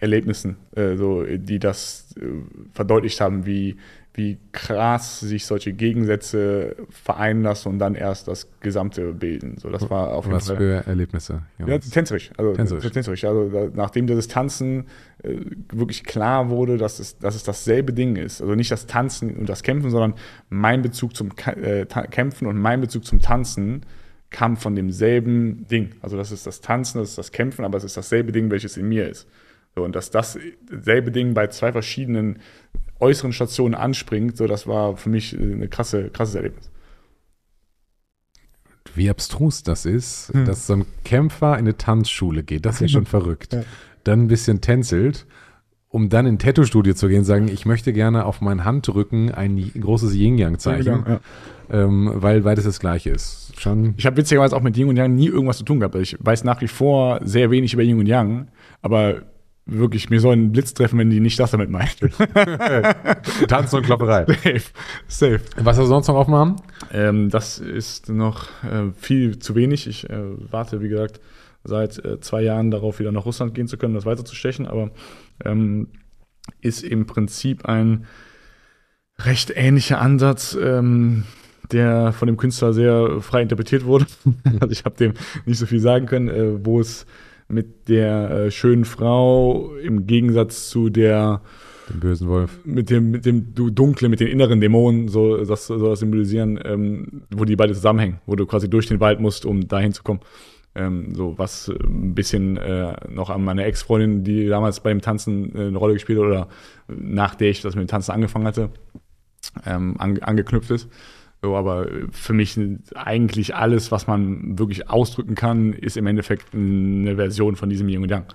Erlebnissen, 0.00 0.56
äh, 0.74 0.96
so, 0.96 1.22
die 1.24 1.58
das 1.58 2.14
äh, 2.16 2.24
verdeutlicht 2.72 3.20
haben, 3.20 3.46
wie, 3.46 3.76
wie 4.14 4.38
krass 4.52 5.20
sich 5.20 5.46
solche 5.46 5.72
Gegensätze 5.72 6.76
vereinen 6.90 7.42
lassen 7.42 7.68
und 7.68 7.78
dann 7.78 7.94
erst 7.94 8.28
das 8.28 8.48
Gesamte 8.60 9.14
bilden. 9.14 9.56
So, 9.58 9.70
das 9.70 9.88
war 9.88 10.12
auf 10.12 10.26
jeden 10.26 10.36
Was 10.36 10.48
Fall. 10.48 10.56
für 10.58 10.86
Erlebnisse? 10.86 11.42
Ja, 11.58 11.78
tänzerisch. 11.78 12.30
Also, 12.36 12.52
Tänzerisch. 12.52 12.90
tänzerisch. 12.90 13.24
Also, 13.24 13.48
da, 13.48 13.68
nachdem 13.74 14.06
das 14.06 14.28
Tanzen 14.28 14.84
äh, 15.22 15.36
wirklich 15.72 16.04
klar 16.04 16.50
wurde, 16.50 16.76
dass 16.76 16.98
es, 16.98 17.16
dass 17.18 17.34
es 17.34 17.42
dasselbe 17.42 17.94
Ding 17.94 18.16
ist. 18.16 18.42
Also 18.42 18.54
nicht 18.54 18.70
das 18.70 18.86
Tanzen 18.86 19.34
und 19.34 19.48
das 19.48 19.62
Kämpfen, 19.62 19.90
sondern 19.90 20.14
mein 20.50 20.82
Bezug 20.82 21.16
zum 21.16 21.30
äh, 21.46 21.86
Kämpfen 21.86 22.46
und 22.46 22.58
mein 22.58 22.82
Bezug 22.82 23.06
zum 23.06 23.20
Tanzen 23.20 23.86
kam 24.28 24.56
von 24.58 24.74
demselben 24.74 25.66
Ding. 25.68 25.90
Also 26.02 26.18
das 26.18 26.32
ist 26.32 26.46
das 26.46 26.60
Tanzen, 26.60 26.98
das 26.98 27.10
ist 27.10 27.18
das 27.18 27.32
Kämpfen, 27.32 27.64
aber 27.64 27.78
es 27.78 27.84
ist 27.84 27.96
dasselbe 27.96 28.32
Ding, 28.32 28.50
welches 28.50 28.76
in 28.76 28.88
mir 28.88 29.08
ist. 29.08 29.26
So, 29.74 29.84
und 29.84 29.96
dass 29.96 30.10
das 30.10 30.38
selbe 30.70 31.10
Ding 31.10 31.32
bei 31.32 31.46
zwei 31.46 31.72
verschiedenen 31.72 32.40
äußeren 33.02 33.32
Stationen 33.32 33.74
anspringt, 33.74 34.36
so 34.36 34.46
das 34.46 34.66
war 34.66 34.96
für 34.96 35.10
mich 35.10 35.34
äh, 35.38 35.42
eine 35.42 35.68
krasse, 35.68 36.08
krasses 36.10 36.34
Erlebnis. 36.36 36.70
Wie 38.94 39.08
abstrus 39.08 39.62
das 39.62 39.86
ist, 39.86 40.30
Hm. 40.34 40.44
dass 40.44 40.66
so 40.66 40.74
ein 40.74 40.84
Kämpfer 41.04 41.52
in 41.54 41.60
eine 41.60 41.76
Tanzschule 41.76 42.42
geht. 42.42 42.66
Das 42.66 42.76
ist 42.76 42.80
ja 42.82 42.88
schon 42.88 43.06
verrückt. 43.16 43.52
Ja. 43.52 43.62
Dann 44.04 44.22
ein 44.24 44.28
bisschen 44.28 44.60
tänzelt, 44.60 45.26
um 45.88 46.08
dann 46.08 46.26
in 46.26 46.34
ein 46.34 46.38
Tattoo-Studio 46.38 46.94
zu 46.94 47.08
gehen 47.08 47.18
und 47.20 47.24
sagen, 47.24 47.48
ich 47.48 47.64
möchte 47.66 47.92
gerne 47.92 48.24
auf 48.24 48.40
meinen 48.40 48.64
Handrücken 48.64 49.30
ein 49.30 49.70
großes 49.78 50.14
Yin-Yang-Zeichen, 50.14 51.04
Ja. 51.06 51.20
ähm, 51.70 52.10
weil 52.14 52.40
beides 52.42 52.64
das 52.64 52.80
gleiche 52.80 53.10
ist. 53.10 53.52
Schon 53.58 53.94
Ich 53.96 54.04
habe 54.06 54.16
witzigerweise 54.16 54.56
auch 54.56 54.62
mit 54.62 54.76
Yin 54.76 54.88
und 54.88 54.96
Yang 54.96 55.14
nie 55.14 55.28
irgendwas 55.28 55.58
zu 55.58 55.64
tun 55.64 55.80
gehabt. 55.80 55.94
Ich 55.96 56.16
weiß 56.18 56.44
nach 56.44 56.60
wie 56.60 56.68
vor 56.68 57.20
sehr 57.22 57.50
wenig 57.50 57.72
über 57.74 57.82
Yin 57.82 57.98
und 57.98 58.06
Yang, 58.06 58.48
aber 58.82 59.22
wirklich, 59.66 60.10
mir 60.10 60.20
soll 60.20 60.34
ein 60.34 60.52
Blitz 60.52 60.74
treffen, 60.74 60.98
wenn 60.98 61.10
die 61.10 61.20
nicht 61.20 61.38
das 61.38 61.52
damit 61.52 61.70
meinen. 61.70 61.88
Tanzen 63.48 63.76
und 63.76 63.86
Klopperei. 63.86 64.26
Safe. 64.26 64.62
Safe. 65.08 65.40
Was 65.56 65.76
du 65.76 65.84
sonst 65.84 66.08
noch 66.08 66.16
offen 66.16 66.34
haben? 66.34 66.56
Ähm, 66.92 67.30
das 67.30 67.58
ist 67.58 68.08
noch 68.08 68.48
äh, 68.64 68.90
viel 68.98 69.38
zu 69.38 69.54
wenig. 69.54 69.86
Ich 69.86 70.08
äh, 70.10 70.18
warte, 70.50 70.80
wie 70.80 70.88
gesagt, 70.88 71.20
seit 71.64 72.04
äh, 72.04 72.20
zwei 72.20 72.42
Jahren 72.42 72.70
darauf, 72.70 72.98
wieder 72.98 73.12
nach 73.12 73.24
Russland 73.24 73.54
gehen 73.54 73.68
zu 73.68 73.76
können, 73.76 73.94
das 73.94 74.06
weiterzustechen, 74.06 74.66
aber 74.66 74.90
ähm, 75.44 75.88
ist 76.60 76.82
im 76.82 77.06
Prinzip 77.06 77.66
ein 77.66 78.06
recht 79.18 79.52
ähnlicher 79.54 80.00
Ansatz, 80.00 80.56
ähm, 80.60 81.24
der 81.70 82.12
von 82.12 82.26
dem 82.26 82.36
Künstler 82.36 82.72
sehr 82.72 83.20
frei 83.20 83.42
interpretiert 83.42 83.84
wurde. 83.84 84.06
also 84.60 84.72
ich 84.72 84.84
habe 84.84 84.96
dem 84.96 85.14
nicht 85.46 85.58
so 85.58 85.66
viel 85.66 85.80
sagen 85.80 86.06
können, 86.06 86.28
äh, 86.28 86.64
wo 86.64 86.80
es 86.80 87.06
mit 87.52 87.88
der 87.88 88.30
äh, 88.30 88.50
schönen 88.50 88.84
Frau 88.84 89.74
im 89.76 90.06
Gegensatz 90.06 90.70
zu 90.70 90.88
der 90.88 91.42
Den 91.88 92.00
bösen 92.00 92.28
Wolf. 92.28 92.58
mit 92.64 92.90
dem, 92.90 93.10
mit 93.10 93.26
dem 93.26 93.54
du 93.54 93.70
Dunkle, 93.70 94.08
mit 94.08 94.20
den 94.20 94.28
inneren 94.28 94.60
Dämonen, 94.60 95.08
so 95.08 95.44
das 95.44 95.66
soll 95.66 95.90
das 95.90 96.00
symbolisieren, 96.00 96.58
ähm, 96.64 97.22
wo 97.30 97.44
die 97.44 97.56
beide 97.56 97.74
zusammenhängen, 97.74 98.20
wo 98.26 98.34
du 98.36 98.46
quasi 98.46 98.68
durch 98.70 98.86
den 98.86 99.00
Wald 99.00 99.20
musst, 99.20 99.44
um 99.44 99.68
dahin 99.68 99.92
zu 99.92 100.02
kommen. 100.02 100.20
Ähm, 100.74 101.14
so 101.14 101.34
was 101.36 101.68
ein 101.68 102.14
bisschen 102.14 102.56
äh, 102.56 102.94
noch 103.10 103.28
an 103.28 103.44
meine 103.44 103.64
Ex-Freundin, 103.64 104.24
die 104.24 104.48
damals 104.48 104.80
beim 104.80 105.02
Tanzen 105.02 105.54
äh, 105.54 105.66
eine 105.66 105.76
Rolle 105.76 105.92
gespielt 105.92 106.18
hat 106.18 106.26
oder 106.26 106.48
nach 106.88 107.34
der 107.34 107.50
ich 107.50 107.60
das 107.60 107.74
mit 107.74 107.86
dem 107.86 107.90
Tanzen 107.90 108.12
angefangen 108.12 108.46
hatte, 108.46 108.70
ähm, 109.66 109.96
ange 109.98 110.26
angeknüpft 110.26 110.70
ist. 110.70 110.88
So, 111.42 111.56
aber 111.56 111.88
für 112.12 112.32
mich 112.32 112.58
eigentlich 112.94 113.56
alles, 113.56 113.90
was 113.90 114.06
man 114.06 114.58
wirklich 114.58 114.88
ausdrücken 114.88 115.34
kann, 115.34 115.72
ist 115.72 115.96
im 115.96 116.06
Endeffekt 116.06 116.54
eine 116.54 117.16
Version 117.16 117.56
von 117.56 117.68
diesem 117.68 117.88
Yin 117.88 118.02
und 118.02 118.10
Yang. 118.10 118.26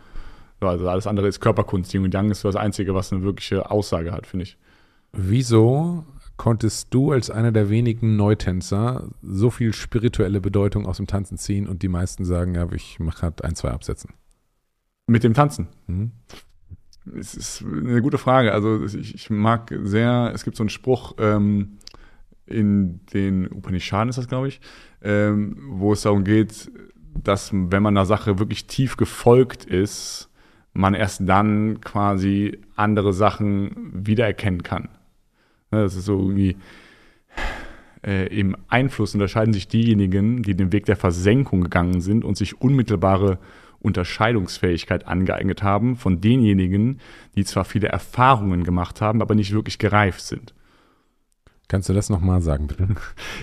So, 0.60 0.68
also 0.68 0.90
alles 0.90 1.08
andere 1.08 1.28
ist 1.28 1.40
Körperkunst. 1.40 1.94
Yin 1.94 2.04
und 2.04 2.14
Yang 2.14 2.32
ist 2.32 2.42
so 2.42 2.50
das 2.50 2.58
Einzige, 2.58 2.94
was 2.94 3.14
eine 3.14 3.24
wirkliche 3.24 3.72
Aussage 3.72 4.12
hat, 4.12 4.28
finde 4.28 4.44
ich. 4.44 4.58
Wieso 5.14 6.04
konntest 6.36 6.94
du 6.94 7.14
als 7.14 7.30
einer 7.30 7.54
der 7.54 7.70
wenigen 7.70 8.18
Neutänzer 8.18 9.08
so 9.24 9.52
viel 9.52 9.74
spirituelle 9.74 10.42
Bedeutung 10.42 10.86
aus 10.86 10.98
dem 10.98 11.08
Tanzen 11.08 11.38
ziehen 11.38 11.66
und 11.66 11.84
die 11.84 11.88
meisten 11.88 12.26
sagen, 12.26 12.56
ja, 12.56 12.70
ich 12.74 13.00
mache 13.00 13.22
halt 13.22 13.44
ein, 13.44 13.56
zwei 13.56 13.72
Absätzen? 13.72 14.12
Mit 15.08 15.24
dem 15.24 15.34
Tanzen. 15.34 15.68
Mhm. 15.88 16.12
Es 17.18 17.36
ist 17.36 17.64
eine 17.64 18.02
gute 18.02 18.18
Frage. 18.18 18.52
Also 18.52 18.84
ich, 18.84 19.16
ich 19.16 19.30
mag 19.30 19.74
sehr, 19.84 20.32
es 20.36 20.44
gibt 20.44 20.58
so 20.58 20.64
einen 20.64 20.70
Spruch 20.70 21.16
ähm, 21.20 21.78
in 22.48 23.02
den 23.14 23.48
Upanishaden 23.52 24.10
ist 24.10 24.18
das, 24.18 24.28
glaube 24.28 24.48
ich, 24.48 24.60
ähm, 25.02 25.58
wo 25.70 25.94
es 25.94 26.02
darum 26.02 26.24
geht, 26.24 26.72
dass 27.24 27.52
wenn 27.54 27.84
man 27.84 27.98
einer 27.98 28.06
Sache 28.06 28.40
wirklich 28.40 28.68
tief 28.68 28.98
gefolgt 28.98 29.66
ist, 29.66 30.30
man 30.74 30.94
erst 30.94 31.22
dann 31.26 31.82
quasi 31.82 32.60
andere 32.76 33.14
Sachen 33.14 33.92
wiedererkennen 33.94 34.64
kann. 34.64 34.90
Ne, 35.72 35.82
Das 35.82 35.96
ist 35.96 36.06
so 36.06 36.20
irgendwie 36.20 36.56
äh, 38.06 38.28
im 38.28 38.56
Einfluss 38.68 39.14
unterscheiden 39.14 39.54
sich 39.54 39.68
diejenigen, 39.68 40.44
die 40.44 40.56
den 40.56 40.72
Weg 40.72 40.86
der 40.86 40.96
Versenkung 40.96 41.62
gegangen 41.62 42.02
sind 42.02 42.24
und 42.24 42.38
sich 42.38 42.62
unmittelbare 42.62 43.40
Unterscheidungsfähigkeit 43.80 45.08
angeeignet 45.08 45.64
haben, 45.64 45.96
von 45.96 46.22
denjenigen, 46.22 47.00
die 47.36 47.46
zwar 47.46 47.66
viele 47.66 47.88
Erfahrungen 47.90 48.64
gemacht 48.64 49.02
haben, 49.02 49.22
aber 49.22 49.36
nicht 49.36 49.54
wirklich 49.54 49.78
gereift 49.78 50.22
sind. 50.22 50.54
Kannst 51.68 51.90
du 51.90 51.94
das 51.94 52.10
nochmal 52.10 52.42
sagen, 52.42 52.68
bitte? 52.68 52.88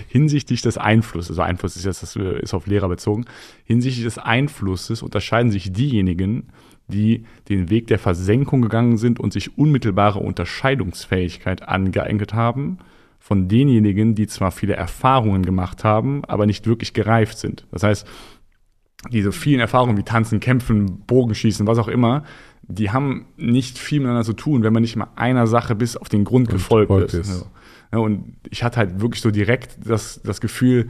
Hinsichtlich 0.07 0.61
des 0.61 0.77
Einflusses, 0.77 1.31
also 1.31 1.43
Einfluss 1.43 1.75
ist 1.75 1.85
jetzt 1.85 2.01
das 2.01 2.15
äh, 2.15 2.39
ist 2.39 2.53
auf 2.53 2.65
Lehrer 2.65 2.89
bezogen, 2.89 3.25
hinsichtlich 3.63 4.03
des 4.03 4.17
Einflusses 4.17 5.03
unterscheiden 5.03 5.51
sich 5.51 5.71
diejenigen, 5.71 6.47
die 6.87 7.25
den 7.49 7.69
Weg 7.69 7.87
der 7.87 7.99
Versenkung 7.99 8.61
gegangen 8.61 8.97
sind 8.97 9.19
und 9.19 9.33
sich 9.33 9.57
unmittelbare 9.57 10.19
Unterscheidungsfähigkeit 10.19 11.67
angeeignet 11.67 12.33
haben, 12.33 12.79
von 13.19 13.47
denjenigen, 13.47 14.13
die 14.13 14.27
zwar 14.27 14.51
viele 14.51 14.75
Erfahrungen 14.75 15.43
gemacht 15.43 15.83
haben, 15.83 16.23
aber 16.25 16.45
nicht 16.45 16.67
wirklich 16.67 16.93
gereift 16.93 17.39
sind. 17.39 17.65
Das 17.71 17.81
heißt, 17.81 18.07
diese 19.11 19.31
vielen 19.31 19.59
Erfahrungen 19.59 19.97
wie 19.97 20.03
Tanzen, 20.03 20.39
Kämpfen, 20.39 20.99
Bogenschießen, 21.07 21.65
was 21.65 21.79
auch 21.79 21.87
immer, 21.87 22.23
die 22.61 22.91
haben 22.91 23.25
nicht 23.37 23.77
viel 23.77 23.99
miteinander 23.99 24.25
zu 24.25 24.33
tun, 24.33 24.63
wenn 24.63 24.73
man 24.73 24.81
nicht 24.81 24.95
mal 24.95 25.07
einer 25.15 25.47
Sache 25.47 25.75
bis 25.75 25.97
auf 25.97 26.09
den 26.09 26.23
Grund 26.23 26.49
gefolgt 26.49 26.89
gefolgt 26.89 27.13
ist. 27.13 27.29
ist. 27.29 27.49
Ja. 27.95 27.99
Ja, 27.99 28.01
und 28.01 28.35
ich 28.49 28.61
hatte 28.61 28.77
halt 28.77 28.99
wirklich 28.99 29.21
so 29.21 29.31
direkt 29.31 29.77
das, 29.85 30.21
das 30.21 30.41
Gefühl, 30.41 30.89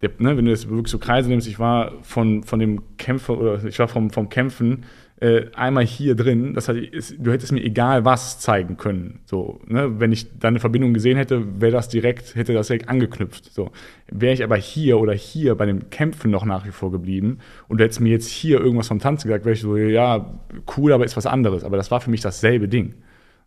der, 0.00 0.12
ne, 0.18 0.34
wenn 0.34 0.46
du 0.46 0.50
jetzt 0.50 0.68
wirklich 0.70 0.90
so 0.90 0.98
Kreise 0.98 1.28
nimmst, 1.28 1.46
ich 1.46 1.58
war 1.58 1.92
von, 2.02 2.42
von 2.42 2.58
dem 2.58 2.96
Kämpfer 2.96 3.38
oder 3.38 3.62
ich 3.64 3.78
war 3.78 3.86
vom, 3.86 4.08
vom 4.08 4.30
Kämpfen 4.30 4.84
äh, 5.20 5.44
einmal 5.54 5.84
hier 5.84 6.14
drin, 6.14 6.54
das 6.54 6.68
heißt, 6.68 7.16
du 7.18 7.30
hättest 7.30 7.52
mir 7.52 7.62
egal 7.62 8.06
was 8.06 8.40
zeigen 8.40 8.78
können. 8.78 9.20
So, 9.26 9.60
ne? 9.66 10.00
Wenn 10.00 10.10
ich 10.10 10.38
da 10.38 10.48
eine 10.48 10.58
Verbindung 10.58 10.94
gesehen 10.94 11.18
hätte, 11.18 11.60
wäre 11.60 11.72
das 11.72 11.90
direkt, 11.90 12.34
hätte 12.34 12.54
das 12.54 12.68
direkt 12.68 12.88
angeknüpft. 12.88 13.52
So. 13.52 13.70
Wäre 14.10 14.32
ich 14.32 14.42
aber 14.42 14.56
hier 14.56 14.98
oder 14.98 15.12
hier 15.12 15.54
bei 15.54 15.66
dem 15.66 15.90
Kämpfen 15.90 16.30
noch 16.30 16.46
nach 16.46 16.66
wie 16.66 16.72
vor 16.72 16.90
geblieben 16.90 17.40
und 17.68 17.78
du 17.78 17.84
hättest 17.84 18.00
mir 18.00 18.10
jetzt 18.10 18.28
hier 18.28 18.58
irgendwas 18.58 18.88
vom 18.88 19.00
Tanzen 19.00 19.28
gesagt, 19.28 19.44
wäre 19.44 19.52
ich 19.52 19.60
so, 19.60 19.76
ja, 19.76 20.40
cool, 20.78 20.94
aber 20.94 21.04
ist 21.04 21.16
was 21.16 21.26
anderes. 21.26 21.62
Aber 21.62 21.76
das 21.76 21.90
war 21.90 22.00
für 22.00 22.10
mich 22.10 22.22
dasselbe 22.22 22.68
Ding. 22.68 22.94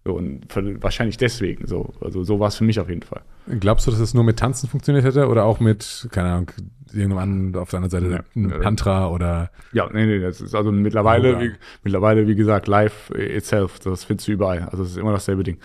Und 0.06 0.46
wahrscheinlich 0.84 1.18
deswegen. 1.18 1.66
So. 1.66 1.94
Also 2.00 2.24
so 2.24 2.40
war 2.40 2.50
es 2.50 2.56
für 2.58 2.64
mich 2.64 2.80
auf 2.80 2.90
jeden 2.90 3.02
Fall. 3.02 3.22
Glaubst 3.60 3.88
du, 3.88 3.92
dass 3.92 4.00
es 4.00 4.14
nur 4.14 4.24
mit 4.24 4.38
Tanzen 4.38 4.70
funktioniert 4.70 5.04
hätte 5.04 5.28
oder 5.28 5.46
auch 5.46 5.60
mit, 5.60 6.08
keine 6.12 6.30
Ahnung, 6.30 6.52
irgendeinem 6.94 7.18
anderen, 7.18 7.56
auf 7.62 7.72
der 7.72 7.80
anderen 7.82 7.90
Seite, 8.10 8.24
Ja. 8.36 8.42
ein 8.42 8.62
Tantra 8.62 9.10
oder 9.10 9.50
Ja, 9.74 9.90
nee, 9.92 10.06
nee, 10.06 10.20
das 10.20 10.42
ist 10.42 10.54
also 10.54 10.72
mittlerweile, 10.72 11.32
Yoga. 11.32 11.42
wie, 11.44 11.52
mittlerweile, 11.84 12.28
wie 12.28 12.36
gesagt, 12.36 12.68
live 12.68 13.10
itself, 13.16 13.80
das 13.80 14.04
findest 14.04 14.28
du 14.28 14.34
überall. 14.34 14.70
Also 14.72 14.84
es 14.84 14.92
ist 14.92 14.98
immer 14.98 15.12
dasselbe 15.12 15.44
Ding. 15.44 15.58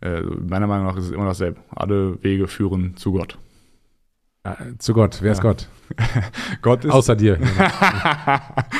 Äh, 0.00 0.20
meiner 0.22 0.68
Meinung 0.68 0.86
nach 0.86 0.96
ist 0.96 1.06
es 1.06 1.10
immer 1.10 1.24
dasselbe. 1.26 1.58
Alle 1.70 2.22
Wege 2.22 2.46
führen 2.46 2.96
zu 2.96 3.10
Gott. 3.12 3.36
Äh, 4.44 4.52
zu 4.78 4.94
Gott? 4.94 5.18
Wer 5.20 5.32
ist 5.32 5.38
Ja. 5.38 5.42
Gott? 5.42 5.66
Gott 6.62 6.84
ist 6.84 6.92
Außer 6.92 7.16
dir. 7.16 7.38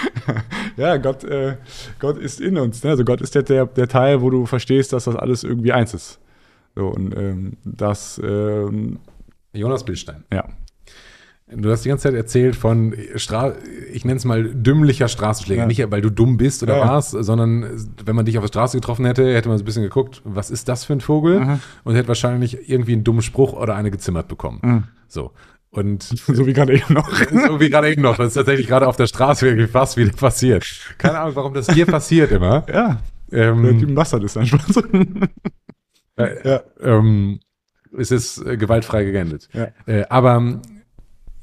ja, 0.77 0.97
Gott, 0.99 1.25
äh, 1.25 1.57
Gott 1.99 2.19
ist 2.19 2.41
in 2.41 2.57
uns. 2.59 2.83
Ne? 2.85 2.91
Also 2.91 3.05
Gott 3.05 3.21
ist 3.21 3.35
der, 3.35 3.43
der, 3.43 3.67
der 3.67 3.89
Teil, 3.89 4.21
wo 4.21 4.31
du 4.31 4.47
verstehst, 4.47 4.93
dass 4.93 5.05
das 5.05 5.17
alles 5.17 5.45
irgendwie 5.45 5.73
eins 5.73 5.95
ist. 5.95 6.19
So, 6.75 6.89
und 6.89 7.17
ähm, 7.17 7.55
das, 7.65 8.21
ähm, 8.23 8.99
Jonas 9.53 9.85
Bildstein. 9.85 10.25
ja. 10.33 10.45
Du 11.51 11.71
hast 11.71 11.83
die 11.83 11.89
ganze 11.89 12.03
Zeit 12.03 12.15
erzählt 12.15 12.57
von, 12.57 12.95
Stra 13.17 13.55
ich 13.91 14.05
nenne 14.05 14.19
es 14.19 14.27
mal 14.27 14.53
dümmlicher 14.53 15.09
Straßenschläger. 15.09 15.63
Ja. 15.63 15.67
Nicht, 15.67 15.91
weil 15.91 16.03
du 16.03 16.11
dumm 16.11 16.37
bist 16.37 16.63
oder 16.63 16.75
Ja, 16.77 16.81
ja. 16.85 16.89
warst, 16.91 17.13
sondern 17.13 17.65
wenn 18.05 18.15
man 18.15 18.27
dich 18.27 18.37
auf 18.37 18.45
der 18.45 18.49
Straße 18.49 18.77
getroffen 18.77 19.07
hätte, 19.07 19.35
hätte 19.35 19.49
man 19.49 19.57
so 19.57 19.63
ein 19.63 19.65
bisschen 19.65 19.83
geguckt, 19.83 20.21
was 20.27 20.51
ist 20.51 20.69
das 20.69 20.85
für 20.85 20.93
ein 20.93 21.01
Vogel? 21.01 21.41
Mhm. 21.41 21.61
Und 21.85 21.95
hätte 21.95 22.09
wahrscheinlich 22.09 22.69
irgendwie 22.69 22.93
einen 22.93 23.03
dummen 23.03 23.23
Spruch 23.23 23.55
oder 23.55 23.77
eine 23.77 23.91
gezimmert 23.91 24.29
bekommen. 24.29 24.59
Mhm. 24.63 24.85
So. 25.09 25.33
Und 25.71 26.03
So 26.27 26.47
wie 26.47 26.53
gerade 26.53 26.75
eben 26.75 26.95
noch. 26.95 27.11
so 27.47 27.61
wie 27.61 27.71
gerade 27.71 27.91
eben 27.91 28.03
noch. 28.03 28.17
Das 28.17 28.29
ist 28.29 28.35
tatsächlich 28.35 28.67
gerade 28.67 28.87
auf 28.87 28.97
der 28.97 29.07
Straße 29.07 29.47
wirklich 29.47 29.71
fast 29.71 29.97
wieder 29.97 30.13
passiert. 30.13 30.65
Keine 30.99 31.19
Ahnung, 31.19 31.37
warum 31.37 31.55
das 31.55 31.69
hier 31.69 31.87
passiert 31.97 32.31
immer. 32.31 32.65
Ja, 32.73 33.01
Ähm, 33.31 33.79
Typ 33.79 33.95
Bastard 33.95 34.25
ist 34.25 34.37
ein 34.37 34.47
Spaß. 34.47 34.83
äh, 36.17 36.49
ja. 36.49 36.63
ähm, 36.81 37.41
es 37.97 38.11
ist 38.11 38.39
äh, 38.39 38.57
gewaltfrei 38.57 39.05
geendet. 39.05 39.49
Ja. 39.53 39.69
Äh, 39.87 40.05
aber 40.09 40.61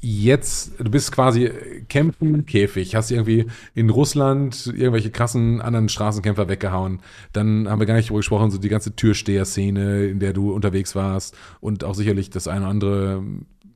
jetzt, 0.02 0.80
du 0.80 0.92
bist 0.92 1.12
quasi 1.12 1.52
Kämpfen, 1.90 2.46
Käfig, 2.46 2.96
hast 2.96 3.10
irgendwie 3.10 3.48
in 3.74 3.90
Russland 3.90 4.68
irgendwelche 4.68 5.10
krassen 5.10 5.62
anderen 5.62 5.90
Straßenkämpfer 5.90 6.48
weggehauen. 6.48 7.02
Dann 7.34 7.68
haben 7.68 7.80
wir 7.80 7.88
gar 7.88 7.96
nicht 7.96 8.10
drüber 8.10 8.20
gesprochen, 8.20 8.52
so 8.52 8.60
die 8.60 8.70
ganze 8.70 8.96
Türsteher-Szene, 8.96 10.06
in 10.06 10.20
der 10.20 10.34
du 10.34 10.52
unterwegs 10.52 10.96
warst 10.96 11.36
und 11.60 11.84
auch 11.84 11.96
sicherlich 11.96 12.30
das 12.30 12.48
eine 12.48 12.62
oder 12.62 12.70
andere 12.70 13.24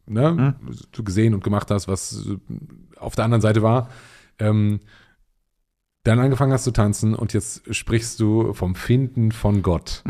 ne, 0.10 0.56
du 0.92 1.04
gesehen 1.04 1.34
und 1.34 1.44
gemacht 1.44 1.72
hast, 1.72 1.88
was 1.88 2.28
auf 2.98 3.16
der 3.16 3.26
anderen 3.26 3.42
Seite 3.42 3.62
war. 3.62 3.90
Ähm, 4.40 4.80
dann 6.04 6.20
angefangen 6.20 6.54
hast 6.54 6.64
zu 6.64 6.72
tanzen 6.72 7.14
und 7.14 7.34
jetzt 7.34 7.74
sprichst 7.74 8.20
du 8.20 8.54
vom 8.54 8.76
Finden 8.76 9.32
von 9.32 9.62
Gott. 9.62 10.02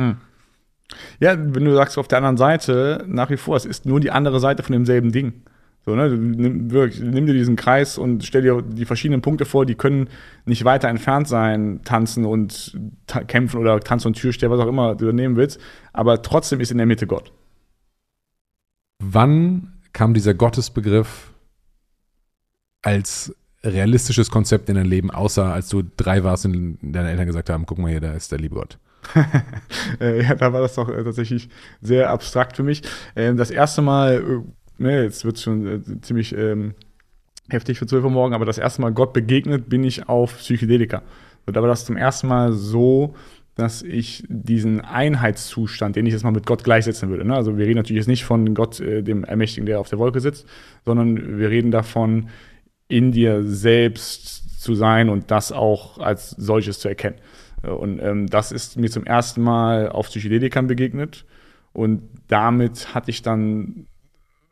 Ja, 1.19 1.37
wenn 1.37 1.65
du 1.65 1.73
sagst, 1.75 1.97
auf 1.97 2.07
der 2.07 2.19
anderen 2.19 2.37
Seite, 2.37 3.03
nach 3.07 3.29
wie 3.29 3.37
vor, 3.37 3.55
es 3.55 3.65
ist 3.65 3.85
nur 3.85 3.99
die 3.99 4.11
andere 4.11 4.39
Seite 4.39 4.63
von 4.63 4.73
demselben 4.73 5.11
Ding. 5.11 5.43
So, 5.85 5.95
ne? 5.95 6.09
nimm, 6.09 6.71
wirklich, 6.71 7.01
nimm 7.01 7.25
dir 7.25 7.33
diesen 7.33 7.55
Kreis 7.55 7.97
und 7.97 8.25
stell 8.25 8.41
dir 8.41 8.61
die 8.61 8.85
verschiedenen 8.85 9.21
Punkte 9.21 9.45
vor, 9.45 9.65
die 9.65 9.75
können 9.75 10.09
nicht 10.45 10.65
weiter 10.65 10.89
entfernt 10.89 11.27
sein, 11.27 11.81
tanzen 11.83 12.25
und 12.25 12.77
ta 13.07 13.23
kämpfen 13.23 13.59
oder 13.59 13.79
tanzen 13.79 14.07
und 14.07 14.13
Türsteher, 14.15 14.51
was 14.51 14.59
auch 14.59 14.67
immer 14.67 14.95
du 14.95 15.11
nehmen 15.11 15.35
willst, 15.35 15.59
aber 15.93 16.21
trotzdem 16.21 16.59
ist 16.59 16.71
in 16.71 16.77
der 16.77 16.85
Mitte 16.85 17.07
Gott. 17.07 17.31
Wann 19.01 19.78
kam 19.93 20.13
dieser 20.13 20.33
Gottesbegriff 20.33 21.31
als 22.81 23.35
realistisches 23.63 24.31
Konzept 24.31 24.69
in 24.69 24.75
dein 24.75 24.85
Leben, 24.85 25.11
außer 25.11 25.45
als 25.45 25.69
du 25.69 25.83
drei 25.97 26.23
warst 26.23 26.45
und 26.45 26.77
deine 26.81 27.09
Eltern 27.09 27.27
gesagt 27.27 27.49
haben, 27.49 27.65
guck 27.65 27.77
mal 27.77 27.91
hier, 27.91 27.99
da 27.99 28.13
ist 28.13 28.31
der 28.31 28.39
liebe 28.39 28.55
Gott. 28.55 28.77
äh, 29.99 30.23
ja, 30.23 30.35
da 30.35 30.53
war 30.53 30.61
das 30.61 30.75
doch 30.75 30.89
äh, 30.89 31.03
tatsächlich 31.03 31.49
sehr 31.81 32.09
abstrakt 32.09 32.55
für 32.55 32.63
mich. 32.63 32.83
Ähm, 33.15 33.37
das 33.37 33.51
erste 33.51 33.81
Mal, 33.81 34.43
äh, 34.77 34.81
ne, 34.81 35.03
jetzt 35.03 35.25
wird 35.25 35.37
es 35.37 35.43
schon 35.43 36.01
ziemlich 36.01 36.35
ähm, 36.35 36.73
heftig 37.49 37.79
für 37.79 37.87
12 37.87 38.05
Uhr 38.05 38.11
morgen, 38.11 38.33
aber 38.33 38.45
das 38.45 38.57
erste 38.57 38.81
Mal 38.81 38.91
Gott 38.91 39.13
begegnet 39.13 39.69
bin 39.69 39.83
ich 39.83 40.07
auf 40.07 40.37
Psychedelika. 40.37 41.01
Und 41.45 41.55
da 41.55 41.61
war 41.61 41.69
das 41.69 41.85
zum 41.85 41.97
ersten 41.97 42.27
Mal 42.27 42.53
so, 42.53 43.15
dass 43.59 43.81
ich 43.81 44.23
diesen 44.27 44.81
Einheitszustand, 44.81 45.95
den 45.95 46.05
ich 46.05 46.13
jetzt 46.13 46.23
mal 46.23 46.31
mit 46.31 46.45
Gott 46.45 46.63
gleichsetzen 46.63 47.09
würde. 47.09 47.25
Ne? 47.25 47.35
Also 47.35 47.57
wir 47.57 47.65
reden 47.65 47.77
natürlich 47.77 48.01
jetzt 48.01 48.07
nicht 48.07 48.25
von 48.25 48.53
Gott, 48.53 48.79
äh, 48.79 49.03
dem 49.03 49.23
Ermächtigen, 49.23 49.65
der 49.65 49.79
auf 49.79 49.89
der 49.89 49.99
Wolke 49.99 50.19
sitzt, 50.19 50.47
sondern 50.85 51.37
wir 51.37 51.49
reden 51.49 51.71
davon, 51.71 52.29
in 52.87 53.11
dir 53.11 53.43
selbst 53.43 54.59
zu 54.59 54.75
sein 54.75 55.09
und 55.09 55.31
das 55.31 55.51
auch 55.51 55.99
als 55.99 56.31
solches 56.31 56.79
zu 56.79 56.89
erkennen. 56.89 57.17
Und 57.61 57.99
ähm, 58.01 58.27
das 58.27 58.51
ist 58.51 58.77
mir 58.77 58.89
zum 58.89 59.05
ersten 59.05 59.41
Mal 59.41 59.89
auf 59.89 60.07
Psychedelikern 60.07 60.67
begegnet. 60.67 61.25
Und 61.73 62.01
damit 62.27 62.93
hatte 62.93 63.11
ich 63.11 63.21
dann, 63.21 63.85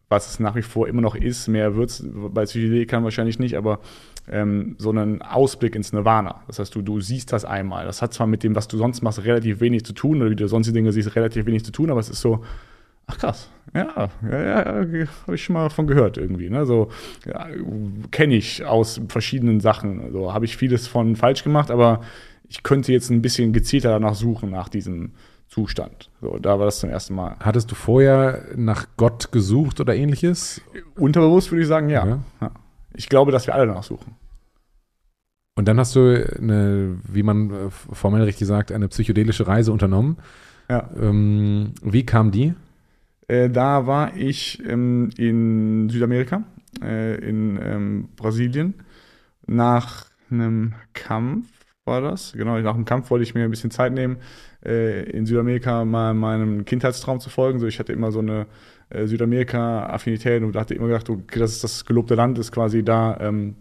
was 0.09 0.29
es 0.29 0.39
nach 0.39 0.55
wie 0.55 0.61
vor 0.61 0.87
immer 0.87 1.01
noch 1.01 1.15
ist, 1.15 1.47
mehr 1.47 1.75
wird 1.75 1.89
es 1.89 2.05
bei 2.05 2.45
Psychedelikern 2.45 3.03
wahrscheinlich 3.03 3.39
nicht, 3.39 3.55
aber 3.55 3.79
ähm, 4.29 4.75
so 4.77 4.89
einen 4.89 5.21
Ausblick 5.21 5.75
ins 5.75 5.93
Nirvana. 5.93 6.41
Das 6.47 6.59
heißt, 6.59 6.73
du, 6.75 6.81
du 6.81 7.01
siehst 7.01 7.33
das 7.33 7.45
einmal. 7.45 7.85
Das 7.85 8.01
hat 8.01 8.13
zwar 8.13 8.27
mit 8.27 8.43
dem, 8.43 8.55
was 8.55 8.67
du 8.67 8.77
sonst 8.77 9.01
machst, 9.01 9.23
relativ 9.23 9.59
wenig 9.59 9.85
zu 9.85 9.93
tun, 9.93 10.21
oder 10.21 10.31
wie 10.31 10.35
du 10.35 10.47
sonst 10.47 10.67
die 10.67 10.73
Dinge 10.73 10.91
siehst, 10.91 11.15
relativ 11.15 11.45
wenig 11.45 11.65
zu 11.65 11.71
tun, 11.71 11.89
aber 11.89 11.99
es 11.99 12.09
ist 12.09 12.21
so, 12.21 12.43
ach 13.07 13.17
krass, 13.17 13.49
ja, 13.73 14.09
ja, 14.29 14.43
ja 14.43 14.65
habe 14.65 15.35
ich 15.35 15.43
schon 15.43 15.53
mal 15.53 15.69
von 15.69 15.87
gehört 15.87 16.17
irgendwie. 16.17 16.49
Ne? 16.49 16.65
So 16.65 16.89
ja, 17.25 17.47
kenne 18.11 18.35
ich 18.35 18.65
aus 18.65 19.01
verschiedenen 19.07 19.59
Sachen. 19.59 20.11
So 20.11 20.33
habe 20.33 20.45
ich 20.45 20.57
vieles 20.57 20.87
von 20.87 21.15
falsch 21.15 21.43
gemacht, 21.43 21.71
aber 21.71 22.01
ich 22.49 22.63
könnte 22.63 22.93
jetzt 22.93 23.09
ein 23.09 23.21
bisschen 23.21 23.51
gezielter 23.53 23.89
danach 23.89 24.15
suchen, 24.15 24.51
nach 24.51 24.69
diesem 24.69 25.11
Zustand. 25.57 26.11
So, 26.21 26.37
da 26.37 26.59
war 26.59 26.65
das 26.65 26.77
zum 26.77 26.91
ersten 26.91 27.15
Mal. 27.15 27.35
Hattest 27.39 27.71
du 27.71 27.73
vorher 27.73 28.45
nach 28.55 28.85
Gott 28.95 29.31
gesucht 29.31 29.79
oder 29.79 29.95
ähnliches? 29.95 30.61
Unterbewusst 30.95 31.51
würde 31.51 31.63
ich 31.63 31.67
sagen, 31.67 31.89
ja. 31.89 32.05
ja. 32.05 32.19
ja. 32.41 32.51
Ich 32.93 33.09
glaube, 33.09 33.31
dass 33.31 33.47
wir 33.47 33.55
alle 33.55 33.65
danach 33.65 33.81
suchen. 33.81 34.13
Und 35.55 35.67
dann 35.67 35.79
hast 35.79 35.95
du 35.95 36.01
eine, 36.37 36.99
wie 37.11 37.23
man 37.23 37.49
äh, 37.49 37.69
formell 37.71 38.21
richtig 38.21 38.45
sagt, 38.45 38.71
eine 38.71 38.87
psychedelische 38.87 39.47
Reise 39.47 39.71
unternommen. 39.71 40.17
Ja. 40.69 40.91
Ähm, 40.95 41.73
wie 41.81 42.05
kam 42.05 42.29
die? 42.29 42.53
Äh, 43.27 43.49
da 43.49 43.87
war 43.87 44.15
ich 44.15 44.61
ähm, 44.63 45.09
in 45.17 45.89
Südamerika, 45.89 46.43
äh, 46.83 47.15
in 47.15 47.59
ähm, 47.59 48.09
Brasilien, 48.15 48.75
nach 49.47 50.05
einem 50.29 50.75
Kampf 50.93 51.47
war 51.83 52.01
das. 52.01 52.33
Genau, 52.33 52.59
nach 52.59 52.75
dem 52.75 52.85
Kampf 52.85 53.09
wollte 53.09 53.23
ich 53.23 53.33
mir 53.33 53.43
ein 53.43 53.49
bisschen 53.49 53.71
Zeit 53.71 53.93
nehmen, 53.93 54.17
äh, 54.65 55.09
in 55.09 55.25
Südamerika 55.25 55.85
mal 55.85 56.13
meinem 56.13 56.65
Kindheitstraum 56.65 57.19
zu 57.19 57.29
folgen. 57.29 57.59
So, 57.59 57.67
ich 57.67 57.79
hatte 57.79 57.93
immer 57.93 58.11
so 58.11 58.19
eine 58.19 58.47
äh, 58.89 59.05
Südamerika-Affinität 59.05 60.43
und 60.43 60.55
hatte 60.55 60.73
immer 60.73 60.87
gedacht, 60.87 61.09
okay, 61.09 61.39
das 61.39 61.53
ist 61.53 61.63
das 61.63 61.85
gelobte 61.85 62.15
Land, 62.15 62.37
ist 62.39 62.51
quasi 62.51 62.83
da, 62.83 63.17
ähm, 63.19 63.55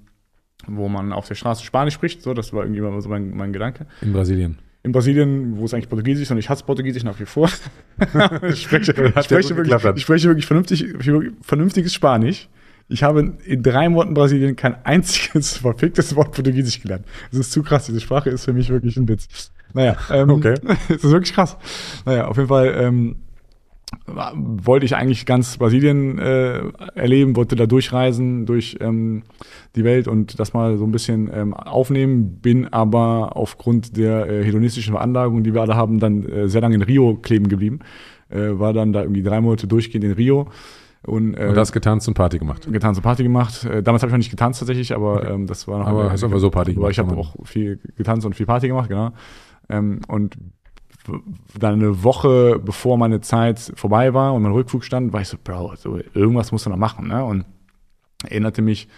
wo 0.67 0.89
man 0.89 1.13
auf 1.13 1.29
der 1.29 1.35
Straße 1.35 1.65
Spanisch 1.65 1.95
spricht. 1.95 2.23
So, 2.23 2.35
das 2.35 2.53
war 2.53 2.63
irgendwie 2.63 2.81
immer 2.81 3.01
so 3.01 3.09
mein, 3.09 3.37
mein 3.37 3.53
Gedanke. 3.53 3.87
In 4.03 4.13
Brasilien 4.13 4.59
in 4.87 4.93
Brasilien, 4.93 5.59
wo 5.59 5.65
es 5.65 5.75
eigentlich 5.75 5.89
Portugiesisch 5.89 6.23
ist 6.23 6.31
und 6.31 6.39
ich 6.39 6.49
hasse 6.49 6.65
Portugiesisch 6.65 7.03
nach 7.03 7.19
wie 7.19 7.27
vor. 7.27 7.51
ich, 8.49 8.63
spreche, 8.63 8.93
ich, 8.93 9.25
spreche 9.25 9.57
wirklich, 9.57 9.85
ich 9.97 10.03
spreche 10.03 10.29
wirklich 10.29 10.47
vernünftig, 10.47 10.95
vernünftiges 11.43 11.93
Spanisch. 11.93 12.49
Ich 12.87 13.03
habe 13.03 13.37
in 13.45 13.65
drei 13.65 13.89
Monaten 13.89 14.15
Brasilien 14.15 14.55
kein 14.55 14.77
einziges 14.85 15.57
verficktes 15.59 16.15
Wort 16.15 16.33
Portugiesisch 16.33 16.81
gelernt. 16.81 17.05
Das 17.33 17.41
ist 17.41 17.51
zu 17.51 17.65
krass. 17.65 17.87
Diese 17.87 18.01
Sprache 18.01 18.31
ist 18.31 18.45
für 18.45 18.53
mich 18.53 18.71
wirklich 18.71 18.97
ein 18.97 19.09
Witz. 19.09 19.51
Naja, 19.75 19.97
ähm, 20.11 20.31
okay. 20.31 20.55
das 20.89 21.05
ist 21.05 21.11
wirklich 21.11 21.35
krass. 21.35 21.57
Naja, 22.05 22.29
auf 22.29 22.37
jeden 22.37 22.49
Fall 22.49 22.75
ähm, 22.79 23.17
wollte 24.07 24.85
ich 24.85 24.97
eigentlich 24.97 25.27
ganz 25.27 25.59
Brasilien 25.59 26.19
äh, 26.19 26.61
erleben, 26.95 27.37
wollte 27.37 27.55
da 27.57 27.67
durchreisen 27.67 28.47
durch 28.47 28.77
ähm, 28.81 29.23
die 29.77 29.85
Welt 29.85 30.09
und 30.09 30.41
das 30.41 30.55
mal 30.55 30.77
so 30.77 30.85
ein 30.85 30.93
bisschen 30.93 31.31
ähm, 31.33 31.55
aufnehmen, 31.55 32.41
bin 32.41 32.67
aber 32.73 33.37
aufgrund 33.37 33.97
der 33.97 34.29
äh, 34.29 34.45
hedonistischen 34.45 34.93
Veranlagung, 34.93 35.45
die 35.45 35.55
wir 35.55 35.63
alle 35.63 35.77
haben, 35.77 36.01
dann 36.01 36.25
äh, 36.25 36.49
sehr 36.49 36.61
lange 36.61 36.75
in 36.75 36.83
Rio 36.83 37.17
kleben 37.17 37.49
geblieben. 37.49 37.81
Äh, 38.29 38.59
war 38.59 38.73
dann 38.73 38.93
da 38.93 39.03
irgendwie 39.03 39.23
drei 39.23 39.41
Monate 39.41 39.69
durchgehend 39.69 40.05
in 40.05 40.13
Rio 40.13 40.49
und, 41.07 41.35
äh, 41.35 41.47
und 41.47 41.55
das 41.55 41.71
getanzt 41.71 42.09
und 42.09 42.15
Party 42.15 42.39
gemacht. 42.39 42.67
Getanzt 42.71 42.99
und 42.99 43.05
Party 43.05 43.23
gemacht. 43.23 43.65
Äh, 43.65 43.83
damals 43.83 44.03
habe 44.03 44.11
ich 44.11 44.13
noch 44.13 44.19
nicht 44.19 44.31
getanzt 44.31 44.59
tatsächlich, 44.59 44.95
aber 44.95 45.19
okay. 45.19 45.33
ähm, 45.33 45.47
das 45.47 45.69
war 45.69 45.79
noch. 45.79 45.87
Aber 45.87 46.11
hast 46.11 46.25
einfach 46.25 46.41
so 46.41 46.51
Party 46.51 46.75
gemacht? 46.75 46.91
Ich 46.91 46.99
habe 46.99 47.17
auch 47.17 47.37
viel 47.45 47.79
getanzt 47.97 48.27
und 48.27 48.35
viel 48.35 48.47
Party 48.47 48.67
gemacht, 48.67 48.89
genau. 48.89 49.13
Ähm, 49.69 50.01
und 50.09 50.37
dann 51.59 51.75
eine 51.75 52.03
Woche 52.03 52.59
bevor 52.59 52.99
meine 52.99 53.21
Zeit 53.21 53.73
vorbei 53.77 54.13
war 54.13 54.35
und 54.35 54.43
mein 54.43 54.53
Rückflug 54.53 54.85
stand, 54.85 55.13
war 55.13 55.21
ich 55.21 55.29
so, 55.29 55.37
Bro, 55.43 55.75
so, 55.77 55.99
irgendwas 56.15 56.53
musst 56.53 56.67
du 56.67 56.71
noch 56.71 56.77
machen. 56.77 57.09
Ne? 57.09 57.25
Und 57.25 57.45
erinnerte 58.25 58.63
mich 58.63 58.89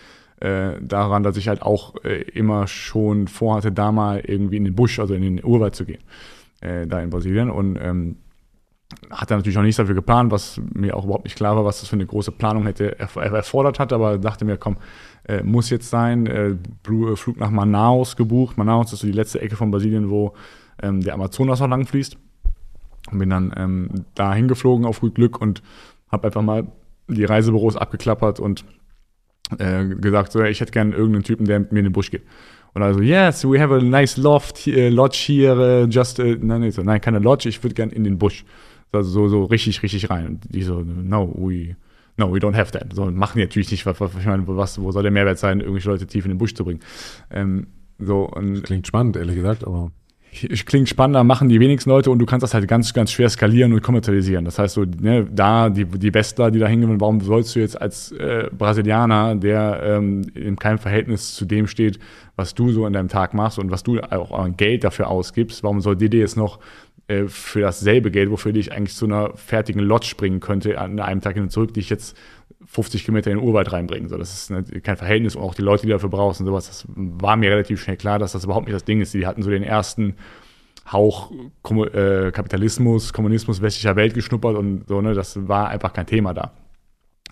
äh, 0.40 0.80
daran, 0.80 1.22
dass 1.22 1.36
ich 1.36 1.48
halt 1.48 1.62
auch 1.62 1.96
äh, 2.04 2.22
immer 2.22 2.66
schon 2.66 3.28
vorhatte, 3.28 3.72
da 3.72 3.92
mal 3.92 4.20
irgendwie 4.20 4.56
in 4.56 4.64
den 4.64 4.74
Busch, 4.74 4.98
also 4.98 5.14
in 5.14 5.22
den 5.22 5.44
Urwald 5.44 5.74
zu 5.74 5.84
gehen, 5.84 6.02
äh, 6.60 6.86
da 6.86 7.00
in 7.00 7.10
Brasilien. 7.10 7.50
Und 7.50 7.76
ähm, 7.80 8.16
hatte 9.10 9.34
natürlich 9.34 9.56
noch 9.56 9.62
nichts 9.62 9.76
dafür 9.76 9.94
geplant, 9.94 10.32
was 10.32 10.60
mir 10.72 10.96
auch 10.96 11.04
überhaupt 11.04 11.24
nicht 11.24 11.36
klar 11.36 11.56
war, 11.56 11.64
was 11.64 11.80
das 11.80 11.88
für 11.88 11.96
eine 11.96 12.06
große 12.06 12.32
Planung 12.32 12.64
hätte 12.64 12.98
erfordert 12.98 13.78
hat, 13.78 13.92
aber 13.92 14.16
dachte 14.16 14.44
mir, 14.44 14.56
komm, 14.56 14.78
äh, 15.28 15.42
muss 15.42 15.70
jetzt 15.70 15.90
sein. 15.90 16.26
Äh, 16.26 16.48
äh, 16.48 17.16
Flug 17.16 17.38
nach 17.38 17.50
Manaus 17.50 18.16
gebucht. 18.16 18.56
Manaus 18.56 18.92
ist 18.92 19.00
so 19.00 19.06
die 19.06 19.12
letzte 19.12 19.40
Ecke 19.40 19.56
von 19.56 19.70
Brasilien, 19.70 20.10
wo 20.10 20.34
ähm, 20.82 21.02
der 21.02 21.14
Amazonas 21.14 21.60
noch 21.60 21.68
lang 21.68 21.86
fließt. 21.86 22.16
Und 23.10 23.18
bin 23.18 23.30
dann 23.30 23.52
ähm, 23.56 24.04
da 24.14 24.34
hingeflogen 24.34 24.84
auf 24.84 25.00
gut 25.00 25.14
Glück 25.14 25.40
und 25.40 25.62
habe 26.10 26.26
einfach 26.26 26.42
mal 26.42 26.66
die 27.08 27.24
Reisebüros 27.24 27.76
abgeklappert 27.76 28.40
und 28.40 28.64
äh, 29.58 29.86
gesagt, 29.86 30.32
so, 30.32 30.42
ich 30.42 30.60
hätte 30.60 30.72
gerne 30.72 30.94
irgendeinen 30.94 31.24
Typen, 31.24 31.46
der 31.46 31.60
mit 31.60 31.72
mir 31.72 31.78
in 31.80 31.86
den 31.86 31.92
Busch 31.92 32.10
geht. 32.10 32.22
Und 32.74 32.82
also, 32.82 33.00
yes, 33.00 33.44
we 33.44 33.58
have 33.58 33.74
a 33.74 33.80
nice 33.80 34.18
loft, 34.18 34.66
uh, 34.66 34.88
lodge 34.88 35.16
here, 35.26 35.84
uh, 35.84 35.86
just, 35.86 36.20
uh, 36.20 36.36
nein, 36.40 36.70
so, 36.70 36.82
nein, 36.82 37.00
keine 37.00 37.18
Lodge, 37.18 37.48
ich 37.48 37.62
würde 37.62 37.74
gerne 37.74 37.92
in 37.92 38.04
den 38.04 38.18
Busch. 38.18 38.44
Also 38.92 39.10
so, 39.10 39.28
so 39.28 39.44
richtig, 39.44 39.82
richtig 39.82 40.10
rein. 40.10 40.26
Und 40.26 40.54
die 40.54 40.62
so, 40.62 40.80
no, 40.80 41.34
we, 41.34 41.76
no, 42.18 42.32
we 42.32 42.38
don't 42.38 42.56
have 42.56 42.72
that. 42.72 42.92
So, 42.92 43.06
machen 43.10 43.38
die 43.38 43.44
natürlich 43.44 43.70
nicht, 43.70 43.86
was, 43.86 44.00
ich 44.00 44.26
meine, 44.26 44.46
was, 44.46 44.80
wo 44.80 44.90
soll 44.92 45.02
der 45.02 45.12
Mehrwert 45.12 45.38
sein, 45.38 45.60
irgendwelche 45.60 45.88
Leute 45.88 46.06
tief 46.06 46.24
in 46.24 46.32
den 46.32 46.38
Busch 46.38 46.54
zu 46.54 46.64
bringen. 46.64 46.80
Ähm, 47.30 47.68
so, 47.98 48.24
und, 48.24 48.62
klingt 48.62 48.86
spannend, 48.86 49.16
ehrlich 49.16 49.36
gesagt, 49.36 49.66
aber 49.66 49.90
klingt 50.30 50.88
spannender, 50.88 51.24
machen 51.24 51.48
die 51.48 51.58
wenigsten 51.58 51.90
Leute 51.90 52.10
und 52.10 52.18
du 52.18 52.26
kannst 52.26 52.42
das 52.42 52.54
halt 52.54 52.68
ganz, 52.68 52.92
ganz 52.92 53.10
schwer 53.10 53.28
skalieren 53.30 53.72
und 53.72 53.82
kommerzialisieren. 53.82 54.44
Das 54.44 54.58
heißt 54.58 54.74
so, 54.74 54.84
ne, 54.84 55.26
da, 55.30 55.70
die, 55.70 55.84
die 55.84 56.12
Westler, 56.12 56.50
die 56.50 56.58
da 56.58 56.66
hingehen, 56.66 57.00
warum 57.00 57.20
sollst 57.20 57.56
du 57.56 57.60
jetzt 57.60 57.80
als 57.80 58.12
äh, 58.12 58.48
Brasilianer, 58.56 59.36
der 59.36 59.80
ähm, 59.82 60.22
in 60.34 60.56
keinem 60.56 60.78
Verhältnis 60.78 61.34
zu 61.34 61.44
dem 61.44 61.66
steht, 61.66 61.98
was 62.36 62.54
du 62.54 62.70
so 62.70 62.86
in 62.86 62.92
deinem 62.92 63.08
Tag 63.08 63.34
machst 63.34 63.58
und 63.58 63.70
was 63.70 63.82
du 63.82 64.00
auch 64.00 64.38
an 64.38 64.56
Geld 64.56 64.84
dafür 64.84 65.08
ausgibst, 65.08 65.62
warum 65.62 65.80
soll 65.80 65.96
dir 65.96 66.10
jetzt 66.10 66.36
noch 66.36 66.58
äh, 67.08 67.26
für 67.26 67.62
dasselbe 67.62 68.10
Geld, 68.10 68.30
wofür 68.30 68.54
ich 68.54 68.72
eigentlich 68.72 68.94
zu 68.94 69.06
einer 69.06 69.36
fertigen 69.36 69.80
Lot 69.80 70.04
springen 70.04 70.40
könnte, 70.40 70.78
an 70.78 71.00
einem 71.00 71.20
Tag 71.20 71.34
hin 71.34 71.44
und 71.44 71.50
zurück, 71.50 71.74
die 71.74 71.80
ich 71.80 71.90
jetzt 71.90 72.16
50 72.66 73.04
Kilometer 73.04 73.30
in 73.30 73.38
den 73.38 73.46
Urwald 73.46 73.72
reinbringen. 73.72 74.08
So, 74.08 74.18
das 74.18 74.34
ist 74.34 74.50
ne, 74.50 74.62
kein 74.82 74.96
Verhältnis 74.98 75.34
und 75.34 75.42
auch 75.42 75.54
die 75.54 75.62
Leute, 75.62 75.86
die 75.86 75.92
dafür 75.92 76.10
brauchst 76.10 76.40
und 76.40 76.46
sowas, 76.46 76.66
das 76.66 76.84
war 76.94 77.36
mir 77.36 77.50
relativ 77.50 77.80
schnell 77.80 77.96
klar, 77.96 78.18
dass 78.18 78.32
das 78.32 78.44
überhaupt 78.44 78.66
nicht 78.66 78.74
das 78.74 78.84
Ding 78.84 79.00
ist. 79.00 79.14
Die 79.14 79.26
hatten 79.26 79.42
so 79.42 79.50
den 79.50 79.62
ersten 79.62 80.16
Hauch 80.92 81.32
Kom 81.62 81.84
äh, 81.84 82.30
Kapitalismus, 82.30 83.12
Kommunismus 83.12 83.62
westlicher 83.62 83.96
Welt 83.96 84.14
geschnuppert 84.14 84.56
und 84.56 84.86
so, 84.86 85.00
ne, 85.00 85.14
das 85.14 85.48
war 85.48 85.68
einfach 85.68 85.92
kein 85.92 86.06
Thema 86.06 86.34
da. 86.34 86.52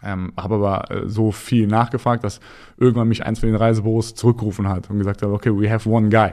Ähm, 0.03 0.33
habe 0.37 0.55
aber 0.57 0.91
äh, 0.91 1.09
so 1.09 1.33
viel 1.33 1.67
nachgefragt, 1.67 2.25
dass 2.25 2.41
irgendwann 2.79 3.09
mich 3.09 3.25
eins 3.25 3.41
von 3.41 3.49
den 3.49 3.57
Reisebüros 3.57 4.15
zurückgerufen 4.15 4.69
hat 4.69 4.89
und 4.89 4.99
gesagt 4.99 5.23
hat, 5.23 5.29
okay, 5.29 5.51
we 5.51 5.71
have 5.71 5.89
one 5.89 6.09
guy. 6.09 6.33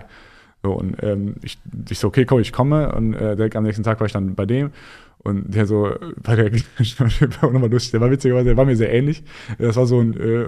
So, 0.64 0.72
und 0.72 0.95
ähm, 1.03 1.36
ich, 1.43 1.57
ich 1.89 1.99
so, 1.99 2.07
okay, 2.07 2.26
komm, 2.26 2.39
ich 2.39 2.53
komme. 2.53 2.95
Und 2.95 3.14
äh, 3.14 3.36
direkt 3.36 3.55
am 3.55 3.64
nächsten 3.64 3.84
Tag 3.84 3.99
war 3.99 4.07
ich 4.07 4.14
dann 4.14 4.36
bei 4.36 4.45
dem. 4.45 4.72
Und 5.20 5.53
der 5.53 5.66
so, 5.66 5.84
war 6.24 6.36
der, 6.36 6.51
war 6.53 7.51
nochmal 7.51 7.70
lustig, 7.70 7.91
der 7.91 8.01
war 8.01 8.11
witzigerweise, 8.11 8.45
der 8.45 8.57
war 8.57 8.66
mir 8.66 8.76
sehr 8.76 8.93
ähnlich. 8.93 9.24
Das 9.59 9.76
war 9.76 9.86
so 9.86 9.99
ein 9.99 10.20
äh, 10.20 10.45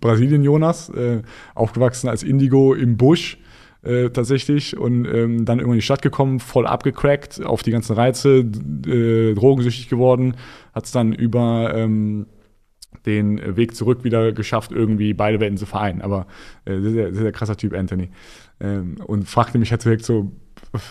Brasilien-Jonas, 0.00 0.90
äh, 0.90 1.22
aufgewachsen 1.54 2.08
als 2.08 2.22
Indigo 2.22 2.74
im 2.74 2.96
Busch. 2.96 3.38
Äh, 3.82 4.10
tatsächlich 4.10 4.76
und 4.76 5.06
ähm, 5.06 5.46
dann 5.46 5.58
irgendwann 5.58 5.76
in 5.76 5.78
die 5.78 5.80
Stadt 5.80 6.02
gekommen, 6.02 6.38
voll 6.38 6.66
abgecrackt 6.66 7.42
auf 7.42 7.62
die 7.62 7.70
ganzen 7.70 7.94
Reize, 7.94 8.40
äh, 8.86 9.32
drogensüchtig 9.32 9.88
geworden, 9.88 10.36
hat 10.74 10.84
es 10.84 10.92
dann 10.92 11.14
über 11.14 11.72
ähm, 11.74 12.26
den 13.06 13.56
Weg 13.56 13.74
zurück 13.74 14.04
wieder 14.04 14.32
geschafft, 14.32 14.72
irgendwie 14.72 15.14
beide 15.14 15.40
Welten 15.40 15.56
zu 15.56 15.64
vereinen. 15.64 16.02
Aber 16.02 16.26
äh, 16.66 16.78
sehr, 16.78 16.92
sehr, 16.92 17.14
sehr 17.14 17.32
krasser 17.32 17.56
Typ, 17.56 17.72
Anthony. 17.72 18.10
Ähm, 18.60 18.96
und 19.06 19.28
fragte 19.28 19.58
mich 19.58 19.70
halt 19.70 19.84
direkt 19.84 20.04
so, 20.04 20.32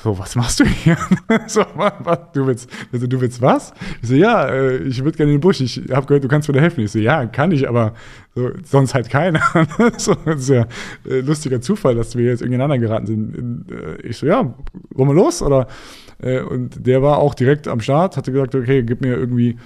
so, 0.03 0.17
was 0.20 0.36
machst 0.36 0.59
du 0.59 0.65
hier? 0.65 0.97
so, 1.47 1.63
was, 1.76 2.20
du 2.34 2.45
willst, 2.47 2.70
also, 2.91 3.07
du 3.07 3.22
willst 3.22 3.41
was? 3.41 3.74
Ich 4.01 4.09
so, 4.09 4.15
ja, 4.15 4.47
äh, 4.47 4.78
ich 4.78 5.03
würde 5.03 5.17
gerne 5.17 5.32
in 5.32 5.38
den 5.38 5.41
Busch. 5.41 5.61
Ich 5.61 5.82
habe 5.91 6.05
gehört, 6.05 6.24
du 6.24 6.28
kannst 6.28 6.49
mir 6.49 6.53
da 6.53 6.59
helfen. 6.59 6.84
Ich 6.84 6.91
so, 6.91 6.99
ja, 6.99 7.26
kann 7.28 7.51
ich, 7.51 7.67
aber 7.70 7.93
So, 8.39 8.51
sonst 8.63 8.93
halt 8.93 9.09
keiner. 9.09 9.41
so, 9.97 10.15
das 10.25 10.41
ist 10.41 10.49
ja 10.49 10.65
äh, 11.05 11.19
lustiger 11.19 11.59
Zufall, 11.59 11.95
dass 11.95 12.15
wir 12.15 12.25
jetzt 12.25 12.41
irgendwie 12.41 12.55
aneinander 12.55 12.77
geraten 12.77 13.05
sind. 13.05 13.35
In, 13.35 13.65
äh, 13.69 14.07
ich 14.07 14.17
so, 14.17 14.25
ja, 14.25 14.53
wollen 14.91 15.09
wir 15.09 15.15
los? 15.15 15.41
Oder 15.41 15.67
äh, 16.21 16.41
und 16.41 16.85
der 16.85 17.01
war 17.01 17.19
auch 17.19 17.33
direkt 17.33 17.67
am 17.67 17.79
Start, 17.79 18.17
hatte 18.17 18.31
gesagt, 18.31 18.53
okay, 18.55 18.83
gib 18.83 19.01
mir 19.01 19.15
irgendwie 19.15 19.57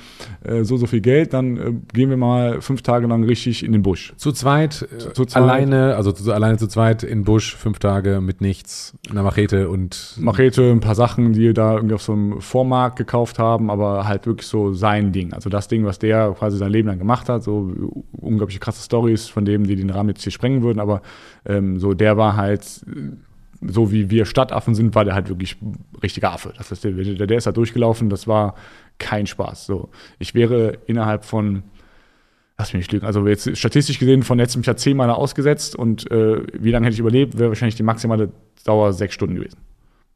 äh, 0.44 0.64
so, 0.64 0.78
so 0.78 0.86
viel 0.86 1.02
Geld, 1.02 1.34
dann 1.34 1.84
gehen 1.94 2.10
wir 2.10 2.18
mal 2.18 2.62
fünf 2.62 2.82
Tage 2.84 3.08
lang 3.08 3.24
richtig 3.24 3.64
in 3.64 3.72
den 3.72 3.82
Busch. 3.82 4.14
Zu 4.18 4.32
zweit, 4.32 4.74
zu, 4.74 5.14
zu 5.14 5.26
zweit. 5.26 5.44
alleine, 5.44 5.96
also 5.96 6.12
zu, 6.12 6.32
alleine 6.32 6.58
zu 6.58 6.68
zweit 6.68 7.04
in 7.04 7.20
den 7.20 7.24
Busch, 7.26 7.56
fünf 7.56 7.80
Tage 7.80 8.22
mit 8.22 8.42
nichts, 8.42 8.94
einer 9.10 9.24
Machete 9.24 9.70
und. 9.70 10.16
Machete, 10.20 10.70
ein 10.72 10.80
paar 10.80 10.96
Sachen, 10.96 11.34
die 11.34 11.54
da 11.54 11.76
irgendwie 11.76 11.96
auf 11.96 12.04
so 12.04 12.14
einem 12.14 12.40
Vormarkt 12.40 12.98
gekauft 12.98 13.40
haben, 13.40 13.72
aber 13.72 14.08
halt 14.08 14.28
wirklich 14.28 14.48
so 14.48 14.74
sein 14.74 15.12
Ding. 15.12 15.34
Also 15.34 15.50
das 15.50 15.68
Ding, 15.68 15.86
was 15.86 15.98
der 15.98 16.36
quasi 16.38 16.58
sein 16.58 16.72
Leben 16.72 16.88
lang 16.88 17.00
gemacht 17.00 17.30
hat, 17.30 17.44
so 17.44 17.72
unglaublich 18.12 18.60
krasse 18.64 18.84
Stories 18.84 19.28
von 19.28 19.46
dem, 19.46 19.68
die 19.68 19.76
den 19.76 19.90
Rahmen 19.90 20.10
jetzt 20.10 20.24
hier 20.24 20.32
sprengen 20.32 20.64
würden, 20.64 20.80
aber 20.80 21.02
ähm, 21.46 21.80
so 21.80 21.94
der 21.94 22.18
war 22.18 22.36
halt 22.36 22.64
so 23.68 23.92
wie 23.92 24.10
wir 24.10 24.26
Stadtaffen 24.26 24.76
sind, 24.76 24.96
war 24.96 25.06
der 25.06 25.14
halt 25.14 25.30
wirklich 25.30 25.58
richtiger 26.02 26.32
Affe. 26.32 26.54
Das 26.58 26.72
heißt, 26.72 26.84
der, 26.84 26.92
der 26.92 27.38
ist 27.38 27.48
da 27.48 27.52
durchgelaufen, 27.52 28.10
das 28.10 28.28
war 28.28 28.56
kein 29.00 29.28
Spaß. 29.28 29.66
So, 29.66 29.90
ich 30.20 30.34
wäre 30.36 30.78
innerhalb 30.86 31.24
von, 31.24 31.64
lass 32.58 32.74
mich 32.74 32.82
nicht 32.82 32.92
lügen, 32.92 33.06
also 33.06 33.26
jetzt 33.28 33.58
statistisch 33.58 34.00
gesehen 34.00 34.24
von 34.24 34.38
letztem 34.38 34.64
Jahr 34.64 34.78
zehnmal 34.78 35.10
ausgesetzt 35.10 35.76
und 35.76 36.10
äh, 36.12 36.42
wie 36.54 36.72
lange 36.72 36.86
hätte 36.86 36.96
ich 36.96 37.00
überlebt, 37.00 37.38
wäre 37.38 37.50
wahrscheinlich 37.50 37.76
die 37.76 37.84
maximale 37.84 38.32
Dauer 38.66 38.94
sechs 38.94 39.14
Stunden 39.14 39.36
gewesen. 39.36 39.58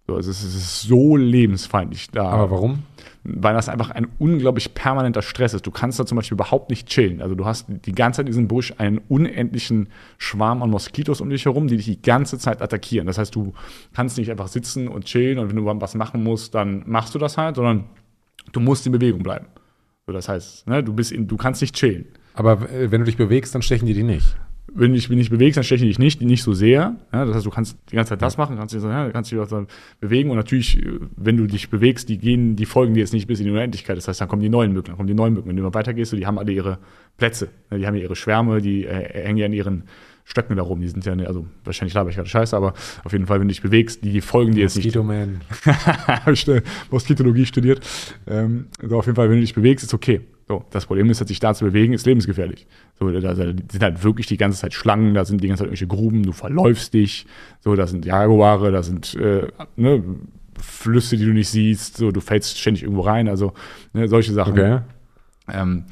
So, 0.07 0.15
also 0.15 0.31
es 0.31 0.43
ist 0.43 0.83
so 0.83 1.17
lebensfeindlich 1.17 2.09
da. 2.11 2.29
Aber 2.29 2.51
warum? 2.51 2.83
Weil 3.23 3.53
das 3.53 3.69
einfach 3.69 3.89
ein 3.91 4.07
unglaublich 4.19 4.73
permanenter 4.73 5.21
Stress 5.21 5.53
ist. 5.53 5.65
Du 5.65 5.71
kannst 5.71 5.99
da 5.99 6.05
zum 6.05 6.15
Beispiel 6.15 6.35
überhaupt 6.35 6.69
nicht 6.69 6.87
chillen. 6.87 7.21
Also 7.21 7.35
du 7.35 7.45
hast 7.45 7.67
die 7.67 7.91
ganze 7.91 8.17
Zeit 8.17 8.27
in 8.27 8.31
diesem 8.31 8.47
Busch 8.47 8.73
einen 8.77 8.99
unendlichen 9.09 9.89
Schwarm 10.17 10.63
an 10.63 10.69
Moskitos 10.69 11.21
um 11.21 11.29
dich 11.29 11.45
herum, 11.45 11.67
die 11.67 11.77
dich 11.77 11.85
die 11.85 12.01
ganze 12.01 12.37
Zeit 12.39 12.61
attackieren. 12.61 13.07
Das 13.07 13.17
heißt, 13.17 13.35
du 13.35 13.53
kannst 13.93 14.17
nicht 14.17 14.31
einfach 14.31 14.47
sitzen 14.47 14.87
und 14.87 15.05
chillen 15.05 15.39
und 15.39 15.49
wenn 15.49 15.55
du 15.55 15.65
was 15.65 15.95
machen 15.95 16.23
musst, 16.23 16.55
dann 16.55 16.83
machst 16.85 17.15
du 17.15 17.19
das 17.19 17.37
halt, 17.37 17.55
sondern 17.55 17.85
du 18.51 18.59
musst 18.59 18.85
in 18.85 18.91
Bewegung 18.91 19.23
bleiben. 19.23 19.47
So, 20.05 20.13
das 20.13 20.29
heißt, 20.29 20.67
ne, 20.67 20.83
du, 20.83 20.93
bist 20.93 21.11
in, 21.11 21.27
du 21.27 21.37
kannst 21.37 21.61
nicht 21.61 21.75
chillen. 21.75 22.05
Aber 22.33 22.61
wenn 22.61 23.01
du 23.01 23.05
dich 23.05 23.17
bewegst, 23.17 23.53
dann 23.55 23.61
stechen 23.61 23.87
die 23.87 23.93
dich 23.93 24.03
nicht 24.03 24.37
wenn 24.73 24.91
du 24.91 24.95
dich 24.95 25.09
nicht 25.09 25.29
bewegst, 25.29 25.57
dann 25.57 25.63
stechen 25.63 25.83
die 25.83 25.89
dich 25.89 25.99
nicht, 25.99 26.21
nicht 26.21 26.43
so 26.43 26.53
sehr. 26.53 26.95
Ja, 27.13 27.25
das 27.25 27.35
heißt, 27.35 27.45
du 27.45 27.49
kannst 27.49 27.77
die 27.91 27.95
ganze 27.95 28.09
Zeit 28.09 28.21
das 28.21 28.37
machen, 28.37 28.57
kannst 28.57 28.73
dich, 28.73 28.83
ja, 28.83 29.09
kannst 29.09 29.31
dich 29.31 29.39
auch 29.39 29.65
bewegen 29.99 30.29
und 30.29 30.37
natürlich, 30.37 30.81
wenn 31.15 31.37
du 31.37 31.47
dich 31.47 31.69
bewegst, 31.69 32.09
die 32.09 32.17
gehen, 32.17 32.55
die 32.55 32.65
folgen 32.65 32.93
dir 32.93 32.99
jetzt 32.99 33.13
nicht 33.13 33.27
bis 33.27 33.39
in 33.39 33.45
die 33.45 33.51
Unendlichkeit. 33.51 33.97
Das 33.97 34.07
heißt, 34.07 34.21
dann 34.21 34.27
kommen 34.27 34.41
die 34.41 34.49
neuen 34.49 34.73
Mücken, 34.73 34.87
dann 34.87 34.97
kommen 34.97 35.07
die 35.07 35.13
neuen 35.13 35.33
Mücken. 35.33 35.49
Wenn 35.49 35.55
du 35.55 35.63
immer 35.63 35.73
weitergehst, 35.73 36.11
so, 36.11 36.17
die 36.17 36.27
haben 36.27 36.37
alle 36.37 36.51
ihre 36.51 36.79
Plätze. 37.17 37.49
Die 37.71 37.87
haben 37.87 37.95
ja 37.95 38.01
ihre 38.01 38.15
Schwärme, 38.15 38.61
die 38.61 38.85
äh, 38.85 39.23
hängen 39.23 39.37
ja 39.37 39.45
an 39.45 39.53
ihren 39.53 39.83
Stöcken 40.25 40.57
da 40.57 40.63
rum. 40.63 40.81
Die 40.81 40.89
sind 40.89 41.05
ja, 41.05 41.13
also 41.25 41.47
wahrscheinlich 41.63 41.93
laber 41.93 42.09
ich 42.09 42.17
gerade 42.17 42.27
scheiße, 42.27 42.55
aber 42.55 42.73
auf 43.03 43.13
jeden 43.13 43.25
Fall, 43.25 43.39
wenn 43.39 43.47
du 43.47 43.53
dich 43.53 43.61
bewegst, 43.61 44.03
die, 44.03 44.19
folgen 44.19 44.53
dir 44.53 44.61
jetzt 44.61 44.75
nicht. 44.75 44.93
Mosquito 44.93 45.03
Man. 45.03 45.41
Habe 45.65 46.33
ich 46.33 46.45
Moskitologie 46.91 47.45
studiert. 47.45 47.79
Ähm, 48.27 48.67
also 48.81 48.97
auf 48.97 49.05
jeden 49.05 49.15
Fall, 49.15 49.29
wenn 49.29 49.37
du 49.37 49.41
dich 49.41 49.55
bewegst, 49.55 49.85
ist 49.85 49.93
okay. 49.93 50.21
So, 50.47 50.63
das 50.71 50.85
Problem 50.85 51.09
ist, 51.09 51.19
dass 51.19 51.27
sich 51.27 51.41
da 51.41 51.53
zu 51.53 51.65
bewegen, 51.65 51.91
ist 51.93 52.05
lebensgefährlich. 52.05 52.67
So, 52.97 53.11
da, 53.11 53.35
sind 53.35 53.81
halt 53.81 54.03
wirklich 54.03 54.27
die 54.27 54.37
ganze 54.37 54.59
Zeit 54.59 54.73
Schlangen, 54.73 55.13
da 55.13 55.25
sind 55.25 55.43
die 55.43 55.47
ganze 55.49 55.61
Zeit 55.61 55.67
irgendwelche 55.67 55.87
Gruben, 55.87 56.23
du 56.23 56.31
verläufst 56.31 56.93
dich, 56.93 57.25
so, 57.59 57.75
da 57.75 57.85
sind 57.85 58.05
Jaguare, 58.05 58.71
da 58.71 58.81
sind 58.81 59.13
äh, 59.15 59.47
ne, 59.75 60.03
Flüsse, 60.57 61.17
die 61.17 61.25
du 61.25 61.33
nicht 61.33 61.49
siehst, 61.49 61.97
so, 61.97 62.11
du 62.11 62.21
fällst 62.21 62.57
ständig 62.57 62.83
irgendwo 62.83 63.01
rein, 63.01 63.27
also 63.27 63.53
ne, 63.91 64.07
solche 64.07 64.31
Sachen. 64.31 64.53
Okay. 64.53 64.79
Ähm, 65.49 65.83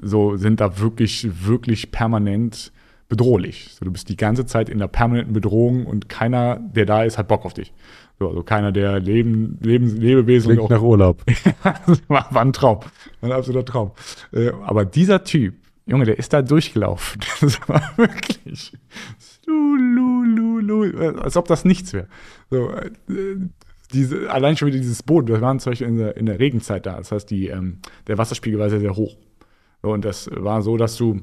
so 0.00 0.36
sind 0.36 0.60
da 0.60 0.78
wirklich, 0.78 1.28
wirklich 1.46 1.90
permanent 1.90 2.72
bedrohlich. 3.10 3.74
So, 3.74 3.84
du 3.84 3.92
bist 3.92 4.08
die 4.08 4.16
ganze 4.16 4.46
Zeit 4.46 4.70
in 4.70 4.78
der 4.78 4.88
permanenten 4.88 5.34
Bedrohung 5.34 5.84
und 5.84 6.08
keiner, 6.08 6.56
der 6.56 6.86
da 6.86 7.04
ist, 7.04 7.18
hat 7.18 7.28
Bock 7.28 7.44
auf 7.44 7.52
dich. 7.52 7.74
So, 8.20 8.28
also 8.28 8.42
keiner 8.42 8.70
der 8.70 9.00
Leben, 9.00 9.58
Lebens, 9.62 9.94
Lebewesen. 9.94 10.54
Klingt 10.54 10.68
nach 10.68 10.82
Urlaub. 10.82 11.24
war, 12.08 12.26
war 12.30 12.42
ein 12.42 12.52
Traum. 12.52 12.80
Ein 13.22 13.32
absoluter 13.32 13.64
Traum. 13.64 13.92
Äh, 14.32 14.50
aber 14.62 14.84
dieser 14.84 15.24
Typ, 15.24 15.54
Junge, 15.86 16.04
der 16.04 16.18
ist 16.18 16.32
da 16.34 16.42
durchgelaufen. 16.42 17.22
Das 17.40 17.58
war 17.66 17.82
wirklich. 17.96 18.72
Lu, 19.46 19.76
lu, 19.76 20.60
lu, 20.60 20.98
als 21.18 21.36
ob 21.38 21.48
das 21.48 21.64
nichts 21.64 21.94
wäre. 21.94 22.08
So, 22.50 22.70
äh, 22.70 22.90
diese, 23.94 24.30
allein 24.30 24.56
schon 24.56 24.68
wieder 24.68 24.78
dieses 24.78 25.02
Boot, 25.02 25.26
wir 25.26 25.40
waren 25.40 25.58
zum 25.58 25.72
Beispiel 25.72 25.88
in 25.88 25.96
der, 25.96 26.16
in 26.18 26.26
der 26.26 26.38
Regenzeit 26.38 26.84
da. 26.84 26.98
Das 26.98 27.10
heißt, 27.12 27.30
die, 27.30 27.48
ähm, 27.48 27.78
der 28.06 28.18
Wasserspiegel 28.18 28.60
war 28.60 28.68
sehr, 28.68 28.80
sehr 28.80 28.96
hoch. 28.96 29.16
So, 29.82 29.92
und 29.92 30.04
das 30.04 30.28
war 30.30 30.60
so, 30.60 30.76
dass 30.76 30.94
du 30.96 31.22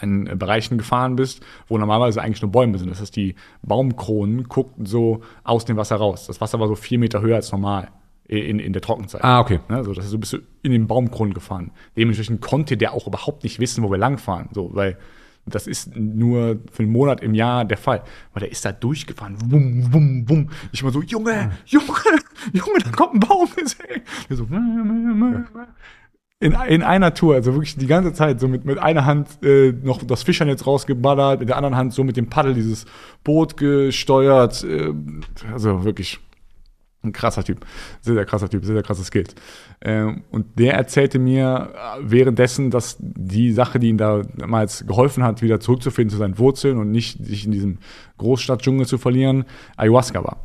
in 0.00 0.24
Bereichen 0.38 0.78
gefahren 0.78 1.16
bist, 1.16 1.42
wo 1.68 1.78
normalerweise 1.78 2.22
eigentlich 2.22 2.42
nur 2.42 2.52
Bäume 2.52 2.78
sind. 2.78 2.90
Das 2.90 3.00
heißt, 3.00 3.14
die 3.16 3.34
Baumkronen 3.62 4.44
guckten 4.44 4.86
so 4.86 5.22
aus 5.44 5.64
dem 5.64 5.76
Wasser 5.76 5.96
raus. 5.96 6.26
Das 6.26 6.40
Wasser 6.40 6.60
war 6.60 6.68
so 6.68 6.74
vier 6.74 6.98
Meter 6.98 7.20
höher 7.20 7.36
als 7.36 7.52
normal 7.52 7.88
in, 8.26 8.58
in 8.58 8.72
der 8.72 8.82
Trockenzeit. 8.82 9.22
Ah, 9.24 9.40
okay. 9.40 9.60
Ne, 9.68 9.84
so, 9.84 9.92
das 9.92 10.04
heißt, 10.04 10.14
du 10.14 10.18
bist 10.18 10.38
in 10.62 10.72
den 10.72 10.86
Baumkronen 10.86 11.34
gefahren. 11.34 11.72
Dementsprechend 11.96 12.40
konnte 12.40 12.76
der 12.76 12.92
auch 12.92 13.06
überhaupt 13.06 13.42
nicht 13.44 13.58
wissen, 13.58 13.82
wo 13.82 13.90
wir 13.90 13.98
langfahren. 13.98 14.48
So, 14.52 14.74
weil 14.74 14.96
das 15.44 15.66
ist 15.66 15.96
nur 15.96 16.60
für 16.70 16.84
einen 16.84 16.92
Monat 16.92 17.20
im 17.20 17.34
Jahr 17.34 17.64
der 17.64 17.76
Fall. 17.76 18.02
Weil 18.32 18.42
der 18.42 18.52
ist 18.52 18.64
da 18.64 18.72
durchgefahren. 18.72 19.36
Wum, 19.50 19.92
wum, 19.92 20.28
wum. 20.28 20.50
Ich 20.70 20.84
war 20.84 20.92
so, 20.92 21.02
Junge, 21.02 21.50
Junge, 21.66 21.86
Junge, 22.52 22.78
da 22.84 22.90
kommt 22.90 23.14
ein 23.14 23.20
Baum. 23.20 23.48
Der 24.28 24.36
so, 24.36 24.46
in, 26.42 26.56
in 26.68 26.82
einer 26.82 27.14
Tour, 27.14 27.36
also 27.36 27.54
wirklich 27.54 27.76
die 27.76 27.86
ganze 27.86 28.12
Zeit, 28.12 28.40
so 28.40 28.48
mit, 28.48 28.64
mit 28.64 28.78
einer 28.78 29.04
Hand 29.04 29.28
äh, 29.44 29.72
noch 29.80 30.02
das 30.02 30.24
Fischernetz 30.24 30.66
rausgeballert, 30.66 31.38
mit 31.38 31.48
der 31.48 31.56
anderen 31.56 31.76
Hand 31.76 31.94
so 31.94 32.02
mit 32.02 32.16
dem 32.16 32.28
Paddel 32.28 32.54
dieses 32.54 32.84
Boot 33.22 33.56
gesteuert. 33.56 34.64
Äh, 34.64 34.92
also 35.52 35.84
wirklich 35.84 36.18
ein 37.04 37.12
krasser 37.12 37.44
Typ. 37.44 37.64
Sehr, 38.00 38.14
sehr 38.14 38.24
krasser 38.24 38.48
Typ, 38.48 38.64
sehr, 38.64 38.74
sehr 38.74 38.82
krasses 38.82 39.06
Skills. 39.06 39.36
Ähm, 39.82 40.24
und 40.32 40.58
der 40.58 40.74
erzählte 40.74 41.20
mir 41.20 41.72
währenddessen, 42.00 42.72
dass 42.72 42.96
die 42.98 43.52
Sache, 43.52 43.78
die 43.78 43.90
ihm 43.90 43.98
damals 43.98 44.84
geholfen 44.84 45.22
hat, 45.22 45.42
wieder 45.42 45.60
zurückzufinden 45.60 46.10
zu 46.10 46.16
seinen 46.16 46.38
Wurzeln 46.38 46.78
und 46.78 46.90
nicht 46.90 47.24
sich 47.24 47.44
in 47.46 47.52
diesem 47.52 47.78
Großstadtdschungel 48.18 48.86
zu 48.86 48.98
verlieren, 48.98 49.44
Ayahuasca 49.76 50.24
war. 50.24 50.38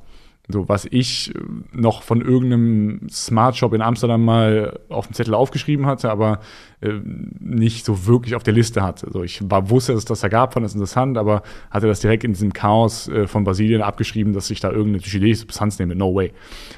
So, 0.49 0.69
was 0.69 0.85
ich 0.89 1.35
äh, 1.35 1.39
noch 1.73 2.03
von 2.03 2.21
irgendeinem 2.21 3.09
Smart 3.09 3.57
Shop 3.57 3.73
in 3.73 3.81
Amsterdam 3.81 4.23
mal 4.23 4.79
auf 4.87 5.07
dem 5.07 5.13
Zettel 5.13 5.33
aufgeschrieben 5.33 5.85
hatte, 5.85 6.09
aber 6.09 6.39
äh, 6.79 6.93
nicht 7.39 7.85
so 7.85 8.05
wirklich 8.05 8.35
auf 8.35 8.43
der 8.43 8.53
Liste 8.53 8.81
hatte. 8.81 9.07
Also 9.07 9.23
ich 9.23 9.41
war, 9.49 9.69
wusste, 9.69 9.91
dass 9.91 9.99
es 9.99 10.05
das 10.05 10.21
da 10.21 10.29
gab, 10.29 10.53
fand 10.53 10.63
das 10.63 10.73
interessant, 10.73 11.17
aber 11.17 11.43
hatte 11.69 11.87
das 11.87 11.99
direkt 11.99 12.23
in 12.23 12.31
diesem 12.31 12.53
Chaos 12.53 13.09
äh, 13.09 13.27
von 13.27 13.43
Brasilien 13.43 13.81
abgeschrieben, 13.81 14.33
dass 14.33 14.49
ich 14.49 14.61
da 14.61 14.69
irgendeine 14.69 14.99
psychedelische 14.99 15.41
Substanz 15.41 15.79
nehme. 15.79 15.95
No 15.95 16.15
way. 16.15 16.31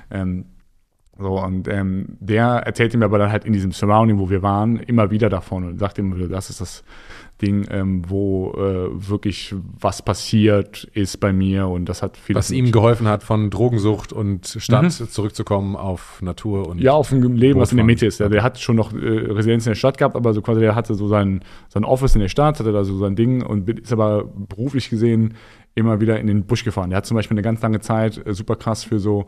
Ähm, 0.10 0.46
so, 1.20 1.40
und 1.40 1.68
ähm, 1.68 2.18
der 2.20 2.46
erzählte 2.46 2.98
mir 2.98 3.06
aber 3.06 3.18
dann 3.18 3.32
halt 3.32 3.44
in 3.44 3.54
diesem 3.54 3.72
Surrounding, 3.72 4.20
wo 4.20 4.30
wir 4.30 4.42
waren, 4.42 4.78
immer 4.78 5.12
wieder 5.12 5.30
davon 5.30 5.66
und 5.66 5.80
sagte 5.80 6.02
immer 6.02 6.16
wieder, 6.18 6.30
das 6.30 6.50
ist 6.50 6.62
das 6.62 6.84
Ding, 7.42 7.68
ähm, 7.72 8.04
wo 8.08 8.54
äh, 8.58 9.10
wirklich 9.10 9.56
was 9.80 10.02
passiert 10.02 10.90
ist 10.94 11.20
bei 11.20 11.32
mir 11.32 11.68
und 11.68 11.88
das 11.88 12.02
hat 12.02 12.18
viel. 12.18 12.36
Was 12.36 12.52
ihm 12.52 12.72
geholfen 12.72 13.08
hat, 13.08 13.24
von 13.24 13.50
Drogensucht 13.50 14.12
und 14.12 14.58
Stadt 14.60 14.84
mhm. 14.84 15.10
zurückzukommen 15.10 15.76
auf 15.76 16.22
Natur 16.22 16.68
und. 16.68 16.80
Ja, 16.80 16.94
auf 16.94 17.12
ein 17.12 17.22
Leben, 17.36 17.60
was 17.60 17.72
in 17.72 17.78
der 17.78 17.86
Mitte 17.86 18.06
ist. 18.06 18.20
Ja, 18.20 18.28
der 18.28 18.44
hat 18.44 18.60
schon 18.60 18.76
noch 18.76 18.94
äh, 18.94 18.98
Residenz 18.98 19.66
in 19.66 19.72
der 19.72 19.76
Stadt 19.76 19.98
gehabt, 19.98 20.16
aber 20.16 20.34
so 20.34 20.42
quasi 20.42 20.60
der 20.60 20.76
hatte 20.76 20.96
so 20.96 21.08
sein, 21.08 21.42
sein 21.70 21.86
Office 21.86 22.16
in 22.16 22.22
der 22.22 22.30
Stadt, 22.30 22.60
hatte 22.60 22.74
da 22.74 22.84
so 22.84 22.98
sein 22.98 23.16
Ding 23.16 23.42
und 23.42 23.70
ist 23.70 23.94
aber 23.94 24.26
beruflich 24.26 24.90
gesehen 24.90 25.36
immer 25.76 26.02
wieder 26.02 26.20
in 26.20 26.28
den 26.28 26.46
Busch 26.46 26.66
gefahren. 26.66 26.90
Der 26.90 26.98
hat 26.98 27.06
zum 27.06 27.16
Beispiel 27.16 27.36
eine 27.36 27.42
ganz 27.42 27.62
lange 27.62 27.80
Zeit 27.80 28.26
äh, 28.26 28.34
super 28.34 28.56
krass 28.58 28.84
für 28.84 29.00
so 29.00 29.28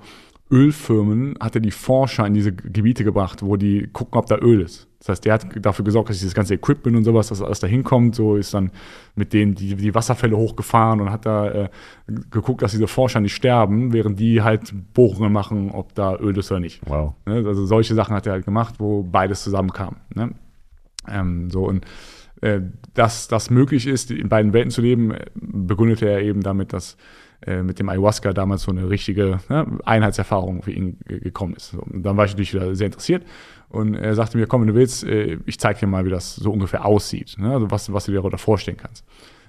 Ölfirmen 0.52 1.36
hat 1.40 1.56
er 1.56 1.62
die 1.62 1.72
Forscher 1.72 2.28
in 2.28 2.34
diese 2.34 2.52
Gebiete 2.52 3.04
gebracht, 3.04 3.42
wo 3.42 3.56
die 3.56 3.90
gucken, 3.92 4.18
ob 4.18 4.26
da 4.26 4.38
Öl 4.38 4.62
ist. 4.62 4.88
Das 5.00 5.10
heißt, 5.10 5.26
der 5.26 5.34
hat 5.34 5.48
dafür 5.66 5.84
gesorgt, 5.84 6.10
dass 6.10 6.20
dieses 6.20 6.36
ganze 6.36 6.54
Equipment 6.54 6.96
und 6.96 7.04
sowas, 7.04 7.30
dass 7.30 7.42
alles 7.42 7.60
da 7.60 7.66
hinkommt. 7.66 8.14
So 8.14 8.36
ist 8.36 8.54
dann 8.54 8.70
mit 9.16 9.34
denen 9.34 9.56
die, 9.56 9.76
die 9.76 9.96
Wasserfälle 9.96 10.38
hochgefahren 10.38 11.02
und 11.02 11.10
hat 11.10 11.26
da 11.26 11.50
äh, 11.50 11.70
geguckt, 12.30 12.62
dass 12.62 12.72
diese 12.72 12.88
Forscher 12.88 13.20
nicht 13.20 13.34
sterben, 13.34 13.94
während 13.94 14.20
die 14.20 14.44
halt 14.44 14.72
Bohrungen 14.94 15.34
machen, 15.34 15.72
ob 15.72 15.96
da 15.96 16.18
Öl 16.18 16.38
ist 16.38 16.52
oder 16.52 16.60
nicht. 16.60 16.82
Wow. 16.86 17.16
Ne? 17.26 17.44
Also 17.48 17.66
solche 17.66 17.96
Sachen 17.96 18.16
hat 18.16 18.28
er 18.28 18.34
halt 18.34 18.46
gemacht, 18.46 18.76
wo 18.78 19.02
beides 19.02 19.44
zusammenkam. 19.44 19.96
Ne? 20.14 20.36
Ähm, 21.08 21.50
so 21.50 21.64
und 21.64 21.86
äh, 22.42 22.62
dass 22.94 23.28
das 23.28 23.50
möglich 23.50 23.88
ist, 23.88 24.12
in 24.12 24.30
beiden 24.30 24.54
Welten 24.54 24.72
zu 24.72 24.82
leben, 24.82 25.16
begründete 25.34 26.10
er 26.10 26.22
eben 26.22 26.42
damit, 26.42 26.74
dass 26.74 26.98
äh, 27.46 27.64
mit 27.64 27.80
dem 27.80 27.90
Ayahuasca 27.90 28.34
damals 28.34 28.64
so 28.64 28.72
eine 28.72 28.90
richtige 28.90 29.40
ne, 29.50 29.66
Einheitserfahrung 29.86 30.62
für 30.62 30.72
ihn 30.72 30.98
gekommen 31.06 31.56
ist. 31.56 31.74
Und 31.74 32.04
dann 32.04 32.18
war 32.18 32.26
ich 32.26 32.32
natürlich 32.32 32.54
wieder 32.54 32.76
sehr 32.76 32.88
interessiert 32.88 33.24
und 33.70 33.96
er 33.96 34.16
sagte 34.16 34.38
mir, 34.38 34.48
komm, 34.48 34.62
wenn 34.62 34.68
du 34.68 34.76
willst, 34.76 35.04
äh, 35.04 35.40
ich 35.46 35.60
zeige 35.60 35.80
dir 35.80 35.88
mal, 35.88 36.06
wie 36.06 36.10
das 36.10 36.36
so 36.36 36.52
ungefähr 36.52 36.86
aussieht, 36.86 37.36
ne? 37.38 37.54
also 37.54 37.72
was, 37.72 37.92
was 37.92 38.06
du 38.06 38.12
dir 38.12 38.18
darunter 38.18 38.38
vorstellen 38.38 38.78
kannst. 38.78 39.06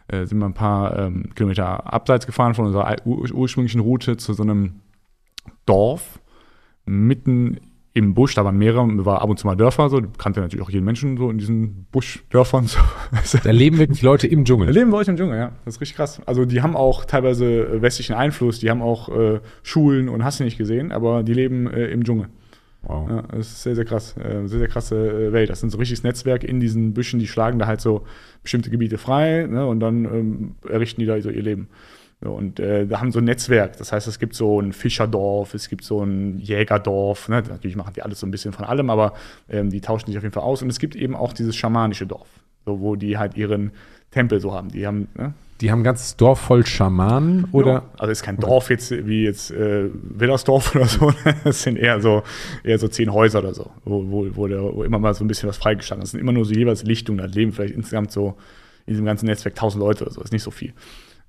Äh, 0.08 0.26
sind 0.26 0.38
wir 0.38 0.46
ein 0.46 0.54
paar 0.54 0.98
ähm, 0.98 1.34
Kilometer 1.34 1.92
abseits 1.92 2.26
gefahren 2.26 2.54
von 2.54 2.66
unserer 2.66 2.96
ur 3.04 3.30
ursprünglichen 3.32 3.80
Route 3.80 4.16
zu 4.16 4.32
so 4.32 4.42
einem 4.42 4.80
Dorf 5.66 6.20
mitten 6.84 7.60
im 7.94 8.14
Busch, 8.14 8.35
da 8.35 8.44
waren 8.44 8.56
mehrere, 8.56 9.05
war 9.05 9.20
ab 9.20 9.28
und 9.28 9.39
zu 9.39 9.47
mal 9.47 9.55
Dörfer, 9.55 9.90
so, 9.90 10.01
kannte 10.16 10.40
natürlich 10.40 10.64
auch 10.64 10.70
jeden 10.70 10.85
Menschen 10.85 11.16
so 11.19 11.31
in 11.31 11.39
diesen 11.39 11.86
Buschdörfern. 11.93 12.69
So. 13.24 13.39
Da 13.43 13.51
leben 13.51 13.78
wirklich 13.78 14.02
Leute 14.02 14.27
im 14.27 14.44
Dschungel. 14.44 14.66
Da 14.66 14.73
leben 14.73 14.90
Leute 14.90 15.10
im 15.10 15.16
Dschungel, 15.16 15.39
ja. 15.39 15.52
Das 15.64 15.77
ist 15.77 15.81
richtig 15.81 15.97
krass. 15.97 16.20
Also 16.27 16.44
die 16.44 16.62
haben 16.62 16.74
auch 16.74 17.05
teilweise 17.05 17.47
äh, 17.47 17.82
westlichen 17.82 18.14
Einfluss, 18.14 18.59
die 18.59 18.70
haben 18.70 18.82
auch 18.82 19.09
äh, 19.09 19.40
Schulen 19.62 20.09
und 20.09 20.24
hast 20.24 20.40
du 20.40 20.44
nicht 20.44 20.59
gesehen, 20.59 20.93
aber 20.93 21.23
die 21.23 21.35
leben 21.35 21.66
äh, 21.70 21.86
im 21.89 22.05
Dschungel. 22.05 22.28
Wow. 22.82 23.09
Ja, 23.09 23.23
das 23.31 23.48
ist 23.48 23.62
sehr, 23.62 23.74
sehr 23.77 23.85
krass. 23.85 24.16
Äh, 24.16 24.47
sehr, 24.47 24.59
sehr 24.59 24.69
krasse 24.69 25.28
äh, 25.28 25.32
Welt. 25.32 25.51
Das 25.51 25.60
sind 25.60 25.70
so 25.70 25.78
richtiges 25.78 26.02
Netzwerk 26.02 26.43
in 26.43 26.59
diesen 26.59 26.94
Büschen, 26.94 27.20
die 27.20 27.28
schlagen 27.28 27.59
da 27.59 27.66
halt 27.66 27.81
so 27.81 28.05
bestimmte 28.43 28.70
Gebiete 28.70 28.98
frei 28.98 29.47
ne, 29.48 29.66
und 29.66 29.81
dann 29.81 30.05
ähm, 30.05 30.55
errichten 30.69 31.01
die 31.01 31.06
da 31.06 31.20
so 31.20 31.31
ihr 31.31 31.43
Leben. 31.43 31.69
Und 32.28 32.60
äh, 32.60 32.86
da 32.86 33.00
haben 33.00 33.10
so 33.10 33.18
ein 33.18 33.24
Netzwerk. 33.24 33.76
Das 33.78 33.92
heißt, 33.92 34.06
es 34.06 34.18
gibt 34.18 34.34
so 34.34 34.60
ein 34.60 34.72
Fischerdorf, 34.72 35.54
es 35.54 35.68
gibt 35.68 35.84
so 35.84 36.04
ein 36.04 36.38
Jägerdorf. 36.38 37.28
Ne? 37.28 37.42
Natürlich 37.48 37.76
machen 37.76 37.92
die 37.94 38.02
alles 38.02 38.20
so 38.20 38.26
ein 38.26 38.30
bisschen 38.30 38.52
von 38.52 38.64
allem, 38.64 38.90
aber 38.90 39.14
ähm, 39.48 39.70
die 39.70 39.80
tauschen 39.80 40.06
sich 40.06 40.16
auf 40.16 40.22
jeden 40.22 40.32
Fall 40.32 40.44
aus. 40.44 40.62
Und 40.62 40.70
es 40.70 40.78
gibt 40.78 40.94
eben 40.94 41.16
auch 41.16 41.32
dieses 41.32 41.56
schamanische 41.56 42.06
Dorf, 42.06 42.28
so, 42.64 42.80
wo 42.80 42.96
die 42.96 43.18
halt 43.18 43.36
ihren 43.36 43.72
Tempel 44.12 44.40
so 44.40 44.52
haben. 44.52 44.68
Die 44.68 44.86
haben, 44.86 45.08
ne? 45.16 45.34
Die 45.60 45.70
haben 45.70 45.80
ein 45.80 45.84
ganzes 45.84 46.16
Dorf 46.16 46.40
voll 46.40 46.66
Schamanen, 46.66 47.46
oder? 47.52 47.72
Ja, 47.72 47.82
also 47.96 48.10
es 48.10 48.18
ist 48.18 48.24
kein 48.24 48.36
Dorf 48.36 48.68
jetzt 48.68 48.90
wie 48.90 49.22
jetzt 49.22 49.52
äh, 49.52 49.88
Willersdorf 49.92 50.74
oder 50.74 50.86
so. 50.86 51.12
Es 51.44 51.62
sind 51.62 51.76
eher 51.76 52.00
so, 52.00 52.24
eher 52.64 52.78
so 52.78 52.88
zehn 52.88 53.12
Häuser 53.12 53.38
oder 53.38 53.54
so, 53.54 53.70
wo, 53.84 54.04
wo, 54.10 54.26
wo, 54.32 54.46
der, 54.48 54.60
wo 54.60 54.82
immer 54.82 54.98
mal 54.98 55.14
so 55.14 55.24
ein 55.24 55.28
bisschen 55.28 55.48
was 55.48 55.58
freigestanden 55.58 56.02
ist. 56.02 56.08
Es 56.08 56.12
sind 56.12 56.20
immer 56.20 56.32
nur 56.32 56.44
so 56.44 56.52
jeweils 56.52 56.82
Lichtungen. 56.82 57.18
Da 57.18 57.26
leben 57.26 57.52
vielleicht 57.52 57.74
insgesamt 57.74 58.10
so 58.10 58.36
in 58.86 58.94
diesem 58.94 59.06
ganzen 59.06 59.26
Netzwerk 59.26 59.54
tausend 59.54 59.80
Leute 59.80 60.04
oder 60.04 60.12
so. 60.12 60.20
Ist 60.20 60.32
nicht 60.32 60.42
so 60.42 60.50
viel. 60.50 60.72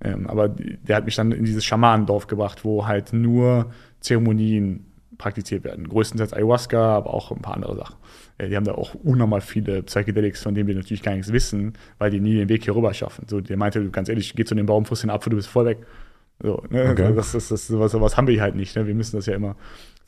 Ähm, 0.03 0.27
aber 0.27 0.49
der 0.49 0.97
hat 0.97 1.05
mich 1.05 1.15
dann 1.15 1.31
in 1.31 1.45
dieses 1.45 1.63
Schamanendorf 1.63 2.27
gebracht, 2.27 2.65
wo 2.65 2.85
halt 2.85 3.13
nur 3.13 3.71
Zeremonien 3.99 4.85
praktiziert 5.17 5.63
werden. 5.63 5.87
Größtenteils 5.87 6.33
Ayahuasca, 6.33 6.97
aber 6.97 7.13
auch 7.13 7.31
ein 7.31 7.41
paar 7.41 7.55
andere 7.55 7.75
Sachen. 7.75 7.95
Äh, 8.37 8.49
die 8.49 8.55
haben 8.55 8.65
da 8.65 8.73
auch 8.73 8.93
unnormal 8.95 9.41
viele 9.41 9.83
Psychedelics, 9.83 10.43
von 10.43 10.55
denen 10.55 10.67
wir 10.67 10.75
natürlich 10.75 11.03
gar 11.03 11.13
nichts 11.13 11.31
wissen, 11.31 11.73
weil 11.97 12.11
die 12.11 12.19
nie 12.19 12.35
den 12.35 12.49
Weg 12.49 12.63
hier 12.65 12.75
rüber 12.75 12.93
schaffen. 12.93 13.25
So, 13.29 13.39
der 13.39 13.57
meinte, 13.57 13.89
ganz 13.89 14.09
ehrlich, 14.09 14.35
geh 14.35 14.43
zu 14.43 14.55
dem 14.55 14.65
Baum, 14.65 14.85
frisst 14.85 15.03
den 15.03 15.09
Apfel, 15.09 15.31
du 15.31 15.37
bist 15.37 15.47
voll 15.47 15.65
weg. 15.65 15.77
So, 16.41 16.61
ne? 16.69 16.89
okay. 16.91 17.13
das, 17.15 17.31
das, 17.31 17.47
das, 17.47 17.67
sowas, 17.67 17.91
sowas 17.91 18.17
haben 18.17 18.27
wir 18.27 18.41
halt 18.41 18.55
nicht. 18.55 18.75
Ne? 18.75 18.85
Wir 18.85 18.95
müssen 18.95 19.15
das 19.15 19.27
ja 19.27 19.35
immer 19.35 19.55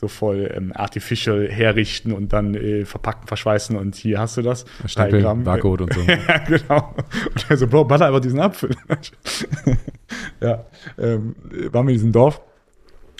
so 0.05 0.07
voll 0.07 0.51
ähm, 0.53 0.71
artificial 0.73 1.47
herrichten 1.49 2.11
und 2.11 2.31
dann 2.33 2.53
äh, 2.53 2.85
verpacken, 2.85 3.27
verschweißen 3.27 3.75
und 3.75 3.95
hier 3.95 4.19
hast 4.19 4.37
du 4.37 4.41
das. 4.41 4.65
Stempel, 4.85 5.23
Barcode 5.43 5.81
und 5.81 5.93
so. 5.93 6.01
ja, 6.07 6.37
genau. 6.45 6.93
Und 7.33 7.45
er 7.49 7.57
so, 7.57 7.67
Bro, 7.67 7.85
baller 7.85 8.07
einfach 8.07 8.19
diesen 8.19 8.39
Apfel. 8.39 8.75
ja, 10.41 10.65
ähm, 10.97 11.35
waren 11.71 11.87
wir 11.87 11.93
in 11.93 11.97
diesem 11.97 12.11
Dorf 12.11 12.41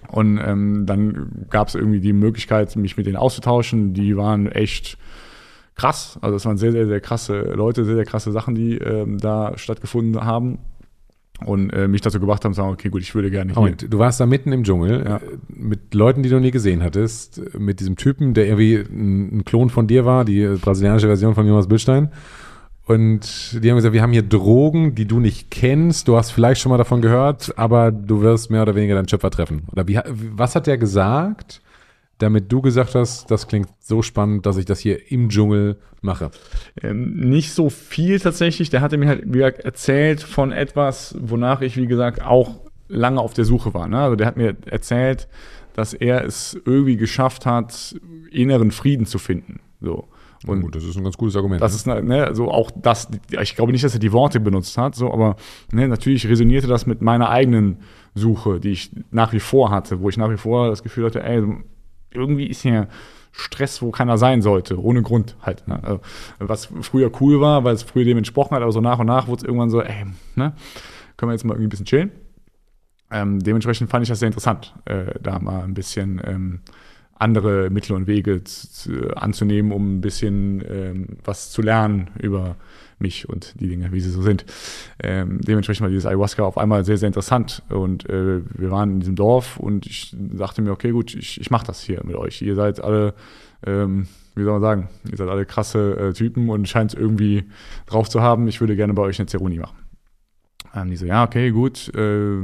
und 0.10 0.38
ähm, 0.38 0.86
dann 0.86 1.46
gab 1.50 1.68
es 1.70 1.76
irgendwie 1.76 2.00
die 2.00 2.14
Möglichkeit, 2.14 2.76
mich 2.76 2.98
mit 2.98 3.08
denen 3.08 3.18
auszutauschen. 3.18 3.94
Die 3.94 4.16
waren 4.16 4.52
echt 4.52 4.98
krass. 5.76 6.20
Also 6.22 6.36
es 6.36 6.46
waren 6.46 6.58
sehr, 6.58 6.72
sehr, 6.72 6.88
sehr 6.88 7.02
krasse 7.02 7.40
Leute, 7.42 7.84
sehr, 7.84 7.96
sehr 7.96 8.06
krasse 8.06 8.32
Sachen, 8.32 8.56
die 8.56 8.78
ähm, 8.78 9.18
da 9.18 9.58
stattgefunden 9.58 10.24
haben 10.24 10.60
und 11.44 11.70
äh, 11.72 11.88
mich 11.88 12.02
dazu 12.02 12.20
gebracht 12.20 12.46
haben, 12.46 12.54
zu 12.54 12.58
sagen, 12.58 12.72
okay, 12.72 12.90
gut, 12.90 13.02
ich 13.02 13.14
würde 13.14 13.30
gerne 13.30 13.54
hier. 13.54 13.62
Und 13.62 13.92
du 13.92 14.00
warst 14.00 14.20
da 14.20 14.26
mitten 14.26 14.52
im 14.52 14.64
Dschungel 14.64 15.04
ja. 15.06 15.18
Äh, 15.18 15.22
mit 15.50 15.94
Leuten, 15.94 16.24
die 16.24 16.30
du 16.30 16.40
nie 16.40 16.52
gesehen 16.52 16.84
hattest, 16.84 17.42
mit 17.58 17.80
diesem 17.80 17.98
Typen, 17.98 18.34
der 18.34 18.48
irgendwie 18.48 18.76
ein, 18.76 19.44
Klon 19.44 19.70
von 19.70 19.88
dir 19.88 20.06
war, 20.06 20.24
die 20.24 20.46
brasilianische 20.62 21.08
Version 21.08 21.36
von 21.36 21.46
Jonas 21.46 21.68
Billstein. 21.68 22.10
Und 22.86 23.64
die 23.64 23.70
haben 23.70 23.78
gesagt, 23.78 23.94
wir 23.94 24.02
haben 24.02 24.12
hier 24.12 24.22
Drogen, 24.22 24.94
die 24.94 25.06
du 25.06 25.20
nicht 25.20 25.50
kennst. 25.50 26.08
Du 26.08 26.18
hast 26.18 26.32
vielleicht 26.32 26.62
schon 26.62 26.70
mal 26.70 26.78
davon 26.78 27.02
gehört, 27.02 27.58
aber 27.58 27.92
du 27.92 28.22
wirst 28.22 28.52
mehr 28.52 28.62
oder 28.62 28.76
weniger 28.76 28.94
deinen 28.94 29.10
Schöpfer 29.10 29.32
treffen. 29.32 29.64
Oder 29.72 29.88
wie, 29.88 30.00
was 30.06 30.56
hat 30.56 30.68
der 30.68 30.78
gesagt? 30.78 31.62
Damit 32.18 32.52
du 32.52 32.62
gesagt 32.62 32.96
hast, 32.96 33.30
das 33.30 33.48
klingt 33.48 33.70
so 33.80 34.02
spannend, 34.02 34.46
dass 34.46 34.58
ich 34.58 34.66
das 34.66 34.80
hier 34.80 35.12
im 35.12 35.30
Dschungel 35.30 35.78
mache? 36.02 36.32
Ähm, 36.82 37.16
nicht 37.16 37.52
so 37.52 37.70
viel 37.70 38.20
tatsächlich. 38.20 38.70
Der 38.70 38.82
hatte 38.82 38.98
mir 38.98 39.08
halt, 39.08 39.24
wie 39.26 39.40
gesagt, 39.40 39.60
erzählt 39.60 40.22
von 40.22 40.52
etwas, 40.52 41.16
wonach 41.20 41.62
ich, 41.62 41.78
wie 41.78 41.88
gesagt, 41.88 42.22
auch 42.22 42.62
lange 42.88 43.20
auf 43.20 43.34
der 43.34 43.46
Suche 43.46 43.74
war. 43.74 43.88
Ne? 43.88 44.00
Also 44.00 44.16
der 44.16 44.28
hat 44.28 44.38
mir 44.38 44.56
erzählt, 44.66 45.28
dass 45.74 45.94
er 45.94 46.24
es 46.24 46.60
irgendwie 46.66 46.96
geschafft 46.96 47.46
hat, 47.46 47.96
inneren 48.32 48.72
Frieden 48.72 49.06
zu 49.06 49.18
finden. 49.18 49.60
So. 49.82 50.08
Und 50.48 50.62
gut, 50.62 50.76
das 50.76 50.84
ist 50.84 50.96
ein 50.96 51.04
ganz 51.04 51.18
gutes 51.18 51.36
Argument. 51.36 51.62
Das 51.62 51.74
ist 51.74 51.88
ne, 51.88 52.30
so 52.34 52.52
auch 52.52 52.72
das, 52.76 53.10
ich 53.42 53.56
glaube 53.56 53.72
nicht, 53.72 53.84
dass 53.84 53.94
er 53.94 54.00
die 54.00 54.12
Worte 54.12 54.40
benutzt 54.40 54.78
hat, 54.78 54.96
so, 54.96 55.12
aber 55.12 55.38
ne, 55.72 55.88
natürlich 55.88 56.28
resonierte 56.28 56.68
das 56.68 56.86
mit 56.86 57.02
meiner 57.02 57.30
eigenen 57.30 57.80
Suche, 58.14 58.60
die 58.60 58.72
ich 58.72 58.92
nach 59.12 59.34
wie 59.34 59.40
vor 59.40 59.72
hatte, 59.72 60.02
wo 60.02 60.10
ich 60.10 60.18
nach 60.18 60.30
wie 60.30 60.38
vor 60.38 60.70
das 60.70 60.84
Gefühl 60.84 61.06
hatte, 61.06 61.24
ey, 61.24 61.44
irgendwie 62.16 62.48
ist 62.48 62.62
hier 62.62 62.88
Stress, 63.32 63.82
wo 63.82 63.92
keiner 63.92 64.18
sein 64.18 64.42
sollte, 64.42 64.82
ohne 64.82 65.02
Grund 65.02 65.36
halt. 65.42 65.68
Ne? 65.68 65.80
Also, 65.84 66.02
was 66.40 66.70
früher 66.82 67.12
cool 67.20 67.42
war, 67.42 67.64
weil 67.64 67.76
es 67.76 67.84
früher 67.84 68.06
dem 68.06 68.18
entsprochen 68.18 68.56
hat, 68.56 68.62
aber 68.62 68.72
so 68.72 68.82
nach 68.82 69.00
und 69.00 69.08
nach 69.08 69.28
wurde 69.28 69.42
es 69.42 69.44
irgendwann 69.44 69.70
so, 69.70 69.82
ey, 69.82 70.06
ne, 70.36 70.54
können 71.18 71.30
wir 71.30 71.34
jetzt 71.34 71.44
mal 71.44 71.54
irgendwie 71.54 71.68
ein 71.68 71.70
bisschen 71.70 71.86
chillen. 71.86 72.12
Ähm, 73.12 73.40
dementsprechend 73.40 73.90
fand 73.90 74.04
ich 74.04 74.10
das 74.10 74.20
sehr 74.20 74.28
interessant, 74.28 74.74
äh, 74.86 75.20
da 75.22 75.40
mal 75.40 75.64
ein 75.64 75.74
bisschen 75.74 76.22
ähm, 76.26 76.60
andere 77.14 77.70
Mittel 77.70 77.96
und 77.96 78.08
Wege 78.08 78.44
zu, 78.44 79.16
anzunehmen, 79.16 79.72
um 79.72 79.98
ein 79.98 80.02
bisschen 80.02 80.64
ähm, 80.68 81.08
was 81.24 81.52
zu 81.52 81.62
lernen 81.62 82.10
über 82.20 82.56
mich 83.00 83.28
und 83.28 83.60
die 83.60 83.68
Dinge, 83.68 83.92
wie 83.92 84.00
sie 84.00 84.10
so 84.10 84.22
sind. 84.22 84.46
Ähm, 85.02 85.40
dementsprechend 85.42 85.84
war 85.84 85.90
dieses 85.90 86.06
Ayahuasca 86.06 86.44
auf 86.44 86.58
einmal 86.58 86.86
sehr, 86.86 86.98
sehr 86.98 87.08
interessant. 87.08 87.64
Und 87.70 88.10
äh, 88.10 88.42
wir 88.58 88.72
waren 88.72 88.92
in 88.92 89.00
diesem 89.00 89.16
Dorf 89.16 89.58
und 89.58 89.86
ich 89.86 90.16
dachte 90.18 90.62
mir, 90.62 90.72
okay, 90.72 90.92
gut, 90.92 91.14
ich, 91.14 91.40
ich 91.40 91.52
mache 91.52 91.66
das 91.66 91.82
hier 91.82 92.02
mit 92.06 92.16
euch. 92.16 92.42
Ihr 92.42 92.56
seid 92.56 92.84
alle, 92.84 93.14
ähm, 93.66 94.08
wie 94.36 94.44
soll 94.44 94.54
man 94.54 94.62
sagen, 94.62 94.90
ihr 95.10 95.18
seid 95.18 95.30
alle 95.30 95.46
krasse 95.46 95.98
äh, 95.98 96.14
Typen 96.14 96.50
und 96.50 96.68
scheint 96.68 96.94
es 96.94 97.00
irgendwie 97.00 97.46
drauf 97.86 98.10
zu 98.10 98.22
haben. 98.22 98.48
Ich 98.48 98.62
würde 98.62 98.76
gerne 98.76 98.94
bei 98.94 99.04
euch 99.04 99.20
eine 99.20 99.28
Zeremonie 99.28 99.60
machen. 99.60 99.78
Ähm, 100.74 100.90
die 100.90 100.98
so, 100.98 101.06
ja, 101.06 101.24
okay, 101.24 101.52
gut, 101.52 101.90
äh, 101.90 102.38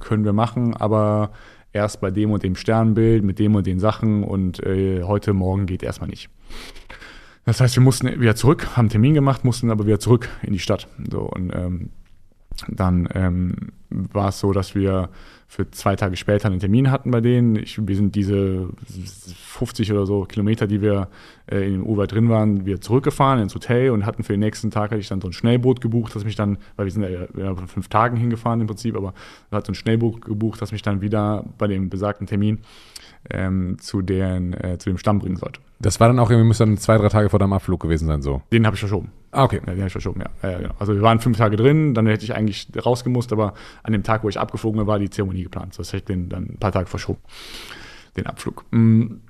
können 0.00 0.24
wir 0.24 0.32
machen, 0.32 0.76
aber 0.76 1.30
erst 1.72 2.00
bei 2.00 2.10
dem 2.10 2.30
und 2.30 2.42
dem 2.42 2.56
Sternbild, 2.56 3.24
mit 3.24 3.38
dem 3.38 3.54
und 3.54 3.66
den 3.66 3.78
Sachen 3.78 4.24
und 4.24 4.64
äh, 4.64 5.02
heute 5.02 5.32
Morgen 5.32 5.66
geht 5.66 5.82
erstmal 5.82 6.08
nicht. 6.08 6.30
Das 7.48 7.62
heißt, 7.62 7.76
wir 7.76 7.82
mussten 7.82 8.20
wieder 8.20 8.36
zurück, 8.36 8.76
haben 8.76 8.80
einen 8.80 8.88
Termin 8.90 9.14
gemacht, 9.14 9.42
mussten 9.42 9.70
aber 9.70 9.86
wieder 9.86 9.98
zurück 9.98 10.28
in 10.42 10.52
die 10.52 10.58
Stadt. 10.58 10.86
So, 11.10 11.20
und 11.20 11.50
ähm, 11.54 11.88
dann 12.68 13.08
ähm, 13.14 13.54
war 13.88 14.28
es 14.28 14.40
so, 14.40 14.52
dass 14.52 14.74
wir 14.74 15.08
für 15.46 15.70
zwei 15.70 15.96
Tage 15.96 16.16
später 16.16 16.48
einen 16.48 16.60
Termin 16.60 16.90
hatten 16.90 17.10
bei 17.10 17.22
denen. 17.22 17.56
Ich, 17.56 17.78
wir 17.88 17.96
sind 17.96 18.14
diese 18.16 18.68
50 18.84 19.90
oder 19.92 20.04
so 20.04 20.24
Kilometer, 20.24 20.66
die 20.66 20.82
wir 20.82 21.08
äh, 21.50 21.66
in 21.66 21.72
dem 21.72 21.86
Urwald 21.86 22.12
drin 22.12 22.28
waren, 22.28 22.66
wir 22.66 22.82
zurückgefahren 22.82 23.40
ins 23.40 23.54
Hotel 23.54 23.92
und 23.92 24.04
hatten 24.04 24.24
für 24.24 24.34
den 24.34 24.40
nächsten 24.40 24.70
Tag 24.70 24.90
hatte 24.90 25.00
ich 25.00 25.08
dann 25.08 25.22
so 25.22 25.28
ein 25.28 25.32
Schnellboot 25.32 25.80
gebucht, 25.80 26.14
das 26.14 26.26
mich 26.26 26.36
dann, 26.36 26.58
weil 26.76 26.84
wir 26.84 26.92
sind 26.92 27.02
ja, 27.02 27.54
von 27.54 27.66
fünf 27.66 27.88
Tagen 27.88 28.18
hingefahren 28.18 28.60
im 28.60 28.66
Prinzip, 28.66 28.94
aber 28.94 29.14
hat 29.50 29.64
so 29.64 29.72
ein 29.72 29.74
Schnellboot 29.74 30.22
gebucht, 30.22 30.60
das 30.60 30.70
mich 30.70 30.82
dann 30.82 31.00
wieder 31.00 31.46
bei 31.56 31.66
dem 31.66 31.88
besagten 31.88 32.26
Termin 32.26 32.58
ähm, 33.30 33.76
zu, 33.80 34.02
den, 34.02 34.52
äh, 34.54 34.78
zu 34.78 34.90
dem 34.90 34.98
Stamm 34.98 35.18
bringen 35.18 35.36
sollte. 35.36 35.60
Das 35.80 36.00
war 36.00 36.08
dann 36.08 36.18
auch 36.18 36.30
irgendwie, 36.30 36.48
muss 36.48 36.58
dann 36.58 36.76
zwei, 36.76 36.98
drei 36.98 37.08
Tage 37.08 37.28
vor 37.28 37.38
deinem 37.38 37.52
Abflug 37.52 37.80
gewesen 37.80 38.06
sein, 38.06 38.22
so. 38.22 38.42
Den 38.52 38.66
habe 38.66 38.74
ich 38.74 38.80
verschoben. 38.80 39.12
Ah, 39.30 39.44
okay. 39.44 39.60
Ja, 39.60 39.72
den 39.72 39.78
habe 39.78 39.86
ich 39.86 39.92
verschoben, 39.92 40.22
ja. 40.22 40.50
ja 40.50 40.58
genau. 40.58 40.74
Also 40.78 40.94
wir 40.94 41.02
waren 41.02 41.20
fünf 41.20 41.38
Tage 41.38 41.56
drin, 41.56 41.94
dann 41.94 42.06
hätte 42.06 42.24
ich 42.24 42.34
eigentlich 42.34 42.68
rausgemusst, 42.84 43.32
aber 43.32 43.54
an 43.82 43.92
dem 43.92 44.02
Tag, 44.02 44.24
wo 44.24 44.28
ich 44.28 44.40
abgeflogen 44.40 44.78
bin, 44.78 44.86
war 44.86 44.98
die 44.98 45.10
Zeremonie 45.10 45.44
geplant. 45.44 45.78
Das 45.78 45.88
hätte 45.88 45.98
ich 45.98 46.04
den 46.04 46.28
dann 46.28 46.44
ein 46.44 46.58
paar 46.58 46.72
Tage 46.72 46.86
verschoben, 46.86 47.20
den 48.16 48.26
Abflug. 48.26 48.64
Mm. 48.70 49.20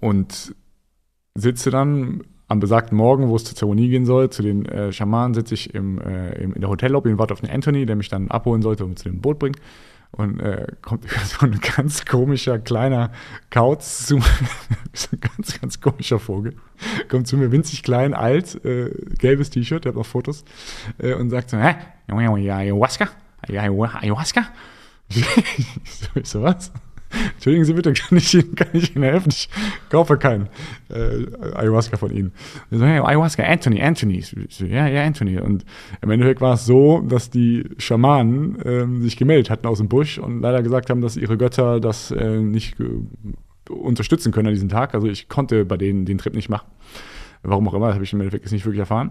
Und 0.00 0.54
sitze 1.34 1.70
dann 1.70 2.22
am 2.48 2.60
besagten 2.60 2.96
Morgen, 2.96 3.28
wo 3.28 3.36
es 3.36 3.44
zur 3.44 3.56
Zeremonie 3.56 3.88
gehen 3.88 4.04
soll, 4.04 4.30
zu 4.30 4.42
den 4.42 4.66
äh, 4.66 4.92
Schamanen, 4.92 5.32
sitze 5.32 5.54
ich 5.54 5.74
im, 5.74 5.98
äh, 6.00 6.34
im, 6.34 6.52
in 6.54 6.60
der 6.60 6.70
Hotellobby 6.70 7.10
und 7.10 7.18
warte 7.18 7.32
auf 7.32 7.40
den 7.40 7.50
Anthony, 7.50 7.86
der 7.86 7.96
mich 7.96 8.08
dann 8.08 8.30
abholen 8.30 8.62
sollte 8.62 8.84
und 8.84 8.98
zu 8.98 9.08
dem 9.08 9.20
Boot 9.20 9.38
bringt. 9.38 9.58
Und 10.12 10.40
äh, 10.40 10.66
kommt 10.82 11.08
so 11.24 11.46
ein 11.46 11.58
ganz 11.58 12.04
komischer 12.04 12.58
kleiner 12.58 13.12
Kauz 13.50 14.06
zu 14.06 14.16
mir, 14.16 14.24
so 14.92 15.08
ein 15.12 15.20
ganz, 15.20 15.60
ganz 15.60 15.80
komischer 15.80 16.18
Vogel, 16.18 16.54
kommt 17.08 17.26
zu 17.26 17.36
mir 17.38 17.50
winzig 17.50 17.82
klein, 17.82 18.12
alt, 18.12 18.62
äh, 18.64 18.90
gelbes 19.18 19.50
T-Shirt, 19.50 19.84
der 19.84 19.90
hat 19.90 19.96
noch 19.96 20.06
Fotos, 20.06 20.44
äh, 20.98 21.14
und 21.14 21.30
sagt 21.30 21.50
so, 21.50 21.56
hä? 21.56 21.76
Ayahuasca? 22.08 23.08
Ayahuasca? 23.42 24.46
ich 25.08 25.24
so, 26.28 26.42
was? 26.42 26.72
Entschuldigen 27.34 27.64
Sie 27.64 27.72
bitte, 27.72 27.92
kann 27.94 28.18
ich 28.18 28.34
Ihnen, 28.34 28.54
kann 28.54 28.68
ich 28.72 28.94
Ihnen 28.94 29.04
helfen? 29.04 29.30
Ich 29.30 29.48
kaufe 29.90 30.16
keinen 30.16 30.48
äh, 30.88 31.26
Ayahuasca 31.54 31.96
von 31.96 32.10
Ihnen. 32.10 32.32
So, 32.70 32.84
hey, 32.84 33.00
Ayahuasca, 33.00 33.42
Anthony, 33.42 33.82
Anthony. 33.82 34.20
So, 34.20 34.64
ja, 34.64 34.86
ja, 34.86 35.04
Anthony. 35.04 35.38
Und 35.38 35.64
im 36.00 36.10
Endeffekt 36.10 36.40
war 36.40 36.54
es 36.54 36.66
so, 36.66 37.00
dass 37.00 37.30
die 37.30 37.64
Schamanen 37.78 38.58
ähm, 38.64 39.02
sich 39.02 39.16
gemeldet 39.16 39.50
hatten 39.50 39.66
aus 39.66 39.78
dem 39.78 39.88
Busch 39.88 40.18
und 40.18 40.40
leider 40.40 40.62
gesagt 40.62 40.90
haben, 40.90 41.00
dass 41.00 41.16
ihre 41.16 41.36
Götter 41.36 41.80
das 41.80 42.10
äh, 42.10 42.38
nicht 42.38 42.76
unterstützen 43.68 44.32
können 44.32 44.48
an 44.48 44.54
diesem 44.54 44.68
Tag. 44.68 44.94
Also 44.94 45.06
ich 45.06 45.28
konnte 45.28 45.64
bei 45.64 45.76
denen 45.76 46.04
den 46.04 46.18
Trip 46.18 46.34
nicht 46.34 46.48
machen. 46.48 46.66
Warum 47.42 47.66
auch 47.68 47.74
immer, 47.74 47.86
das 47.86 47.94
habe 47.94 48.04
ich 48.04 48.12
im 48.12 48.20
Endeffekt 48.20 48.44
jetzt 48.44 48.52
nicht 48.52 48.64
wirklich 48.64 48.80
erfahren. 48.80 49.10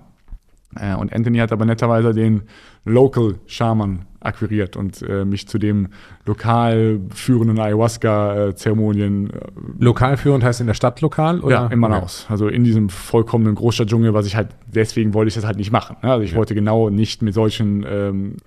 Äh, 0.75 0.95
und 0.95 1.13
Anthony 1.13 1.39
hat 1.39 1.51
aber 1.51 1.65
netterweise 1.65 2.13
den 2.13 2.43
Local 2.85 3.35
Shaman 3.45 4.05
akquiriert 4.21 4.77
und 4.77 5.01
äh, 5.01 5.25
mich 5.25 5.47
zu 5.47 5.57
dem 5.57 5.89
lokal 6.25 6.99
führenden 7.13 7.59
Ayahuasca-Zeremonien. 7.59 9.29
Äh, 9.29 9.39
lokal 9.79 10.17
führend 10.17 10.43
heißt 10.43 10.61
in 10.61 10.67
der 10.67 10.73
Stadt 10.73 11.01
lokal? 11.01 11.41
Oder? 11.41 11.55
Ja, 11.55 11.67
in 11.67 11.79
Manaus. 11.79 12.25
Also 12.29 12.47
in 12.47 12.63
diesem 12.63 12.89
vollkommenen 12.89 13.55
Großstadtdschungel, 13.55 14.13
was 14.13 14.25
ich 14.25 14.35
halt, 14.35 14.49
deswegen 14.67 15.13
wollte 15.13 15.29
ich 15.29 15.35
das 15.35 15.45
halt 15.45 15.57
nicht 15.57 15.71
machen. 15.71 15.97
Ne? 16.03 16.11
Also 16.11 16.23
ich 16.23 16.31
ja. 16.31 16.37
wollte 16.37 16.55
genau 16.55 16.89
nicht 16.89 17.21
mit 17.21 17.33
solchen 17.33 17.85
ähm, 17.87 18.37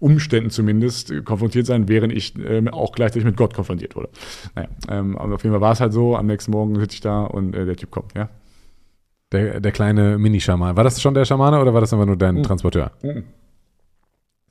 Umständen 0.00 0.50
zumindest 0.50 1.12
konfrontiert 1.24 1.66
sein, 1.66 1.88
während 1.88 2.12
ich 2.12 2.34
ähm, 2.38 2.68
auch 2.68 2.92
gleichzeitig 2.92 3.24
mit 3.24 3.36
Gott 3.36 3.54
konfrontiert 3.54 3.96
wurde. 3.96 4.08
Naja, 4.54 4.68
ähm, 4.88 5.18
aber 5.18 5.34
auf 5.34 5.42
jeden 5.42 5.52
Fall 5.52 5.60
war 5.60 5.72
es 5.72 5.80
halt 5.80 5.92
so, 5.92 6.16
am 6.16 6.26
nächsten 6.26 6.52
Morgen 6.52 6.78
sitze 6.78 6.94
ich 6.94 7.00
da 7.00 7.24
und 7.24 7.54
äh, 7.54 7.66
der 7.66 7.76
Typ 7.76 7.90
kommt, 7.90 8.14
ja. 8.14 8.28
Der, 9.30 9.60
der 9.60 9.72
kleine 9.72 10.16
Mini-Schaman. 10.16 10.76
War 10.76 10.84
das 10.84 11.02
schon 11.02 11.12
der 11.12 11.26
Schamane 11.26 11.60
oder 11.60 11.74
war 11.74 11.82
das 11.82 11.92
einfach 11.92 12.06
nur 12.06 12.16
dein 12.16 12.36
mhm. 12.36 12.42
Transporteur? 12.44 12.92
Mhm. 13.02 13.24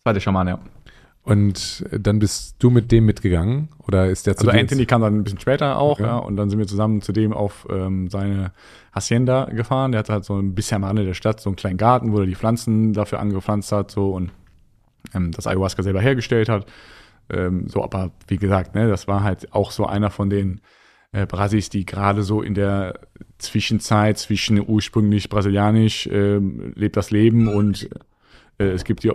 War 0.08 0.14
der 0.14 0.22
Schamane, 0.22 0.52
ja. 0.52 0.60
Und 1.24 1.86
dann 1.92 2.20
bist 2.20 2.56
du 2.60 2.70
mit 2.70 2.90
dem 2.90 3.06
mitgegangen? 3.06 3.68
Oder 3.86 4.10
ist 4.10 4.28
der 4.28 4.38
zu 4.38 4.48
Also 4.48 4.58
Anthony 4.58 4.86
kam 4.86 5.02
dann 5.02 5.18
ein 5.18 5.24
bisschen 5.26 5.42
später 5.42 5.78
auch, 5.78 6.00
okay. 6.00 6.04
ja, 6.04 6.18
und 6.18 6.38
dann 6.38 6.50
sind 6.50 6.58
wir 6.58 6.68
zusammen 6.68 7.02
zu 7.02 7.12
dem 7.12 7.34
auf 7.34 7.68
ähm, 7.70 8.10
seine 8.10 8.54
Hacienda 8.94 9.44
gefahren. 9.46 9.92
Der 9.92 10.00
hatte 10.00 10.14
halt 10.14 10.24
so 10.24 10.40
ein 10.40 10.56
bisschen 10.56 10.78
am 10.78 10.84
Rande 10.86 11.04
der 11.04 11.16
Stadt 11.16 11.42
so 11.42 11.50
einen 11.50 11.58
kleinen 11.58 11.76
Garten, 11.76 12.14
wo 12.14 12.20
er 12.20 12.26
die 12.26 12.36
Pflanzen 12.36 12.94
dafür 12.94 13.20
angepflanzt 13.20 13.74
hat, 13.74 13.92
so 13.92 14.12
und 14.12 14.32
ähm, 15.14 15.34
das 15.34 15.48
Ayahuasca 15.48 15.84
selber 15.84 16.00
hergestellt 16.00 16.48
hat. 16.48 16.66
Ähm, 17.30 17.68
so, 17.68 17.84
aber 17.84 18.12
wie 18.30 18.38
gesagt, 18.38 18.74
ne, 18.74 18.88
das 18.88 19.10
war 19.10 19.22
halt 19.22 19.52
auch 19.54 19.72
so 19.72 19.86
einer 19.86 20.12
von 20.12 20.30
den 20.30 20.62
äh, 21.12 21.26
Brasis, 21.26 21.70
die 21.70 21.86
gerade 21.86 22.24
so 22.24 22.42
in 22.42 22.54
der 22.54 23.02
Zwischenzeit 23.38 24.18
zwischen 24.18 24.66
ursprünglich 24.66 25.28
brasilianisch 25.28 26.08
äh, 26.08 26.38
lebt 26.38 26.96
das 26.96 27.12
Leben 27.12 27.50
und 27.50 27.90
äh, 28.60 28.66
es 28.68 28.86
gibt 28.86 29.04
ja. 29.04 29.14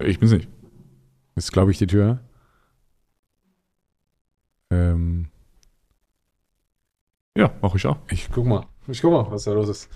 Ich 0.00 0.18
bin's 0.18 0.32
nicht. 0.32 0.48
Ist, 1.36 1.52
glaube 1.52 1.70
ich, 1.70 1.78
die 1.78 1.86
Tür. 1.86 2.20
Ähm. 4.70 5.28
Ja, 7.36 7.52
mach 7.60 7.74
ich 7.74 7.86
auch. 7.86 7.98
Ich 8.10 8.30
guck 8.30 8.46
mal. 8.46 8.66
Ich 8.88 9.02
guck 9.02 9.12
mal, 9.12 9.30
was 9.30 9.44
da 9.44 9.52
los 9.52 9.68
ist. 9.68 9.88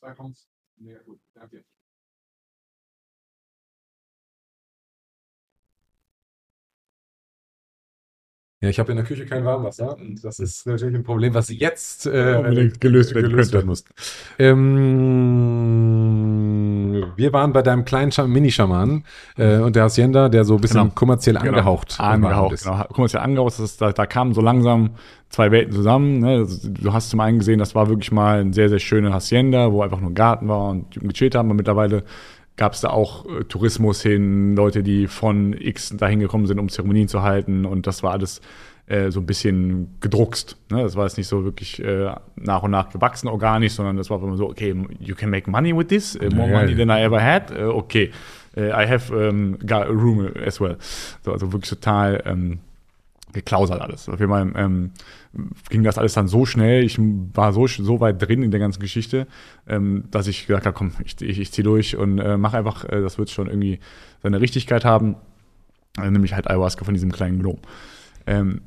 Sag 0.00 0.18
uns. 0.20 0.48
Ja, 0.78 0.98
gut, 1.04 1.20
danke. 1.34 1.64
Ja, 8.62 8.68
ich 8.68 8.78
habe 8.78 8.92
in 8.92 8.96
der 8.96 9.06
Küche 9.06 9.24
kein 9.24 9.42
Warmwasser 9.46 9.96
und 9.96 10.22
das 10.22 10.38
ist 10.38 10.66
natürlich 10.66 10.94
ein 10.94 11.02
Problem, 11.02 11.32
was 11.32 11.48
jetzt 11.48 12.04
äh, 12.06 12.68
gelöst 12.78 13.14
werden, 13.14 13.30
gelöst 13.30 13.54
werden 13.54 13.66
muss. 13.66 13.84
Ähm, 14.38 16.09
wir 17.20 17.32
waren 17.34 17.52
bei 17.52 17.60
deinem 17.60 17.84
kleinen 17.84 18.10
Mini-Schaman 18.26 19.04
äh, 19.36 19.58
und 19.58 19.76
der 19.76 19.84
Hacienda, 19.84 20.28
der 20.30 20.44
so 20.44 20.54
ein 20.54 20.60
bisschen 20.60 20.80
genau. 20.80 20.92
kommerziell 20.94 21.36
genau. 21.36 21.48
angehaucht 21.48 21.98
genau. 21.98 22.08
Angehaucht, 22.08 22.64
genau. 22.64 22.84
Kommerziell 22.92 23.22
angehaucht, 23.22 23.60
ist, 23.60 23.80
da, 23.80 23.92
da 23.92 24.06
kamen 24.06 24.32
so 24.32 24.40
langsam 24.40 24.90
zwei 25.28 25.50
Welten 25.50 25.72
zusammen. 25.72 26.20
Ne? 26.20 26.46
Du 26.64 26.92
hast 26.92 27.10
zum 27.10 27.20
einen 27.20 27.38
gesehen, 27.38 27.58
das 27.58 27.74
war 27.74 27.88
wirklich 27.88 28.10
mal 28.10 28.40
ein 28.40 28.52
sehr, 28.54 28.70
sehr 28.70 28.78
schöne 28.78 29.12
Hacienda, 29.12 29.70
wo 29.70 29.82
einfach 29.82 30.00
nur 30.00 30.10
ein 30.10 30.14
Garten 30.14 30.48
war 30.48 30.70
und 30.70 30.98
gechillt 30.98 31.34
haben. 31.34 31.48
Aber 31.48 31.56
mittlerweile 31.56 32.04
gab 32.56 32.72
es 32.72 32.80
da 32.80 32.88
auch 32.88 33.26
äh, 33.26 33.44
Tourismus 33.44 34.02
hin, 34.02 34.56
Leute, 34.56 34.82
die 34.82 35.06
von 35.06 35.52
X 35.52 35.94
dahin 35.96 36.20
gekommen 36.20 36.46
sind, 36.46 36.58
um 36.58 36.68
Zeremonien 36.68 37.08
zu 37.08 37.22
halten 37.22 37.66
und 37.66 37.86
das 37.86 38.02
war 38.02 38.12
alles 38.12 38.40
äh, 38.90 39.12
so 39.12 39.20
ein 39.20 39.26
bisschen 39.26 39.96
gedruckst. 40.00 40.56
Ne? 40.70 40.82
Das 40.82 40.96
war 40.96 41.04
jetzt 41.04 41.16
nicht 41.16 41.28
so 41.28 41.44
wirklich 41.44 41.82
äh, 41.82 42.12
nach 42.34 42.64
und 42.64 42.72
nach 42.72 42.90
gewachsen 42.90 43.28
organisch, 43.28 43.74
sondern 43.74 43.96
das 43.96 44.10
war 44.10 44.20
immer 44.20 44.36
so, 44.36 44.48
okay, 44.48 44.74
you 44.98 45.14
can 45.14 45.30
make 45.30 45.48
money 45.48 45.76
with 45.76 45.86
this, 45.86 46.16
uh, 46.16 46.34
more 46.34 46.50
money 46.50 46.74
than 46.74 46.90
I 46.90 47.02
ever 47.02 47.22
had, 47.22 47.52
uh, 47.52 47.70
okay, 47.70 48.10
uh, 48.56 48.62
I 48.62 48.88
have 48.88 49.12
um, 49.12 49.58
got 49.60 49.86
a 49.86 49.92
room 49.92 50.32
as 50.44 50.60
well. 50.60 50.76
So, 51.24 51.32
also 51.32 51.52
wirklich 51.52 51.70
total 51.70 52.20
ähm, 52.26 52.58
geklausert 53.32 53.80
alles. 53.80 54.08
Auf 54.08 54.18
jeden 54.18 54.32
Fall 54.32 54.52
ähm, 54.56 54.90
ging 55.68 55.84
das 55.84 55.96
alles 55.96 56.14
dann 56.14 56.26
so 56.26 56.44
schnell, 56.44 56.82
ich 56.82 56.98
war 56.98 57.52
so, 57.52 57.68
so 57.68 58.00
weit 58.00 58.20
drin 58.20 58.42
in 58.42 58.50
der 58.50 58.58
ganzen 58.58 58.80
Geschichte, 58.80 59.28
ähm, 59.68 60.04
dass 60.10 60.26
ich 60.26 60.48
gesagt 60.48 60.66
habe, 60.66 60.76
komm, 60.76 60.94
ich, 61.04 61.20
ich, 61.22 61.38
ich 61.38 61.52
ziehe 61.52 61.62
durch 61.62 61.96
und 61.96 62.18
äh, 62.18 62.36
mache 62.36 62.58
einfach, 62.58 62.84
äh, 62.86 63.00
das 63.00 63.18
wird 63.18 63.30
schon 63.30 63.46
irgendwie 63.46 63.78
seine 64.20 64.40
Richtigkeit 64.40 64.84
haben, 64.84 65.14
äh, 65.96 66.10
nämlich 66.10 66.34
halt 66.34 66.50
Ayahuasca 66.50 66.84
von 66.84 66.94
diesem 66.94 67.12
kleinen 67.12 67.38
Gnom. 67.38 67.58
Ähm, 68.26 68.62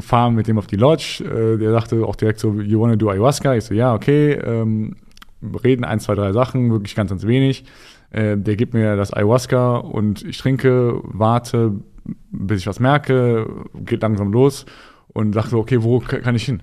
fahren 0.00 0.34
mit 0.34 0.48
dem 0.48 0.58
auf 0.58 0.66
die 0.66 0.76
Lodge, 0.76 1.22
äh, 1.24 1.58
der 1.58 1.72
sagte 1.72 2.04
auch 2.04 2.16
direkt 2.16 2.40
so, 2.40 2.52
you 2.60 2.80
wanna 2.80 2.96
do 2.96 3.08
Ayahuasca? 3.08 3.54
Ich 3.54 3.64
so, 3.64 3.74
ja, 3.74 3.94
okay, 3.94 4.32
ähm, 4.32 4.96
reden 5.62 5.84
ein, 5.84 6.00
zwei, 6.00 6.14
drei 6.14 6.32
Sachen, 6.32 6.70
wirklich 6.70 6.94
ganz, 6.94 7.10
ganz 7.10 7.26
wenig. 7.26 7.64
Äh, 8.10 8.36
der 8.36 8.56
gibt 8.56 8.74
mir 8.74 8.96
das 8.96 9.12
Ayahuasca 9.12 9.76
und 9.76 10.22
ich 10.24 10.38
trinke, 10.38 11.00
warte, 11.04 11.72
bis 12.30 12.60
ich 12.60 12.66
was 12.66 12.80
merke, 12.80 13.46
geht 13.74 14.02
langsam 14.02 14.32
los 14.32 14.66
und 15.08 15.32
dachte 15.32 15.50
so, 15.50 15.58
okay, 15.58 15.82
wo 15.82 16.00
kann 16.00 16.34
ich 16.34 16.44
hin? 16.44 16.62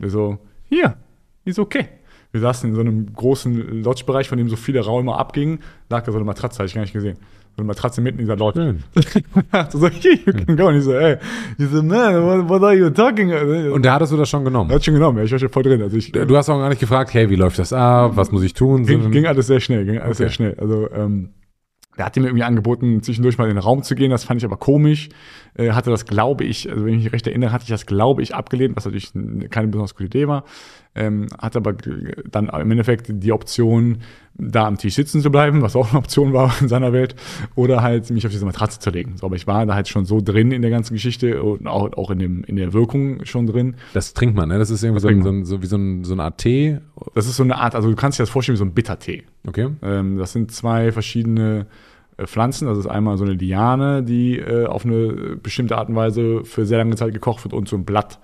Der 0.00 0.10
so, 0.10 0.38
hier, 0.68 0.96
ist 1.44 1.58
okay. 1.58 1.88
Wir 2.32 2.40
saßen 2.40 2.68
in 2.68 2.74
so 2.74 2.80
einem 2.80 3.12
großen 3.12 3.82
Lodge-Bereich, 3.82 4.28
von 4.28 4.38
dem 4.38 4.48
so 4.48 4.56
viele 4.56 4.80
Räume 4.80 5.14
abgingen, 5.14 5.60
lag 5.88 6.04
da 6.04 6.10
so 6.10 6.18
eine 6.18 6.24
Matratze, 6.24 6.58
hatte 6.58 6.66
ich 6.66 6.74
gar 6.74 6.82
nicht 6.82 6.92
gesehen. 6.92 7.16
Eine 7.56 7.66
Matratze 7.66 8.00
mitten 8.00 8.18
in 8.18 8.24
dieser 8.24 8.36
Lodge. 8.36 8.76
so, 9.70 9.78
so, 9.78 9.88
here 9.88 10.18
you 10.26 10.32
can 10.32 10.56
go. 10.56 10.68
Und 10.68 10.76
ich 10.76 10.84
so, 10.84 10.92
ey, 10.92 11.18
ich 11.56 11.68
so, 11.68 11.82
man, 11.82 12.22
what, 12.24 12.48
what 12.48 12.62
are 12.62 12.74
you 12.74 12.90
talking 12.90 13.32
about? 13.32 13.72
Und 13.72 13.84
der 13.84 13.92
hattest 13.92 14.12
du 14.12 14.16
das 14.16 14.28
schon 14.28 14.44
genommen? 14.44 14.70
Er 14.70 14.76
hat 14.76 14.84
schon 14.84 14.94
genommen, 14.94 15.18
ja, 15.18 15.24
ich 15.24 15.32
war 15.32 15.38
schon 15.38 15.48
voll 15.48 15.62
drin. 15.62 15.80
Also 15.80 15.96
ich, 15.96 16.10
du 16.10 16.36
hast 16.36 16.48
auch 16.48 16.58
gar 16.58 16.68
nicht 16.68 16.80
gefragt, 16.80 17.14
hey, 17.14 17.30
wie 17.30 17.36
läuft 17.36 17.58
das 17.58 17.72
ab, 17.72 18.12
was 18.16 18.32
muss 18.32 18.42
ich 18.42 18.54
tun? 18.54 18.84
Ging, 18.86 19.10
ging 19.12 19.26
alles 19.26 19.46
sehr 19.46 19.60
schnell, 19.60 19.84
ging 19.84 19.98
alles 19.98 20.18
okay. 20.18 20.24
sehr 20.24 20.30
schnell. 20.30 20.56
Also, 20.58 20.90
ähm, 20.90 21.30
der 21.96 22.06
hat 22.06 22.16
mir 22.16 22.26
irgendwie 22.26 22.42
angeboten, 22.42 23.02
zwischendurch 23.02 23.38
mal 23.38 23.48
in 23.48 23.54
den 23.54 23.62
Raum 23.62 23.82
zu 23.82 23.94
gehen. 23.94 24.10
Das 24.10 24.24
fand 24.24 24.40
ich 24.40 24.44
aber 24.44 24.56
komisch. 24.56 25.10
Äh, 25.56 25.70
hatte 25.70 25.90
das, 25.90 26.04
glaube 26.04 26.44
ich, 26.44 26.70
also 26.70 26.84
wenn 26.84 26.94
ich 26.94 27.04
mich 27.04 27.12
recht 27.12 27.26
erinnere, 27.26 27.52
hatte 27.52 27.62
ich 27.62 27.70
das, 27.70 27.86
glaube 27.86 28.22
ich, 28.22 28.34
abgelehnt, 28.34 28.76
was 28.76 28.84
natürlich 28.84 29.12
keine 29.50 29.68
besonders 29.68 29.94
gute 29.94 30.06
Idee 30.06 30.28
war. 30.28 30.44
Ähm, 30.96 31.26
hatte 31.38 31.58
aber 31.58 31.74
dann 32.30 32.48
im 32.48 32.70
Endeffekt 32.70 33.06
die 33.10 33.32
Option, 33.32 33.98
da 34.34 34.66
am 34.66 34.78
Tisch 34.78 34.94
sitzen 34.94 35.20
zu 35.20 35.30
bleiben, 35.30 35.62
was 35.62 35.74
auch 35.74 35.90
eine 35.90 35.98
Option 35.98 36.32
war 36.32 36.54
in 36.60 36.68
seiner 36.68 36.92
Welt, 36.92 37.16
oder 37.56 37.82
halt 37.82 38.10
mich 38.10 38.26
auf 38.26 38.32
diese 38.32 38.44
Matratze 38.44 38.78
zu 38.78 38.90
legen. 38.90 39.16
So, 39.16 39.26
aber 39.26 39.36
ich 39.36 39.46
war 39.46 39.64
da 39.66 39.74
halt 39.74 39.88
schon 39.88 40.04
so 40.04 40.20
drin 40.20 40.52
in 40.52 40.62
der 40.62 40.70
ganzen 40.70 40.94
Geschichte 40.94 41.42
und 41.42 41.66
auch, 41.66 41.92
auch 41.94 42.10
in, 42.10 42.18
dem, 42.18 42.44
in 42.44 42.56
der 42.56 42.72
Wirkung 42.72 43.24
schon 43.24 43.46
drin. 43.46 43.76
Das 43.92 44.14
trinkt 44.14 44.36
man, 44.36 44.48
ne? 44.48 44.58
Das 44.58 44.70
ist 44.70 44.82
irgendwie 44.82 45.00
so, 45.00 45.08
ein, 45.08 45.22
so, 45.22 45.30
ein, 45.30 45.44
so, 45.44 45.62
wie 45.62 45.66
so, 45.66 45.76
ein, 45.76 46.04
so 46.04 46.12
eine 46.12 46.24
Art 46.24 46.38
Tee. 46.38 46.78
Das 47.14 47.26
ist 47.26 47.36
so 47.36 47.42
eine 47.42 47.56
Art, 47.58 47.74
also 47.74 47.90
du 47.90 47.96
kannst 47.96 48.18
dir 48.18 48.22
das 48.22 48.30
vorstellen 48.30 48.54
wie 48.54 48.60
so 48.60 48.64
ein 48.64 48.74
Bittertee. 48.74 49.24
Okay. 49.46 49.70
Ähm, 49.82 50.18
das 50.18 50.32
sind 50.32 50.52
zwei 50.52 50.92
verschiedene 50.92 51.66
Pflanzen. 52.18 52.68
Das 52.68 52.78
ist 52.78 52.86
einmal 52.86 53.16
so 53.18 53.24
eine 53.24 53.34
Liane, 53.34 54.02
die 54.02 54.38
äh, 54.38 54.66
auf 54.66 54.84
eine 54.84 55.36
bestimmte 55.36 55.76
Art 55.76 55.88
und 55.88 55.96
Weise 55.96 56.44
für 56.44 56.66
sehr 56.66 56.78
lange 56.78 56.96
Zeit 56.96 57.12
gekocht 57.12 57.44
wird 57.44 57.54
und 57.54 57.68
so 57.68 57.76
ein 57.76 57.84
Blatt, 57.84 58.20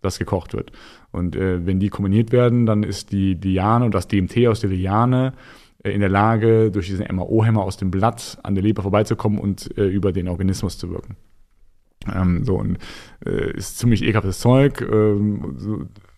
das 0.00 0.18
gekocht 0.18 0.54
wird. 0.54 0.72
Und 1.12 1.36
äh, 1.36 1.64
wenn 1.66 1.80
die 1.80 1.88
kombiniert 1.88 2.32
werden, 2.32 2.66
dann 2.66 2.82
ist 2.82 3.12
die 3.12 3.34
Liane 3.34 3.84
und 3.84 3.94
das 3.94 4.08
DMT 4.08 4.46
aus 4.46 4.60
der 4.60 4.70
Liane 4.70 5.34
äh, 5.82 5.92
in 5.92 6.00
der 6.00 6.08
Lage, 6.08 6.70
durch 6.70 6.86
diesen 6.86 7.06
MAO-Hämmer 7.14 7.62
aus 7.62 7.76
dem 7.76 7.90
Blatt 7.90 8.38
an 8.42 8.54
der 8.54 8.64
Leber 8.64 8.82
vorbeizukommen 8.82 9.38
und 9.38 9.76
äh, 9.78 9.86
über 9.86 10.12
den 10.12 10.28
Organismus 10.28 10.78
zu 10.78 10.90
wirken. 10.90 11.16
Ähm, 12.12 12.44
so 12.44 12.56
und 12.56 12.78
äh, 13.24 13.56
ist 13.56 13.78
ziemlich 13.78 14.02
ekelhaftes 14.02 14.40
Zeug. 14.40 14.80
Ähm, 14.80 15.54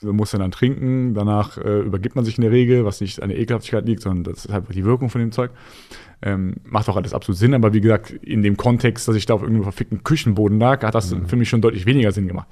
so, 0.00 0.12
muss 0.12 0.32
er 0.32 0.38
dann 0.38 0.50
trinken. 0.50 1.14
Danach 1.14 1.58
äh, 1.58 1.80
übergibt 1.80 2.16
man 2.16 2.24
sich 2.24 2.38
in 2.38 2.42
der 2.42 2.50
Regel, 2.50 2.84
was 2.84 3.00
nicht 3.00 3.22
an 3.22 3.28
der 3.28 3.38
Ekelhaftigkeit 3.38 3.86
liegt, 3.86 4.02
sondern 4.02 4.24
das 4.24 4.44
ist 4.44 4.52
halt 4.52 4.64
die 4.74 4.84
Wirkung 4.84 5.10
von 5.10 5.20
dem 5.20 5.32
Zeug. 5.32 5.50
Ähm, 6.22 6.54
macht 6.64 6.88
auch 6.88 6.96
alles 6.96 7.12
absolut 7.12 7.38
Sinn, 7.38 7.52
aber 7.54 7.74
wie 7.74 7.80
gesagt, 7.80 8.10
in 8.10 8.42
dem 8.42 8.56
Kontext, 8.56 9.06
dass 9.06 9.16
ich 9.16 9.26
da 9.26 9.34
auf 9.34 9.42
irgendeinem 9.42 9.64
verfickten 9.64 10.02
Küchenboden 10.02 10.58
lag, 10.58 10.82
hat 10.82 10.94
das 10.94 11.14
mhm. 11.14 11.26
für 11.26 11.36
mich 11.36 11.48
schon 11.48 11.60
deutlich 11.60 11.84
weniger 11.84 12.10
Sinn 12.10 12.26
gemacht. 12.26 12.48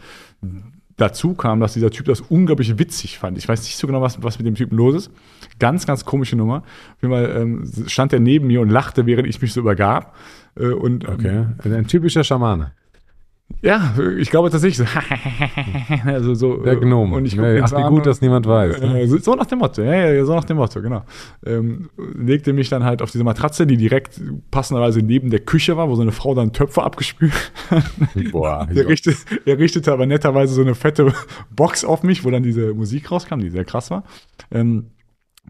Dazu 0.97 1.35
kam, 1.35 1.61
dass 1.61 1.73
dieser 1.73 1.91
Typ 1.91 2.07
das 2.07 2.21
unglaublich 2.21 2.79
witzig 2.79 3.19
fand. 3.19 3.37
Ich 3.39 3.49
weiß 3.49 3.63
nicht 3.63 3.77
so 3.77 3.87
genau, 3.87 4.01
was, 4.01 4.23
was 4.23 4.39
mit 4.39 4.47
dem 4.47 4.55
Typen 4.55 4.77
los 4.77 4.95
ist. 4.95 5.11
Ganz, 5.59 5.87
ganz 5.87 6.05
komische 6.05 6.37
Nummer. 6.37 6.59
Auf 6.59 7.03
jeden 7.03 7.15
Fall 7.15 7.37
ähm, 7.37 7.89
stand 7.89 8.13
er 8.13 8.21
neben 8.21 8.47
mir 8.47 8.61
und 8.61 8.69
lachte, 8.69 9.07
während 9.07 9.27
ich 9.27 9.41
mich 9.43 9.53
so 9.53 9.61
übergab. 9.61 10.15
Äh, 10.57 10.69
und, 10.69 11.09
okay, 11.09 11.47
ein 11.65 11.87
typischer 11.89 12.23
Schamane. 12.23 12.73
Ja, 13.65 13.95
ich 14.19 14.31
glaube 14.31 14.51
tatsächlich 14.51 14.77
so. 14.77 14.85
also 16.05 16.35
so 16.35 16.57
Der 16.59 16.77
Gnome. 16.77 17.17
Und 17.17 17.25
ich 17.25 17.35
Ne, 17.35 17.59
ihn 17.59 17.65
Ach, 17.65 17.73
wie 17.73 17.83
gut, 17.89 18.05
dass 18.05 18.21
niemand 18.21 18.47
weiß. 18.47 18.81
Ne? 18.81 19.07
So- 19.07 19.35
nach 19.35 19.47
dem 19.47 19.59
Motto, 19.59 19.83
ja, 19.83 20.11
ja, 20.13 20.25
so 20.25 20.35
nach 20.35 20.45
dem 20.45 20.59
Motto, 20.59 20.83
genau. 20.83 21.03
Ähm, 21.47 21.89
legte 21.97 22.53
mich 22.53 22.69
dann 22.69 22.85
halt 22.85 23.01
auf 23.01 23.11
diese 23.11 23.25
Matratze, 23.25 23.67
die 23.67 23.77
direkt 23.77 24.21
passenderweise 24.51 25.01
neben 25.01 25.31
der 25.31 25.41
Küche 25.41 25.77
war, 25.77 25.89
wo 25.89 25.95
so 25.95 26.03
eine 26.03 26.13
Frau 26.13 26.35
dann 26.35 26.53
Töpfe 26.53 26.83
abgespült 26.83 27.33
hat. 27.71 27.85
Boah, 28.33 28.69
Er 28.75 28.87
richtete, 28.87 29.17
er 29.47 29.59
richtete 29.59 29.93
aber 29.93 30.07
netterweise 30.07 30.55
so 30.55 30.61
eine 30.63 30.75
fette 30.75 31.13
Box 31.55 31.85
auf 31.85 32.03
mich, 32.03 32.25
wo 32.25 32.31
dann 32.31 32.43
diese 32.43 32.75
Musik 32.75 33.11
rauskam, 33.11 33.41
die 33.41 33.51
sehr 33.51 33.65
krass 33.65 33.91
war. 33.91 34.05
Ähm, 34.51 34.91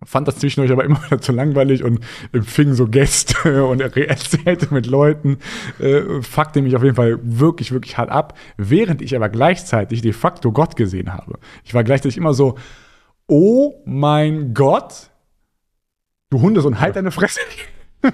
fand 0.03 0.29
das 0.29 0.37
zwischendurch 0.37 0.73
aber 0.73 0.85
immer 0.85 1.03
wieder 1.07 1.21
zu 1.21 1.33
langweilig 1.33 1.85
und 1.85 2.01
empfing 2.33 2.75
so 2.75 2.87
Gäste 2.87 3.65
und 3.67 3.81
er 3.81 3.97
erzählte 4.09 4.73
mit 4.73 4.87
Leuten, 4.87 5.39
äh, 5.79 6.23
fuckte 6.23 6.63
mich 6.63 6.77
auf 6.77 6.83
jeden 6.83 6.97
Fall 6.97 7.19
wirklich, 7.23 7.73
wirklich 7.73 7.97
hart 7.97 8.11
ab, 8.11 8.39
während 8.57 9.03
ich 9.03 9.15
aber 9.15 9.29
gleichzeitig 9.29 10.03
de 10.03 10.13
facto 10.13 10.53
Gott 10.53 10.77
gesehen 10.77 11.13
habe. 11.13 11.39
Ich 11.65 11.75
war 11.75 11.85
gleichzeitig 11.85 12.17
immer 12.17 12.35
so, 12.35 12.57
oh 13.27 13.83
mein 13.85 14.55
Gott, 14.55 15.11
du 16.31 16.41
Hundesohn, 16.41 16.81
halt 16.81 16.97
deine 16.97 17.11
Fresse. 17.11 17.41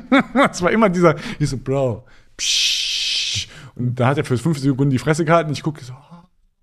Es 0.52 0.62
war 0.62 0.70
immer 0.70 0.88
dieser, 0.88 1.16
ich 1.40 1.50
so, 1.50 1.58
Bro, 1.58 2.04
psch. 2.36 3.48
Und 3.74 3.98
da 3.98 4.06
hat 4.08 4.18
er 4.18 4.24
für 4.24 4.38
fünf 4.38 4.58
Sekunden 4.58 4.90
die 4.90 4.98
Fresse 4.98 5.24
gehalten. 5.24 5.50
Ich 5.50 5.64
gucke 5.64 5.82
so, 5.84 5.94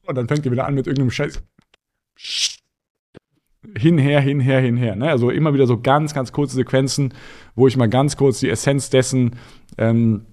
und 0.08 0.16
dann 0.16 0.28
fängt 0.28 0.46
er 0.46 0.52
wieder 0.52 0.66
an 0.66 0.76
mit 0.76 0.88
irgendeinem 0.88 1.12
Scheiß. 1.12 1.42
Hinher, 3.76 4.22
hinher, 4.22 4.60
hinher. 4.60 4.96
Ne? 4.96 5.10
Also 5.10 5.30
immer 5.30 5.54
wieder 5.54 5.68
so 5.68 5.80
ganz, 5.80 6.14
ganz 6.14 6.32
kurze 6.32 6.56
Sequenzen, 6.56 7.14
wo 7.56 7.68
ich 7.68 7.78
mal 7.78 7.90
ganz 7.90 8.18
kurz 8.18 8.40
die 8.40 8.50
Essenz 8.50 8.90
dessen 8.90 9.36
ähm, 9.78 10.26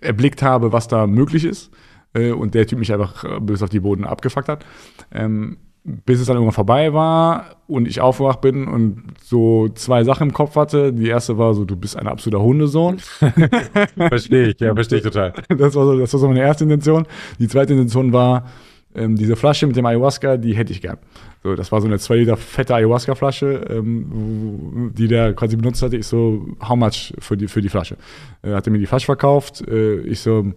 erblickt 0.00 0.42
habe, 0.42 0.72
was 0.72 0.88
da 0.88 1.06
möglich 1.06 1.44
ist. 1.44 1.70
Äh, 2.14 2.32
und 2.32 2.54
der 2.54 2.66
Typ 2.66 2.78
mich 2.78 2.92
einfach 2.92 3.24
äh, 3.24 3.40
bis 3.40 3.62
auf 3.62 3.70
die 3.70 3.80
Boden 3.80 4.04
abgefuckt 4.04 4.48
hat. 4.48 4.64
Ähm, 5.12 5.58
bis 5.84 6.18
es 6.18 6.26
dann 6.26 6.36
irgendwann 6.36 6.54
vorbei 6.54 6.94
war 6.94 7.56
und 7.66 7.86
ich 7.86 8.00
aufgewacht 8.00 8.40
bin 8.40 8.66
und 8.66 9.02
so 9.22 9.68
zwei 9.68 10.02
Sachen 10.02 10.28
im 10.28 10.34
Kopf 10.34 10.56
hatte. 10.56 10.94
Die 10.94 11.08
erste 11.08 11.36
war 11.36 11.52
so, 11.52 11.66
du 11.66 11.76
bist 11.76 11.98
ein 11.98 12.06
absoluter 12.06 12.42
Hundesohn. 12.42 12.98
verstehe 13.96 14.48
ich, 14.48 14.60
ja, 14.60 14.74
verstehe 14.74 14.98
ich 14.98 15.04
total. 15.04 15.34
Das 15.48 15.74
war, 15.74 15.84
so, 15.84 15.98
das 15.98 16.12
war 16.14 16.20
so 16.20 16.28
meine 16.28 16.40
erste 16.40 16.64
Intention. 16.64 17.06
Die 17.38 17.48
zweite 17.48 17.74
Intention 17.74 18.14
war, 18.14 18.46
ähm, 18.94 19.16
diese 19.16 19.36
Flasche 19.36 19.66
mit 19.66 19.76
dem 19.76 19.86
Ayahuasca, 19.86 20.36
die 20.36 20.54
hätte 20.54 20.72
ich 20.72 20.80
gern. 20.80 20.98
So, 21.42 21.54
das 21.54 21.72
war 21.72 21.80
so 21.80 21.86
eine 21.86 21.98
2 21.98 22.16
Liter 22.16 22.36
fette 22.36 22.74
Ayahuasca-Flasche, 22.74 23.66
ähm, 23.68 24.92
die 24.96 25.08
der 25.08 25.34
quasi 25.34 25.56
benutzt 25.56 25.82
hatte. 25.82 25.96
Ich 25.96 26.06
so, 26.06 26.46
how 26.66 26.76
much 26.76 27.12
für 27.18 27.36
die, 27.36 27.48
für 27.48 27.60
die 27.60 27.68
Flasche? 27.68 27.96
Er 28.42 28.56
hatte 28.56 28.70
mir 28.70 28.78
die 28.78 28.86
Flasche 28.86 29.06
verkauft. 29.06 29.66
Äh, 29.66 30.00
ich 30.00 30.20
so, 30.20 30.52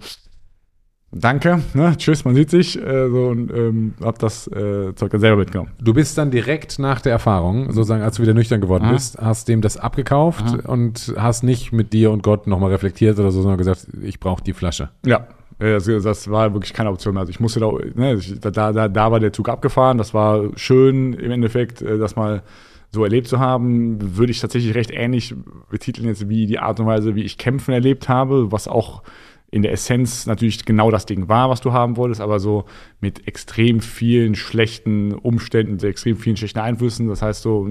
danke, 1.11 1.61
ne? 1.73 1.95
tschüss, 1.97 2.25
man 2.25 2.35
sieht 2.35 2.49
sich. 2.49 2.79
Äh, 2.81 3.09
so, 3.09 3.27
und 3.27 3.51
ähm, 3.51 3.93
hab 4.01 4.19
das 4.19 4.47
äh, 4.47 4.93
Zeug 4.95 5.11
dann 5.11 5.19
selber 5.19 5.37
mitgenommen. 5.37 5.71
Du 5.81 5.93
bist 5.93 6.17
dann 6.17 6.31
direkt 6.31 6.79
nach 6.79 7.01
der 7.01 7.13
Erfahrung, 7.13 7.71
sozusagen, 7.71 8.03
als 8.03 8.17
du 8.17 8.21
wieder 8.21 8.33
nüchtern 8.33 8.61
geworden 8.61 8.85
Aha. 8.85 8.93
bist, 8.93 9.17
hast 9.19 9.47
dem 9.47 9.61
das 9.61 9.77
abgekauft 9.77 10.63
und 10.65 11.13
hast 11.17 11.43
nicht 11.43 11.71
mit 11.71 11.91
dir 11.91 12.11
und 12.11 12.23
Gott 12.23 12.47
nochmal 12.47 12.71
reflektiert 12.71 13.17
oder 13.19 13.31
so, 13.31 13.41
sondern 13.41 13.57
gesagt, 13.57 13.87
ich 14.03 14.19
brauche 14.19 14.43
die 14.43 14.53
Flasche. 14.53 14.89
Ja, 15.05 15.27
äh, 15.59 15.73
das, 15.73 15.85
das 15.85 16.29
war 16.29 16.53
wirklich 16.53 16.73
keine 16.73 16.89
Option 16.91 17.13
mehr. 17.13 17.21
Also 17.21 17.31
ich 17.31 17.39
musste 17.39 17.59
da, 17.59 17.71
ne, 17.71 18.19
da, 18.41 18.71
da, 18.71 18.87
da 18.87 19.11
war 19.11 19.19
der 19.19 19.33
Zug 19.33 19.49
abgefahren. 19.49 19.97
Das 19.97 20.13
war 20.13 20.49
schön 20.55 21.13
im 21.13 21.31
Endeffekt, 21.31 21.81
äh, 21.81 21.97
das 21.97 22.15
mal 22.15 22.43
so 22.91 23.03
erlebt 23.03 23.27
zu 23.27 23.39
haben. 23.39 24.17
Würde 24.17 24.31
ich 24.31 24.39
tatsächlich 24.39 24.75
recht 24.75 24.91
ähnlich 24.91 25.35
betiteln 25.69 26.07
jetzt 26.07 26.29
wie 26.29 26.45
die 26.45 26.59
Art 26.59 26.79
und 26.79 26.85
Weise, 26.85 27.15
wie 27.15 27.23
ich 27.23 27.37
Kämpfen 27.37 27.73
erlebt 27.73 28.07
habe, 28.09 28.51
was 28.51 28.67
auch 28.67 29.03
in 29.49 29.61
der 29.61 29.71
Essenz 29.71 30.25
natürlich 30.25 30.65
genau 30.65 30.91
das 30.91 31.05
Ding 31.05 31.29
war, 31.29 31.49
was 31.49 31.61
du 31.61 31.71
haben 31.71 31.95
wolltest, 31.95 32.19
aber 32.19 32.39
so 32.39 32.65
mit 32.99 33.27
extrem 33.27 33.79
vielen 33.79 34.35
schlechten 34.35 35.13
Umständen, 35.13 35.79
extrem 35.85 36.17
vielen 36.17 36.35
schlechten 36.35 36.59
Einflüssen. 36.59 37.07
Das 37.07 37.21
heißt, 37.21 37.43
so 37.43 37.69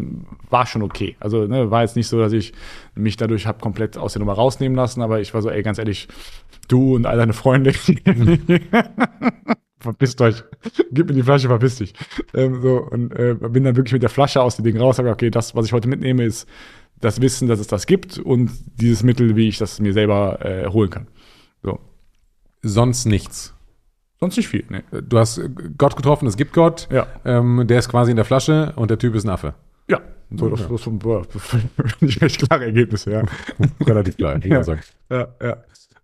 war 0.49 0.65
schon 0.67 0.81
okay. 0.83 1.17
Also 1.21 1.47
ne, 1.47 1.71
war 1.71 1.83
jetzt 1.83 1.97
nicht 1.97 2.09
so, 2.09 2.19
dass 2.19 2.33
ich 2.33 2.55
mich 2.95 3.19
dadurch 3.19 3.47
habe 3.47 3.61
komplett 3.61 3.99
aus 3.99 4.15
der 4.15 4.21
Nummer 4.21 4.33
rausnehmen 4.33 4.75
lassen, 4.75 5.03
aber 5.03 5.21
ich 5.21 5.35
war 5.35 5.43
so, 5.43 5.51
ey, 5.51 5.63
ganz 5.63 5.79
ehrlich, 5.79 6.09
du 6.69 6.95
und 6.95 7.05
all 7.05 7.19
deine 7.19 7.35
Freunde, 7.35 7.75
verpisst 9.79 10.23
euch, 10.23 10.43
gib 10.93 11.09
mir 11.09 11.15
die 11.15 11.23
Flasche, 11.23 11.49
verpiss 11.49 11.77
dich. 11.77 11.93
Ähm, 12.33 12.63
so, 12.63 12.89
und 12.91 13.13
äh, 13.13 13.35
bin 13.35 13.65
dann 13.65 13.77
wirklich 13.77 13.93
mit 13.93 14.03
der 14.03 14.09
Flasche 14.09 14.41
aus 14.41 14.57
dem 14.57 14.65
Ding 14.65 14.79
raus, 14.79 14.97
sage, 14.97 15.11
okay, 15.11 15.31
das, 15.31 15.55
was 15.55 15.67
ich 15.67 15.75
heute 15.75 15.89
mitnehme, 15.89 16.25
ist 16.25 16.49
das 17.01 17.21
Wissen, 17.21 17.49
dass 17.49 17.61
es 17.61 17.67
das 17.67 17.87
gibt 17.87 18.19
und 18.19 18.51
dieses 18.81 19.03
Mittel, 19.03 19.37
wie 19.37 19.49
ich 19.49 19.59
das 19.59 19.79
mir 19.81 19.93
selber 19.93 20.39
äh, 20.43 20.67
holen 20.69 20.89
kann. 20.89 21.09
So. 21.67 21.81
Sonst 22.63 23.07
nichts. 23.07 23.53
Sonst 24.21 24.37
nicht 24.37 24.49
viel, 24.49 24.65
ne? 24.71 24.83
Du 25.03 25.19
hast 25.19 25.41
Gott 25.77 25.97
getroffen, 25.97 26.27
es 26.29 26.37
gibt 26.37 26.53
Gott, 26.55 26.89
Ja. 26.91 27.07
ähm, 27.25 27.65
der 27.67 27.81
ist 27.81 27.89
quasi 27.89 28.13
in 28.13 28.17
der 28.17 28.25
Flasche 28.25 28.73
und 28.77 28.89
der 28.91 28.99
Typ 28.99 29.15
ist 29.17 29.25
ein 29.25 29.31
Affe. 29.31 29.55
Ja. 29.89 30.01
So, 30.31 30.49
das, 30.49 30.67
das, 30.69 30.89
das, 31.33 31.51
das 31.77 32.01
nicht 32.01 32.23
recht 32.23 32.39
klare 32.39 32.65
Ergebnisse, 32.67 33.11
ja. 33.11 33.23
Relativ 33.87 34.17
klar, 34.17 34.39
Ja. 34.45 34.63
Ja, 35.11 35.29
ja. 35.43 35.57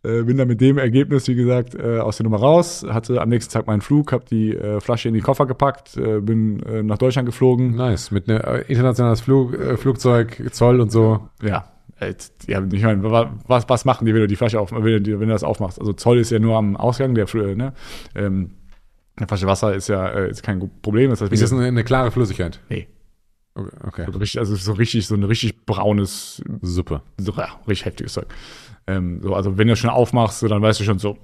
Äh, 0.04 0.24
bin 0.24 0.36
dann 0.36 0.48
mit 0.48 0.60
dem 0.60 0.78
Ergebnis, 0.78 1.28
wie 1.28 1.36
gesagt, 1.36 1.76
äh, 1.76 2.00
aus 2.00 2.16
der 2.16 2.24
Nummer 2.24 2.38
raus, 2.40 2.84
hatte 2.88 3.20
am 3.20 3.28
nächsten 3.28 3.52
Tag 3.52 3.68
meinen 3.68 3.82
Flug, 3.82 4.10
habe 4.12 4.24
die 4.28 4.52
äh, 4.54 4.80
Flasche 4.80 5.06
in 5.06 5.14
den 5.14 5.22
Koffer 5.22 5.46
gepackt, 5.46 5.96
äh, 5.96 6.20
bin 6.20 6.60
äh, 6.64 6.82
nach 6.82 6.98
Deutschland 6.98 7.24
geflogen. 7.26 7.76
Nice, 7.76 8.10
mit 8.10 8.28
einem 8.28 8.40
äh, 8.40 8.62
internationales 8.62 9.20
Flug, 9.20 9.56
Flugzeug, 9.78 10.42
Zoll 10.50 10.80
und 10.80 10.90
so. 10.90 11.28
Ja, 11.40 11.64
ja 12.46 12.62
ich 12.70 12.82
meine, 12.82 13.02
wa- 13.10 13.32
was, 13.46 13.68
was 13.68 13.84
machen 13.84 14.04
die, 14.06 14.14
wenn 14.14 14.20
du 14.22 14.26
die 14.26 14.36
Flasche 14.36 14.60
auf, 14.60 14.72
wenn 14.72 15.02
du, 15.02 15.20
wenn 15.20 15.28
du 15.28 15.32
das 15.34 15.44
aufmachst? 15.44 15.78
Also 15.80 15.92
Zoll 15.92 16.18
ist 16.18 16.30
ja 16.30 16.38
nur 16.38 16.56
am 16.56 16.76
Ausgang, 16.76 17.14
der, 17.14 17.26
ne? 17.56 17.72
ähm, 18.14 18.52
eine 19.16 19.26
Flasche 19.28 19.46
Wasser 19.46 19.74
ist 19.74 19.88
ja 19.88 20.08
äh, 20.08 20.30
ist 20.30 20.42
kein 20.42 20.70
Problem. 20.82 21.10
Das 21.10 21.20
heißt, 21.20 21.32
Ist 21.32 21.42
das 21.42 21.52
eine, 21.52 21.64
eine 21.66 21.84
klare 21.84 22.10
Flüssigkeit? 22.10 22.60
nee, 22.68 22.88
Okay, 23.54 24.06
okay. 24.06 24.38
also 24.38 24.54
so 24.56 24.72
richtig, 24.72 25.06
so 25.06 25.14
ein 25.14 25.24
richtig 25.24 25.66
braunes, 25.66 26.42
super. 26.62 27.02
so, 27.18 27.32
ja, 27.32 27.48
richtig 27.68 27.84
heftiges 27.84 28.14
Zeug. 28.14 28.26
Ähm, 28.86 29.20
so, 29.22 29.34
also 29.34 29.58
wenn 29.58 29.68
du 29.68 29.76
schon 29.76 29.90
aufmachst, 29.90 30.42
dann 30.42 30.62
weißt 30.62 30.80
du 30.80 30.84
schon 30.84 30.98
so. 30.98 31.18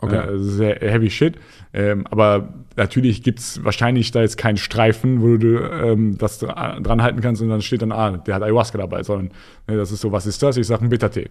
Okay. 0.00 0.16
Also 0.16 0.44
sehr 0.44 0.76
heavy 0.76 1.10
shit. 1.10 1.36
Ähm, 1.74 2.06
aber 2.08 2.54
natürlich 2.76 3.22
gibt 3.22 3.40
es 3.40 3.64
wahrscheinlich 3.64 4.10
da 4.12 4.20
jetzt 4.20 4.38
keinen 4.38 4.56
Streifen, 4.56 5.22
wo 5.22 5.36
du 5.36 5.58
ähm, 5.58 6.16
das 6.18 6.40
dra- 6.42 6.80
dran 6.80 7.02
halten 7.02 7.20
kannst 7.20 7.42
und 7.42 7.48
dann 7.48 7.60
steht 7.62 7.82
dann, 7.82 7.92
ah, 7.92 8.16
der 8.18 8.34
hat 8.36 8.42
Ayahuasca 8.42 8.78
dabei, 8.78 9.02
sondern 9.02 9.32
ne, 9.66 9.76
das 9.76 9.90
ist 9.92 10.00
so, 10.00 10.12
was 10.12 10.26
ist 10.26 10.42
das? 10.42 10.56
Ich 10.56 10.66
sage 10.66 10.84
ein 10.84 10.88
Bittertee. 10.88 11.30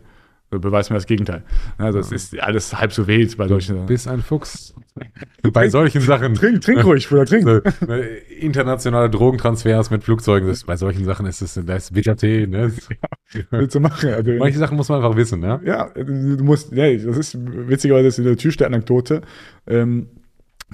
So, 0.50 0.60
Beweis 0.60 0.90
mir 0.90 0.96
das 0.96 1.06
Gegenteil. 1.06 1.44
Ja, 1.78 1.92
das 1.92 2.12
ist 2.12 2.40
alles 2.40 2.74
halb 2.74 2.94
so 2.94 3.06
wild 3.06 3.36
bei 3.36 3.48
solchen 3.50 3.86
Bist 3.86 4.08
ein 4.08 4.22
Fuchs. 4.22 4.74
Bei 5.54 5.70
solchen 5.70 6.02
Sachen. 6.02 6.34
Trink, 6.34 6.62
trink 6.62 6.84
ruhig, 6.84 7.08
Bruder, 7.08 7.26
trink. 7.26 7.44
So, 7.44 7.92
äh, 7.92 8.18
internationale 8.40 9.12
Drogentransfers 9.12 9.92
mit 9.92 10.04
Flugzeugen, 10.04 10.48
das, 10.48 10.64
bei 10.64 10.76
solchen 10.76 11.06
Sachen 11.06 11.28
ist 11.28 11.42
es 11.42 11.54
das 11.54 11.84
ist 11.84 11.94
Bittertee. 11.94 12.48
Ne? 12.48 12.72
Willst 13.52 13.76
du 13.76 13.80
machen? 13.80 14.10
Also, 14.10 14.32
Manche 14.34 14.58
Sachen 14.58 14.76
muss 14.76 14.90
man 14.90 15.04
einfach 15.04 15.16
wissen. 15.16 15.40
Ne? 15.40 15.62
Ja, 15.64 15.90
du 15.94 16.44
musst, 16.44 16.72
ja, 16.72 16.92
das 16.92 17.18
ist 17.18 17.38
witzigerweise 17.38 18.06
das 18.06 18.18
ist 18.18 18.26
eine 18.26 18.36
Türsteher-Anekdote. 18.36 19.22
Ähm, 19.68 20.08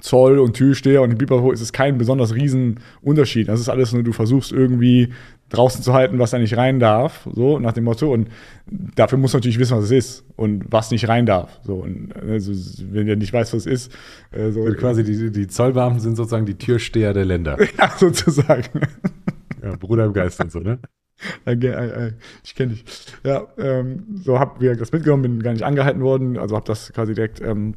Zoll 0.02 0.40
und 0.40 0.54
Türsteher 0.56 1.02
und 1.02 1.18
Biberho 1.18 1.52
ist 1.52 1.62
es 1.62 1.72
kein 1.72 1.98
besonders 1.98 2.34
riesen 2.34 2.80
Unterschied. 3.02 3.48
Das 3.48 3.60
ist 3.60 3.70
alles 3.70 3.94
nur, 3.94 4.04
du 4.04 4.12
versuchst 4.12 4.52
irgendwie 4.52 5.14
draußen 5.50 5.84
zu 5.84 5.94
halten, 5.94 6.18
was 6.18 6.32
da 6.32 6.40
nicht 6.40 6.58
rein 6.58 6.80
darf, 6.80 7.28
so 7.32 7.60
nach 7.60 7.74
dem 7.74 7.84
Motto. 7.84 8.12
Und 8.12 8.30
dafür 8.66 9.20
musst 9.20 9.34
du 9.34 9.38
natürlich 9.38 9.60
wissen, 9.60 9.78
was 9.78 9.86
es 9.86 9.92
ist 9.92 10.26
und 10.36 10.66
was 10.72 10.90
nicht 10.90 11.08
rein 11.08 11.28
darf. 11.28 11.60
So, 11.64 11.76
und 11.76 12.12
also, 12.16 12.52
wenn 12.92 13.06
du 13.06 13.16
nicht 13.16 13.32
weißt, 13.32 13.54
was 13.54 13.68
es 13.68 13.72
ist, 13.72 13.96
äh, 14.32 14.52
so 14.52 14.64
Also 14.64 14.76
quasi 14.78 15.04
die, 15.04 15.32
die 15.32 15.48
Zollbeamten 15.48 16.00
sind 16.00 16.16
sozusagen 16.16 16.48
die 16.48 16.58
Türsteher 16.58 17.14
der 17.14 17.26
Länder. 17.26 17.58
ja, 17.78 17.94
sozusagen. 17.96 18.82
Ja, 19.62 19.76
Bruder 19.76 20.06
im 20.06 20.14
Geist 20.14 20.42
und 20.42 20.52
so, 20.52 20.60
ne? 20.60 20.80
Äh, 21.46 21.54
äh, 21.54 22.08
äh, 22.08 22.12
Ich 22.44 22.54
kenne 22.56 22.74
dich. 22.74 22.84
Ja, 23.24 23.48
ähm, 23.58 24.04
so 24.24 24.40
habe 24.40 24.60
wir 24.60 24.76
das 24.76 24.92
mitgenommen, 24.92 25.22
bin 25.22 25.44
gar 25.44 25.54
nicht 25.54 25.64
angehalten 25.64 26.02
worden, 26.02 26.38
also 26.38 26.56
habe 26.56 26.66
das 26.66 26.92
quasi 26.92 27.14
direkt 27.14 27.40
ähm, 27.40 27.76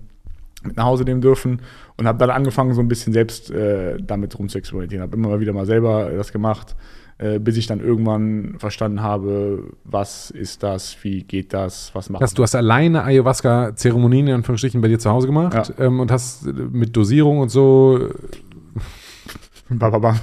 mit 0.66 0.76
nach 0.76 0.84
Hause 0.84 1.04
nehmen 1.04 1.20
dürfen 1.20 1.60
und 1.96 2.06
habe 2.06 2.18
dann 2.18 2.30
angefangen, 2.30 2.74
so 2.74 2.80
ein 2.80 2.88
bisschen 2.88 3.12
selbst 3.12 3.50
äh, 3.50 3.96
damit 4.00 4.38
rumzuexperimentieren. 4.38 5.02
Habe 5.02 5.16
immer 5.16 5.28
mal 5.28 5.40
wieder 5.40 5.52
mal 5.52 5.66
selber 5.66 6.10
das 6.10 6.32
gemacht, 6.32 6.76
äh, 7.18 7.38
bis 7.38 7.56
ich 7.56 7.66
dann 7.66 7.80
irgendwann 7.80 8.56
verstanden 8.58 9.02
habe, 9.02 9.72
was 9.84 10.30
ist 10.30 10.62
das, 10.62 10.96
wie 11.02 11.22
geht 11.22 11.54
das, 11.54 11.90
was 11.94 12.10
macht 12.10 12.22
Hast, 12.22 12.36
du 12.36 12.42
hast 12.42 12.54
alleine 12.54 13.04
Ayahuasca-Zeremonien 13.04 14.28
in 14.28 14.34
Anführungsstrichen 14.34 14.80
bei 14.80 14.88
dir 14.88 14.98
zu 14.98 15.10
Hause 15.10 15.26
gemacht 15.26 15.72
ähm, 15.78 16.00
und 16.00 16.10
hast 16.10 16.46
äh, 16.46 16.52
mit 16.52 16.96
Dosierung 16.96 17.38
und 17.38 17.48
so. 17.48 18.10
Ba, 19.68 19.90
ba, 19.90 19.98
ba. 19.98 20.16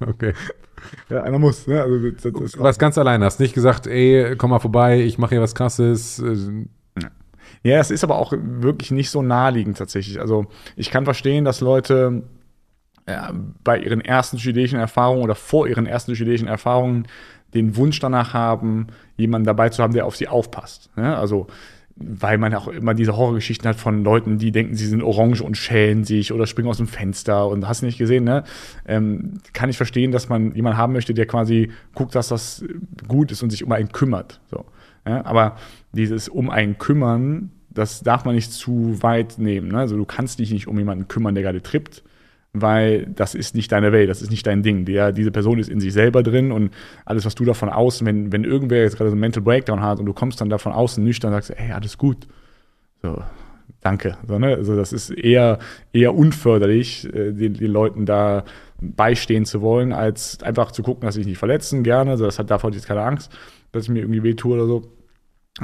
Okay. 0.00 0.32
Ja, 1.08 1.22
einer 1.22 1.38
muss. 1.38 1.66
Ne? 1.66 1.80
Also, 1.80 2.10
das, 2.10 2.22
das 2.22 2.52
Du 2.52 2.60
warst 2.60 2.78
ganz 2.78 2.98
alleine, 2.98 3.24
hast 3.24 3.38
nicht 3.38 3.54
gesagt, 3.54 3.86
ey, 3.86 4.34
komm 4.36 4.50
mal 4.50 4.58
vorbei, 4.58 5.00
ich 5.00 5.18
mache 5.18 5.36
hier 5.36 5.42
was 5.42 5.54
krasses. 5.54 6.20
Ja, 7.62 7.78
es 7.78 7.90
ist 7.90 8.04
aber 8.04 8.18
auch 8.18 8.32
wirklich 8.32 8.90
nicht 8.90 9.10
so 9.10 9.22
naheliegend 9.22 9.76
tatsächlich. 9.76 10.18
Also 10.18 10.46
ich 10.76 10.90
kann 10.90 11.04
verstehen, 11.04 11.44
dass 11.44 11.60
Leute 11.60 12.22
ja, 13.06 13.32
bei 13.62 13.78
ihren 13.78 14.00
ersten 14.00 14.38
psychedelischen 14.38 14.78
Erfahrungen 14.78 15.22
oder 15.22 15.34
vor 15.34 15.68
ihren 15.68 15.86
ersten 15.86 16.12
psychedelischen 16.12 16.48
Erfahrungen 16.48 17.06
den 17.52 17.76
Wunsch 17.76 17.98
danach 17.98 18.32
haben, 18.32 18.86
jemanden 19.16 19.46
dabei 19.46 19.68
zu 19.68 19.82
haben, 19.82 19.92
der 19.92 20.06
auf 20.06 20.16
sie 20.16 20.28
aufpasst. 20.28 20.90
Ja, 20.96 21.18
also 21.18 21.48
weil 22.02 22.38
man 22.38 22.54
auch 22.54 22.68
immer 22.68 22.94
diese 22.94 23.16
Horrorgeschichten 23.16 23.68
hat 23.68 23.76
von 23.76 24.02
Leuten, 24.02 24.38
die 24.38 24.52
denken, 24.52 24.74
sie 24.74 24.86
sind 24.86 25.02
orange 25.02 25.42
und 25.42 25.56
schälen 25.56 26.04
sich 26.04 26.32
oder 26.32 26.46
springen 26.46 26.68
aus 26.68 26.78
dem 26.78 26.86
Fenster 26.86 27.46
und 27.46 27.68
hast 27.68 27.82
nicht 27.82 27.98
gesehen, 27.98 28.24
ne? 28.24 28.44
Ähm, 28.86 29.34
kann 29.52 29.68
ich 29.68 29.76
verstehen, 29.76 30.10
dass 30.10 30.30
man 30.30 30.54
jemanden 30.54 30.78
haben 30.78 30.94
möchte, 30.94 31.12
der 31.12 31.26
quasi 31.26 31.70
guckt, 31.94 32.14
dass 32.14 32.28
das 32.28 32.64
gut 33.06 33.32
ist 33.32 33.42
und 33.42 33.50
sich 33.50 33.64
um 33.64 33.72
einen 33.72 33.92
kümmert. 33.92 34.40
So. 34.50 34.64
Ja? 35.10 35.24
Aber 35.26 35.56
dieses 35.92 36.28
um 36.28 36.50
einen 36.50 36.78
kümmern, 36.78 37.50
das 37.70 38.02
darf 38.02 38.24
man 38.24 38.34
nicht 38.34 38.52
zu 38.52 39.02
weit 39.02 39.38
nehmen. 39.38 39.68
Ne? 39.68 39.78
Also 39.78 39.96
du 39.96 40.04
kannst 40.04 40.38
dich 40.38 40.50
nicht 40.50 40.66
um 40.66 40.78
jemanden 40.78 41.08
kümmern, 41.08 41.34
der 41.34 41.44
gerade 41.44 41.62
trippt, 41.62 42.02
weil 42.52 43.06
das 43.06 43.34
ist 43.34 43.54
nicht 43.54 43.70
deine 43.70 43.92
Welt, 43.92 44.10
das 44.10 44.22
ist 44.22 44.30
nicht 44.30 44.46
dein 44.46 44.62
Ding. 44.62 44.84
Der, 44.84 45.12
diese 45.12 45.30
Person 45.30 45.58
ist 45.58 45.68
in 45.68 45.80
sich 45.80 45.92
selber 45.92 46.22
drin 46.22 46.50
und 46.50 46.72
alles, 47.04 47.24
was 47.24 47.34
du 47.34 47.44
davon 47.44 47.68
außen, 47.68 48.06
wenn, 48.06 48.32
wenn 48.32 48.44
irgendwer 48.44 48.82
jetzt 48.82 48.96
gerade 48.96 49.10
so 49.10 49.14
einen 49.14 49.20
Mental 49.20 49.42
Breakdown 49.42 49.80
hat 49.80 50.00
und 50.00 50.06
du 50.06 50.12
kommst 50.12 50.40
dann 50.40 50.50
davon 50.50 50.72
außen 50.72 51.02
nüchtern 51.02 51.32
und 51.32 51.42
sagst, 51.42 51.58
ey, 51.58 51.72
alles 51.72 51.96
gut. 51.96 52.26
So, 53.02 53.22
danke. 53.80 54.16
So, 54.26 54.38
ne? 54.38 54.56
Also 54.56 54.74
das 54.74 54.92
ist 54.92 55.10
eher, 55.10 55.58
eher 55.92 56.14
unförderlich, 56.14 57.06
äh, 57.14 57.32
den, 57.32 57.54
den 57.54 57.70
Leuten 57.70 58.04
da 58.04 58.44
beistehen 58.80 59.44
zu 59.44 59.60
wollen, 59.60 59.92
als 59.92 60.42
einfach 60.42 60.72
zu 60.72 60.82
gucken, 60.82 61.02
dass 61.02 61.14
sie 61.14 61.20
sich 61.20 61.28
nicht 61.28 61.38
verletzen, 61.38 61.84
gerne. 61.84 62.12
Also 62.12 62.24
das 62.24 62.38
hat 62.38 62.50
davon 62.50 62.72
jetzt 62.72 62.86
keine 62.86 63.02
Angst, 63.02 63.30
dass 63.70 63.84
ich 63.84 63.90
mir 63.90 64.00
irgendwie 64.00 64.24
wehtue 64.24 64.54
oder 64.54 64.66
so. 64.66 64.99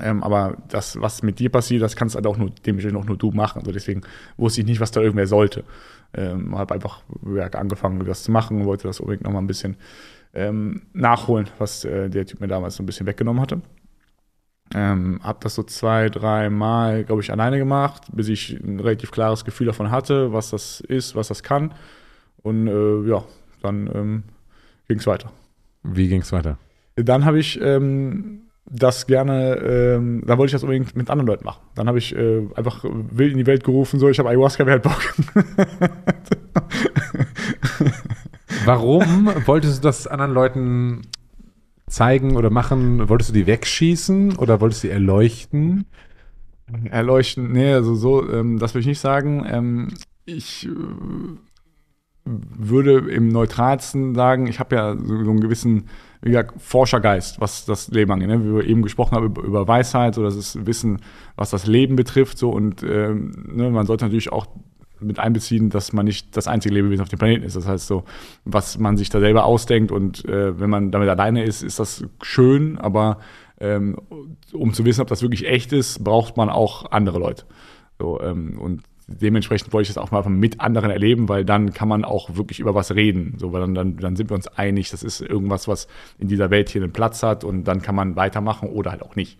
Ähm, 0.02 0.22
aber 0.22 0.56
das, 0.68 1.00
was 1.00 1.22
mit 1.22 1.38
dir 1.38 1.50
passiert, 1.50 1.82
das 1.82 1.96
kannst 1.96 2.16
halt 2.16 2.26
auch 2.26 2.36
nur, 2.36 2.50
dementsprechend 2.50 2.98
auch 2.98 3.06
nur 3.06 3.16
du 3.16 3.30
machen. 3.30 3.60
Also 3.60 3.72
deswegen 3.72 4.02
wusste 4.36 4.60
ich 4.60 4.66
nicht, 4.66 4.80
was 4.80 4.90
da 4.90 5.00
irgendwer 5.00 5.26
sollte. 5.26 5.64
Ähm, 6.12 6.56
habe 6.56 6.74
einfach 6.74 7.02
ja, 7.34 7.46
angefangen, 7.46 8.04
das 8.04 8.22
zu 8.22 8.30
machen, 8.30 8.64
wollte 8.64 8.88
das 8.88 9.00
unbedingt 9.00 9.24
nochmal 9.24 9.42
ein 9.42 9.46
bisschen 9.46 9.76
ähm, 10.34 10.82
nachholen, 10.92 11.48
was 11.58 11.84
äh, 11.84 12.10
der 12.10 12.26
Typ 12.26 12.40
mir 12.40 12.48
damals 12.48 12.76
so 12.76 12.82
ein 12.82 12.86
bisschen 12.86 13.06
weggenommen 13.06 13.40
hatte. 13.40 13.62
Ähm, 14.74 15.20
habe 15.22 15.38
das 15.42 15.54
so 15.54 15.62
zwei, 15.62 16.08
drei 16.08 16.50
Mal, 16.50 17.04
glaube 17.04 17.22
ich, 17.22 17.30
alleine 17.30 17.58
gemacht, 17.58 18.02
bis 18.12 18.28
ich 18.28 18.58
ein 18.60 18.80
relativ 18.80 19.12
klares 19.12 19.44
Gefühl 19.44 19.68
davon 19.68 19.90
hatte, 19.90 20.32
was 20.32 20.50
das 20.50 20.80
ist, 20.80 21.14
was 21.14 21.28
das 21.28 21.42
kann. 21.42 21.72
Und 22.42 22.66
äh, 22.66 23.08
ja, 23.08 23.24
dann 23.62 23.88
ähm, 23.94 24.22
ging 24.88 24.98
es 24.98 25.06
weiter. 25.06 25.30
Wie 25.84 26.08
ging 26.08 26.22
es 26.22 26.32
weiter? 26.32 26.58
Dann 26.96 27.24
habe 27.24 27.38
ich 27.38 27.60
ähm, 27.60 28.45
das 28.68 29.06
gerne, 29.06 29.56
ähm, 29.56 30.22
da 30.26 30.38
wollte 30.38 30.48
ich 30.48 30.52
das 30.52 30.62
unbedingt 30.62 30.96
mit 30.96 31.08
anderen 31.10 31.26
Leuten 31.26 31.44
machen. 31.44 31.62
Dann 31.74 31.88
habe 31.88 31.98
ich 31.98 32.14
äh, 32.16 32.46
einfach 32.54 32.84
wild 32.84 33.32
in 33.32 33.38
die 33.38 33.46
Welt 33.46 33.64
gerufen, 33.64 34.00
so, 34.00 34.08
ich 34.08 34.18
habe 34.18 34.28
Ayahuasca, 34.30 34.66
wer 34.66 34.74
hat 34.74 34.82
Bock? 34.82 35.14
Warum 38.64 39.30
wolltest 39.46 39.78
du 39.78 39.82
das 39.82 40.06
anderen 40.08 40.32
Leuten 40.32 41.02
zeigen 41.86 42.36
oder 42.36 42.50
machen? 42.50 43.08
Wolltest 43.08 43.30
du 43.30 43.34
die 43.34 43.46
wegschießen 43.46 44.36
oder 44.36 44.60
wolltest 44.60 44.82
du 44.82 44.88
die 44.88 44.92
erleuchten? 44.92 45.86
Erleuchten, 46.90 47.52
nee, 47.52 47.72
also 47.72 47.94
so, 47.94 48.28
ähm, 48.28 48.58
das 48.58 48.74
würde 48.74 48.80
ich 48.80 48.86
nicht 48.86 49.00
sagen. 49.00 49.46
Ähm, 49.48 49.94
ich 50.24 50.66
äh, 50.66 50.70
würde 52.24 53.08
im 53.08 53.28
neutralsten 53.28 54.16
sagen, 54.16 54.48
ich 54.48 54.58
habe 54.58 54.74
ja 54.74 54.96
so, 54.96 55.24
so 55.24 55.30
einen 55.30 55.40
gewissen 55.40 55.88
wie 56.22 56.30
gesagt, 56.30 56.60
Forschergeist, 56.60 57.40
was 57.40 57.64
das 57.64 57.88
Leben 57.88 58.12
angeht. 58.12 58.28
Ne? 58.28 58.44
Wie 58.44 58.54
wir 58.54 58.64
eben 58.64 58.82
gesprochen 58.82 59.16
haben 59.16 59.26
über, 59.26 59.42
über 59.42 59.68
Weisheit, 59.68 60.14
so 60.14 60.22
das 60.22 60.36
ist 60.36 60.66
Wissen, 60.66 61.00
was 61.36 61.50
das 61.50 61.66
Leben 61.66 61.96
betrifft. 61.96 62.38
So, 62.38 62.50
und 62.50 62.82
ähm, 62.82 63.32
ne, 63.52 63.70
man 63.70 63.86
sollte 63.86 64.04
natürlich 64.04 64.32
auch 64.32 64.46
mit 65.00 65.18
einbeziehen, 65.18 65.70
dass 65.70 65.92
man 65.92 66.06
nicht 66.06 66.36
das 66.36 66.48
einzige 66.48 66.74
Lebewesen 66.74 67.02
auf 67.02 67.08
dem 67.08 67.18
Planeten 67.18 67.44
ist. 67.44 67.56
Das 67.56 67.66
heißt 67.66 67.86
so, 67.86 68.04
was 68.44 68.78
man 68.78 68.96
sich 68.96 69.10
da 69.10 69.20
selber 69.20 69.44
ausdenkt 69.44 69.92
und 69.92 70.24
äh, 70.24 70.58
wenn 70.58 70.70
man 70.70 70.90
damit 70.90 71.08
alleine 71.08 71.44
ist, 71.44 71.62
ist 71.62 71.78
das 71.78 72.04
schön, 72.22 72.78
aber 72.78 73.18
ähm, 73.60 73.96
um 74.52 74.72
zu 74.72 74.84
wissen, 74.84 75.00
ob 75.02 75.08
das 75.08 75.22
wirklich 75.22 75.46
echt 75.46 75.72
ist, 75.72 76.02
braucht 76.02 76.36
man 76.36 76.48
auch 76.48 76.90
andere 76.90 77.18
Leute. 77.18 77.44
So, 77.98 78.20
ähm, 78.20 78.58
und 78.58 78.82
dementsprechend 79.06 79.72
wollte 79.72 79.88
ich 79.88 79.94
das 79.94 80.02
auch 80.02 80.10
mal 80.10 80.28
mit 80.28 80.60
anderen 80.60 80.90
erleben, 80.90 81.28
weil 81.28 81.44
dann 81.44 81.72
kann 81.72 81.88
man 81.88 82.04
auch 82.04 82.36
wirklich 82.36 82.60
über 82.60 82.74
was 82.74 82.94
reden. 82.94 83.34
So, 83.38 83.52
weil 83.52 83.60
dann, 83.60 83.74
dann, 83.74 83.96
dann 83.96 84.16
sind 84.16 84.30
wir 84.30 84.34
uns 84.34 84.48
einig, 84.48 84.90
das 84.90 85.02
ist 85.02 85.20
irgendwas, 85.20 85.68
was 85.68 85.86
in 86.18 86.28
dieser 86.28 86.50
Welt 86.50 86.68
hier 86.68 86.82
einen 86.82 86.92
Platz 86.92 87.22
hat 87.22 87.44
und 87.44 87.64
dann 87.64 87.82
kann 87.82 87.94
man 87.94 88.16
weitermachen 88.16 88.68
oder 88.68 88.90
halt 88.90 89.02
auch 89.02 89.16
nicht. 89.16 89.38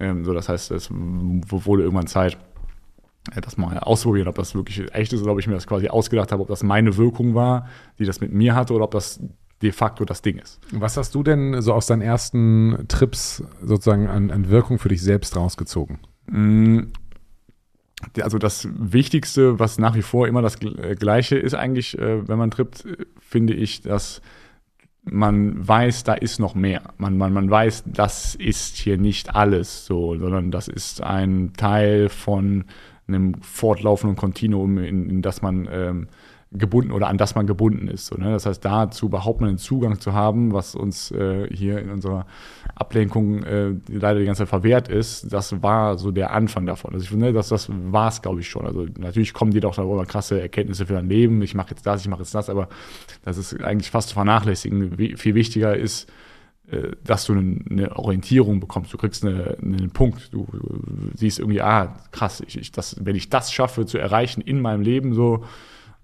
Ähm, 0.00 0.24
so, 0.24 0.32
das 0.32 0.48
heißt, 0.48 0.70
es 0.70 0.90
wurde 0.90 1.82
irgendwann 1.82 2.06
Zeit, 2.06 2.38
äh, 3.34 3.40
das 3.40 3.56
mal 3.56 3.78
ausprobieren, 3.78 4.28
ob 4.28 4.34
das 4.36 4.54
wirklich 4.54 4.92
echt 4.94 5.12
ist 5.12 5.22
oder 5.22 5.32
ob 5.32 5.38
ich 5.38 5.46
mir 5.46 5.54
das 5.54 5.66
quasi 5.66 5.88
ausgedacht 5.88 6.32
habe, 6.32 6.42
ob 6.42 6.48
das 6.48 6.62
meine 6.62 6.96
Wirkung 6.96 7.34
war, 7.34 7.68
die 7.98 8.04
das 8.04 8.20
mit 8.20 8.32
mir 8.32 8.54
hatte 8.54 8.72
oder 8.72 8.84
ob 8.84 8.92
das 8.92 9.20
de 9.60 9.72
facto 9.72 10.04
das 10.04 10.22
Ding 10.22 10.38
ist. 10.38 10.60
Was 10.72 10.96
hast 10.96 11.14
du 11.14 11.22
denn 11.22 11.60
so 11.62 11.72
aus 11.72 11.86
deinen 11.86 12.02
ersten 12.02 12.86
Trips 12.88 13.44
sozusagen 13.62 14.08
an, 14.08 14.30
an 14.30 14.48
Wirkung 14.48 14.78
für 14.78 14.88
dich 14.88 15.02
selbst 15.02 15.36
rausgezogen? 15.36 15.98
Also 18.20 18.38
das 18.38 18.68
Wichtigste, 18.72 19.58
was 19.58 19.78
nach 19.78 19.94
wie 19.94 20.02
vor 20.02 20.28
immer 20.28 20.42
das 20.42 20.60
äh, 20.62 20.94
Gleiche 20.94 21.36
ist 21.36 21.54
eigentlich, 21.54 21.98
äh, 21.98 22.26
wenn 22.28 22.38
man 22.38 22.50
trippt, 22.50 22.84
finde 23.20 23.54
ich, 23.54 23.82
dass 23.82 24.20
man 25.04 25.66
weiß, 25.66 26.04
da 26.04 26.14
ist 26.14 26.38
noch 26.38 26.54
mehr. 26.54 26.82
Man, 26.98 27.18
man, 27.18 27.32
man 27.32 27.50
weiß, 27.50 27.84
das 27.86 28.34
ist 28.34 28.76
hier 28.76 28.98
nicht 28.98 29.34
alles 29.34 29.84
so, 29.86 30.16
sondern 30.16 30.50
das 30.50 30.68
ist 30.68 31.02
ein 31.02 31.52
Teil 31.56 32.08
von 32.08 32.64
einem 33.08 33.34
fortlaufenden 33.42 34.16
Kontinuum, 34.16 34.78
in, 34.78 35.10
in 35.10 35.22
das 35.22 35.42
man 35.42 35.68
ähm, 35.70 36.08
gebunden 36.54 36.92
oder 36.92 37.08
an 37.08 37.16
das 37.18 37.34
man 37.34 37.46
gebunden 37.46 37.88
ist. 37.88 38.06
So, 38.06 38.16
ne? 38.16 38.32
Das 38.32 38.46
heißt, 38.46 38.64
dazu 38.64 39.06
überhaupt 39.06 39.40
mal 39.40 39.48
einen 39.48 39.58
Zugang 39.58 40.00
zu 40.00 40.12
haben, 40.12 40.52
was 40.52 40.74
uns 40.74 41.10
äh, 41.10 41.48
hier 41.50 41.78
in 41.78 41.90
unserer 41.90 42.26
Ablenkung 42.74 43.42
äh, 43.42 43.74
leider 43.88 44.20
die 44.20 44.26
ganze 44.26 44.40
Zeit 44.40 44.48
verwehrt 44.48 44.88
ist, 44.88 45.32
das 45.32 45.62
war 45.62 45.96
so 45.96 46.10
der 46.10 46.32
Anfang 46.32 46.66
davon. 46.66 46.92
Also 46.92 47.04
ich 47.04 47.10
finde, 47.10 47.32
das, 47.32 47.48
das 47.48 47.68
war 47.70 48.08
es, 48.08 48.20
glaube 48.20 48.40
ich, 48.40 48.48
schon. 48.48 48.66
Also 48.66 48.86
natürlich 48.98 49.32
kommen 49.32 49.52
dir 49.52 49.60
doch 49.60 49.74
darüber 49.74 50.04
krasse 50.04 50.40
Erkenntnisse 50.40 50.86
für 50.86 50.94
dein 50.94 51.08
Leben. 51.08 51.40
Ich 51.42 51.54
mache 51.54 51.70
jetzt 51.70 51.86
das, 51.86 52.02
ich 52.02 52.08
mache 52.08 52.20
jetzt 52.20 52.34
das, 52.34 52.50
aber 52.50 52.68
das 53.24 53.38
ist 53.38 53.62
eigentlich 53.62 53.90
fast 53.90 54.10
zu 54.10 54.14
vernachlässigen. 54.14 54.98
Wie, 54.98 55.16
viel 55.16 55.34
wichtiger 55.34 55.76
ist, 55.76 56.10
äh, 56.70 56.90
dass 57.04 57.24
du 57.24 57.32
eine 57.32 57.96
Orientierung 57.96 58.60
bekommst. 58.60 58.92
Du 58.92 58.98
kriegst 58.98 59.24
eine, 59.24 59.56
einen 59.62 59.90
Punkt. 59.90 60.32
Du, 60.32 60.46
siehst 61.14 61.38
irgendwie, 61.38 61.62
ah, 61.62 61.96
krass, 62.10 62.42
ich, 62.46 62.58
ich, 62.58 62.72
das, 62.72 62.96
wenn 63.00 63.16
ich 63.16 63.30
das 63.30 63.52
schaffe 63.52 63.86
zu 63.86 63.96
erreichen 63.96 64.42
in 64.42 64.60
meinem 64.60 64.82
Leben, 64.82 65.14
so 65.14 65.44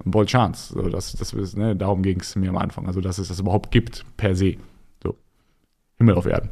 Bold 0.04 0.28
Chance. 0.28 0.74
So, 0.74 0.88
das, 0.88 1.12
das 1.12 1.32
ist, 1.32 1.56
ne, 1.56 1.74
darum 1.76 2.02
ging 2.02 2.20
es 2.20 2.36
mir 2.36 2.50
am 2.50 2.58
Anfang. 2.58 2.86
Also, 2.86 3.00
dass 3.00 3.18
es 3.18 3.28
das 3.28 3.40
überhaupt 3.40 3.70
gibt, 3.70 4.04
per 4.16 4.34
se. 4.34 4.56
So. 5.02 5.16
Himmel 5.98 6.14
auf 6.14 6.26
Erden. 6.26 6.50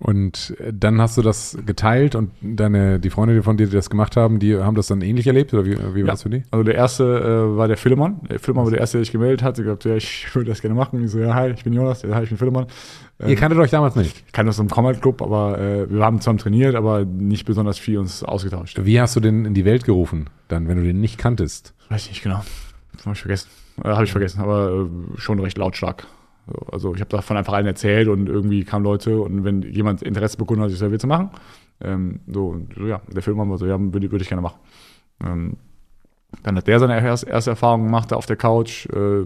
Und 0.00 0.54
dann 0.72 1.00
hast 1.00 1.18
du 1.18 1.22
das 1.22 1.58
geteilt 1.66 2.14
und 2.14 2.30
deine, 2.40 3.00
die 3.00 3.10
Freunde 3.10 3.42
von 3.42 3.56
dir, 3.56 3.66
die 3.66 3.72
das 3.72 3.90
gemacht 3.90 4.16
haben, 4.16 4.38
die 4.38 4.56
haben 4.56 4.76
das 4.76 4.86
dann 4.86 5.02
ähnlich 5.02 5.26
erlebt 5.26 5.52
oder 5.52 5.66
wie, 5.66 5.72
wie 5.72 5.76
war 5.76 5.98
ja. 5.98 6.04
das 6.06 6.22
für 6.22 6.30
die? 6.30 6.44
Also 6.52 6.62
der 6.62 6.76
erste 6.76 7.04
äh, 7.04 7.56
war 7.56 7.66
der 7.66 7.76
Philemon. 7.76 8.20
Der 8.30 8.38
Philemon 8.38 8.64
war 8.64 8.70
der 8.70 8.78
erste, 8.78 8.98
der 8.98 9.04
sich 9.04 9.10
gemeldet 9.10 9.42
hat. 9.42 9.58
Ich 9.58 9.64
gesagt, 9.64 9.84
ja, 9.86 9.96
ich 9.96 10.28
würde 10.34 10.50
das 10.50 10.60
gerne 10.60 10.76
machen. 10.76 11.02
Ich 11.02 11.10
so, 11.10 11.18
ja, 11.18 11.34
hi, 11.34 11.50
ich 11.50 11.64
bin 11.64 11.72
Jonas. 11.72 12.02
Ja, 12.02 12.14
hi, 12.14 12.22
ich 12.22 12.28
bin 12.28 12.38
Philemon. 12.38 12.66
Ihr 13.26 13.34
kanntet 13.34 13.58
euch 13.58 13.70
damals 13.70 13.96
nicht? 13.96 14.22
Ich 14.24 14.32
kannte 14.32 14.50
uns 14.50 14.60
im 14.60 14.68
Combat 14.68 15.02
Club, 15.02 15.20
aber 15.20 15.58
äh, 15.58 15.90
wir 15.90 16.04
haben 16.04 16.20
zusammen 16.20 16.38
trainiert, 16.38 16.76
aber 16.76 17.04
nicht 17.04 17.44
besonders 17.44 17.76
viel 17.76 17.98
uns 17.98 18.22
ausgetauscht. 18.22 18.78
Wie 18.80 19.00
hast 19.00 19.16
du 19.16 19.20
den 19.20 19.44
in 19.44 19.54
die 19.54 19.64
Welt 19.64 19.82
gerufen, 19.82 20.30
dann, 20.46 20.68
wenn 20.68 20.76
du 20.76 20.84
den 20.84 21.00
nicht 21.00 21.18
kanntest? 21.18 21.74
Weiß 21.88 22.04
ich 22.04 22.10
nicht 22.10 22.22
genau. 22.22 22.42
Habe 23.08 23.16
ich 23.16 23.20
vergessen. 23.20 23.48
Äh, 23.82 23.88
habe 23.88 24.04
ich 24.04 24.12
vergessen, 24.12 24.40
aber 24.40 24.86
äh, 24.86 25.18
schon 25.18 25.40
recht 25.40 25.58
lautstark. 25.58 26.06
Also 26.72 26.94
ich 26.94 27.00
habe 27.00 27.10
davon 27.10 27.36
einfach 27.36 27.52
allen 27.52 27.66
erzählt 27.66 28.08
und 28.08 28.26
irgendwie 28.26 28.64
kamen 28.64 28.84
Leute 28.84 29.20
und 29.20 29.44
wenn 29.44 29.62
jemand 29.62 30.02
Interesse 30.02 30.38
bekundet 30.38 30.64
hat, 30.64 30.70
sich 30.70 30.78
selber 30.78 30.98
zu 30.98 31.06
machen, 31.06 31.30
ähm, 31.80 32.20
so, 32.26 32.58
so, 32.74 32.86
ja, 32.86 33.02
der 33.14 33.22
Film 33.22 33.38
haben 33.38 33.50
wir 33.50 33.58
so, 33.58 33.66
ja, 33.66 33.78
würde, 33.78 34.10
würde 34.10 34.22
ich 34.22 34.28
gerne 34.28 34.42
machen. 34.42 34.58
Ähm, 35.24 35.56
dann 36.42 36.56
hat 36.56 36.66
der 36.66 36.78
seine 36.78 37.02
erste, 37.02 37.28
erste 37.28 37.50
Erfahrung 37.50 37.84
gemacht 37.84 38.12
auf 38.12 38.26
der 38.26 38.36
Couch. 38.36 38.86
Äh, 38.86 39.24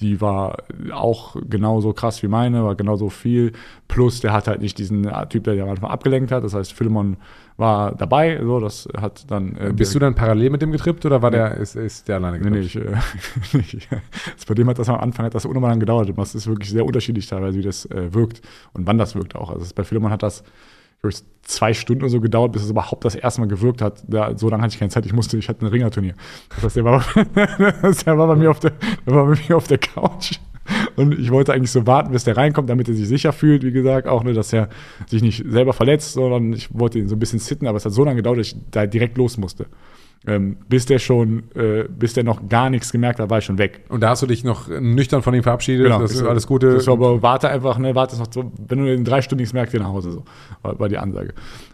die 0.00 0.20
war 0.20 0.56
auch 0.92 1.36
genauso 1.48 1.92
krass 1.92 2.22
wie 2.22 2.28
meine, 2.28 2.64
war 2.64 2.74
genauso 2.74 3.10
viel. 3.10 3.52
Plus, 3.86 4.20
der 4.20 4.32
hat 4.32 4.48
halt 4.48 4.62
nicht 4.62 4.78
diesen 4.78 5.10
Typ, 5.28 5.44
der 5.44 5.62
am 5.62 5.68
Anfang 5.68 5.90
abgelenkt 5.90 6.32
hat. 6.32 6.42
Das 6.42 6.54
heißt, 6.54 6.72
Philemon 6.72 7.18
war 7.60 7.94
dabei. 7.94 8.40
So, 8.42 8.58
das 8.58 8.88
hat 8.96 9.30
dann. 9.30 9.56
Äh, 9.56 9.72
Bist 9.72 9.94
du 9.94 9.98
dann 9.98 10.14
parallel 10.14 10.50
mit 10.50 10.62
dem 10.62 10.72
getrippt 10.72 11.06
oder 11.06 11.22
war 11.22 11.30
der, 11.30 11.56
ist, 11.58 11.76
ist 11.76 12.08
der 12.08 12.16
alleine 12.16 12.38
getrippt? 12.38 12.56
Nee, 12.56 13.60
ich, 13.60 13.84
äh, 13.84 13.88
ich, 14.38 14.46
bei 14.46 14.54
dem 14.54 14.68
hat 14.68 14.78
das 14.78 14.88
am 14.88 14.98
Anfang 14.98 15.26
hat 15.26 15.34
das 15.34 15.44
unnormal 15.44 15.70
lang 15.70 15.80
gedauert. 15.80 16.12
Das 16.16 16.34
ist 16.34 16.46
wirklich 16.46 16.70
sehr 16.70 16.84
unterschiedlich 16.84 17.26
teilweise, 17.26 17.56
wie 17.56 17.62
das 17.62 17.86
äh, 17.86 18.12
wirkt 18.12 18.42
und 18.72 18.86
wann 18.86 18.98
das 18.98 19.14
wirkt 19.14 19.36
auch. 19.36 19.50
Also 19.50 19.72
bei 19.74 19.84
Philemon 19.84 20.10
hat 20.10 20.22
das 20.22 20.42
ich, 21.08 21.22
zwei 21.42 21.72
Stunden 21.72 22.02
oder 22.02 22.10
so 22.10 22.20
gedauert, 22.20 22.52
bis 22.52 22.62
es 22.62 22.70
überhaupt 22.70 23.04
das 23.04 23.14
erste 23.14 23.40
Mal 23.40 23.46
gewirkt 23.46 23.80
hat. 23.80 24.02
Da, 24.06 24.36
so 24.36 24.50
lange 24.50 24.62
hatte 24.62 24.74
ich 24.74 24.78
keine 24.78 24.90
Zeit. 24.90 25.06
Ich 25.06 25.12
musste, 25.12 25.38
ich 25.38 25.48
hatte 25.48 25.64
ein 25.64 25.68
Ringerturnier. 25.68 26.14
Das 26.54 26.64
heißt, 26.64 26.76
der 26.76 26.84
war, 26.84 27.04
der 27.14 28.18
war, 28.18 28.26
bei, 28.26 28.36
mir 28.36 28.50
auf 28.50 28.60
der, 28.60 28.72
der 29.06 29.14
war 29.14 29.26
bei 29.26 29.36
mir 29.48 29.56
auf 29.56 29.66
der 29.66 29.78
Couch. 29.78 30.38
Und 30.96 31.18
ich 31.18 31.30
wollte 31.30 31.52
eigentlich 31.52 31.70
so 31.70 31.86
warten, 31.86 32.12
bis 32.12 32.24
der 32.24 32.36
reinkommt, 32.36 32.68
damit 32.68 32.88
er 32.88 32.94
sich 32.94 33.08
sicher 33.08 33.32
fühlt, 33.32 33.62
wie 33.62 33.72
gesagt, 33.72 34.06
auch, 34.06 34.22
ne, 34.22 34.32
dass 34.32 34.52
er 34.52 34.68
sich 35.06 35.22
nicht 35.22 35.44
selber 35.48 35.72
verletzt, 35.72 36.12
sondern 36.12 36.52
ich 36.52 36.68
wollte 36.72 36.98
ihn 36.98 37.08
so 37.08 37.16
ein 37.16 37.18
bisschen 37.18 37.38
sitten, 37.38 37.66
aber 37.66 37.76
es 37.76 37.84
hat 37.84 37.92
so 37.92 38.04
lange 38.04 38.16
gedauert, 38.16 38.38
dass 38.38 38.48
ich 38.48 38.56
da 38.70 38.86
direkt 38.86 39.16
los 39.18 39.36
musste. 39.36 39.66
Ähm, 40.26 40.58
bis 40.68 40.84
der 40.84 40.98
schon, 40.98 41.44
äh, 41.54 41.84
bis 41.88 42.12
der 42.12 42.24
noch 42.24 42.46
gar 42.46 42.68
nichts 42.68 42.92
gemerkt 42.92 43.20
hat, 43.20 43.30
war 43.30 43.38
ich 43.38 43.46
schon 43.46 43.56
weg. 43.56 43.80
Und 43.88 44.02
da 44.02 44.10
hast 44.10 44.22
du 44.22 44.26
dich 44.26 44.44
noch 44.44 44.68
nüchtern 44.68 45.22
von 45.22 45.32
ihm 45.32 45.42
verabschiedet. 45.42 45.90
Das 45.90 46.12
ist 46.12 46.22
alles 46.22 46.46
Gute. 46.46 46.66
Genau. 46.66 46.78
Das 46.78 46.86
war 46.88 46.94
aber 46.94 47.22
warte 47.22 47.48
einfach, 47.48 47.78
ne, 47.78 47.94
warte 47.94 48.18
noch 48.18 48.26
so, 48.30 48.52
wenn 48.68 48.78
du 48.80 48.92
in 48.92 49.04
drei 49.04 49.22
Stunden 49.22 49.40
nichts 49.40 49.54
merkst, 49.54 49.72
geh 49.72 49.78
nach 49.78 49.88
Hause 49.88 50.12
so. 50.12 50.24
War, 50.60 50.78
war 50.78 50.88
die 50.90 50.98
Ansage. 50.98 51.32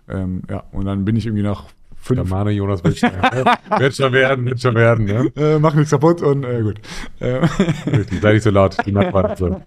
Ähm, 0.08 0.42
ja, 0.48 0.62
und 0.70 0.84
dann 0.84 1.04
bin 1.04 1.16
ich 1.16 1.26
irgendwie 1.26 1.42
nach 1.42 1.64
Der 2.08 2.16
fünf. 2.18 2.30
Mane 2.30 2.50
Jonas 2.52 2.84
wird 2.84 2.98
schon, 2.98 3.10
wird 3.78 3.94
schon 3.96 4.12
werden, 4.12 4.46
wird 4.46 4.60
schon 4.60 4.74
werden. 4.74 5.04
Ne? 5.06 5.32
Äh, 5.36 5.58
mach 5.58 5.74
nichts 5.74 5.90
kaputt 5.90 6.22
und 6.22 6.44
äh, 6.44 6.62
gut. 6.62 6.80
Äh, 7.20 7.46
Sei 8.20 8.34
nicht 8.34 8.42
so 8.42 8.50
laut, 8.50 8.76
die 8.84 8.92
Nachbarn. 8.92 9.36
So. 9.36 9.60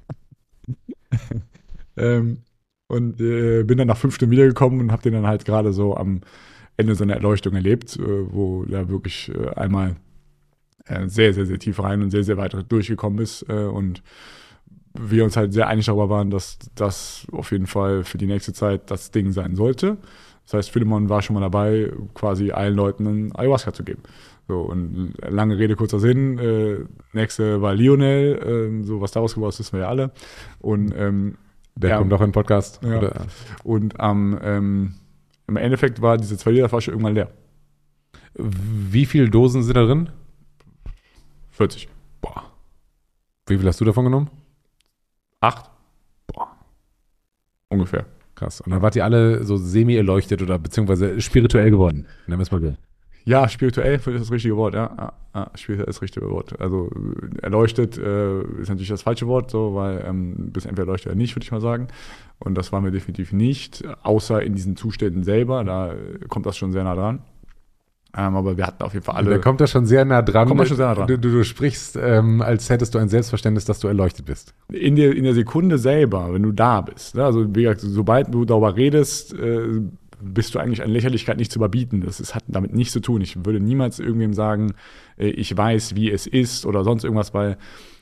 ähm, 1.97 2.37
und 2.87 3.21
äh, 3.21 3.63
bin 3.63 3.77
dann 3.77 3.87
nach 3.87 3.97
fünf 3.97 4.15
Stunden 4.15 4.31
wiedergekommen 4.31 4.79
und 4.79 4.91
habe 4.91 5.03
den 5.03 5.13
dann 5.13 5.27
halt 5.27 5.45
gerade 5.45 5.73
so 5.73 5.95
am 5.95 6.21
Ende 6.77 6.95
seiner 6.95 7.15
Erleuchtung 7.15 7.53
erlebt, 7.53 7.97
äh, 7.97 8.33
wo 8.33 8.63
er 8.63 8.89
wirklich 8.89 9.31
äh, 9.33 9.49
einmal 9.55 9.95
äh, 10.85 11.07
sehr, 11.07 11.33
sehr, 11.33 11.45
sehr 11.45 11.59
tief 11.59 11.81
rein 11.81 12.01
und 12.01 12.09
sehr, 12.09 12.23
sehr 12.23 12.37
weit 12.37 12.55
durchgekommen 12.69 13.19
ist 13.19 13.45
äh, 13.49 13.65
und 13.65 14.01
wir 14.93 15.23
uns 15.23 15.37
halt 15.37 15.53
sehr 15.53 15.67
einig 15.67 15.85
darüber 15.85 16.09
waren, 16.09 16.31
dass 16.31 16.57
das 16.75 17.27
auf 17.31 17.51
jeden 17.51 17.67
Fall 17.67 18.03
für 18.03 18.17
die 18.17 18.25
nächste 18.25 18.53
Zeit 18.53 18.89
das 18.89 19.11
Ding 19.11 19.31
sein 19.31 19.55
sollte. 19.55 19.97
Das 20.49 20.53
heißt, 20.65 20.71
Philemon 20.71 21.09
war 21.09 21.21
schon 21.21 21.35
mal 21.35 21.41
dabei, 21.41 21.91
quasi 22.15 22.49
allen 22.51 22.73
Leuten 22.75 23.07
einen 23.07 23.35
Ayahuasca 23.35 23.71
zu 23.71 23.83
geben. 23.83 24.01
So, 24.47 24.61
und 24.61 25.13
lange 25.21 25.59
Rede, 25.59 25.75
kurzer 25.75 25.99
Sinn. 25.99 26.39
Äh, 26.39 26.85
nächste 27.13 27.61
war 27.61 27.75
Lionel, 27.75 28.41
ähm, 28.43 28.83
so 28.83 28.99
was 28.99 29.11
daraus 29.11 29.35
geworden 29.35 29.49
ist, 29.51 29.59
wissen 29.59 29.73
wir 29.73 29.81
ja 29.81 29.89
alle. 29.89 30.09
Und 30.59 30.91
ähm, 30.97 31.37
Der 31.75 31.91
Ja. 31.91 31.97
kommt 31.99 32.11
doch 32.11 32.19
in 32.21 32.27
den 32.27 32.31
Podcast. 32.31 32.79
Ja. 32.83 32.97
Oder? 32.97 33.25
Und 33.63 33.99
am, 33.99 34.39
ähm, 34.41 34.95
im 35.47 35.55
Endeffekt 35.55 36.01
war 36.01 36.17
diese 36.17 36.35
2 36.35 36.49
Liter 36.51 36.67
Flasche 36.69 36.89
irgendwann 36.89 37.13
leer. 37.13 37.29
Wie 38.33 39.05
viele 39.05 39.29
Dosen 39.29 39.61
sind 39.61 39.77
da 39.77 39.85
drin? 39.85 40.09
40. 41.51 41.89
Boah. 42.21 42.43
Wie 43.45 43.57
viel 43.57 43.67
hast 43.67 43.79
du 43.79 43.85
davon 43.85 44.05
genommen? 44.05 44.29
Acht? 45.41 45.69
Boah. 46.27 46.49
Ungefähr. 47.69 48.05
Krass. 48.39 48.61
Und 48.61 48.71
dann 48.71 48.81
wart 48.81 48.95
ihr 48.95 49.03
alle 49.03 49.43
so 49.43 49.57
semi-erleuchtet 49.57 50.41
oder 50.41 50.57
beziehungsweise 50.57 51.19
spirituell 51.19 51.69
geworden. 51.71 52.05
Nennen 52.25 52.39
wir 52.39 52.43
es 52.43 52.51
mal 52.51 52.61
so. 52.61 52.73
Ja, 53.25 53.49
spirituell 53.49 53.95
ist 53.95 54.07
das 54.07 54.31
richtige 54.31 54.55
Wort, 54.55 54.75
ja. 54.75 54.89
ja, 54.97 55.13
ja 55.35 55.51
spirituell 55.55 55.89
ist 55.89 55.97
das 55.97 56.01
richtige 56.01 56.29
Wort. 56.29 56.59
Also 56.59 56.89
erleuchtet 57.41 57.97
äh, 57.97 58.39
ist 58.61 58.69
natürlich 58.69 58.87
das 58.87 59.01
falsche 59.01 59.27
Wort, 59.27 59.51
so, 59.51 59.75
weil 59.75 60.05
ähm, 60.07 60.51
bis 60.53 60.65
entweder 60.65 60.87
erleuchtet 60.87 61.07
oder 61.07 61.17
nicht, 61.17 61.35
würde 61.35 61.43
ich 61.43 61.51
mal 61.51 61.59
sagen. 61.59 61.89
Und 62.39 62.57
das 62.57 62.71
waren 62.71 62.85
wir 62.85 62.91
definitiv 62.91 63.33
nicht, 63.33 63.83
außer 64.03 64.41
in 64.41 64.55
diesen 64.55 64.77
Zuständen 64.77 65.23
selber. 65.23 65.65
Da 65.65 65.93
kommt 66.29 66.45
das 66.45 66.55
schon 66.55 66.71
sehr 66.71 66.85
nah 66.85 66.95
dran. 66.95 67.21
Ähm, 68.17 68.35
aber 68.35 68.57
wir 68.57 68.65
hatten 68.65 68.81
auf 68.83 68.93
jeden 68.93 69.05
Fall 69.05 69.15
alle. 69.15 69.29
da 69.29 69.37
kommt 69.37 69.61
das 69.61 69.69
schon 69.69 69.85
sehr 69.85 70.03
nah 70.03 70.21
dran. 70.21 70.47
Kommt 70.47 70.67
schon 70.67 70.77
sehr 70.77 70.87
nah 70.87 70.95
dran. 70.95 71.07
Du, 71.07 71.19
du, 71.19 71.29
du 71.29 71.43
sprichst, 71.43 71.95
ähm, 71.95 72.41
als 72.41 72.69
hättest 72.69 72.95
du 72.95 72.99
ein 72.99 73.07
Selbstverständnis, 73.07 73.65
dass 73.65 73.79
du 73.79 73.87
erleuchtet 73.87 74.25
bist. 74.25 74.55
in 74.71 74.95
der, 74.95 75.15
in 75.15 75.23
der 75.23 75.35
Sekunde 75.35 75.77
selber, 75.77 76.33
wenn 76.33 76.41
du 76.41 76.51
da 76.51 76.81
bist, 76.81 77.15
ne? 77.15 77.23
also 77.23 77.55
wie 77.55 77.63
gesagt, 77.63 77.81
sobald 77.81 78.33
du 78.33 78.45
darüber 78.45 78.75
redest, 78.75 79.33
äh, 79.33 79.81
bist 80.21 80.55
du 80.55 80.59
eigentlich 80.59 80.83
an 80.83 80.89
Lächerlichkeit 80.89 81.37
nicht 81.37 81.51
zu 81.51 81.59
überbieten. 81.59 82.01
Das 82.01 82.19
ist, 82.19 82.35
hat 82.35 82.43
damit 82.47 82.73
nichts 82.73 82.93
zu 82.93 82.99
tun. 82.99 83.21
Ich 83.21 83.45
würde 83.45 83.59
niemals 83.59 83.99
irgendwem 83.99 84.33
sagen, 84.33 84.73
äh, 85.17 85.27
ich 85.27 85.55
weiß, 85.55 85.95
wie 85.95 86.11
es 86.11 86.27
ist 86.27 86.65
oder 86.65 86.83
sonst 86.83 87.03
irgendwas, 87.03 87.33
weil 87.33 87.57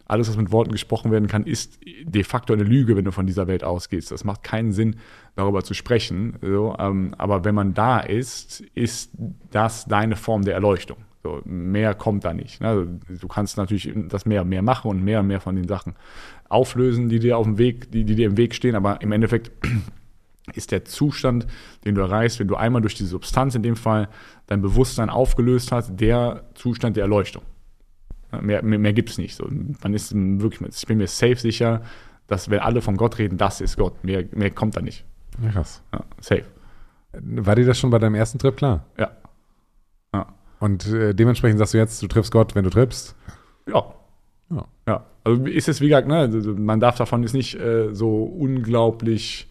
alles, 0.07 0.29
was 0.29 0.37
mit 0.37 0.51
Worten 0.51 0.71
gesprochen 0.71 1.11
werden 1.11 1.27
kann, 1.27 1.43
ist 1.43 1.79
de 2.03 2.23
facto 2.23 2.53
eine 2.53 2.63
Lüge, 2.63 2.95
wenn 2.95 3.05
du 3.05 3.11
von 3.11 3.27
dieser 3.27 3.47
Welt 3.47 3.63
ausgehst. 3.63 4.09
Das 4.09 4.23
macht 4.23 4.41
keinen 4.41 4.71
Sinn, 4.71 4.95
darüber 5.37 5.63
zu 5.63 5.73
sprechen. 5.73 6.37
So, 6.41 6.75
ähm, 6.77 7.13
aber 7.17 7.45
wenn 7.45 7.55
man 7.55 7.73
da 7.73 7.99
ist, 7.99 8.61
ist 8.73 9.11
das 9.51 9.85
deine 9.85 10.15
Form 10.15 10.43
der 10.43 10.55
Erleuchtung. 10.55 10.97
So, 11.23 11.41
mehr 11.45 11.93
kommt 11.93 12.25
da 12.25 12.33
nicht. 12.33 12.59
Ne? 12.59 12.67
Also, 12.67 12.85
du 13.07 13.27
kannst 13.27 13.57
natürlich 13.57 13.91
das 14.09 14.25
mehr 14.25 14.41
und 14.41 14.49
mehr 14.49 14.63
machen 14.63 14.89
und 14.89 15.03
mehr 15.03 15.19
und 15.19 15.27
mehr 15.27 15.39
von 15.39 15.55
den 15.55 15.67
Sachen 15.67 15.93
auflösen, 16.49 17.07
die 17.07 17.19
dir 17.19 17.37
auf 17.37 17.45
dem 17.45 17.57
Weg, 17.57 17.91
die, 17.91 18.03
die 18.03 18.15
dir 18.15 18.27
im 18.27 18.37
Weg 18.37 18.55
stehen, 18.55 18.75
aber 18.75 19.01
im 19.01 19.11
Endeffekt 19.11 19.51
ist 20.55 20.71
der 20.71 20.85
Zustand, 20.85 21.45
den 21.85 21.93
du 21.93 22.01
erreichst, 22.01 22.39
wenn 22.39 22.47
du 22.47 22.55
einmal 22.55 22.81
durch 22.81 22.95
die 22.95 23.05
Substanz 23.05 23.53
in 23.53 23.61
dem 23.61 23.75
Fall 23.75 24.09
dein 24.47 24.61
Bewusstsein 24.61 25.09
aufgelöst 25.09 25.71
hast, 25.71 25.99
der 25.99 26.45
Zustand 26.55 26.95
der 26.95 27.03
Erleuchtung. 27.03 27.43
Mehr, 28.41 28.63
mehr, 28.63 28.79
mehr 28.79 28.93
gibt 28.93 29.09
es 29.09 29.17
nicht. 29.17 29.35
So, 29.35 29.47
man 29.83 29.93
ist 29.93 30.13
wirklich, 30.15 30.61
ich 30.75 30.87
bin 30.87 30.97
mir 30.97 31.07
safe 31.07 31.35
sicher, 31.35 31.83
dass 32.25 32.49
wenn 32.49 32.59
alle 32.59 32.81
von 32.81 32.97
Gott 32.97 33.19
reden, 33.19 33.37
das 33.37 33.61
ist 33.61 33.77
Gott. 33.77 34.03
Mehr, 34.03 34.25
mehr 34.31 34.51
kommt 34.51 34.75
da 34.75 34.81
nicht. 34.81 35.05
Ja, 35.41 35.51
krass. 35.51 35.81
Ja, 35.93 36.01
safe. 36.19 36.45
War 37.13 37.55
dir 37.55 37.65
das 37.65 37.79
schon 37.79 37.89
bei 37.89 37.99
deinem 37.99 38.15
ersten 38.15 38.39
Trip 38.39 38.55
klar? 38.55 38.85
Ja. 38.97 39.11
Ja. 40.13 40.27
Und 40.59 40.87
äh, 40.87 41.13
dementsprechend 41.13 41.59
sagst 41.59 41.73
du 41.73 41.77
jetzt, 41.77 42.01
du 42.01 42.07
triffst 42.07 42.31
Gott, 42.31 42.55
wenn 42.55 42.63
du 42.63 42.69
trippst. 42.69 43.15
Ja. 43.67 43.93
Ja. 44.49 44.65
Ja. 44.87 45.05
Also 45.23 45.45
ist 45.45 45.67
es, 45.67 45.81
wie 45.81 45.89
gesagt, 45.89 46.07
ne, 46.07 46.19
also 46.19 46.53
man 46.53 46.79
darf 46.79 46.95
davon 46.95 47.21
jetzt 47.21 47.33
nicht 47.33 47.59
äh, 47.59 47.93
so 47.93 48.23
unglaublich 48.23 49.49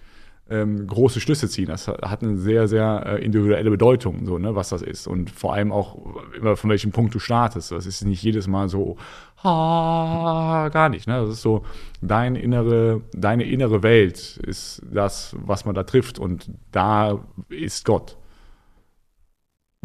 ähm, 0.49 0.87
große 0.87 1.21
Schlüsse 1.21 1.49
ziehen. 1.49 1.67
Das 1.67 1.89
hat 1.89 2.23
eine 2.23 2.37
sehr, 2.39 2.69
sehr 2.69 3.03
äh, 3.07 3.25
individuelle 3.25 3.71
Bedeutung, 3.71 4.25
so, 4.27 4.39
ne, 4.39 4.55
was 4.55 4.69
das 4.69 4.83
ist. 4.83 5.07
Und 5.07 5.31
vor 5.31 5.55
allem 5.55 5.73
auch 5.73 5.99
immer 6.37 6.57
von 6.57 6.71
welchem 6.71 6.93
Punkt 6.93 7.15
du 7.15 7.19
startest. 7.19 7.73
Das 7.73 7.85
ist 7.87 8.05
nicht 8.05 8.23
jedes 8.23 8.47
Mal 8.47 8.69
so, 8.69 8.97
ah, 9.43 10.69
gar 10.73 10.89
nicht. 10.89 11.07
Ne? 11.07 11.21
Das 11.21 11.31
ist 11.31 11.43
so, 11.43 11.65
dein 12.01 12.37
innere, 12.37 13.03
deine 13.13 13.45
innere 13.45 13.83
Welt 13.83 14.39
ist 14.39 14.83
das, 14.91 15.37
was 15.39 15.65
man 15.65 15.75
da 15.75 15.85
trifft. 15.85 16.19
Und 16.19 16.51
da 16.73 17.21
ist 17.49 17.85
Gott. 17.85 18.17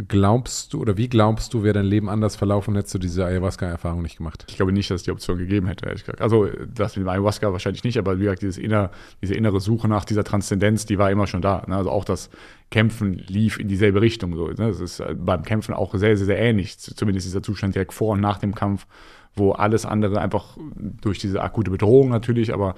Glaubst 0.07 0.73
du 0.73 0.82
oder 0.82 0.98
wie 0.98 1.10
glaubst 1.10 1.53
du, 1.53 1.64
wäre 1.64 1.73
dein 1.73 1.86
Leben 1.86 2.10
anders 2.10 2.36
verlaufen, 2.36 2.76
hättest 2.76 2.94
du 2.95 2.98
diese 2.98 3.26
Ayahuasca-Erfahrung 3.26 4.02
nicht 4.02 4.18
gemacht? 4.18 4.45
Ich 4.48 4.56
glaube 4.56 4.72
nicht, 4.72 4.90
dass 4.90 5.02
es 5.02 5.03
die 5.03 5.11
Option 5.11 5.38
gegeben 5.38 5.68
hätte, 5.68 5.86
ehrlich 5.86 6.06
gesagt. 6.06 6.22
Also 6.22 6.48
das 6.73 6.95
mit 6.95 7.06
dem 7.06 7.10
Ayahuasca 7.10 7.52
wahrscheinlich 7.52 7.84
nicht, 7.84 7.98
aber 7.98 8.18
wie 8.18 8.23
gesagt, 8.23 8.41
dieses 8.41 8.57
inner, 8.57 8.91
diese 9.22 9.36
innere 9.36 9.60
Suche 9.60 9.88
nach 9.88 10.06
dieser 10.06 10.23
Transzendenz, 10.23 10.86
die 10.86 10.98
war 10.98 11.11
immer 11.11 11.28
schon 11.28 11.41
da. 11.41 11.64
Ne? 11.68 11.76
Also 11.76 11.91
auch 11.91 12.06
das 12.06 12.30
Kämpfen 12.72 13.14
lief 13.14 13.60
in 13.60 13.68
dieselbe 13.68 14.02
Richtung. 14.02 14.36
So, 14.36 14.48
ne? 14.48 14.56
Das 14.56 14.80
ist 14.80 15.02
äh, 15.02 15.14
beim 15.14 15.44
Kämpfen 15.44 15.73
auch 15.73 15.94
sehr, 15.94 16.15
sehr, 16.18 16.26
sehr 16.26 16.40
ähnlich. 16.40 16.80
Zumindest 16.80 17.28
dieser 17.28 17.44
Zustand 17.44 17.76
direkt 17.76 17.94
vor 17.94 18.14
und 18.14 18.22
nach 18.22 18.40
dem 18.40 18.56
Kampf, 18.56 18.88
wo 19.36 19.53
alles 19.53 19.86
andere 19.86 20.20
einfach 20.20 20.58
durch 20.74 21.20
diese 21.20 21.41
akute 21.41 21.72
Bedrohung 21.72 22.10
natürlich, 22.10 22.53
aber 22.53 22.76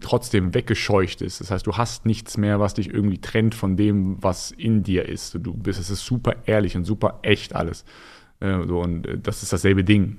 trotzdem 0.00 0.54
weggescheucht 0.54 1.22
ist. 1.22 1.40
Das 1.40 1.50
heißt, 1.50 1.66
du 1.66 1.72
hast 1.72 2.04
nichts 2.04 2.36
mehr, 2.36 2.60
was 2.60 2.74
dich 2.74 2.92
irgendwie 2.92 3.20
trennt 3.20 3.54
von 3.54 3.76
dem, 3.76 4.22
was 4.22 4.50
in 4.50 4.82
dir 4.82 5.08
ist. 5.08 5.38
Du 5.40 5.54
bist, 5.54 5.80
es 5.80 5.90
ist 5.90 6.04
super 6.04 6.36
ehrlich 6.46 6.76
und 6.76 6.84
super 6.84 7.20
echt 7.22 7.54
alles. 7.54 7.84
Äh, 8.40 8.66
so, 8.66 8.80
und 8.80 9.06
äh, 9.06 9.18
das 9.18 9.42
ist 9.42 9.52
dasselbe 9.52 9.84
Ding. 9.84 10.18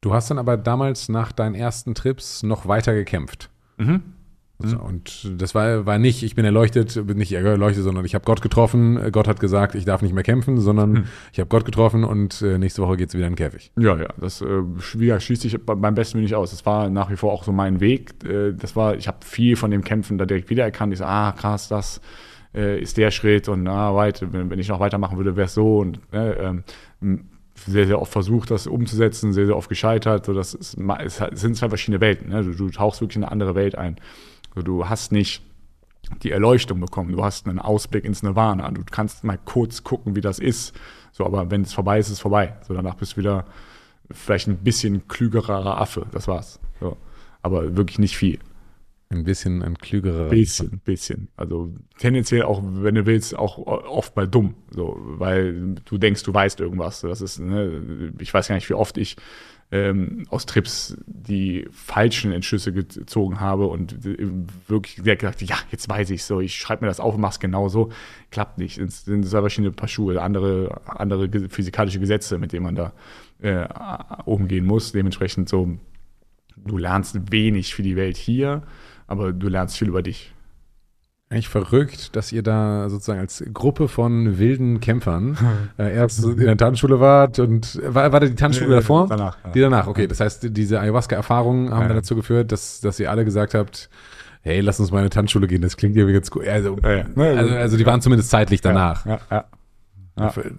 Du 0.00 0.14
hast 0.14 0.30
dann 0.30 0.38
aber 0.38 0.56
damals 0.56 1.08
nach 1.08 1.32
deinen 1.32 1.56
ersten 1.56 1.94
Trips 1.94 2.44
noch 2.44 2.68
weiter 2.68 2.94
gekämpft. 2.94 3.50
Mhm. 3.78 4.02
So, 4.60 4.76
und 4.76 5.40
das 5.40 5.54
war, 5.54 5.86
war 5.86 5.98
nicht, 5.98 6.24
ich 6.24 6.34
bin 6.34 6.44
erleuchtet, 6.44 7.06
bin 7.06 7.16
nicht 7.16 7.30
erleuchtet, 7.32 7.84
sondern 7.84 8.04
ich 8.04 8.16
habe 8.16 8.24
Gott 8.24 8.42
getroffen. 8.42 8.98
Gott 9.12 9.28
hat 9.28 9.38
gesagt, 9.38 9.76
ich 9.76 9.84
darf 9.84 10.02
nicht 10.02 10.12
mehr 10.14 10.24
kämpfen, 10.24 10.58
sondern 10.58 10.96
Hm. 10.96 11.04
ich 11.32 11.38
habe 11.38 11.48
Gott 11.48 11.64
getroffen 11.64 12.02
und 12.02 12.42
äh, 12.42 12.58
nächste 12.58 12.82
Woche 12.82 12.96
geht's 12.96 13.14
wieder 13.14 13.28
in 13.28 13.34
den 13.34 13.36
Käfig. 13.36 13.70
Ja, 13.78 13.96
ja, 13.96 14.08
das 14.20 14.42
äh, 14.42 14.46
wie 14.94 15.06
gesagt, 15.06 15.22
schließt 15.22 15.42
sich 15.42 15.64
be- 15.64 15.76
beim 15.76 15.94
besten 15.94 16.14
Willen 16.14 16.24
nicht 16.24 16.34
aus. 16.34 16.50
Das 16.50 16.66
war 16.66 16.90
nach 16.90 17.08
wie 17.08 17.16
vor 17.16 17.32
auch 17.32 17.44
so 17.44 17.52
mein 17.52 17.78
Weg. 17.78 18.14
Äh, 18.24 18.52
das 18.52 18.74
war, 18.74 18.96
ich 18.96 19.06
habe 19.06 19.18
viel 19.24 19.54
von 19.54 19.70
dem 19.70 19.84
Kämpfen 19.84 20.18
da 20.18 20.26
direkt 20.26 20.50
wiedererkannt. 20.50 20.92
Ich 20.92 20.98
so, 20.98 21.04
ah, 21.04 21.30
krass, 21.38 21.68
das 21.68 22.00
äh, 22.52 22.80
ist 22.80 22.96
der 22.96 23.12
Schritt 23.12 23.48
und 23.48 23.68
ah, 23.68 23.94
weit, 23.94 24.24
wenn, 24.32 24.50
wenn 24.50 24.58
ich 24.58 24.68
noch 24.68 24.80
weitermachen 24.80 25.18
würde, 25.18 25.36
wäre 25.36 25.46
es 25.46 25.54
so 25.54 25.78
und 25.78 26.00
äh, 26.12 26.32
ähm, 26.32 26.64
sehr, 27.54 27.86
sehr 27.86 28.00
oft 28.00 28.12
versucht, 28.12 28.50
das 28.50 28.66
umzusetzen, 28.66 29.32
sehr, 29.32 29.46
sehr 29.46 29.56
oft 29.56 29.68
gescheitert. 29.68 30.26
So, 30.26 30.32
das 30.34 30.54
ist, 30.54 30.76
es 31.04 31.20
sind 31.40 31.56
zwei 31.56 31.68
verschiedene 31.68 32.00
Welten. 32.00 32.30
Ne? 32.30 32.42
Du, 32.42 32.52
du 32.54 32.70
tauchst 32.70 33.00
wirklich 33.00 33.16
in 33.16 33.22
eine 33.24 33.30
andere 33.32 33.54
Welt 33.54 33.76
ein. 33.78 33.96
So, 34.58 34.62
du 34.62 34.88
hast 34.88 35.12
nicht 35.12 35.40
die 36.24 36.32
Erleuchtung 36.32 36.80
bekommen. 36.80 37.12
Du 37.12 37.22
hast 37.22 37.46
einen 37.46 37.60
Ausblick 37.60 38.04
ins 38.04 38.24
Nirvana. 38.24 38.68
Du 38.72 38.82
kannst 38.90 39.22
mal 39.22 39.38
kurz 39.38 39.84
gucken, 39.84 40.16
wie 40.16 40.20
das 40.20 40.40
ist. 40.40 40.74
So, 41.12 41.24
aber 41.24 41.52
wenn 41.52 41.62
es 41.62 41.72
vorbei 41.72 42.00
ist, 42.00 42.06
ist 42.06 42.14
es 42.14 42.18
vorbei. 42.18 42.56
So, 42.66 42.74
danach 42.74 42.96
bist 42.96 43.12
du 43.12 43.18
wieder 43.18 43.44
vielleicht 44.10 44.48
ein 44.48 44.56
bisschen 44.56 45.06
klügerer 45.06 45.80
Affe. 45.80 46.06
Das 46.10 46.26
war's. 46.26 46.58
So. 46.80 46.96
Aber 47.40 47.76
wirklich 47.76 48.00
nicht 48.00 48.16
viel. 48.16 48.40
Ein 49.10 49.22
bisschen 49.22 49.62
ein 49.62 49.78
klügerer. 49.78 50.28
Bisschen, 50.28 50.80
bisschen. 50.84 51.28
Also 51.36 51.72
tendenziell 51.98 52.42
auch, 52.42 52.60
wenn 52.64 52.96
du 52.96 53.06
willst, 53.06 53.38
auch 53.38 53.58
oft 53.58 54.16
mal 54.16 54.26
dumm. 54.26 54.56
So, 54.72 54.96
weil 54.98 55.76
du 55.84 55.98
denkst, 55.98 56.24
du 56.24 56.34
weißt 56.34 56.58
irgendwas. 56.58 57.02
Das 57.02 57.20
ist, 57.20 57.38
ne, 57.38 58.12
ich 58.18 58.34
weiß 58.34 58.48
gar 58.48 58.56
nicht, 58.56 58.68
wie 58.68 58.74
oft 58.74 58.98
ich 58.98 59.16
ähm, 59.70 60.24
aus 60.30 60.46
Trips 60.46 60.96
die 61.06 61.68
falschen 61.70 62.32
Entschlüsse 62.32 62.72
gezogen 62.72 63.40
habe 63.40 63.66
und 63.66 64.02
wirklich 64.66 64.96
gedacht, 64.96 65.42
ja, 65.42 65.56
jetzt 65.70 65.88
weiß 65.88 66.10
ich 66.10 66.24
so, 66.24 66.40
ich 66.40 66.56
schreibe 66.56 66.84
mir 66.84 66.88
das 66.88 67.00
auf 67.00 67.14
und 67.14 67.20
mach's 67.20 67.38
genauso. 67.38 67.90
Klappt 68.30 68.58
nicht. 68.58 68.78
Es 68.78 69.04
sind 69.04 69.26
zwei 69.26 69.40
verschiedene 69.40 69.72
Paar 69.72 69.88
Schuhe, 69.88 70.20
andere, 70.22 70.80
andere 70.86 71.28
physikalische 71.50 72.00
Gesetze, 72.00 72.38
mit 72.38 72.52
denen 72.52 72.64
man 72.64 72.76
da 72.76 72.92
äh, 73.40 73.68
umgehen 74.24 74.64
muss. 74.64 74.92
Dementsprechend 74.92 75.50
so, 75.50 75.76
du 76.56 76.78
lernst 76.78 77.30
wenig 77.30 77.74
für 77.74 77.82
die 77.82 77.96
Welt 77.96 78.16
hier, 78.16 78.62
aber 79.06 79.32
du 79.32 79.48
lernst 79.48 79.76
viel 79.76 79.88
über 79.88 80.02
dich. 80.02 80.32
Eigentlich 81.30 81.48
verrückt, 81.48 82.16
dass 82.16 82.32
ihr 82.32 82.42
da 82.42 82.88
sozusagen 82.88 83.20
als 83.20 83.44
Gruppe 83.52 83.88
von 83.88 84.38
wilden 84.38 84.80
Kämpfern 84.80 85.36
äh, 85.78 85.94
erst 85.94 86.24
in 86.24 86.38
der 86.38 86.56
Tanzschule 86.56 87.00
wart 87.00 87.38
und 87.38 87.78
war, 87.84 88.10
war 88.12 88.20
da 88.20 88.26
die 88.26 88.34
Tanzschule 88.34 88.76
davor? 88.76 89.08
Danach. 89.08 89.36
Ja. 89.44 89.50
Die 89.50 89.60
danach, 89.60 89.86
okay. 89.88 90.06
Das 90.06 90.20
heißt, 90.20 90.46
diese 90.56 90.80
Ayahuasca-Erfahrungen 90.80 91.70
haben 91.70 91.82
Ja. 91.82 91.88
dann 91.88 91.96
dazu 91.98 92.16
geführt, 92.16 92.50
dass, 92.50 92.80
dass 92.80 92.98
ihr 92.98 93.10
alle 93.10 93.26
gesagt 93.26 93.52
habt, 93.52 93.90
hey, 94.40 94.60
lass 94.60 94.80
uns 94.80 94.90
mal 94.90 94.98
in 94.98 95.02
eine 95.02 95.10
Tanzschule 95.10 95.46
gehen, 95.46 95.60
das 95.60 95.76
klingt 95.76 95.96
ja 95.96 96.06
ganz 96.06 96.30
gut. 96.30 96.48
Also, 96.48 96.78
Ja, 96.82 96.96
ja. 96.96 97.04
also, 97.14 97.54
also 97.54 97.76
die 97.76 97.84
waren 97.84 98.00
zumindest 98.00 98.30
zeitlich 98.30 98.62
danach. 98.62 99.04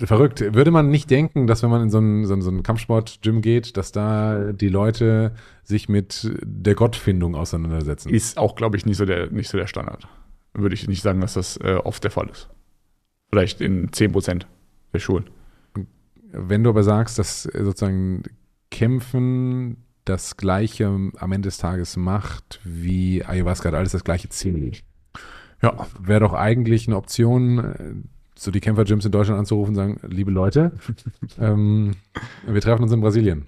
Verrückt. 0.05 0.53
Würde 0.53 0.71
man 0.71 0.89
nicht 0.89 1.09
denken, 1.09 1.47
dass 1.47 1.63
wenn 1.63 1.69
man 1.69 1.81
in 1.81 1.89
so 1.89 1.99
ein, 1.99 2.25
so 2.25 2.39
so 2.39 2.49
ein 2.49 2.63
Kampfsport-Gym 2.63 3.41
geht, 3.41 3.75
dass 3.75 3.91
da 3.91 4.53
die 4.53 4.69
Leute 4.69 5.33
sich 5.63 5.89
mit 5.89 6.31
der 6.43 6.75
Gottfindung 6.75 7.35
auseinandersetzen? 7.35 8.09
Ist 8.09 8.37
auch, 8.37 8.55
glaube 8.55 8.77
ich, 8.77 8.85
nicht 8.85 8.97
so, 8.97 9.05
der, 9.05 9.31
nicht 9.31 9.49
so 9.49 9.57
der 9.57 9.67
Standard. 9.67 10.07
Würde 10.53 10.75
ich 10.75 10.87
nicht 10.87 11.01
sagen, 11.01 11.21
dass 11.21 11.33
das 11.33 11.57
äh, 11.57 11.79
oft 11.83 12.03
der 12.03 12.11
Fall 12.11 12.29
ist. 12.29 12.49
Vielleicht 13.29 13.61
in 13.61 13.89
10% 13.89 14.45
der 14.93 14.99
Schulen. 14.99 15.29
Wenn 16.31 16.63
du 16.63 16.69
aber 16.69 16.83
sagst, 16.83 17.19
dass 17.19 17.45
äh, 17.45 17.63
sozusagen 17.63 18.23
Kämpfen 18.71 19.77
das 20.05 20.37
Gleiche 20.37 20.87
am 20.87 21.31
Ende 21.31 21.47
des 21.47 21.57
Tages 21.57 21.95
macht 21.97 22.59
wie 22.63 23.23
Ayahuasca, 23.23 23.69
hat 23.69 23.75
alles 23.75 23.91
das 23.91 24.03
gleiche 24.03 24.29
Ziel. 24.29 24.71
Ja, 25.61 25.87
Wäre 25.99 26.21
doch 26.21 26.33
eigentlich 26.33 26.87
eine 26.87 26.97
Option, 26.97 27.59
äh, 27.59 27.93
so 28.35 28.51
die 28.51 28.61
Kämpfer-Gyms 28.61 29.05
in 29.05 29.11
Deutschland 29.11 29.39
anzurufen 29.39 29.71
und 29.71 29.75
sagen, 29.75 29.99
liebe 30.07 30.31
Leute, 30.31 30.71
ähm, 31.39 31.95
wir 32.47 32.61
treffen 32.61 32.83
uns 32.83 32.91
in 32.91 33.01
Brasilien. 33.01 33.47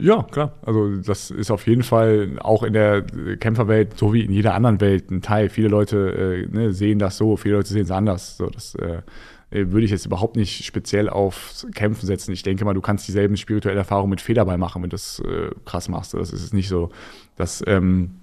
Ja, 0.00 0.22
klar. 0.22 0.54
Also 0.62 0.96
das 0.96 1.30
ist 1.32 1.50
auf 1.50 1.66
jeden 1.66 1.82
Fall 1.82 2.38
auch 2.40 2.62
in 2.62 2.72
der 2.72 3.02
Kämpferwelt, 3.02 3.98
so 3.98 4.12
wie 4.12 4.24
in 4.24 4.32
jeder 4.32 4.54
anderen 4.54 4.80
Welt, 4.80 5.10
ein 5.10 5.22
Teil. 5.22 5.48
Viele 5.48 5.68
Leute 5.68 6.46
äh, 6.46 6.54
ne, 6.54 6.72
sehen 6.72 7.00
das 7.00 7.16
so, 7.16 7.36
viele 7.36 7.56
Leute 7.56 7.68
sehen 7.68 7.82
es 7.82 7.90
anders. 7.90 8.36
So, 8.36 8.46
das 8.46 8.76
äh, 8.76 9.02
würde 9.50 9.84
ich 9.84 9.90
jetzt 9.90 10.06
überhaupt 10.06 10.36
nicht 10.36 10.64
speziell 10.64 11.08
auf 11.08 11.66
Kämpfen 11.74 12.06
setzen. 12.06 12.32
Ich 12.32 12.44
denke 12.44 12.64
mal, 12.64 12.74
du 12.74 12.80
kannst 12.80 13.08
dieselben 13.08 13.36
spirituellen 13.36 13.78
Erfahrungen 13.78 14.10
mit 14.10 14.20
Federball 14.20 14.56
machen, 14.56 14.82
wenn 14.82 14.90
du 14.90 14.94
das 14.94 15.20
äh, 15.20 15.50
krass 15.64 15.88
machst. 15.88 16.14
Das 16.14 16.32
ist 16.32 16.54
nicht 16.54 16.68
so, 16.68 16.90
dass 17.36 17.64
ähm, 17.66 18.20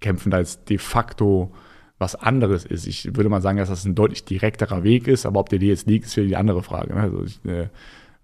Kämpfen 0.00 0.30
da 0.30 0.38
jetzt 0.38 0.70
de 0.70 0.78
facto 0.78 1.50
was 1.98 2.14
anderes 2.14 2.64
ist. 2.64 2.86
Ich 2.86 3.16
würde 3.16 3.28
mal 3.28 3.42
sagen, 3.42 3.58
dass 3.58 3.68
das 3.68 3.84
ein 3.84 3.96
deutlich 3.96 4.24
direkterer 4.24 4.84
Weg 4.84 5.08
ist, 5.08 5.26
aber 5.26 5.40
ob 5.40 5.48
der 5.48 5.58
dir 5.58 5.68
jetzt 5.68 5.86
liegt, 5.88 6.06
ist 6.06 6.16
wieder 6.16 6.26
die 6.26 6.36
andere 6.36 6.62
Frage. 6.62 6.94
Ne? 6.94 7.00
Also 7.00 7.24
ich 7.24 7.44
äh, 7.44 7.66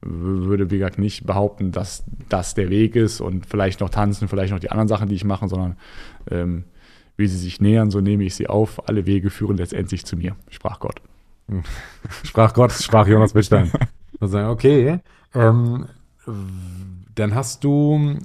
würde, 0.09 0.71
wie 0.71 0.79
gesagt, 0.79 0.99
nicht 0.99 1.27
behaupten, 1.27 1.73
dass 1.73 2.05
das 2.29 2.55
der 2.55 2.71
Weg 2.71 2.97
ist 2.97 3.21
und 3.21 3.47
vielleicht 3.47 3.81
noch 3.81 3.91
tanzen, 3.91 4.29
vielleicht 4.29 4.53
noch 4.53 4.61
die 4.61 4.71
anderen 4.71 4.89
Sachen, 4.89 5.09
die 5.09 5.15
ich 5.15 5.25
mache, 5.25 5.49
sondern 5.49 5.77
ähm, 6.31 6.65
wie 7.17 7.27
sie 7.27 7.39
sich 7.39 7.61
nähern, 7.61 7.91
so 7.91 8.01
nehme 8.01 8.25
ich 8.25 8.35
sie 8.35 8.47
auf. 8.47 8.89
Alle 8.89 9.07
Wege 9.07 9.31
führen 9.31 9.57
letztendlich 9.57 10.05
zu 10.05 10.17
mir, 10.17 10.37
sprach 10.51 10.81
Gott. 10.81 11.01
Sprach 12.25 12.55
Gott, 12.55 12.73
sprach 12.73 13.07
Jonas 13.07 13.35
Wittstein. 13.35 13.71
Okay, 14.21 14.99
ähm, 15.33 15.87
dann 17.15 17.35
hast 17.37 17.63
du 17.63 18.19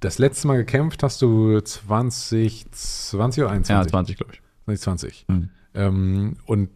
das 0.00 0.18
letzte 0.18 0.46
Mal 0.46 0.56
gekämpft, 0.56 1.02
hast 1.02 1.20
du 1.20 1.60
2020 1.60 3.42
oder 3.42 3.52
21? 3.52 3.90
20, 3.90 4.16
glaube 4.16 4.32
ich. 4.32 4.40
2020. 4.64 5.26
Mhm. 5.28 5.50
Ähm, 5.74 6.36
und 6.46 6.70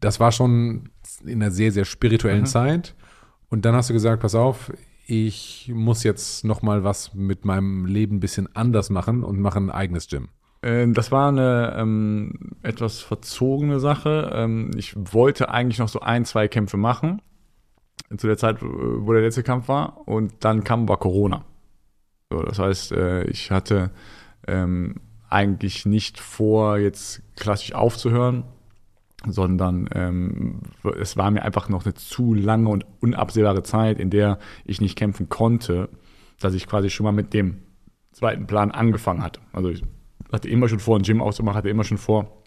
das 0.00 0.20
war 0.20 0.32
schon 0.32 0.90
in 1.24 1.42
einer 1.42 1.50
sehr, 1.50 1.72
sehr 1.72 1.84
spirituellen 1.84 2.42
Mhm. 2.42 2.46
Zeit. 2.46 2.94
Und 3.52 3.66
dann 3.66 3.74
hast 3.74 3.90
du 3.90 3.92
gesagt, 3.92 4.22
pass 4.22 4.34
auf, 4.34 4.72
ich 5.06 5.70
muss 5.74 6.04
jetzt 6.04 6.42
noch 6.42 6.62
mal 6.62 6.84
was 6.84 7.12
mit 7.12 7.44
meinem 7.44 7.84
Leben 7.84 8.16
ein 8.16 8.20
bisschen 8.20 8.48
anders 8.56 8.88
machen 8.88 9.22
und 9.22 9.40
mache 9.40 9.58
ein 9.58 9.68
eigenes 9.68 10.08
Gym. 10.08 10.30
Ähm, 10.62 10.94
Das 10.94 11.12
war 11.12 11.28
eine 11.28 11.74
ähm, 11.76 12.54
etwas 12.62 13.00
verzogene 13.00 13.78
Sache. 13.78 14.30
Ähm, 14.32 14.70
ich 14.78 14.94
wollte 14.96 15.50
eigentlich 15.50 15.80
noch 15.80 15.90
so 15.90 16.00
ein, 16.00 16.24
zwei 16.24 16.48
Kämpfe 16.48 16.78
machen. 16.78 17.20
Zu 18.16 18.26
der 18.26 18.38
Zeit, 18.38 18.62
äh, 18.62 18.64
wo 18.64 19.12
der 19.12 19.20
letzte 19.20 19.42
Kampf 19.42 19.68
war. 19.68 20.08
Und 20.08 20.32
dann 20.40 20.64
kam 20.64 20.84
aber 20.84 20.96
Corona. 20.96 21.44
So, 22.30 22.42
das 22.42 22.58
heißt, 22.58 22.92
äh, 22.92 23.24
ich 23.24 23.50
hatte 23.50 23.90
ähm, 24.46 24.94
eigentlich 25.28 25.84
nicht 25.84 26.18
vor, 26.18 26.78
jetzt 26.78 27.20
klassisch 27.36 27.74
aufzuhören, 27.74 28.44
sondern 29.28 29.88
ähm, 29.94 30.60
es 31.00 31.16
war 31.16 31.30
mir 31.30 31.42
einfach 31.42 31.68
noch 31.68 31.84
eine 31.84 31.94
zu 31.94 32.34
lange 32.34 32.68
und 32.68 32.86
unabsehbare 33.00 33.62
Zeit, 33.62 33.98
in 33.98 34.10
der 34.10 34.38
ich 34.64 34.80
nicht 34.80 34.96
kämpfen 34.96 35.28
konnte, 35.28 35.88
dass 36.40 36.54
ich 36.54 36.66
quasi 36.66 36.90
schon 36.90 37.04
mal 37.04 37.12
mit 37.12 37.32
dem 37.34 37.58
zweiten 38.12 38.46
Plan 38.46 38.70
angefangen 38.70 39.22
hatte. 39.22 39.40
Also 39.52 39.70
ich 39.70 39.82
hatte 40.32 40.48
immer 40.48 40.68
schon 40.68 40.80
vor, 40.80 40.98
ein 40.98 41.02
Gym 41.02 41.20
auszumachen, 41.20 41.56
hatte 41.56 41.68
immer 41.68 41.84
schon 41.84 41.98
vor, 41.98 42.42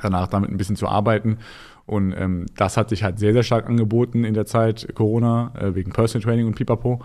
danach 0.00 0.28
damit 0.28 0.50
ein 0.50 0.56
bisschen 0.56 0.76
zu 0.76 0.88
arbeiten. 0.88 1.38
Und 1.84 2.14
ähm, 2.16 2.46
das 2.56 2.76
hat 2.76 2.88
sich 2.90 3.02
halt 3.02 3.18
sehr, 3.18 3.32
sehr 3.32 3.42
stark 3.42 3.68
angeboten 3.68 4.24
in 4.24 4.34
der 4.34 4.46
Zeit 4.46 4.88
Corona, 4.94 5.52
äh, 5.58 5.74
wegen 5.74 5.92
Personal 5.92 6.24
Training 6.24 6.46
und 6.46 6.54
Pipapo. 6.54 7.02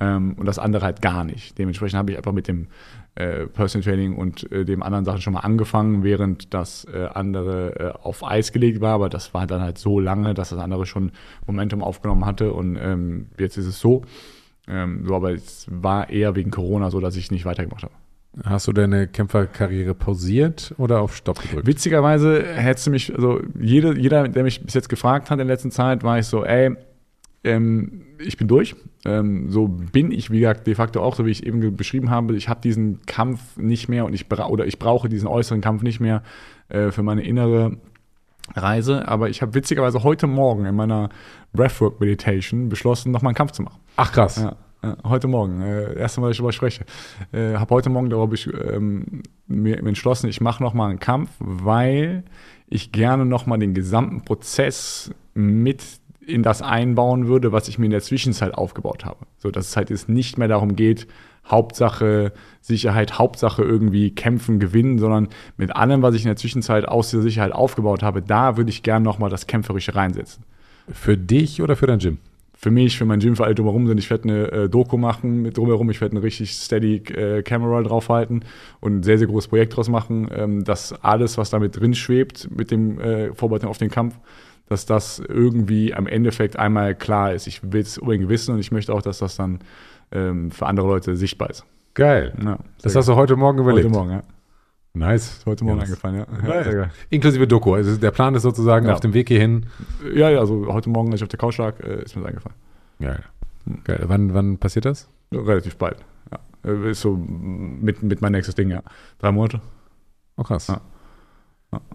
Ähm, 0.00 0.34
und 0.34 0.46
das 0.46 0.58
andere 0.58 0.84
halt 0.84 1.02
gar 1.02 1.24
nicht. 1.24 1.58
Dementsprechend 1.58 1.98
habe 1.98 2.12
ich 2.12 2.16
einfach 2.16 2.32
mit 2.32 2.48
dem 2.48 2.68
äh, 3.16 3.46
Personal 3.46 3.84
Training 3.84 4.16
und 4.16 4.50
äh, 4.50 4.64
dem 4.64 4.82
anderen 4.82 5.04
Sachen 5.04 5.20
schon 5.20 5.34
mal 5.34 5.40
angefangen, 5.40 6.02
während 6.02 6.52
das 6.52 6.86
äh, 6.92 7.06
andere 7.12 7.78
äh, 7.78 7.92
auf 8.02 8.24
Eis 8.24 8.52
gelegt 8.52 8.80
war. 8.80 8.94
Aber 8.94 9.08
das 9.08 9.34
war 9.34 9.46
dann 9.46 9.60
halt 9.60 9.78
so 9.78 10.00
lange, 10.00 10.34
dass 10.34 10.50
das 10.50 10.58
andere 10.58 10.86
schon 10.86 11.12
Momentum 11.46 11.82
aufgenommen 11.82 12.26
hatte. 12.26 12.52
Und 12.52 12.76
ähm, 12.80 13.28
jetzt 13.38 13.56
ist 13.56 13.66
es 13.66 13.80
so. 13.80 14.02
Ähm, 14.66 15.04
so, 15.06 15.14
aber 15.14 15.32
es 15.32 15.66
war 15.70 16.10
eher 16.10 16.34
wegen 16.34 16.50
Corona 16.50 16.90
so, 16.90 17.00
dass 17.00 17.16
ich 17.16 17.30
nicht 17.30 17.44
weitergemacht 17.44 17.82
habe. 17.82 17.94
Hast 18.42 18.66
du 18.66 18.72
deine 18.72 19.06
Kämpferkarriere 19.06 19.94
pausiert 19.94 20.74
oder 20.76 21.00
auf 21.00 21.14
Stopp 21.14 21.40
gedrückt? 21.40 21.66
Witzigerweise 21.68 22.42
hättest 22.42 22.88
du 22.88 22.90
mich, 22.90 23.14
also 23.14 23.40
jede, 23.60 23.96
jeder, 23.96 24.26
der 24.26 24.42
mich 24.42 24.60
bis 24.60 24.74
jetzt 24.74 24.88
gefragt 24.88 25.30
hat 25.30 25.38
in 25.38 25.46
der 25.46 25.54
letzten 25.54 25.70
Zeit, 25.70 26.02
war 26.02 26.18
ich 26.18 26.26
so, 26.26 26.44
ey, 26.44 26.74
ähm, 27.44 28.02
ich 28.18 28.36
bin 28.36 28.48
durch. 28.48 28.74
Ähm, 29.04 29.50
so 29.50 29.68
bin 29.68 30.10
ich, 30.10 30.30
wie 30.30 30.40
gesagt, 30.40 30.66
de 30.66 30.74
facto 30.74 31.02
auch, 31.02 31.14
so 31.14 31.26
wie 31.26 31.30
ich 31.30 31.46
eben 31.46 31.76
beschrieben 31.76 32.10
habe. 32.10 32.34
Ich 32.36 32.48
habe 32.48 32.60
diesen 32.62 33.04
Kampf 33.06 33.56
nicht 33.56 33.88
mehr 33.88 34.06
und 34.06 34.14
ich 34.14 34.30
oder 34.30 34.66
ich 34.66 34.78
brauche 34.78 35.08
diesen 35.08 35.28
äußeren 35.28 35.60
Kampf 35.60 35.82
nicht 35.82 36.00
mehr 36.00 36.22
äh, 36.68 36.90
für 36.90 37.02
meine 37.02 37.22
innere 37.22 37.76
Reise. 38.54 39.06
Aber 39.08 39.28
ich 39.28 39.42
habe 39.42 39.54
witzigerweise 39.54 40.02
heute 40.02 40.26
Morgen 40.26 40.64
in 40.64 40.74
meiner 40.74 41.10
Breathwork 41.52 42.00
Meditation 42.00 42.68
beschlossen, 42.68 43.12
nochmal 43.12 43.30
einen 43.30 43.36
Kampf 43.36 43.52
zu 43.52 43.62
machen. 43.62 43.80
Ach 43.96 44.10
krass. 44.10 44.36
Ja, 44.36 44.56
ja, 44.82 44.96
heute 45.04 45.28
Morgen. 45.28 45.60
Äh, 45.60 45.98
erste 45.98 46.20
Mal, 46.20 46.28
dass 46.28 46.34
ich 46.34 46.38
darüber 46.38 46.52
spreche. 46.52 46.84
Äh, 47.32 47.54
habe 47.54 47.74
heute 47.74 47.90
Morgen 47.90 48.08
darüber 48.08 48.32
ich, 48.34 48.50
ähm, 48.52 49.22
mir 49.46 49.78
entschlossen, 49.78 50.28
ich 50.28 50.40
mache 50.40 50.62
nochmal 50.62 50.90
einen 50.90 50.98
Kampf, 50.98 51.30
weil 51.38 52.24
ich 52.68 52.90
gerne 52.90 53.26
nochmal 53.26 53.58
den 53.58 53.74
gesamten 53.74 54.22
Prozess 54.22 55.10
mit 55.34 56.00
in 56.26 56.42
das 56.42 56.62
einbauen 56.62 57.26
würde, 57.26 57.52
was 57.52 57.68
ich 57.68 57.78
mir 57.78 57.86
in 57.86 57.90
der 57.90 58.00
Zwischenzeit 58.00 58.54
aufgebaut 58.54 59.04
habe. 59.04 59.26
So, 59.38 59.50
dass 59.50 59.68
es 59.68 59.76
halt 59.76 59.90
jetzt 59.90 60.08
nicht 60.08 60.38
mehr 60.38 60.48
darum 60.48 60.76
geht, 60.76 61.06
Hauptsache 61.46 62.32
Sicherheit, 62.62 63.18
Hauptsache 63.18 63.62
irgendwie 63.62 64.14
kämpfen, 64.14 64.58
gewinnen, 64.58 64.98
sondern 64.98 65.28
mit 65.58 65.76
allem, 65.76 66.00
was 66.00 66.14
ich 66.14 66.22
in 66.22 66.28
der 66.28 66.36
Zwischenzeit 66.36 66.88
aus 66.88 67.10
der 67.10 67.20
Sicherheit 67.20 67.52
aufgebaut 67.52 68.02
habe, 68.02 68.22
da 68.22 68.56
würde 68.56 68.70
ich 68.70 68.82
gerne 68.82 69.04
nochmal 69.04 69.28
das 69.28 69.46
Kämpferische 69.46 69.94
reinsetzen 69.94 70.44
Für 70.90 71.18
dich 71.18 71.60
oder 71.60 71.76
für 71.76 71.86
dein 71.86 71.98
Gym? 71.98 72.18
für 72.64 72.70
mich, 72.70 72.96
für 72.96 73.04
mein 73.04 73.20
Gym, 73.20 73.36
für 73.36 73.44
alle 73.44 73.54
drumherum 73.54 73.86
sind. 73.86 73.98
Ich 73.98 74.08
werde 74.08 74.24
eine 74.24 74.52
äh, 74.52 74.68
Doku 74.70 74.96
machen 74.96 75.42
mit 75.42 75.58
drumherum. 75.58 75.90
Ich 75.90 76.00
werde 76.00 76.16
eine 76.16 76.24
richtig 76.24 76.54
steady 76.54 76.96
äh, 77.12 77.42
Camera 77.42 77.82
draufhalten 77.82 78.42
und 78.80 78.96
ein 78.96 79.02
sehr, 79.02 79.18
sehr 79.18 79.26
großes 79.26 79.48
Projekt 79.48 79.76
draus 79.76 79.90
machen, 79.90 80.28
ähm, 80.34 80.64
dass 80.64 80.94
alles, 81.04 81.36
was 81.36 81.50
damit 81.50 81.78
drin 81.78 81.92
schwebt, 81.94 82.48
mit 82.50 82.70
dem 82.70 82.98
äh, 82.98 83.34
Vorbereitung 83.34 83.68
auf 83.68 83.76
den 83.76 83.90
Kampf, 83.90 84.18
dass 84.66 84.86
das 84.86 85.18
irgendwie 85.18 85.94
am 85.94 86.06
Endeffekt 86.06 86.58
einmal 86.58 86.94
klar 86.94 87.32
ist. 87.34 87.46
Ich 87.46 87.60
will 87.72 87.82
es 87.82 87.98
unbedingt 87.98 88.28
wissen 88.28 88.54
und 88.54 88.60
ich 88.60 88.72
möchte 88.72 88.92
auch, 88.94 89.02
dass 89.02 89.18
das 89.18 89.36
dann 89.36 89.60
ähm, 90.12 90.50
für 90.50 90.66
andere 90.66 90.86
Leute 90.86 91.16
sichtbar 91.16 91.50
ist. 91.50 91.64
Geil. 91.94 92.34
Ja, 92.42 92.58
Das 92.82 92.96
hast 92.96 93.08
du 93.08 93.14
heute 93.14 93.36
Morgen 93.36 93.58
überlegt. 93.58 93.86
heute 93.86 93.94
Morgen, 93.94 94.10
ja. 94.10 94.22
Nice. 94.96 95.42
Heute 95.44 95.64
Morgen 95.64 95.78
Ja, 95.78 95.84
eingefallen, 95.84 96.16
ja. 96.44 96.62
Sehr 96.64 96.74
geil. 96.74 96.90
Inklusive 97.10 97.46
Doku. 97.48 97.74
Also 97.74 97.96
der 97.96 98.10
Plan 98.12 98.34
ist 98.34 98.42
sozusagen 98.42 98.86
Ja. 98.86 98.94
auf 98.94 99.00
dem 99.00 99.12
Weg 99.12 99.28
hierhin. 99.28 99.66
Ja, 100.14 100.30
ja, 100.30 100.38
also 100.38 100.66
heute 100.72 100.88
Morgen, 100.88 101.10
als 101.10 101.20
ich 101.20 101.24
auf 101.24 101.28
der 101.28 101.38
Couch 101.38 101.58
lag, 101.58 101.78
äh, 101.80 102.02
ist 102.04 102.14
mir 102.16 102.22
das 102.22 102.28
eingefallen. 102.30 102.56
Geil. 103.00 103.24
Geil. 103.84 104.04
Wann, 104.06 104.34
wann 104.34 104.58
passiert 104.58 104.84
das? 104.84 105.08
Relativ 105.32 105.76
bald. 105.76 105.96
Ja. 106.30 106.70
Äh, 106.70 106.90
Ist 106.90 107.00
so 107.00 107.16
mit, 107.16 108.02
mit 108.02 108.20
mein 108.22 108.32
nächstes 108.32 108.54
Ding, 108.54 108.70
ja. 108.70 108.82
Drei 109.18 109.32
Monate. 109.32 109.60
Oh, 110.36 110.42
krass. 110.42 110.72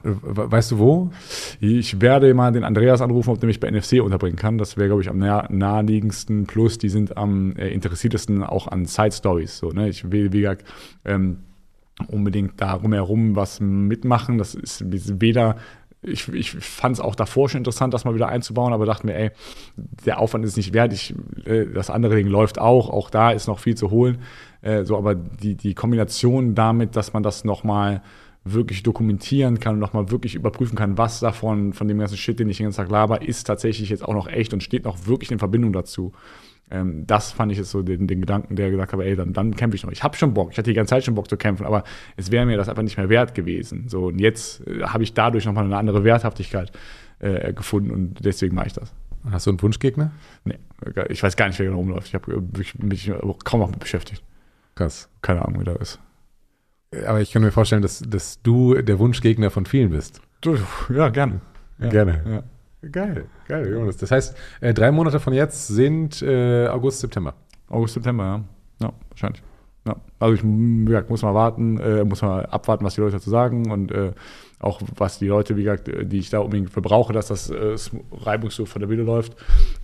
Weißt 0.04 0.72
du 0.72 0.80
wo? 0.80 1.12
Ich 1.60 2.02
werde 2.02 2.34
mal 2.34 2.52
den 2.52 2.64
Andreas 2.64 3.02
anrufen, 3.02 3.32
ob 3.32 3.40
der 3.40 3.48
mich 3.48 3.60
bei 3.60 3.70
NFC 3.70 4.02
unterbringen 4.02 4.38
kann. 4.38 4.58
Das 4.58 4.78
wäre, 4.78 4.88
glaube 4.88 5.02
ich, 5.02 5.10
am 5.10 5.18
nah 5.18 5.48
naheliegendsten. 5.50 6.46
Plus, 6.46 6.78
die 6.78 6.90
sind 6.90 7.18
am 7.18 7.56
äh, 7.56 7.70
interessiertesten 7.70 8.44
auch 8.44 8.68
an 8.68 8.86
Side 8.86 9.12
Stories. 9.12 9.58
So, 9.58 9.70
ne? 9.70 9.90
Ich 9.90 10.12
will, 10.12 10.34
wie 10.34 10.42
gesagt, 10.42 10.66
ähm, 11.06 11.40
unbedingt 12.08 12.62
darum 12.62 12.94
herum 12.94 13.36
was 13.36 13.60
mitmachen. 13.60 14.38
Das 14.38 14.56
ist 14.56 14.84
weder. 14.88 15.58
Ich, 16.02 16.30
ich 16.30 16.52
fand 16.52 16.96
es 16.96 17.02
auch 17.02 17.14
davor 17.14 17.50
schon 17.50 17.58
interessant, 17.58 17.94
das 17.94 18.06
mal 18.06 18.16
wieder 18.16 18.30
einzubauen, 18.30 18.72
aber 18.72 18.86
dachte 18.86 19.06
mir, 19.06 19.16
ey, 19.16 19.32
der 20.06 20.20
Aufwand 20.20 20.46
ist 20.46 20.56
nicht 20.56 20.74
wert. 20.74 20.94
Ich, 20.94 21.14
äh, 21.44 21.66
das 21.66 21.90
andere 21.90 22.16
Ding 22.16 22.28
läuft 22.28 22.58
auch. 22.58 22.90
Auch 22.90 23.10
da 23.10 23.32
ist 23.32 23.48
noch 23.48 23.60
viel 23.60 23.76
zu 23.76 23.92
holen. 23.92 24.20
Äh, 24.62 24.86
so, 24.86 24.98
aber 24.98 25.16
die, 25.16 25.56
die 25.56 25.74
Kombination 25.74 26.56
damit, 26.56 26.96
dass 26.96 27.12
man 27.12 27.24
das 27.24 27.44
nochmal 27.44 28.02
wirklich 28.54 28.84
dokumentieren 28.84 29.60
kann 29.60 29.76
und 29.76 29.80
nochmal 29.80 30.12
wirklich 30.12 30.36
überprüfen 30.36 30.78
kann, 30.78 30.98
was 30.98 31.20
davon, 31.20 31.74
von 31.74 31.88
dem 31.88 32.00
ganzen 32.00 32.18
Shit, 32.18 32.40
den 32.40 32.50
ich 32.50 32.58
den 32.58 32.66
ganzen 32.66 32.78
Tag 32.78 32.90
laber, 32.90 33.22
ist 33.22 33.46
tatsächlich 33.46 33.90
jetzt 33.90 34.04
auch 34.04 34.14
noch 34.14 34.28
echt 34.28 34.54
und 34.54 34.64
steht 34.64 34.86
noch 34.86 35.08
wirklich 35.08 35.32
in 35.32 35.40
Verbindung 35.40 35.74
dazu. 35.74 36.14
Ähm, 36.72 37.06
das 37.08 37.32
fand 37.32 37.52
ich 37.52 37.58
jetzt 37.58 37.72
so 37.72 37.82
den, 37.82 38.08
den 38.08 38.22
Gedanken, 38.22 38.56
der 38.56 38.70
gesagt 38.70 38.94
hat, 38.94 39.00
ey, 39.00 39.16
dann, 39.16 39.34
dann 39.34 39.56
kämpfe 39.56 39.76
ich 39.76 39.84
noch. 39.84 39.92
Ich 39.92 40.04
habe 40.04 40.16
schon 40.16 40.34
Bock, 40.34 40.52
ich 40.52 40.58
hatte 40.58 40.70
die 40.70 40.76
ganze 40.76 40.92
Zeit 40.92 41.04
schon 41.04 41.16
Bock 41.16 41.30
zu 41.30 41.38
kämpfen, 41.38 41.66
aber 41.66 41.84
es 42.16 42.32
wäre 42.32 42.46
mir 42.46 42.58
das 42.58 42.70
einfach 42.70 42.84
nicht 42.84 42.98
mehr 42.98 43.10
wert 43.10 43.34
gewesen. 43.34 43.88
So, 43.88 44.08
und 44.08 44.20
jetzt 44.20 44.66
äh, 44.68 44.84
habe 44.84 45.04
ich 45.04 45.14
dadurch 45.14 45.46
nochmal 45.46 45.66
eine 45.66 45.78
andere 45.78 46.04
Werthaftigkeit 46.04 46.72
äh, 47.20 47.54
gefunden 47.54 47.92
und 47.92 48.24
deswegen 48.24 48.56
mache 48.56 48.68
ich 48.68 48.74
das. 48.74 48.94
Hast 49.30 49.48
du 49.48 49.52
einen 49.52 49.62
Wunschgegner? 49.62 50.12
Nee, 50.46 50.58
ich 51.10 51.22
weiß 51.22 51.36
gar 51.36 51.48
nicht, 51.48 51.60
wer 51.60 51.66
genau 51.66 51.80
rumläuft. 51.80 52.08
Ich 52.08 52.14
habe 52.14 52.42
mich 52.80 53.12
kaum 53.44 53.60
noch 53.60 53.70
mit 53.70 53.80
beschäftigt. 53.80 54.24
Krass. 54.76 55.10
Keine 55.22 55.44
Ahnung, 55.44 55.60
wie 55.60 55.66
der 55.66 55.80
ist. 55.82 56.00
Aber 57.06 57.22
ich 57.22 57.32
kann 57.32 57.44
mir 57.44 57.52
vorstellen, 57.52 57.82
dass, 57.82 58.00
dass 58.00 58.42
du 58.42 58.74
der 58.82 58.98
Wunschgegner 58.98 59.52
von 59.52 59.66
vielen 59.66 59.92
bist. 59.92 60.22
Du, 60.42 60.58
ja, 60.90 61.10
gerne. 61.10 61.42
Ja, 61.78 61.90
gerne. 61.90 62.24
Ja. 62.28 62.44
Geil, 62.90 63.26
geil, 63.48 63.72
Jonas. 63.72 63.98
Das 63.98 64.10
heißt, 64.10 64.38
äh, 64.62 64.74
drei 64.74 64.92
Monate 64.92 65.20
von 65.20 65.34
jetzt 65.34 65.68
sind 65.68 66.22
äh, 66.22 66.68
August, 66.68 67.02
September. 67.02 67.34
August, 67.68 67.94
September, 67.94 68.24
ja. 68.24 68.44
Ja, 68.88 68.94
wahrscheinlich. 69.10 69.44
Ja. 69.86 69.98
Also 70.18 70.34
ich 70.36 70.90
ja, 70.90 71.04
muss 71.08 71.22
mal 71.22 71.34
warten, 71.34 71.78
äh, 71.80 72.04
muss 72.06 72.22
mal 72.22 72.46
abwarten, 72.46 72.86
was 72.86 72.96
die 72.96 73.02
Leute 73.02 73.18
dazu 73.18 73.30
sagen 73.30 73.70
und 73.72 73.94
auch 74.60 74.82
was 74.96 75.20
die 75.20 75.28
Leute, 75.28 75.56
wie 75.58 75.64
gesagt, 75.64 75.88
die 75.88 76.20
ich 76.20 76.30
da 76.30 76.40
unbedingt 76.40 76.70
verbrauche, 76.70 77.14
dass 77.14 77.28
das 77.28 77.52
reibungslos 78.12 78.70
von 78.70 78.82
der 78.82 78.88
Bühne 78.88 79.04
läuft. 79.04 79.36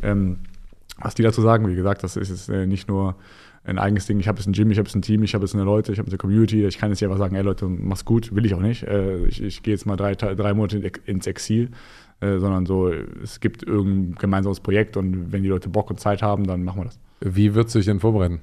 Ähm, 0.02 0.40
was 0.98 1.15
die 1.15 1.23
dazu 1.23 1.41
sagen, 1.41 1.68
wie 1.68 1.76
gesagt, 1.76 2.03
das 2.03 2.18
ist 2.18 2.30
jetzt 2.30 2.49
nicht 2.49 2.88
nur 2.88 3.15
ein 3.65 3.79
eigenes 3.79 4.05
Ding. 4.05 4.19
Ich 4.19 4.27
habe 4.27 4.37
jetzt 4.37 4.47
ein 4.47 4.53
Gym, 4.53 4.71
ich 4.71 4.77
habe 4.77 4.87
jetzt 4.87 4.95
ein 4.95 5.01
Team, 5.01 5.23
ich 5.23 5.33
habe 5.33 5.43
jetzt 5.43 5.55
eine 5.55 5.63
Leute, 5.63 5.91
ich 5.91 5.99
habe 5.99 6.07
eine 6.07 6.17
Community. 6.17 6.65
Ich 6.65 6.77
kann 6.77 6.89
jetzt 6.89 7.01
nicht 7.01 7.09
einfach 7.09 7.17
sagen, 7.17 7.35
ey 7.35 7.41
Leute, 7.41 7.67
mach's 7.67 8.05
gut, 8.05 8.33
will 8.35 8.45
ich 8.45 8.53
auch 8.53 8.61
nicht. 8.61 8.83
Äh, 8.83 9.25
ich, 9.25 9.41
ich 9.41 9.63
gehe 9.63 9.73
jetzt 9.73 9.85
mal 9.85 9.95
drei, 9.95 10.15
drei 10.15 10.53
Monate 10.53 10.77
ins 11.05 11.27
Exil, 11.27 11.71
äh, 12.21 12.37
sondern 12.37 12.65
so, 12.65 12.91
es 12.91 13.39
gibt 13.39 13.63
irgendein 13.63 14.15
gemeinsames 14.15 14.59
Projekt 14.59 14.97
und 14.97 15.31
wenn 15.31 15.43
die 15.43 15.49
Leute 15.49 15.69
Bock 15.69 15.89
und 15.89 15.99
Zeit 15.99 16.21
haben, 16.21 16.45
dann 16.45 16.63
machen 16.63 16.81
wir 16.81 16.85
das. 16.85 16.99
Wie 17.21 17.55
würdest 17.55 17.75
du 17.75 17.79
dich 17.79 17.87
denn 17.87 17.99
vorbereiten? 17.99 18.41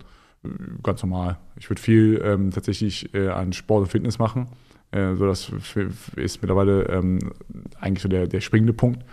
Ganz 0.82 1.02
normal. 1.02 1.38
Ich 1.56 1.70
würde 1.70 1.80
viel 1.80 2.20
ähm, 2.24 2.50
tatsächlich 2.50 3.14
äh, 3.14 3.28
an 3.28 3.52
Sport 3.52 3.82
und 3.82 3.88
Fitness 3.88 4.18
machen. 4.18 4.48
Äh, 4.90 5.14
so 5.14 5.26
das 5.26 5.52
ist 6.16 6.42
mittlerweile 6.42 6.88
ähm, 6.88 7.18
eigentlich 7.80 8.02
so 8.02 8.08
der, 8.08 8.26
der 8.26 8.40
springende 8.40 8.72
Punkt 8.72 9.04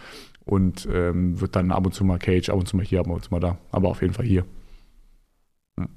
und 0.45 0.87
ähm, 0.91 1.39
wird 1.39 1.55
dann 1.55 1.71
ab 1.71 1.85
und 1.85 1.93
zu 1.93 2.03
mal 2.03 2.17
Cage, 2.17 2.49
ab 2.49 2.57
und 2.57 2.67
zu 2.67 2.75
mal 2.75 2.85
hier, 2.85 2.99
ab 3.01 3.07
und 3.07 3.23
zu 3.23 3.29
mal 3.29 3.39
da, 3.39 3.57
aber 3.71 3.89
auf 3.89 4.01
jeden 4.01 4.15
Fall 4.15 4.25
hier. 4.25 4.43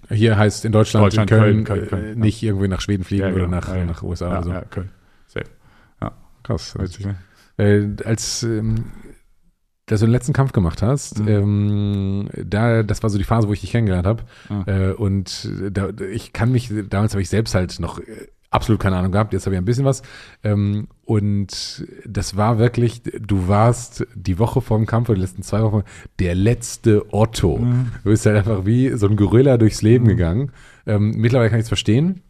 Hier 0.09 0.37
heißt 0.37 0.65
in 0.65 0.73
Deutschland, 0.73 1.07
Deutschland 1.07 1.31
in 1.31 1.37
Köln, 1.39 1.65
Köln, 1.65 1.89
Köln, 1.89 1.89
Köln, 1.89 2.13
äh, 2.13 2.15
nicht 2.21 2.43
irgendwie 2.43 2.69
nach 2.69 2.81
Schweden 2.81 3.05
fliegen 3.05 3.23
Ja, 3.25 3.29
oder 3.33 3.45
genau. 3.47 3.57
nach, 3.57 3.69
Ja, 3.69 3.77
ja. 3.77 3.85
nach 3.85 4.03
USA 4.03 4.27
Ja, 4.27 4.33
oder 4.33 4.43
so. 4.45 4.51
ja, 4.51 4.61
Köln. 4.63 4.91
Safe. 5.27 5.47
Krass. 6.45 6.75
Witzig, 6.79 7.07
ne? 7.07 7.17
Äh, 7.57 7.89
als 8.05 8.43
ähm, 8.43 8.87
dass 9.87 10.01
du 10.01 10.07
den 10.07 10.13
letzten 10.13 10.33
Kampf 10.33 10.53
gemacht 10.53 10.83
hast, 10.83 11.21
Mhm. 11.21 11.29
ähm, 11.29 12.29
da, 12.47 12.83
das 12.83 13.03
war 13.03 13.11
so 13.11 13.19
die 13.19 13.25
Phase, 13.25 13.47
wo 13.49 13.53
ich 13.53 13.61
dich 13.61 13.71
kennengelernt 13.73 14.07
habe. 14.07 14.23
Ah. 14.49 14.63
Äh, 14.67 14.93
und 14.93 15.49
da, 15.71 15.91
ich 16.11 16.33
kann 16.33 16.51
mich, 16.51 16.73
damals 16.89 17.13
habe 17.13 17.23
ich 17.23 17.29
selbst 17.29 17.55
halt 17.55 17.79
noch 17.79 17.99
äh, 18.01 18.29
absolut 18.53 18.81
keine 18.81 18.97
Ahnung 18.97 19.11
gehabt, 19.13 19.33
jetzt 19.33 19.47
habe 19.47 19.55
ich 19.57 19.61
ein 19.61 19.65
bisschen 19.65 19.85
was. 19.85 20.03
Ähm, 20.45 20.87
und 21.05 21.87
das 22.07 22.37
war 22.37 22.59
wirklich, 22.59 23.03
du 23.03 23.49
warst 23.49 24.07
die 24.15 24.39
Woche 24.39 24.61
vor 24.61 24.79
dem 24.79 24.87
Kampf 24.87 25.09
oder 25.09 25.17
die 25.17 25.23
letzten 25.23 25.43
zwei 25.43 25.63
Wochen 25.63 25.83
der 26.21 26.35
letzte 26.35 27.13
Otto. 27.13 27.59
Mhm. 27.59 27.89
Du 28.05 28.11
bist 28.11 28.27
halt 28.27 28.37
einfach 28.37 28.65
wie 28.65 28.91
so 28.97 29.09
ein 29.09 29.17
Gorilla 29.17 29.57
durchs 29.57 29.83
Leben 29.83 30.07
gegangen. 30.07 30.53
Ähm, 30.87 31.13
mittlerweile 31.17 31.51
kann 31.51 31.59
ich 31.59 31.65
es 31.65 31.69
verstehen. 31.69 32.21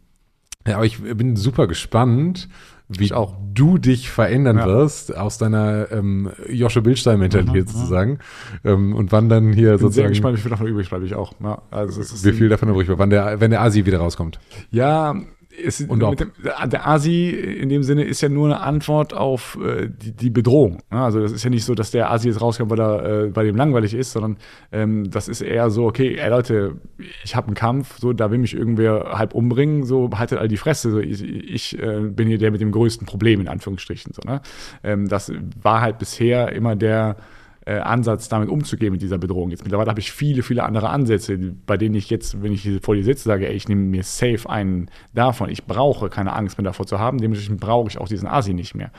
Ja, 0.65 0.77
aber 0.77 0.85
ich 0.85 1.01
bin 1.01 1.35
super 1.35 1.67
gespannt, 1.67 2.47
wie 2.87 3.11
auch. 3.11 3.35
du 3.53 3.77
dich 3.77 4.09
verändern 4.09 4.57
Ja. 4.57 4.65
wirst 4.65 5.15
aus 5.15 5.37
deiner 5.37 5.91
ähm, 5.91 6.31
Josche 6.49 6.81
Bildstein-Mentalität 6.81 7.69
sozusagen. 7.69 8.19
Ähm, 8.63 8.95
und 8.95 9.11
wann 9.11 9.27
dann 9.29 9.51
hier 9.53 9.71
Bin 9.71 9.77
sehr 9.77 9.77
sozusagen, 9.79 10.09
gespannt, 10.09 10.37
wie 10.37 10.41
viel 10.41 10.51
davon 10.51 10.67
übrig 10.67 10.89
bleibe 10.89 11.05
ich 11.05 11.15
auch. 11.15 11.33
Ja, 11.43 11.61
also 11.69 12.01
wie 12.25 12.31
viel 12.33 12.49
davon 12.49 12.69
übrig 12.69 12.87
war, 12.87 12.97
wann 12.97 13.09
der, 13.09 13.41
wenn 13.41 13.51
der 13.51 13.61
Asi 13.61 13.85
wieder 13.85 13.99
rauskommt. 13.99 14.39
Ja, 14.71 15.15
es, 15.61 15.81
Und 15.81 16.01
dem, 16.01 16.31
der 16.43 16.87
Asi 16.87 17.29
in 17.29 17.69
dem 17.69 17.83
Sinne 17.83 18.03
ist 18.03 18.21
ja 18.21 18.29
nur 18.29 18.45
eine 18.47 18.61
Antwort 18.61 19.13
auf 19.13 19.57
äh, 19.63 19.89
die, 19.89 20.11
die 20.11 20.29
Bedrohung. 20.29 20.79
Ja, 20.91 21.05
also 21.05 21.19
das 21.19 21.31
ist 21.31 21.43
ja 21.43 21.49
nicht 21.49 21.65
so, 21.65 21.75
dass 21.75 21.91
der 21.91 22.11
Asi 22.11 22.27
jetzt 22.27 22.41
rauskommt, 22.41 22.71
weil 22.71 22.79
er 22.79 23.25
äh, 23.25 23.27
bei 23.29 23.43
dem 23.43 23.55
langweilig 23.55 23.93
ist, 23.93 24.11
sondern 24.11 24.37
ähm, 24.71 25.09
das 25.11 25.27
ist 25.27 25.41
eher 25.41 25.69
so, 25.69 25.85
okay, 25.85 26.15
ey 26.15 26.29
Leute, 26.29 26.75
ich 27.23 27.35
habe 27.35 27.47
einen 27.47 27.55
Kampf, 27.55 27.99
so 27.99 28.13
da 28.13 28.31
will 28.31 28.39
mich 28.39 28.55
irgendwer 28.55 29.17
halb 29.17 29.33
umbringen, 29.33 29.83
so 29.83 30.09
haltet 30.13 30.39
all 30.39 30.47
die 30.47 30.57
Fresse. 30.57 30.91
So, 30.91 30.99
ich 30.99 31.23
ich 31.23 31.79
äh, 31.79 31.99
bin 32.01 32.27
hier 32.27 32.37
der 32.37 32.51
mit 32.51 32.61
dem 32.61 32.71
größten 32.71 33.05
Problem, 33.05 33.41
in 33.41 33.47
Anführungsstrichen. 33.47 34.13
So, 34.13 34.21
ne? 34.27 34.41
ähm, 34.83 35.07
das 35.07 35.31
war 35.61 35.81
halt 35.81 35.99
bisher 35.99 36.51
immer 36.53 36.75
der 36.75 37.17
äh, 37.65 37.79
Ansatz, 37.79 38.29
damit 38.29 38.49
umzugehen 38.49 38.91
mit 38.91 39.01
dieser 39.01 39.17
Bedrohung. 39.17 39.49
Jetzt 39.51 39.63
mittlerweile 39.63 39.89
habe 39.89 39.99
ich 39.99 40.11
viele, 40.11 40.43
viele 40.43 40.63
andere 40.63 40.89
Ansätze, 40.89 41.37
bei 41.65 41.77
denen 41.77 41.95
ich 41.95 42.09
jetzt, 42.09 42.41
wenn 42.41 42.51
ich 42.51 42.69
vor 42.81 42.95
dir 42.95 43.03
sitze, 43.03 43.23
sage, 43.23 43.47
ey, 43.47 43.55
ich 43.55 43.67
nehme 43.67 43.81
mir 43.81 44.03
safe 44.03 44.49
einen 44.49 44.89
davon. 45.13 45.49
Ich 45.49 45.65
brauche 45.65 46.09
keine 46.09 46.33
Angst 46.33 46.57
mehr 46.57 46.65
davor 46.65 46.85
zu 46.85 46.99
haben. 46.99 47.19
Dementsprechend 47.19 47.59
brauche 47.61 47.89
ich 47.89 47.97
auch 47.97 48.07
diesen 48.07 48.27
Asi 48.27 48.53
nicht 48.53 48.75
mehr. 48.75 48.91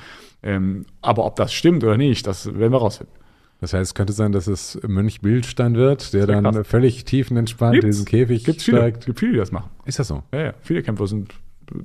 Ähm, 0.43 0.87
aber 1.03 1.25
ob 1.25 1.37
das 1.37 1.53
stimmt 1.53 1.85
oder 1.85 1.97
nicht, 1.97 2.27
das 2.27 2.47
werden 2.47 2.73
wir 2.73 2.79
rausfinden. 2.79 3.15
Das 3.61 3.73
heißt, 3.73 3.91
es 3.91 3.95
könnte 3.95 4.13
sein, 4.13 4.33
dass 4.33 4.47
es 4.47 4.79
Mönch 4.87 5.21
Bildstein 5.23 5.75
wird, 5.75 6.13
der 6.13 6.27
dann 6.27 6.45
krass. 6.45 6.67
völlig 6.67 7.05
tiefenentspannt 7.05 7.77
in 7.77 7.81
Gibt's. 7.81 7.97
diesen 7.97 8.07
Käfig 8.07 8.45
Gibt 8.45 8.63
viele, 8.63 8.79
steigt. 8.79 9.07
gibt 9.07 9.21
viele, 9.21 9.33
die 9.33 9.39
das 9.39 9.53
machen. 9.53 9.71
Ist 9.87 9.99
das 9.99 10.09
so? 10.09 10.23
Ja, 10.33 10.43
ja. 10.43 10.55
Viele 10.61 10.83
Kämpfer 10.83 11.07
sind 11.07 11.33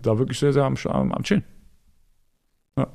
da 0.01 0.17
wirklich 0.17 0.39
sehr, 0.39 0.51
sehr 0.51 0.63
am, 0.63 0.75
am, 0.85 1.11
am 1.13 1.23
Chillen. 1.23 1.43
Ja. 2.77 2.87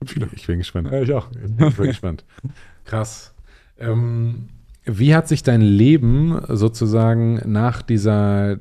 Gibt 0.00 0.12
viele. 0.12 0.28
Ich 0.32 0.46
bin 0.46 0.58
gespannt. 0.58 0.88
Ja, 0.90 1.02
ich 1.02 1.12
auch. 1.12 1.28
Ich 1.32 1.76
bin 1.76 1.86
gespannt. 1.86 2.24
Krass. 2.84 3.34
Ähm, 3.78 4.48
wie 4.84 5.14
hat 5.14 5.28
sich 5.28 5.42
dein 5.42 5.62
Leben 5.62 6.40
sozusagen 6.48 7.40
nach 7.50 7.82
dieser, 7.82 8.58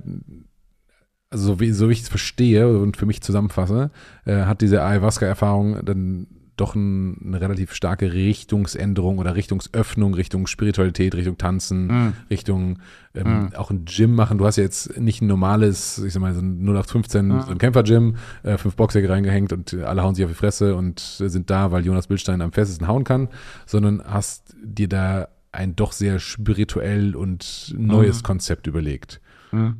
also 1.29 1.47
so 1.47 1.59
wie, 1.59 1.71
so 1.71 1.89
wie 1.89 1.93
ich 1.93 2.01
es 2.01 2.09
verstehe 2.09 2.79
und 2.79 2.95
für 2.97 3.05
mich 3.05 3.21
zusammenfasse, 3.21 3.91
äh, 4.25 4.43
hat 4.43 4.61
diese 4.61 4.83
Ayahuasca-Erfahrung 4.83 5.83
dann 5.83 6.27
doch 6.55 6.75
ein, 6.75 7.17
eine 7.25 7.41
relativ 7.41 7.73
starke 7.73 8.13
Richtungsänderung 8.13 9.17
oder 9.17 9.35
Richtungsöffnung, 9.35 10.13
Richtung 10.13 10.45
Spiritualität, 10.47 11.15
Richtung 11.15 11.37
Tanzen, 11.37 11.87
Mhm. 11.87 12.13
Richtung 12.29 12.79
ähm, 13.15 13.45
Mhm. 13.45 13.55
auch 13.55 13.71
ein 13.71 13.85
Gym 13.85 14.13
machen. 14.15 14.37
Du 14.37 14.45
hast 14.45 14.57
ja 14.57 14.63
jetzt 14.63 14.99
nicht 14.99 15.21
ein 15.21 15.27
normales, 15.27 15.97
ich 15.99 16.13
sag 16.13 16.21
mal, 16.21 16.33
so 16.33 16.41
ein 16.41 16.63
0815, 16.63 17.27
Mhm. 17.27 17.41
so 17.41 17.51
ein 17.51 17.57
Kämpfer-Gym, 17.57 18.15
äh, 18.43 18.57
fünf 18.57 18.75
Boxsäcke 18.75 19.09
reingehängt 19.09 19.51
und 19.53 19.73
alle 19.73 20.03
hauen 20.03 20.15
sich 20.15 20.25
auf 20.25 20.31
die 20.31 20.37
Fresse 20.37 20.75
und 20.75 20.99
sind 20.99 21.49
da, 21.49 21.71
weil 21.71 21.85
Jonas 21.85 22.07
Bildstein 22.07 22.41
am 22.41 22.51
festesten 22.51 22.87
hauen 22.87 23.03
kann, 23.03 23.29
sondern 23.65 24.03
hast 24.05 24.55
dir 24.63 24.87
da 24.89 25.27
ein 25.51 25.75
doch 25.75 25.91
sehr 25.91 26.19
spirituell 26.19 27.15
und 27.15 27.73
neues 27.77 28.19
Mhm. 28.19 28.23
Konzept 28.23 28.67
überlegt. 28.67 29.21
Mhm. 29.51 29.77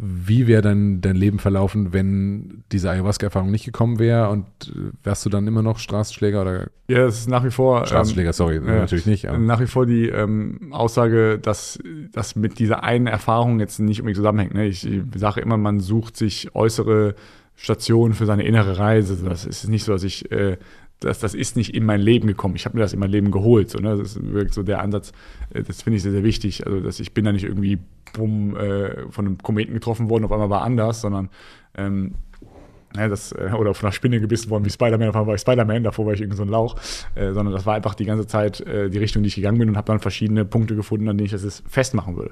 Wie 0.00 0.46
wäre 0.46 0.62
dann 0.62 1.00
dein 1.00 1.16
Leben 1.16 1.38
verlaufen, 1.38 1.92
wenn 1.92 2.64
diese 2.72 2.90
Ayahuasca-Erfahrung 2.90 3.50
nicht 3.50 3.64
gekommen 3.64 3.98
wäre 3.98 4.28
und 4.30 4.44
äh, 4.68 4.90
wärst 5.02 5.24
du 5.24 5.30
dann 5.30 5.46
immer 5.46 5.62
noch 5.62 5.78
Straßenschläger 5.78 6.42
oder 6.42 6.68
Ja, 6.88 7.06
es 7.06 7.20
ist 7.20 7.28
nach 7.28 7.44
wie 7.44 7.50
vor. 7.50 7.80
ähm, 7.80 7.86
Straßenschläger, 7.86 8.32
sorry, 8.32 8.56
ja. 8.56 8.60
natürlich 8.60 9.06
nicht. 9.06 9.24
Nach 9.24 9.60
wie 9.60 9.66
vor 9.66 9.86
die 9.86 10.08
ähm, 10.08 10.72
Aussage, 10.72 11.38
dass 11.38 11.78
das 12.12 12.36
mit 12.36 12.58
dieser 12.58 12.84
einen 12.84 13.06
Erfahrung 13.06 13.60
jetzt 13.60 13.78
nicht 13.78 14.00
unbedingt 14.00 14.16
zusammenhängt. 14.16 14.54
Ne? 14.54 14.66
Ich, 14.66 14.86
ich 14.86 15.02
sage 15.16 15.40
immer, 15.40 15.56
man 15.56 15.80
sucht 15.80 16.16
sich 16.16 16.54
äußere 16.54 17.14
Stationen 17.56 18.14
für 18.14 18.26
seine 18.26 18.44
innere 18.44 18.78
Reise. 18.78 19.16
Das 19.24 19.44
ist 19.46 19.68
nicht 19.68 19.84
so, 19.84 19.92
dass 19.92 20.02
ich, 20.02 20.30
äh, 20.32 20.56
das, 21.04 21.20
das 21.20 21.34
ist 21.34 21.56
nicht 21.56 21.74
in 21.74 21.84
mein 21.84 22.00
Leben 22.00 22.26
gekommen. 22.26 22.56
Ich 22.56 22.64
habe 22.64 22.76
mir 22.76 22.82
das 22.82 22.92
in 22.92 23.00
mein 23.00 23.10
Leben 23.10 23.30
geholt. 23.30 23.70
So, 23.70 23.78
ne? 23.78 23.96
Das 23.96 24.16
ist 24.16 24.32
wirklich 24.32 24.54
so 24.54 24.62
der 24.62 24.80
Ansatz. 24.80 25.12
Äh, 25.52 25.62
das 25.62 25.82
finde 25.82 25.98
ich 25.98 26.02
sehr, 26.02 26.12
sehr 26.12 26.24
wichtig. 26.24 26.66
Also, 26.66 26.80
dass 26.80 27.00
ich 27.00 27.12
bin 27.12 27.24
da 27.24 27.32
nicht 27.32 27.44
irgendwie 27.44 27.78
bumm, 28.12 28.56
äh, 28.56 29.10
von 29.10 29.26
einem 29.26 29.38
Kometen 29.38 29.74
getroffen 29.74 30.08
worden, 30.08 30.24
auf 30.24 30.32
einmal 30.32 30.50
war 30.50 30.62
anders, 30.62 31.00
sondern 31.00 31.28
ähm, 31.76 32.14
ja, 32.96 33.08
das, 33.08 33.32
äh, 33.32 33.50
oder 33.58 33.74
von 33.74 33.86
einer 33.86 33.92
Spinne 33.92 34.20
gebissen 34.20 34.50
worden 34.50 34.64
wie 34.64 34.70
Spider-Man, 34.70 35.08
auf 35.08 35.16
einmal 35.16 35.28
war 35.28 35.34
ich 35.34 35.40
Spider-Man, 35.40 35.82
davor 35.82 36.06
war 36.06 36.12
ich 36.12 36.20
irgendwie 36.20 36.36
so 36.36 36.44
ein 36.44 36.48
Lauch, 36.48 36.76
äh, 37.14 37.32
sondern 37.32 37.52
das 37.52 37.66
war 37.66 37.74
einfach 37.74 37.94
die 37.94 38.04
ganze 38.04 38.26
Zeit 38.26 38.60
äh, 38.60 38.88
die 38.88 38.98
Richtung, 38.98 39.22
die 39.22 39.28
ich 39.28 39.34
gegangen 39.34 39.58
bin 39.58 39.68
und 39.68 39.76
habe 39.76 39.86
dann 39.86 39.98
verschiedene 39.98 40.44
Punkte 40.44 40.76
gefunden, 40.76 41.08
an 41.08 41.18
denen 41.18 41.26
ich 41.26 41.32
das 41.32 41.62
festmachen 41.68 42.16
würde. 42.16 42.30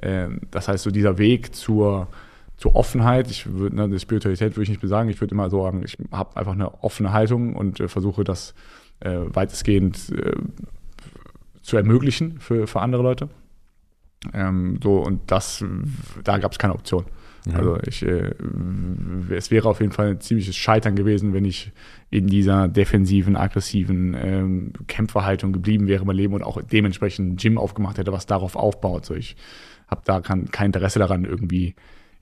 Ähm, 0.00 0.40
das 0.50 0.68
heißt, 0.68 0.84
so 0.84 0.90
dieser 0.90 1.18
Weg 1.18 1.54
zur, 1.54 2.08
zur 2.56 2.74
Offenheit, 2.74 3.30
ich 3.30 3.52
würde, 3.52 3.76
ne, 3.76 3.88
die 3.88 3.98
Spiritualität 3.98 4.54
würde 4.54 4.62
ich 4.62 4.68
nicht 4.70 4.80
besagen, 4.80 5.10
ich 5.10 5.20
würde 5.20 5.34
immer 5.34 5.50
sagen, 5.50 5.82
ich 5.84 5.98
habe 6.10 6.36
einfach 6.36 6.52
eine 6.52 6.82
offene 6.82 7.12
Haltung 7.12 7.54
und 7.54 7.80
äh, 7.80 7.88
versuche 7.88 8.24
das 8.24 8.54
äh, 9.00 9.20
weitestgehend 9.26 10.10
äh, 10.10 10.32
zu 11.62 11.76
ermöglichen 11.76 12.38
für, 12.38 12.66
für 12.66 12.80
andere 12.80 13.02
Leute. 13.02 13.28
Ähm, 14.32 14.78
so, 14.82 14.98
und 14.98 15.30
das, 15.30 15.64
da 16.24 16.38
gab 16.38 16.52
es 16.52 16.58
keine 16.58 16.74
Option. 16.74 17.04
Ja. 17.46 17.58
Also 17.58 17.78
ich, 17.86 18.02
äh, 18.02 18.34
es 19.30 19.50
wäre 19.50 19.68
auf 19.68 19.80
jeden 19.80 19.92
Fall 19.92 20.12
ein 20.12 20.20
ziemliches 20.20 20.56
Scheitern 20.56 20.96
gewesen, 20.96 21.32
wenn 21.32 21.44
ich 21.44 21.72
in 22.10 22.26
dieser 22.26 22.66
defensiven, 22.66 23.36
aggressiven 23.36 24.16
ähm, 24.18 24.72
Kämpferhaltung 24.88 25.52
geblieben 25.52 25.86
wäre 25.86 26.04
mein 26.04 26.16
Leben 26.16 26.34
und 26.34 26.42
auch 26.42 26.60
dementsprechend 26.62 27.34
ein 27.34 27.36
Gym 27.36 27.58
aufgemacht 27.58 27.98
hätte, 27.98 28.12
was 28.12 28.26
darauf 28.26 28.56
aufbaut. 28.56 29.04
So, 29.04 29.14
ich 29.14 29.36
habe 29.86 30.00
da 30.04 30.20
kein, 30.20 30.50
kein 30.50 30.66
Interesse 30.66 30.98
daran, 30.98 31.24
irgendwie 31.24 31.76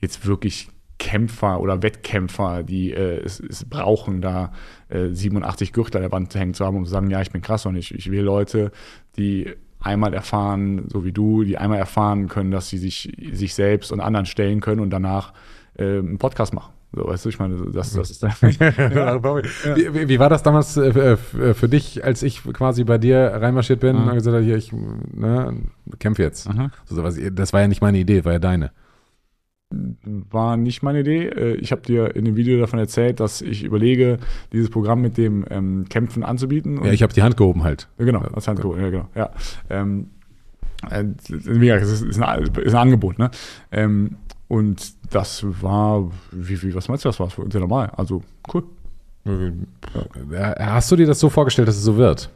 jetzt 0.05 0.27
wirklich 0.27 0.69
Kämpfer 0.99 1.61
oder 1.61 1.83
Wettkämpfer, 1.83 2.63
die 2.63 2.93
äh, 2.93 3.21
es, 3.25 3.41
es 3.41 3.65
brauchen, 3.65 4.21
da 4.21 4.53
äh, 4.89 5.09
87 5.09 5.73
Gürtel 5.73 5.99
an 5.99 6.03
der 6.03 6.13
Wand 6.13 6.35
hängen 6.35 6.55
zu 6.55 6.65
haben, 6.65 6.77
um 6.77 6.85
zu 6.85 6.91
sagen, 6.91 7.11
ja, 7.11 7.21
ich 7.21 7.31
bin 7.31 7.43
krass 7.43 7.67
und 7.67 7.77
ich, 7.77 7.95
ich 7.95 8.11
will 8.11 8.23
Leute, 8.23 8.71
die 9.17 9.53
einmal 9.81 10.15
erfahren, 10.15 10.87
so 10.89 11.05
wie 11.05 11.13
du, 11.13 11.45
die 11.45 11.59
einmal 11.59 11.79
erfahren 11.79 12.29
können, 12.29 12.51
dass 12.51 12.69
sie 12.69 12.79
sich, 12.79 13.13
sich 13.33 13.55
selbst 13.55 13.93
und 13.93 14.01
anderen 14.01 14.27
stellen 14.27 14.61
können 14.61 14.81
und 14.81 14.91
danach 14.91 15.35
äh, 15.77 15.99
einen 15.99 16.19
Podcast 16.19 16.55
machen. 16.55 16.73
So, 16.93 17.07
weißt 17.07 17.25
du, 17.25 17.29
ich 17.29 17.39
meine, 17.41 17.57
das, 17.73 17.93
das 17.93 18.11
ist 18.11 18.23
ja. 18.23 18.31
wie, 18.41 20.09
wie, 20.09 20.19
war 20.21 20.29
das 20.31 20.45
damals 20.45 20.77
äh, 20.77 21.17
für 21.17 21.69
dich, 21.69 22.05
als 22.05 22.23
ich 22.23 22.45
quasi 22.45 22.85
bei 22.85 22.99
dir 22.99 23.33
reinmarschiert 23.35 23.81
bin 23.81 23.97
mhm. 23.97 24.09
und 24.09 24.15
gesagt 24.15 24.37
habe, 24.37 24.45
hier, 24.45 24.57
ich 24.57 24.73
ne, 24.73 25.57
kämpfe 25.99 26.23
jetzt. 26.23 26.49
Mhm. 26.49 26.71
So, 26.85 27.03
das 27.03 27.53
war 27.53 27.61
ja 27.61 27.69
nicht 27.69 27.83
meine 27.83 27.99
Idee, 27.99 28.25
war 28.25 28.33
ja 28.33 28.39
deine 28.39 28.71
war 30.31 30.57
nicht 30.57 30.83
meine 30.83 31.01
Idee. 31.01 31.29
Äh, 31.29 31.55
ich 31.57 31.73
habe 31.73 31.83
dir 31.83 32.15
in 32.17 32.25
dem 32.25 32.37
Video 32.37 32.59
davon 32.59 32.79
erzählt, 32.79 33.21
dass 33.21 33.43
ich 33.43 33.65
überlege, 33.65 34.19
dieses 34.53 34.71
Programm 34.71 35.01
mit 35.01 35.17
dem 35.17 35.45
ähm, 35.51 35.87
Kämpfen 35.89 36.23
anzubieten. 36.23 36.85
ja, 36.85 36.93
ich 36.93 37.03
habe 37.03 37.13
die 37.13 37.23
Hand 37.23 37.37
gehoben 37.37 37.65
halt. 37.65 37.89
Genau, 37.99 38.21
als 38.21 38.49
Hand 38.49 38.61
gehoben, 38.61 38.81
ja, 38.81 38.91
genau. 38.91 39.09
Ja. 39.15 39.31
Ähm, 39.71 40.09
äh, 40.91 41.05
gesagt, 41.05 41.83
es 41.83 42.03
ist, 42.03 42.21
ein, 42.21 42.43
ist 42.43 42.75
ein 42.75 42.81
Angebot, 42.81 43.19
ne? 43.19 43.31
Ähm, 43.73 44.17
und 44.49 44.95
das 45.11 45.45
war, 45.63 46.11
wie, 46.31 46.63
wie, 46.63 46.75
was 46.75 46.89
meinst 46.89 47.05
du, 47.05 47.09
das 47.09 47.19
war 47.19 47.29
sehr 47.31 47.61
normal. 47.61 47.91
Also, 47.97 48.23
cool. 48.53 48.65
Hast 50.59 50.93
du 50.93 50.97
dir 50.97 51.07
das 51.07 51.19
so 51.19 51.31
vorgestellt, 51.31 51.67
dass 51.69 51.77
es 51.77 51.83
so 51.83 51.97
wird? 51.97 52.31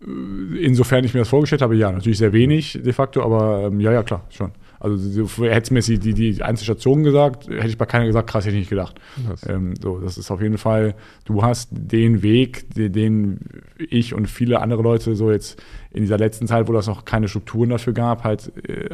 Insofern 0.00 1.04
ich 1.04 1.14
mir 1.14 1.20
das 1.20 1.28
vorgestellt 1.28 1.62
habe, 1.62 1.76
ja, 1.76 1.92
natürlich 1.92 2.18
sehr 2.18 2.32
wenig 2.32 2.80
de 2.82 2.92
facto, 2.92 3.22
aber 3.22 3.64
ähm, 3.64 3.80
ja, 3.80 3.92
ja, 3.92 4.02
klar, 4.02 4.24
schon. 4.30 4.52
Also 4.84 5.44
hätte 5.44 5.72
mir 5.72 5.80
die, 5.80 6.12
die 6.12 6.42
Einzelstation 6.42 7.04
gesagt, 7.04 7.48
hätte 7.48 7.68
ich 7.68 7.78
bei 7.78 7.86
keiner 7.86 8.04
gesagt, 8.04 8.28
krass, 8.28 8.44
hätte 8.44 8.54
ich 8.54 8.60
nicht 8.60 8.68
gedacht. 8.68 9.00
Ähm, 9.48 9.72
so, 9.80 9.98
das 9.98 10.18
ist 10.18 10.30
auf 10.30 10.42
jeden 10.42 10.58
Fall, 10.58 10.94
du 11.24 11.42
hast 11.42 11.70
den 11.72 12.22
Weg, 12.22 12.66
den 12.74 13.38
ich 13.78 14.12
und 14.12 14.26
viele 14.26 14.60
andere 14.60 14.82
Leute 14.82 15.16
so 15.16 15.30
jetzt 15.30 15.58
in 15.90 16.02
dieser 16.02 16.18
letzten 16.18 16.46
Zeit, 16.46 16.68
wo 16.68 16.74
das 16.74 16.86
noch 16.86 17.06
keine 17.06 17.28
Strukturen 17.28 17.70
dafür 17.70 17.94
gab, 17.94 18.24
halt 18.24 18.52
äh, 18.68 18.90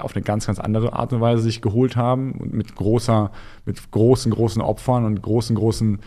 auf 0.00 0.16
eine 0.16 0.24
ganz, 0.24 0.48
ganz 0.48 0.58
andere 0.58 0.94
Art 0.94 1.12
und 1.12 1.20
Weise 1.20 1.42
sich 1.42 1.62
geholt 1.62 1.94
haben 1.94 2.32
und 2.32 2.52
mit 2.52 2.74
großer, 2.74 3.30
mit 3.64 3.92
großen, 3.92 4.32
großen 4.32 4.60
Opfern 4.60 5.04
und 5.04 5.22
großen, 5.22 5.54
großen 5.54 6.00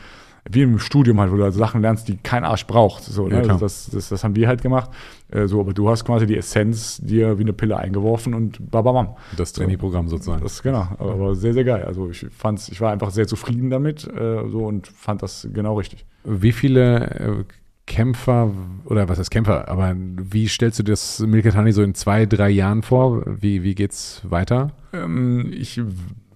wie 0.49 0.61
im 0.63 0.79
Studium 0.79 1.19
halt, 1.19 1.31
wo 1.31 1.37
du 1.37 1.43
halt 1.43 1.53
Sachen 1.53 1.81
lernst, 1.81 2.07
die 2.07 2.17
kein 2.17 2.43
Arsch 2.43 2.65
braucht. 2.65 3.03
So, 3.03 3.27
ne? 3.27 3.45
ja, 3.45 3.57
das, 3.57 3.89
das, 3.91 4.09
das, 4.09 4.23
haben 4.23 4.35
wir 4.35 4.47
halt 4.47 4.61
gemacht. 4.61 4.89
Äh, 5.29 5.47
so, 5.47 5.59
aber 5.59 5.73
du 5.73 5.89
hast 5.89 6.05
quasi 6.05 6.25
die 6.25 6.37
Essenz 6.37 6.97
dir 6.97 7.37
wie 7.37 7.43
eine 7.43 7.53
Pille 7.53 7.77
eingeworfen 7.77 8.33
und 8.33 8.71
bababam. 8.71 9.15
Das 9.37 9.53
Trainingprogramm 9.53 10.07
so, 10.07 10.17
sozusagen. 10.17 10.41
Das, 10.41 10.63
genau, 10.63 10.87
aber, 10.97 11.13
aber, 11.13 11.35
sehr, 11.35 11.53
sehr 11.53 11.63
geil. 11.63 11.83
Also 11.83 12.09
ich 12.09 12.25
fand's, 12.31 12.69
ich 12.69 12.81
war 12.81 12.91
einfach 12.91 13.11
sehr 13.11 13.27
zufrieden 13.27 13.69
damit 13.69 14.07
äh, 14.07 14.47
so 14.49 14.65
und 14.65 14.87
fand 14.87 15.21
das 15.21 15.47
genau 15.53 15.77
richtig. 15.77 16.05
Wie 16.23 16.51
viele 16.51 17.09
äh, 17.09 17.43
Kämpfer, 17.87 18.51
oder 18.85 19.09
was 19.09 19.19
heißt 19.19 19.31
Kämpfer, 19.31 19.67
aber 19.67 19.95
wie 19.97 20.47
stellst 20.47 20.79
du 20.79 20.83
das 20.83 21.19
Milketani 21.19 21.73
so 21.73 21.83
in 21.83 21.93
zwei, 21.93 22.25
drei 22.25 22.49
Jahren 22.49 22.83
vor? 22.83 23.23
Wie, 23.25 23.63
wie 23.63 23.75
geht's 23.75 24.21
weiter? 24.23 24.71
Ähm, 24.93 25.51
ich 25.51 25.81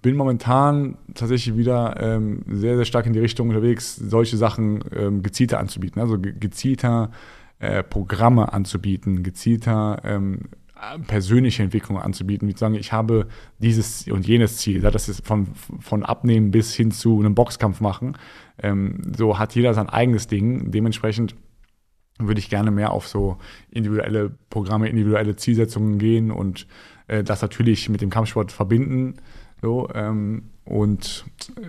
bin 0.06 0.14
momentan 0.14 0.98
tatsächlich 1.14 1.56
wieder 1.56 1.96
ähm, 1.98 2.42
sehr, 2.46 2.76
sehr 2.76 2.84
stark 2.84 3.06
in 3.06 3.12
die 3.12 3.18
Richtung 3.18 3.48
unterwegs, 3.48 3.96
solche 3.96 4.36
Sachen 4.36 4.84
ähm, 4.94 5.24
gezielter 5.24 5.58
anzubieten. 5.58 6.00
Also 6.00 6.16
gezielter 6.16 7.10
äh, 7.58 7.82
Programme 7.82 8.52
anzubieten, 8.52 9.24
gezielter 9.24 10.00
ähm, 10.04 10.42
persönliche 11.08 11.64
Entwicklung 11.64 11.98
anzubieten, 11.98 12.46
wie 12.46 12.54
zu 12.54 12.60
sagen, 12.60 12.76
ich 12.76 12.92
habe 12.92 13.26
dieses 13.58 14.06
und 14.06 14.28
jenes 14.28 14.58
Ziel, 14.58 14.80
das 14.80 15.08
ist 15.08 15.26
von, 15.26 15.48
von 15.80 16.04
Abnehmen 16.04 16.52
bis 16.52 16.72
hin 16.72 16.92
zu 16.92 17.18
einem 17.18 17.34
Boxkampf 17.34 17.80
machen. 17.80 18.16
Ähm, 18.62 19.12
so 19.16 19.40
hat 19.40 19.56
jeder 19.56 19.74
sein 19.74 19.88
eigenes 19.88 20.28
Ding. 20.28 20.70
Dementsprechend 20.70 21.34
würde 22.20 22.38
ich 22.38 22.48
gerne 22.48 22.70
mehr 22.70 22.92
auf 22.92 23.08
so 23.08 23.38
individuelle 23.72 24.30
Programme, 24.50 24.88
individuelle 24.88 25.34
Zielsetzungen 25.34 25.98
gehen 25.98 26.30
und 26.30 26.68
äh, 27.08 27.24
das 27.24 27.42
natürlich 27.42 27.88
mit 27.88 28.02
dem 28.02 28.10
Kampfsport 28.10 28.52
verbinden. 28.52 29.16
So, 29.66 29.88
ähm, 29.94 30.50
und 30.64 31.24
äh, 31.56 31.68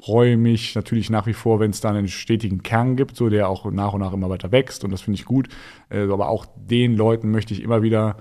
freue 0.00 0.36
mich 0.36 0.76
natürlich 0.76 1.10
nach 1.10 1.26
wie 1.26 1.32
vor, 1.32 1.58
wenn 1.58 1.72
es 1.72 1.80
da 1.80 1.90
einen 1.90 2.06
stetigen 2.06 2.62
Kern 2.62 2.94
gibt, 2.94 3.16
so 3.16 3.28
der 3.28 3.48
auch 3.48 3.68
nach 3.72 3.92
und 3.92 4.02
nach 4.02 4.12
immer 4.12 4.30
weiter 4.30 4.52
wächst 4.52 4.84
und 4.84 4.92
das 4.92 5.00
finde 5.00 5.18
ich 5.18 5.24
gut. 5.24 5.48
Äh, 5.90 6.02
aber 6.02 6.28
auch 6.28 6.46
den 6.54 6.96
Leuten 6.96 7.32
möchte 7.32 7.54
ich 7.54 7.62
immer 7.64 7.82
wieder 7.82 8.18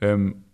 ähm, 0.00 0.44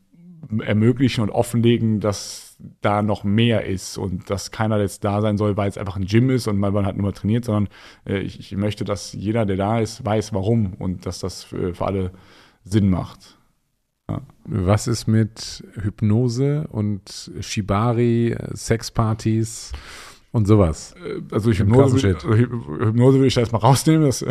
ermöglichen 0.58 1.20
und 1.20 1.28
offenlegen, 1.28 2.00
dass 2.00 2.56
da 2.80 3.02
noch 3.02 3.24
mehr 3.24 3.66
ist 3.66 3.98
und 3.98 4.30
dass 4.30 4.52
keiner 4.52 4.80
jetzt 4.80 5.04
da 5.04 5.20
sein 5.20 5.36
soll, 5.36 5.58
weil 5.58 5.68
es 5.68 5.76
einfach 5.76 5.96
ein 5.96 6.06
Gym 6.06 6.30
ist 6.30 6.46
und 6.46 6.56
man 6.56 6.86
halt 6.86 6.96
nur 6.96 7.04
mal 7.04 7.12
trainiert, 7.12 7.44
sondern 7.44 7.68
äh, 8.06 8.20
ich, 8.20 8.40
ich, 8.40 8.56
möchte, 8.56 8.86
dass 8.86 9.12
jeder, 9.12 9.44
der 9.44 9.58
da 9.58 9.80
ist, 9.80 10.02
weiß, 10.02 10.32
warum 10.32 10.72
und 10.78 11.04
dass 11.04 11.18
das 11.18 11.44
für, 11.44 11.74
für 11.74 11.84
alle 11.84 12.12
Sinn 12.64 12.88
macht. 12.88 13.35
Ja. 14.08 14.22
Was 14.44 14.86
ist 14.86 15.08
mit 15.08 15.64
Hypnose 15.74 16.68
und 16.70 17.32
Shibari, 17.40 18.36
Sexpartys 18.54 19.72
und 20.30 20.46
sowas? 20.46 20.94
Äh, 21.04 21.22
also 21.32 21.50
Hypnose, 21.50 22.14
also 22.14 22.34
Hypnose 22.34 23.18
würde 23.18 23.26
ich 23.26 23.34
da 23.34 23.40
erstmal 23.40 23.62
rausnehmen. 23.62 24.06
Das 24.06 24.24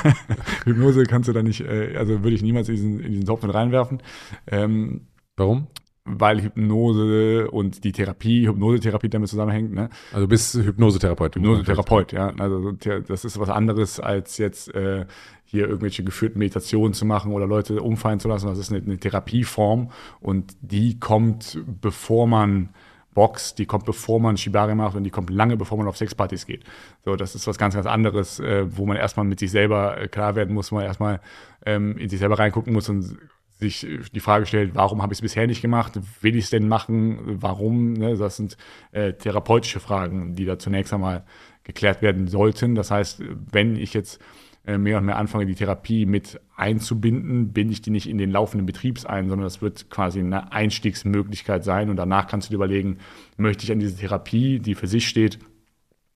Hypnose 0.64 1.04
kannst 1.04 1.28
du 1.28 1.32
da 1.32 1.42
nicht, 1.42 1.62
äh, 1.62 1.96
also 1.96 2.22
würde 2.22 2.36
ich 2.36 2.42
niemals 2.42 2.68
in 2.68 2.74
diesen, 2.74 3.00
in 3.00 3.12
diesen 3.12 3.26
Topf 3.26 3.42
mit 3.42 3.54
reinwerfen. 3.54 4.02
Ähm, 4.48 5.06
Warum? 5.36 5.68
Weil 6.04 6.42
Hypnose 6.42 7.50
und 7.50 7.82
die 7.84 7.92
Therapie, 7.92 8.46
Hypnosetherapie 8.46 9.08
damit 9.08 9.28
zusammenhängt. 9.28 9.72
Ne? 9.72 9.88
Also 10.12 10.28
bist 10.28 10.54
Hypnosetherapeut. 10.54 11.34
Hypnosetherapeut, 11.34 12.12
ja. 12.12 12.32
Also 12.38 12.72
das 12.72 13.24
ist 13.24 13.40
was 13.40 13.48
anderes 13.48 13.98
als 13.98 14.38
jetzt 14.38 14.72
äh, 14.74 15.06
hier 15.46 15.66
irgendwelche 15.66 16.02
geführten 16.02 16.38
Meditationen 16.38 16.92
zu 16.92 17.06
machen 17.06 17.32
oder 17.32 17.46
Leute 17.46 17.80
umfallen 17.80 18.20
zu 18.20 18.28
lassen. 18.28 18.48
Das 18.48 18.58
ist 18.58 18.70
eine, 18.70 18.82
eine 18.82 18.98
Therapieform 18.98 19.90
und 20.20 20.56
die 20.60 20.98
kommt, 20.98 21.58
bevor 21.80 22.26
man 22.26 22.70
boxt, 23.14 23.58
die 23.58 23.64
kommt, 23.64 23.86
bevor 23.86 24.20
man 24.20 24.36
Shibari 24.36 24.74
macht 24.74 24.96
und 24.96 25.04
die 25.04 25.10
kommt 25.10 25.30
lange, 25.30 25.56
bevor 25.56 25.78
man 25.78 25.86
auf 25.86 25.96
Sexpartys 25.96 26.44
geht. 26.46 26.64
So, 27.04 27.16
das 27.16 27.34
ist 27.34 27.46
was 27.46 27.56
ganz, 27.56 27.74
ganz 27.74 27.86
anderes, 27.86 28.40
äh, 28.40 28.66
wo 28.76 28.84
man 28.86 28.96
erstmal 28.96 29.24
mit 29.24 29.38
sich 29.38 29.50
selber 29.50 29.98
äh, 29.98 30.08
klar 30.08 30.36
werden 30.36 30.54
muss, 30.54 30.70
wo 30.70 30.76
man 30.76 30.84
erstmal 30.84 31.20
ähm, 31.64 31.96
in 31.96 32.10
sich 32.10 32.18
selber 32.18 32.38
reingucken 32.38 32.72
muss 32.72 32.88
und 32.88 33.16
sich 33.58 33.86
die 34.12 34.20
Frage 34.20 34.44
stellt, 34.44 34.74
warum 34.74 35.00
habe 35.00 35.14
ich 35.14 35.18
es 35.18 35.22
bisher 35.22 35.46
nicht 35.46 35.62
gemacht? 35.62 35.98
Will 36.20 36.36
ich 36.36 36.44
es 36.44 36.50
denn 36.50 36.68
machen? 36.68 37.40
Warum? 37.40 37.94
Ne? 37.94 38.14
Das 38.16 38.36
sind 38.36 38.58
äh, 38.92 39.14
therapeutische 39.14 39.80
Fragen, 39.80 40.34
die 40.34 40.44
da 40.44 40.58
zunächst 40.58 40.92
einmal 40.92 41.24
geklärt 41.64 42.02
werden 42.02 42.28
sollten. 42.28 42.74
Das 42.74 42.90
heißt, 42.90 43.22
wenn 43.50 43.76
ich 43.76 43.94
jetzt 43.94 44.20
äh, 44.20 44.24
mehr 44.66 44.98
und 44.98 45.04
mehr 45.04 45.16
anfange, 45.16 45.46
die 45.46 45.54
Therapie 45.54 46.06
mit 46.06 46.40
einzubinden, 46.56 47.52
binde 47.52 47.72
ich 47.72 47.82
die 47.82 47.90
nicht 47.90 48.08
in 48.08 48.18
den 48.18 48.30
laufenden 48.30 48.66
Betriebs 48.66 49.04
ein, 49.04 49.28
sondern 49.28 49.44
das 49.44 49.62
wird 49.62 49.90
quasi 49.90 50.20
eine 50.20 50.52
Einstiegsmöglichkeit 50.52 51.62
sein. 51.62 51.88
Und 51.88 51.96
danach 51.96 52.26
kannst 52.26 52.48
du 52.48 52.50
dir 52.50 52.56
überlegen, 52.56 52.98
möchte 53.36 53.64
ich 53.64 53.72
an 53.72 53.78
diese 53.78 53.96
Therapie, 53.96 54.58
die 54.58 54.74
für 54.74 54.88
sich 54.88 55.06
steht, 55.06 55.38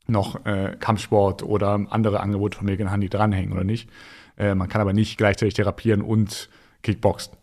noch 0.09 0.45
äh, 0.45 0.77
Kampfsport 0.79 1.43
oder 1.43 1.87
andere 1.91 2.21
Angebote 2.21 2.59
von 2.59 2.67
Megan 2.67 2.91
Handy 2.91 3.09
dranhängen 3.09 3.53
oder 3.53 3.65
nicht. 3.65 3.89
Äh, 4.37 4.55
man 4.55 4.69
kann 4.69 4.81
aber 4.81 4.93
nicht 4.93 5.17
gleichzeitig 5.17 5.55
therapieren 5.55 6.03
und 6.03 6.49
Kickboxen. 6.83 7.35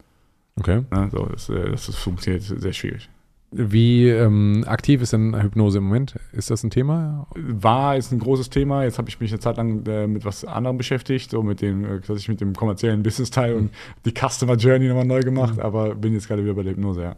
Okay. 0.60 0.84
Ja, 0.92 1.10
so, 1.10 1.26
das, 1.26 1.50
äh, 1.50 1.72
das, 1.72 1.86
das 1.86 1.96
funktioniert 1.96 2.44
sehr 2.44 2.74
schwierig. 2.74 3.10
Wie 3.52 4.10
ähm, 4.10 4.66
aktiv 4.68 5.02
ist 5.02 5.14
denn 5.14 5.42
Hypnose 5.42 5.78
im 5.78 5.86
Moment? 5.86 6.16
Ist 6.34 6.50
das 6.50 6.64
ein 6.64 6.70
Thema? 6.70 7.28
War 7.36 7.96
ist 7.96 8.12
ein 8.12 8.20
großes 8.20 8.50
Thema. 8.50 8.84
Jetzt 8.84 8.98
habe 8.98 9.08
ich 9.08 9.22
mich 9.22 9.32
eine 9.32 9.40
Zeit 9.40 9.56
lang 9.56 9.86
äh, 9.88 10.06
mit 10.06 10.26
was 10.26 10.44
anderem 10.44 10.78
beschäftigt, 10.78 11.32
so 11.32 11.42
mit 11.44 11.62
dem, 11.62 11.86
äh, 11.86 12.00
dass 12.02 12.20
ich 12.20 12.28
mit 12.28 12.42
dem 12.42 12.54
kommerziellen 12.54 13.04
Business-Teil 13.04 13.54
mhm. 13.54 13.58
und 13.58 13.72
die 14.06 14.12
Customer 14.12 14.56
Journey 14.56 14.90
nochmal 14.90 15.06
neu 15.06 15.22
gemacht, 15.22 15.56
mhm. 15.56 15.62
aber 15.62 15.96
bin 15.96 16.14
jetzt 16.14 16.28
gerade 16.28 16.44
wieder 16.44 16.56
bei 16.56 16.64
der 16.64 16.74
Hypnose, 16.74 17.02
ja. 17.02 17.16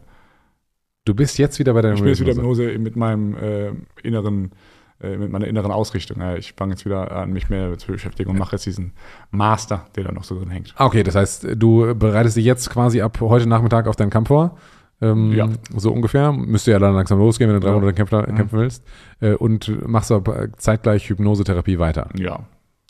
Du 1.04 1.14
bist 1.14 1.36
jetzt 1.38 1.58
wieder 1.58 1.74
bei 1.74 1.82
der 1.82 1.92
Hypnose? 1.92 2.12
Ich 2.12 2.18
bin 2.18 2.26
jetzt 2.26 2.36
wieder 2.36 2.42
Hypnose 2.42 2.78
mit 2.78 2.94
meinem 2.94 3.34
äh, 3.34 3.72
inneren, 4.04 4.52
äh, 5.00 5.16
mit 5.16 5.32
meiner 5.32 5.48
inneren 5.48 5.72
Ausrichtung. 5.72 6.20
Ja, 6.20 6.36
ich 6.36 6.52
fange 6.52 6.74
jetzt 6.74 6.84
wieder 6.84 7.10
an, 7.10 7.32
mich 7.32 7.50
mehr 7.50 7.76
zu 7.78 7.90
beschäftigen 7.90 8.30
und 8.30 8.38
mache 8.38 8.54
jetzt 8.54 8.66
diesen 8.66 8.92
Master, 9.32 9.86
der 9.96 10.04
da 10.04 10.12
noch 10.12 10.22
so 10.22 10.38
drin 10.38 10.50
hängt. 10.50 10.74
Ah, 10.76 10.86
okay, 10.86 11.02
das 11.02 11.16
heißt, 11.16 11.48
du 11.56 11.92
bereitest 11.96 12.36
dich 12.36 12.44
jetzt 12.44 12.70
quasi 12.70 13.00
ab 13.00 13.18
heute 13.20 13.48
Nachmittag 13.48 13.88
auf 13.88 13.96
deinen 13.96 14.10
Kampf 14.10 14.28
vor? 14.28 14.56
Ähm, 15.00 15.32
ja. 15.32 15.48
So 15.76 15.92
ungefähr. 15.92 16.32
Müsste 16.32 16.72
ja 16.72 16.78
dann 16.78 16.94
langsam 16.94 17.18
losgehen, 17.18 17.48
wenn 17.48 17.60
du 17.60 17.60
drei 17.60 17.72
ja. 17.72 17.78
Monate 17.78 17.94
kämpfen, 17.94 18.18
mhm. 18.20 18.36
kämpfen 18.36 18.58
willst. 18.58 18.84
Äh, 19.20 19.34
und 19.34 19.88
machst 19.88 20.12
aber 20.12 20.52
zeitgleich 20.56 21.08
Hypnosetherapie 21.08 21.78
weiter. 21.78 22.08
Ja. 22.16 22.40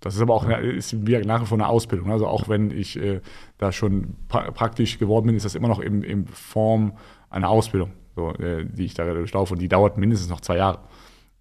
Das 0.00 0.14
ist 0.14 0.22
aber 0.22 0.34
auch 0.34 0.48
ist 0.48 1.06
wie 1.06 1.18
nach 1.18 1.42
wie 1.42 1.46
vor 1.46 1.58
eine 1.58 1.68
Ausbildung. 1.68 2.10
Also 2.10 2.26
auch 2.26 2.48
wenn 2.48 2.70
ich 2.70 2.98
äh, 2.98 3.20
da 3.58 3.70
schon 3.70 4.14
pra 4.28 4.50
praktisch 4.50 4.98
geworden 4.98 5.26
bin, 5.26 5.36
ist 5.36 5.44
das 5.44 5.54
immer 5.54 5.68
noch 5.68 5.78
in, 5.78 6.02
in 6.02 6.26
Form 6.26 6.94
einer 7.28 7.50
Ausbildung, 7.50 7.90
so, 8.16 8.32
äh, 8.34 8.64
die 8.64 8.86
ich 8.86 8.94
da 8.94 9.04
durchlaufe. 9.12 9.52
Und 9.52 9.60
die 9.60 9.68
dauert 9.68 9.98
mindestens 9.98 10.30
noch 10.30 10.40
zwei 10.40 10.56
Jahre. 10.56 10.78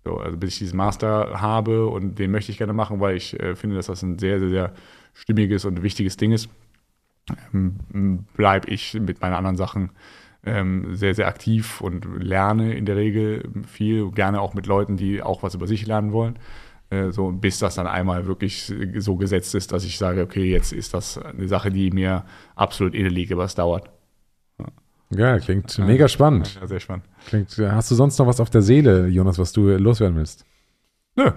So, 0.04 0.18
also 0.18 0.38
bis 0.38 0.54
ich 0.54 0.60
diesen 0.60 0.78
Master 0.78 1.42
habe 1.42 1.88
und 1.88 2.20
den 2.20 2.32
möchte 2.32 2.52
ich 2.52 2.58
gerne 2.58 2.74
machen, 2.74 3.00
weil 3.00 3.16
ich 3.16 3.40
äh, 3.40 3.56
finde, 3.56 3.78
dass 3.78 3.88
das 3.88 4.02
ein 4.04 4.20
sehr, 4.20 4.40
sehr, 4.40 4.50
sehr 4.50 4.74
stimmiges 5.14 5.64
und 5.66 5.82
wichtiges 5.82 6.18
Ding 6.18 6.32
ist. 6.34 6.50
Ähm, 7.54 8.26
bleibe 8.36 8.70
ich 8.70 8.94
mit 8.94 9.22
meinen 9.22 9.34
anderen 9.34 9.56
Sachen 9.56 9.92
ähm, 10.46 10.96
sehr, 10.96 11.14
sehr 11.14 11.28
aktiv 11.28 11.82
und 11.82 12.06
lerne 12.22 12.74
in 12.74 12.86
der 12.86 12.96
Regel 12.96 13.50
viel, 13.68 14.12
gerne 14.12 14.42
auch 14.42 14.54
mit 14.54 14.68
Leuten, 14.68 14.98
die 14.98 15.22
auch 15.22 15.44
was 15.44 15.56
über 15.56 15.68
sich 15.68 15.86
lernen 15.86 16.12
wollen. 16.12 16.40
Äh, 16.90 17.12
so, 17.12 17.32
bis 17.32 17.60
das 17.60 17.76
dann 17.76 17.88
einmal 17.88 18.26
wirklich 18.26 18.74
so 18.98 19.16
gesetzt 19.16 19.54
ist, 19.56 19.72
dass 19.72 19.84
ich 19.84 19.98
sage, 19.98 20.22
okay, 20.22 20.50
jetzt 20.50 20.72
ist 20.72 20.94
das 20.94 21.18
eine 21.18 21.48
Sache, 21.48 21.72
die 21.72 21.92
mir 21.92 22.26
absolut 22.56 22.96
inne 22.96 23.10
liegt, 23.10 23.32
aber 23.32 23.44
es 23.44 23.56
dauert. 23.56 23.90
Ja, 25.12 25.40
klingt 25.40 25.78
mega 25.80 26.08
spannend. 26.08 26.58
Ja, 26.62 26.68
sehr 26.68 26.80
spannend. 26.80 27.06
Klingt, 27.26 27.58
hast 27.58 27.90
du 27.90 27.96
sonst 27.96 28.20
noch 28.20 28.28
was 28.28 28.40
auf 28.40 28.52
der 28.52 28.62
Seele, 28.62 29.08
Jonas, 29.08 29.40
was 29.40 29.52
du 29.52 29.70
loswerden 29.70 30.16
willst? 30.18 30.46
Nö, 31.16 31.32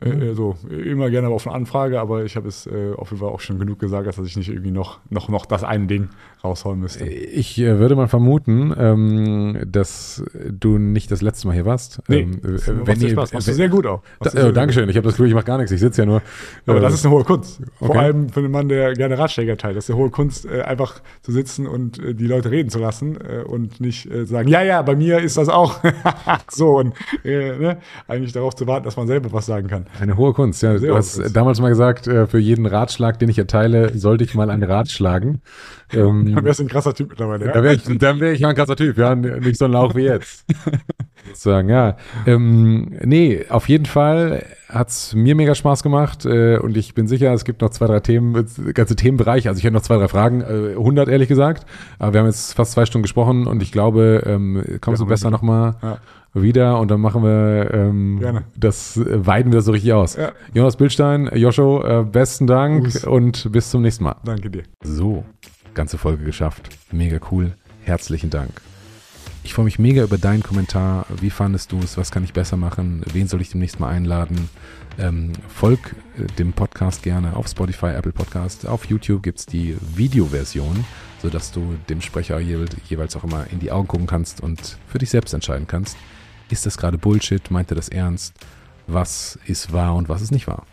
äh, 0.00 0.28
also 0.28 0.56
immer 0.68 1.10
gerne 1.10 1.28
auf 1.28 1.46
eine 1.46 1.56
Anfrage, 1.56 2.00
aber 2.00 2.24
ich 2.24 2.36
habe 2.36 2.48
es 2.48 2.66
äh, 2.66 2.92
auf 2.96 3.10
jeden 3.10 3.20
Fall 3.20 3.30
auch 3.30 3.40
schon 3.40 3.58
genug 3.58 3.78
gesagt, 3.78 4.06
dass 4.06 4.18
ich 4.18 4.36
nicht 4.36 4.48
irgendwie 4.48 4.70
noch, 4.70 5.00
noch, 5.10 5.28
noch 5.28 5.46
das 5.46 5.64
eine 5.64 5.86
Ding 5.86 6.08
rausholen 6.42 6.80
müsste. 6.80 7.06
Ich 7.06 7.58
äh, 7.58 7.78
würde 7.78 7.96
mal 7.96 8.08
vermuten, 8.08 8.74
ähm, 8.76 9.58
dass 9.66 10.22
du 10.50 10.78
nicht 10.78 11.10
das 11.10 11.22
letzte 11.22 11.46
Mal 11.46 11.54
hier 11.54 11.64
warst. 11.64 12.00
Nee, 12.08 12.20
ähm, 12.20 12.40
äh, 12.44 12.86
wenn 12.86 13.00
ihr, 13.00 13.10
Spaß. 13.10 13.32
Machst 13.32 13.48
du 13.48 13.54
sehr 13.54 13.68
gut 13.68 13.86
auch. 13.86 14.02
da, 14.20 14.30
sehr 14.30 14.44
gut. 14.46 14.56
Dankeschön. 14.56 14.88
Ich 14.88 14.96
habe 14.96 15.04
das 15.04 15.14
Gefühl, 15.14 15.28
ich 15.28 15.34
mache 15.34 15.44
gar 15.44 15.58
nichts. 15.58 15.72
Ich 15.72 15.80
sitze 15.80 16.02
ja 16.02 16.06
nur. 16.06 16.22
Aber 16.66 16.78
äh, 16.78 16.80
das 16.80 16.94
ist 16.94 17.06
eine 17.06 17.14
hohe 17.14 17.24
Kunst. 17.24 17.60
Vor 17.78 17.90
Okay. 17.90 17.98
allem 17.98 18.28
für 18.28 18.40
einen 18.40 18.50
Mann, 18.50 18.68
der 18.68 18.92
gerne 18.94 19.18
Ratschläger 19.18 19.56
teilt. 19.56 19.76
Das 19.76 19.84
ist 19.84 19.90
eine 19.90 19.98
hohe 19.98 20.10
Kunst, 20.10 20.46
äh, 20.46 20.62
einfach 20.62 21.00
zu 21.22 21.32
sitzen 21.32 21.66
und 21.66 21.98
äh, 21.98 22.14
die 22.14 22.26
Leute 22.26 22.50
reden 22.50 22.68
zu 22.70 22.78
lassen 22.78 23.16
äh, 23.20 23.42
und 23.42 23.80
nicht 23.80 24.10
äh, 24.10 24.26
sagen, 24.26 24.48
ja, 24.48 24.62
ja, 24.62 24.82
bei 24.82 24.96
mir 24.96 25.20
ist 25.20 25.36
das 25.36 25.48
auch 25.48 25.78
so. 26.50 26.78
Und 26.78 26.94
äh, 27.24 27.56
ne? 27.56 27.78
eigentlich 28.08 28.32
darauf 28.32 28.54
zu 28.54 28.66
warten, 28.66 28.84
dass 28.84 28.96
man 28.96 29.06
selber 29.06 29.32
was 29.32 29.46
sagen 29.46 29.68
kann. 29.68 29.83
Eine 30.00 30.16
hohe 30.16 30.32
Kunst, 30.32 30.62
ja. 30.62 30.76
Du 30.78 30.94
hast 30.94 31.16
Kunst. 31.20 31.36
damals 31.36 31.60
mal 31.60 31.68
gesagt, 31.68 32.06
äh, 32.06 32.26
für 32.26 32.38
jeden 32.38 32.66
Ratschlag, 32.66 33.18
den 33.18 33.28
ich 33.28 33.38
erteile, 33.38 33.96
sollte 33.96 34.24
ich 34.24 34.34
mal 34.34 34.50
einen 34.50 34.62
Rat 34.64 34.90
schlagen. 34.90 35.40
Ähm, 35.92 36.34
Dann 36.34 36.44
wärst 36.44 36.58
du 36.58 36.64
ein 36.64 36.68
krasser 36.68 36.92
Typ 36.94 37.10
mittlerweile. 37.10 37.44
Da 37.44 37.54
Ja? 37.56 37.62
wäre 37.62 37.74
ich, 37.74 37.84
dann 37.98 38.18
wär 38.18 38.32
ich 38.32 38.40
mal 38.40 38.48
ein 38.48 38.56
krasser 38.56 38.74
Typ, 38.74 38.96
ja, 38.98 39.14
nicht 39.14 39.58
so 39.58 39.66
ein 39.66 39.70
Lauch 39.70 39.94
wie 39.94 40.00
jetzt. 40.04 40.44
Sozusagen, 41.28 41.68
ja. 41.68 41.96
Ähm, 42.26 42.98
nee, 43.04 43.44
auf 43.48 43.68
jeden 43.68 43.86
Fall 43.86 44.44
hat's 44.68 45.14
mir 45.14 45.36
mega 45.36 45.54
Spaß 45.54 45.82
gemacht 45.84 46.24
äh, 46.24 46.56
und 46.58 46.76
ich 46.76 46.94
bin 46.94 47.06
sicher, 47.06 47.32
es 47.32 47.44
gibt 47.44 47.60
noch 47.60 47.70
zwei, 47.70 47.86
drei 47.86 48.00
Themen, 48.00 48.34
äh, 48.34 48.72
ganze 48.72 48.96
Themenbereiche. 48.96 49.48
Also 49.48 49.58
ich 49.58 49.64
hätte 49.64 49.74
noch 49.74 49.82
zwei, 49.82 49.96
drei 49.98 50.08
Fragen, 50.08 50.40
äh, 50.40 50.72
100 50.76 51.08
ehrlich 51.08 51.28
gesagt. 51.28 51.64
Aber 51.98 52.12
wir 52.14 52.20
haben 52.20 52.26
jetzt 52.26 52.54
fast 52.54 52.72
zwei 52.72 52.86
Stunden 52.86 53.02
gesprochen 53.04 53.46
und 53.46 53.62
ich 53.62 53.70
glaube, 53.70 54.22
ähm, 54.26 54.64
kommst 54.80 55.00
du 55.00 55.04
haben 55.04 55.10
besser 55.10 55.30
nochmal 55.30 55.76
Ja. 55.82 55.98
Wieder 56.42 56.80
und 56.80 56.90
dann 56.90 57.00
machen 57.00 57.22
wir 57.22 57.70
ähm, 57.72 58.18
Gerne. 58.20 58.44
das, 58.56 58.96
äh, 58.96 59.26
weiden 59.26 59.52
wir 59.52 59.58
das 59.58 59.66
so 59.66 59.72
richtig 59.72 59.92
aus. 59.92 60.16
Ja. 60.16 60.32
Jonas 60.52 60.76
Bildstein, 60.76 61.30
Joscho, 61.34 61.82
äh, 61.84 62.04
besten 62.04 62.46
Dank 62.46 62.84
Gruß. 62.84 63.04
und 63.04 63.52
bis 63.52 63.70
zum 63.70 63.82
nächsten 63.82 64.04
Mal. 64.04 64.16
Danke 64.24 64.50
dir. 64.50 64.64
So, 64.82 65.24
ganze 65.74 65.98
Folge 65.98 66.24
geschafft. 66.24 66.68
Mega 66.90 67.18
cool. 67.30 67.52
Herzlichen 67.82 68.30
Dank. 68.30 68.50
Ich 69.44 69.52
freue 69.52 69.66
mich 69.66 69.78
mega 69.78 70.02
über 70.02 70.16
deinen 70.16 70.42
Kommentar. 70.42 71.04
Wie 71.20 71.28
fandest 71.28 71.70
du 71.70 71.78
es? 71.80 71.98
Was 71.98 72.10
kann 72.10 72.24
ich 72.24 72.32
besser 72.32 72.56
machen? 72.56 73.02
Wen 73.12 73.28
soll 73.28 73.42
ich 73.42 73.50
demnächst 73.50 73.78
mal 73.78 73.90
einladen? 73.90 74.48
Ähm, 74.98 75.32
folg 75.48 75.94
äh, 76.18 76.24
dem 76.38 76.52
Podcast 76.54 77.02
gerne 77.02 77.36
auf 77.36 77.48
Spotify, 77.48 77.88
Apple 77.88 78.12
Podcast. 78.12 78.66
Auf 78.66 78.86
YouTube 78.86 79.22
gibt 79.22 79.40
es 79.40 79.46
die 79.46 79.76
Videoversion, 79.94 80.84
sodass 81.20 81.52
du 81.52 81.74
dem 81.90 82.00
Sprecher 82.00 82.38
jeweils 82.40 83.16
auch 83.16 83.24
immer 83.24 83.46
in 83.52 83.58
die 83.60 83.70
Augen 83.70 83.86
gucken 83.86 84.06
kannst 84.06 84.40
und 84.40 84.78
für 84.88 84.98
dich 84.98 85.10
selbst 85.10 85.34
entscheiden 85.34 85.66
kannst. 85.66 85.96
Ist 86.54 86.66
das 86.66 86.78
gerade 86.78 86.98
Bullshit? 86.98 87.50
Meint 87.50 87.72
er 87.72 87.74
das 87.74 87.88
ernst? 87.88 88.32
Was 88.86 89.36
ist 89.44 89.72
wahr 89.72 89.96
und 89.96 90.08
was 90.08 90.22
ist 90.22 90.30
nicht 90.30 90.46
wahr? 90.46 90.64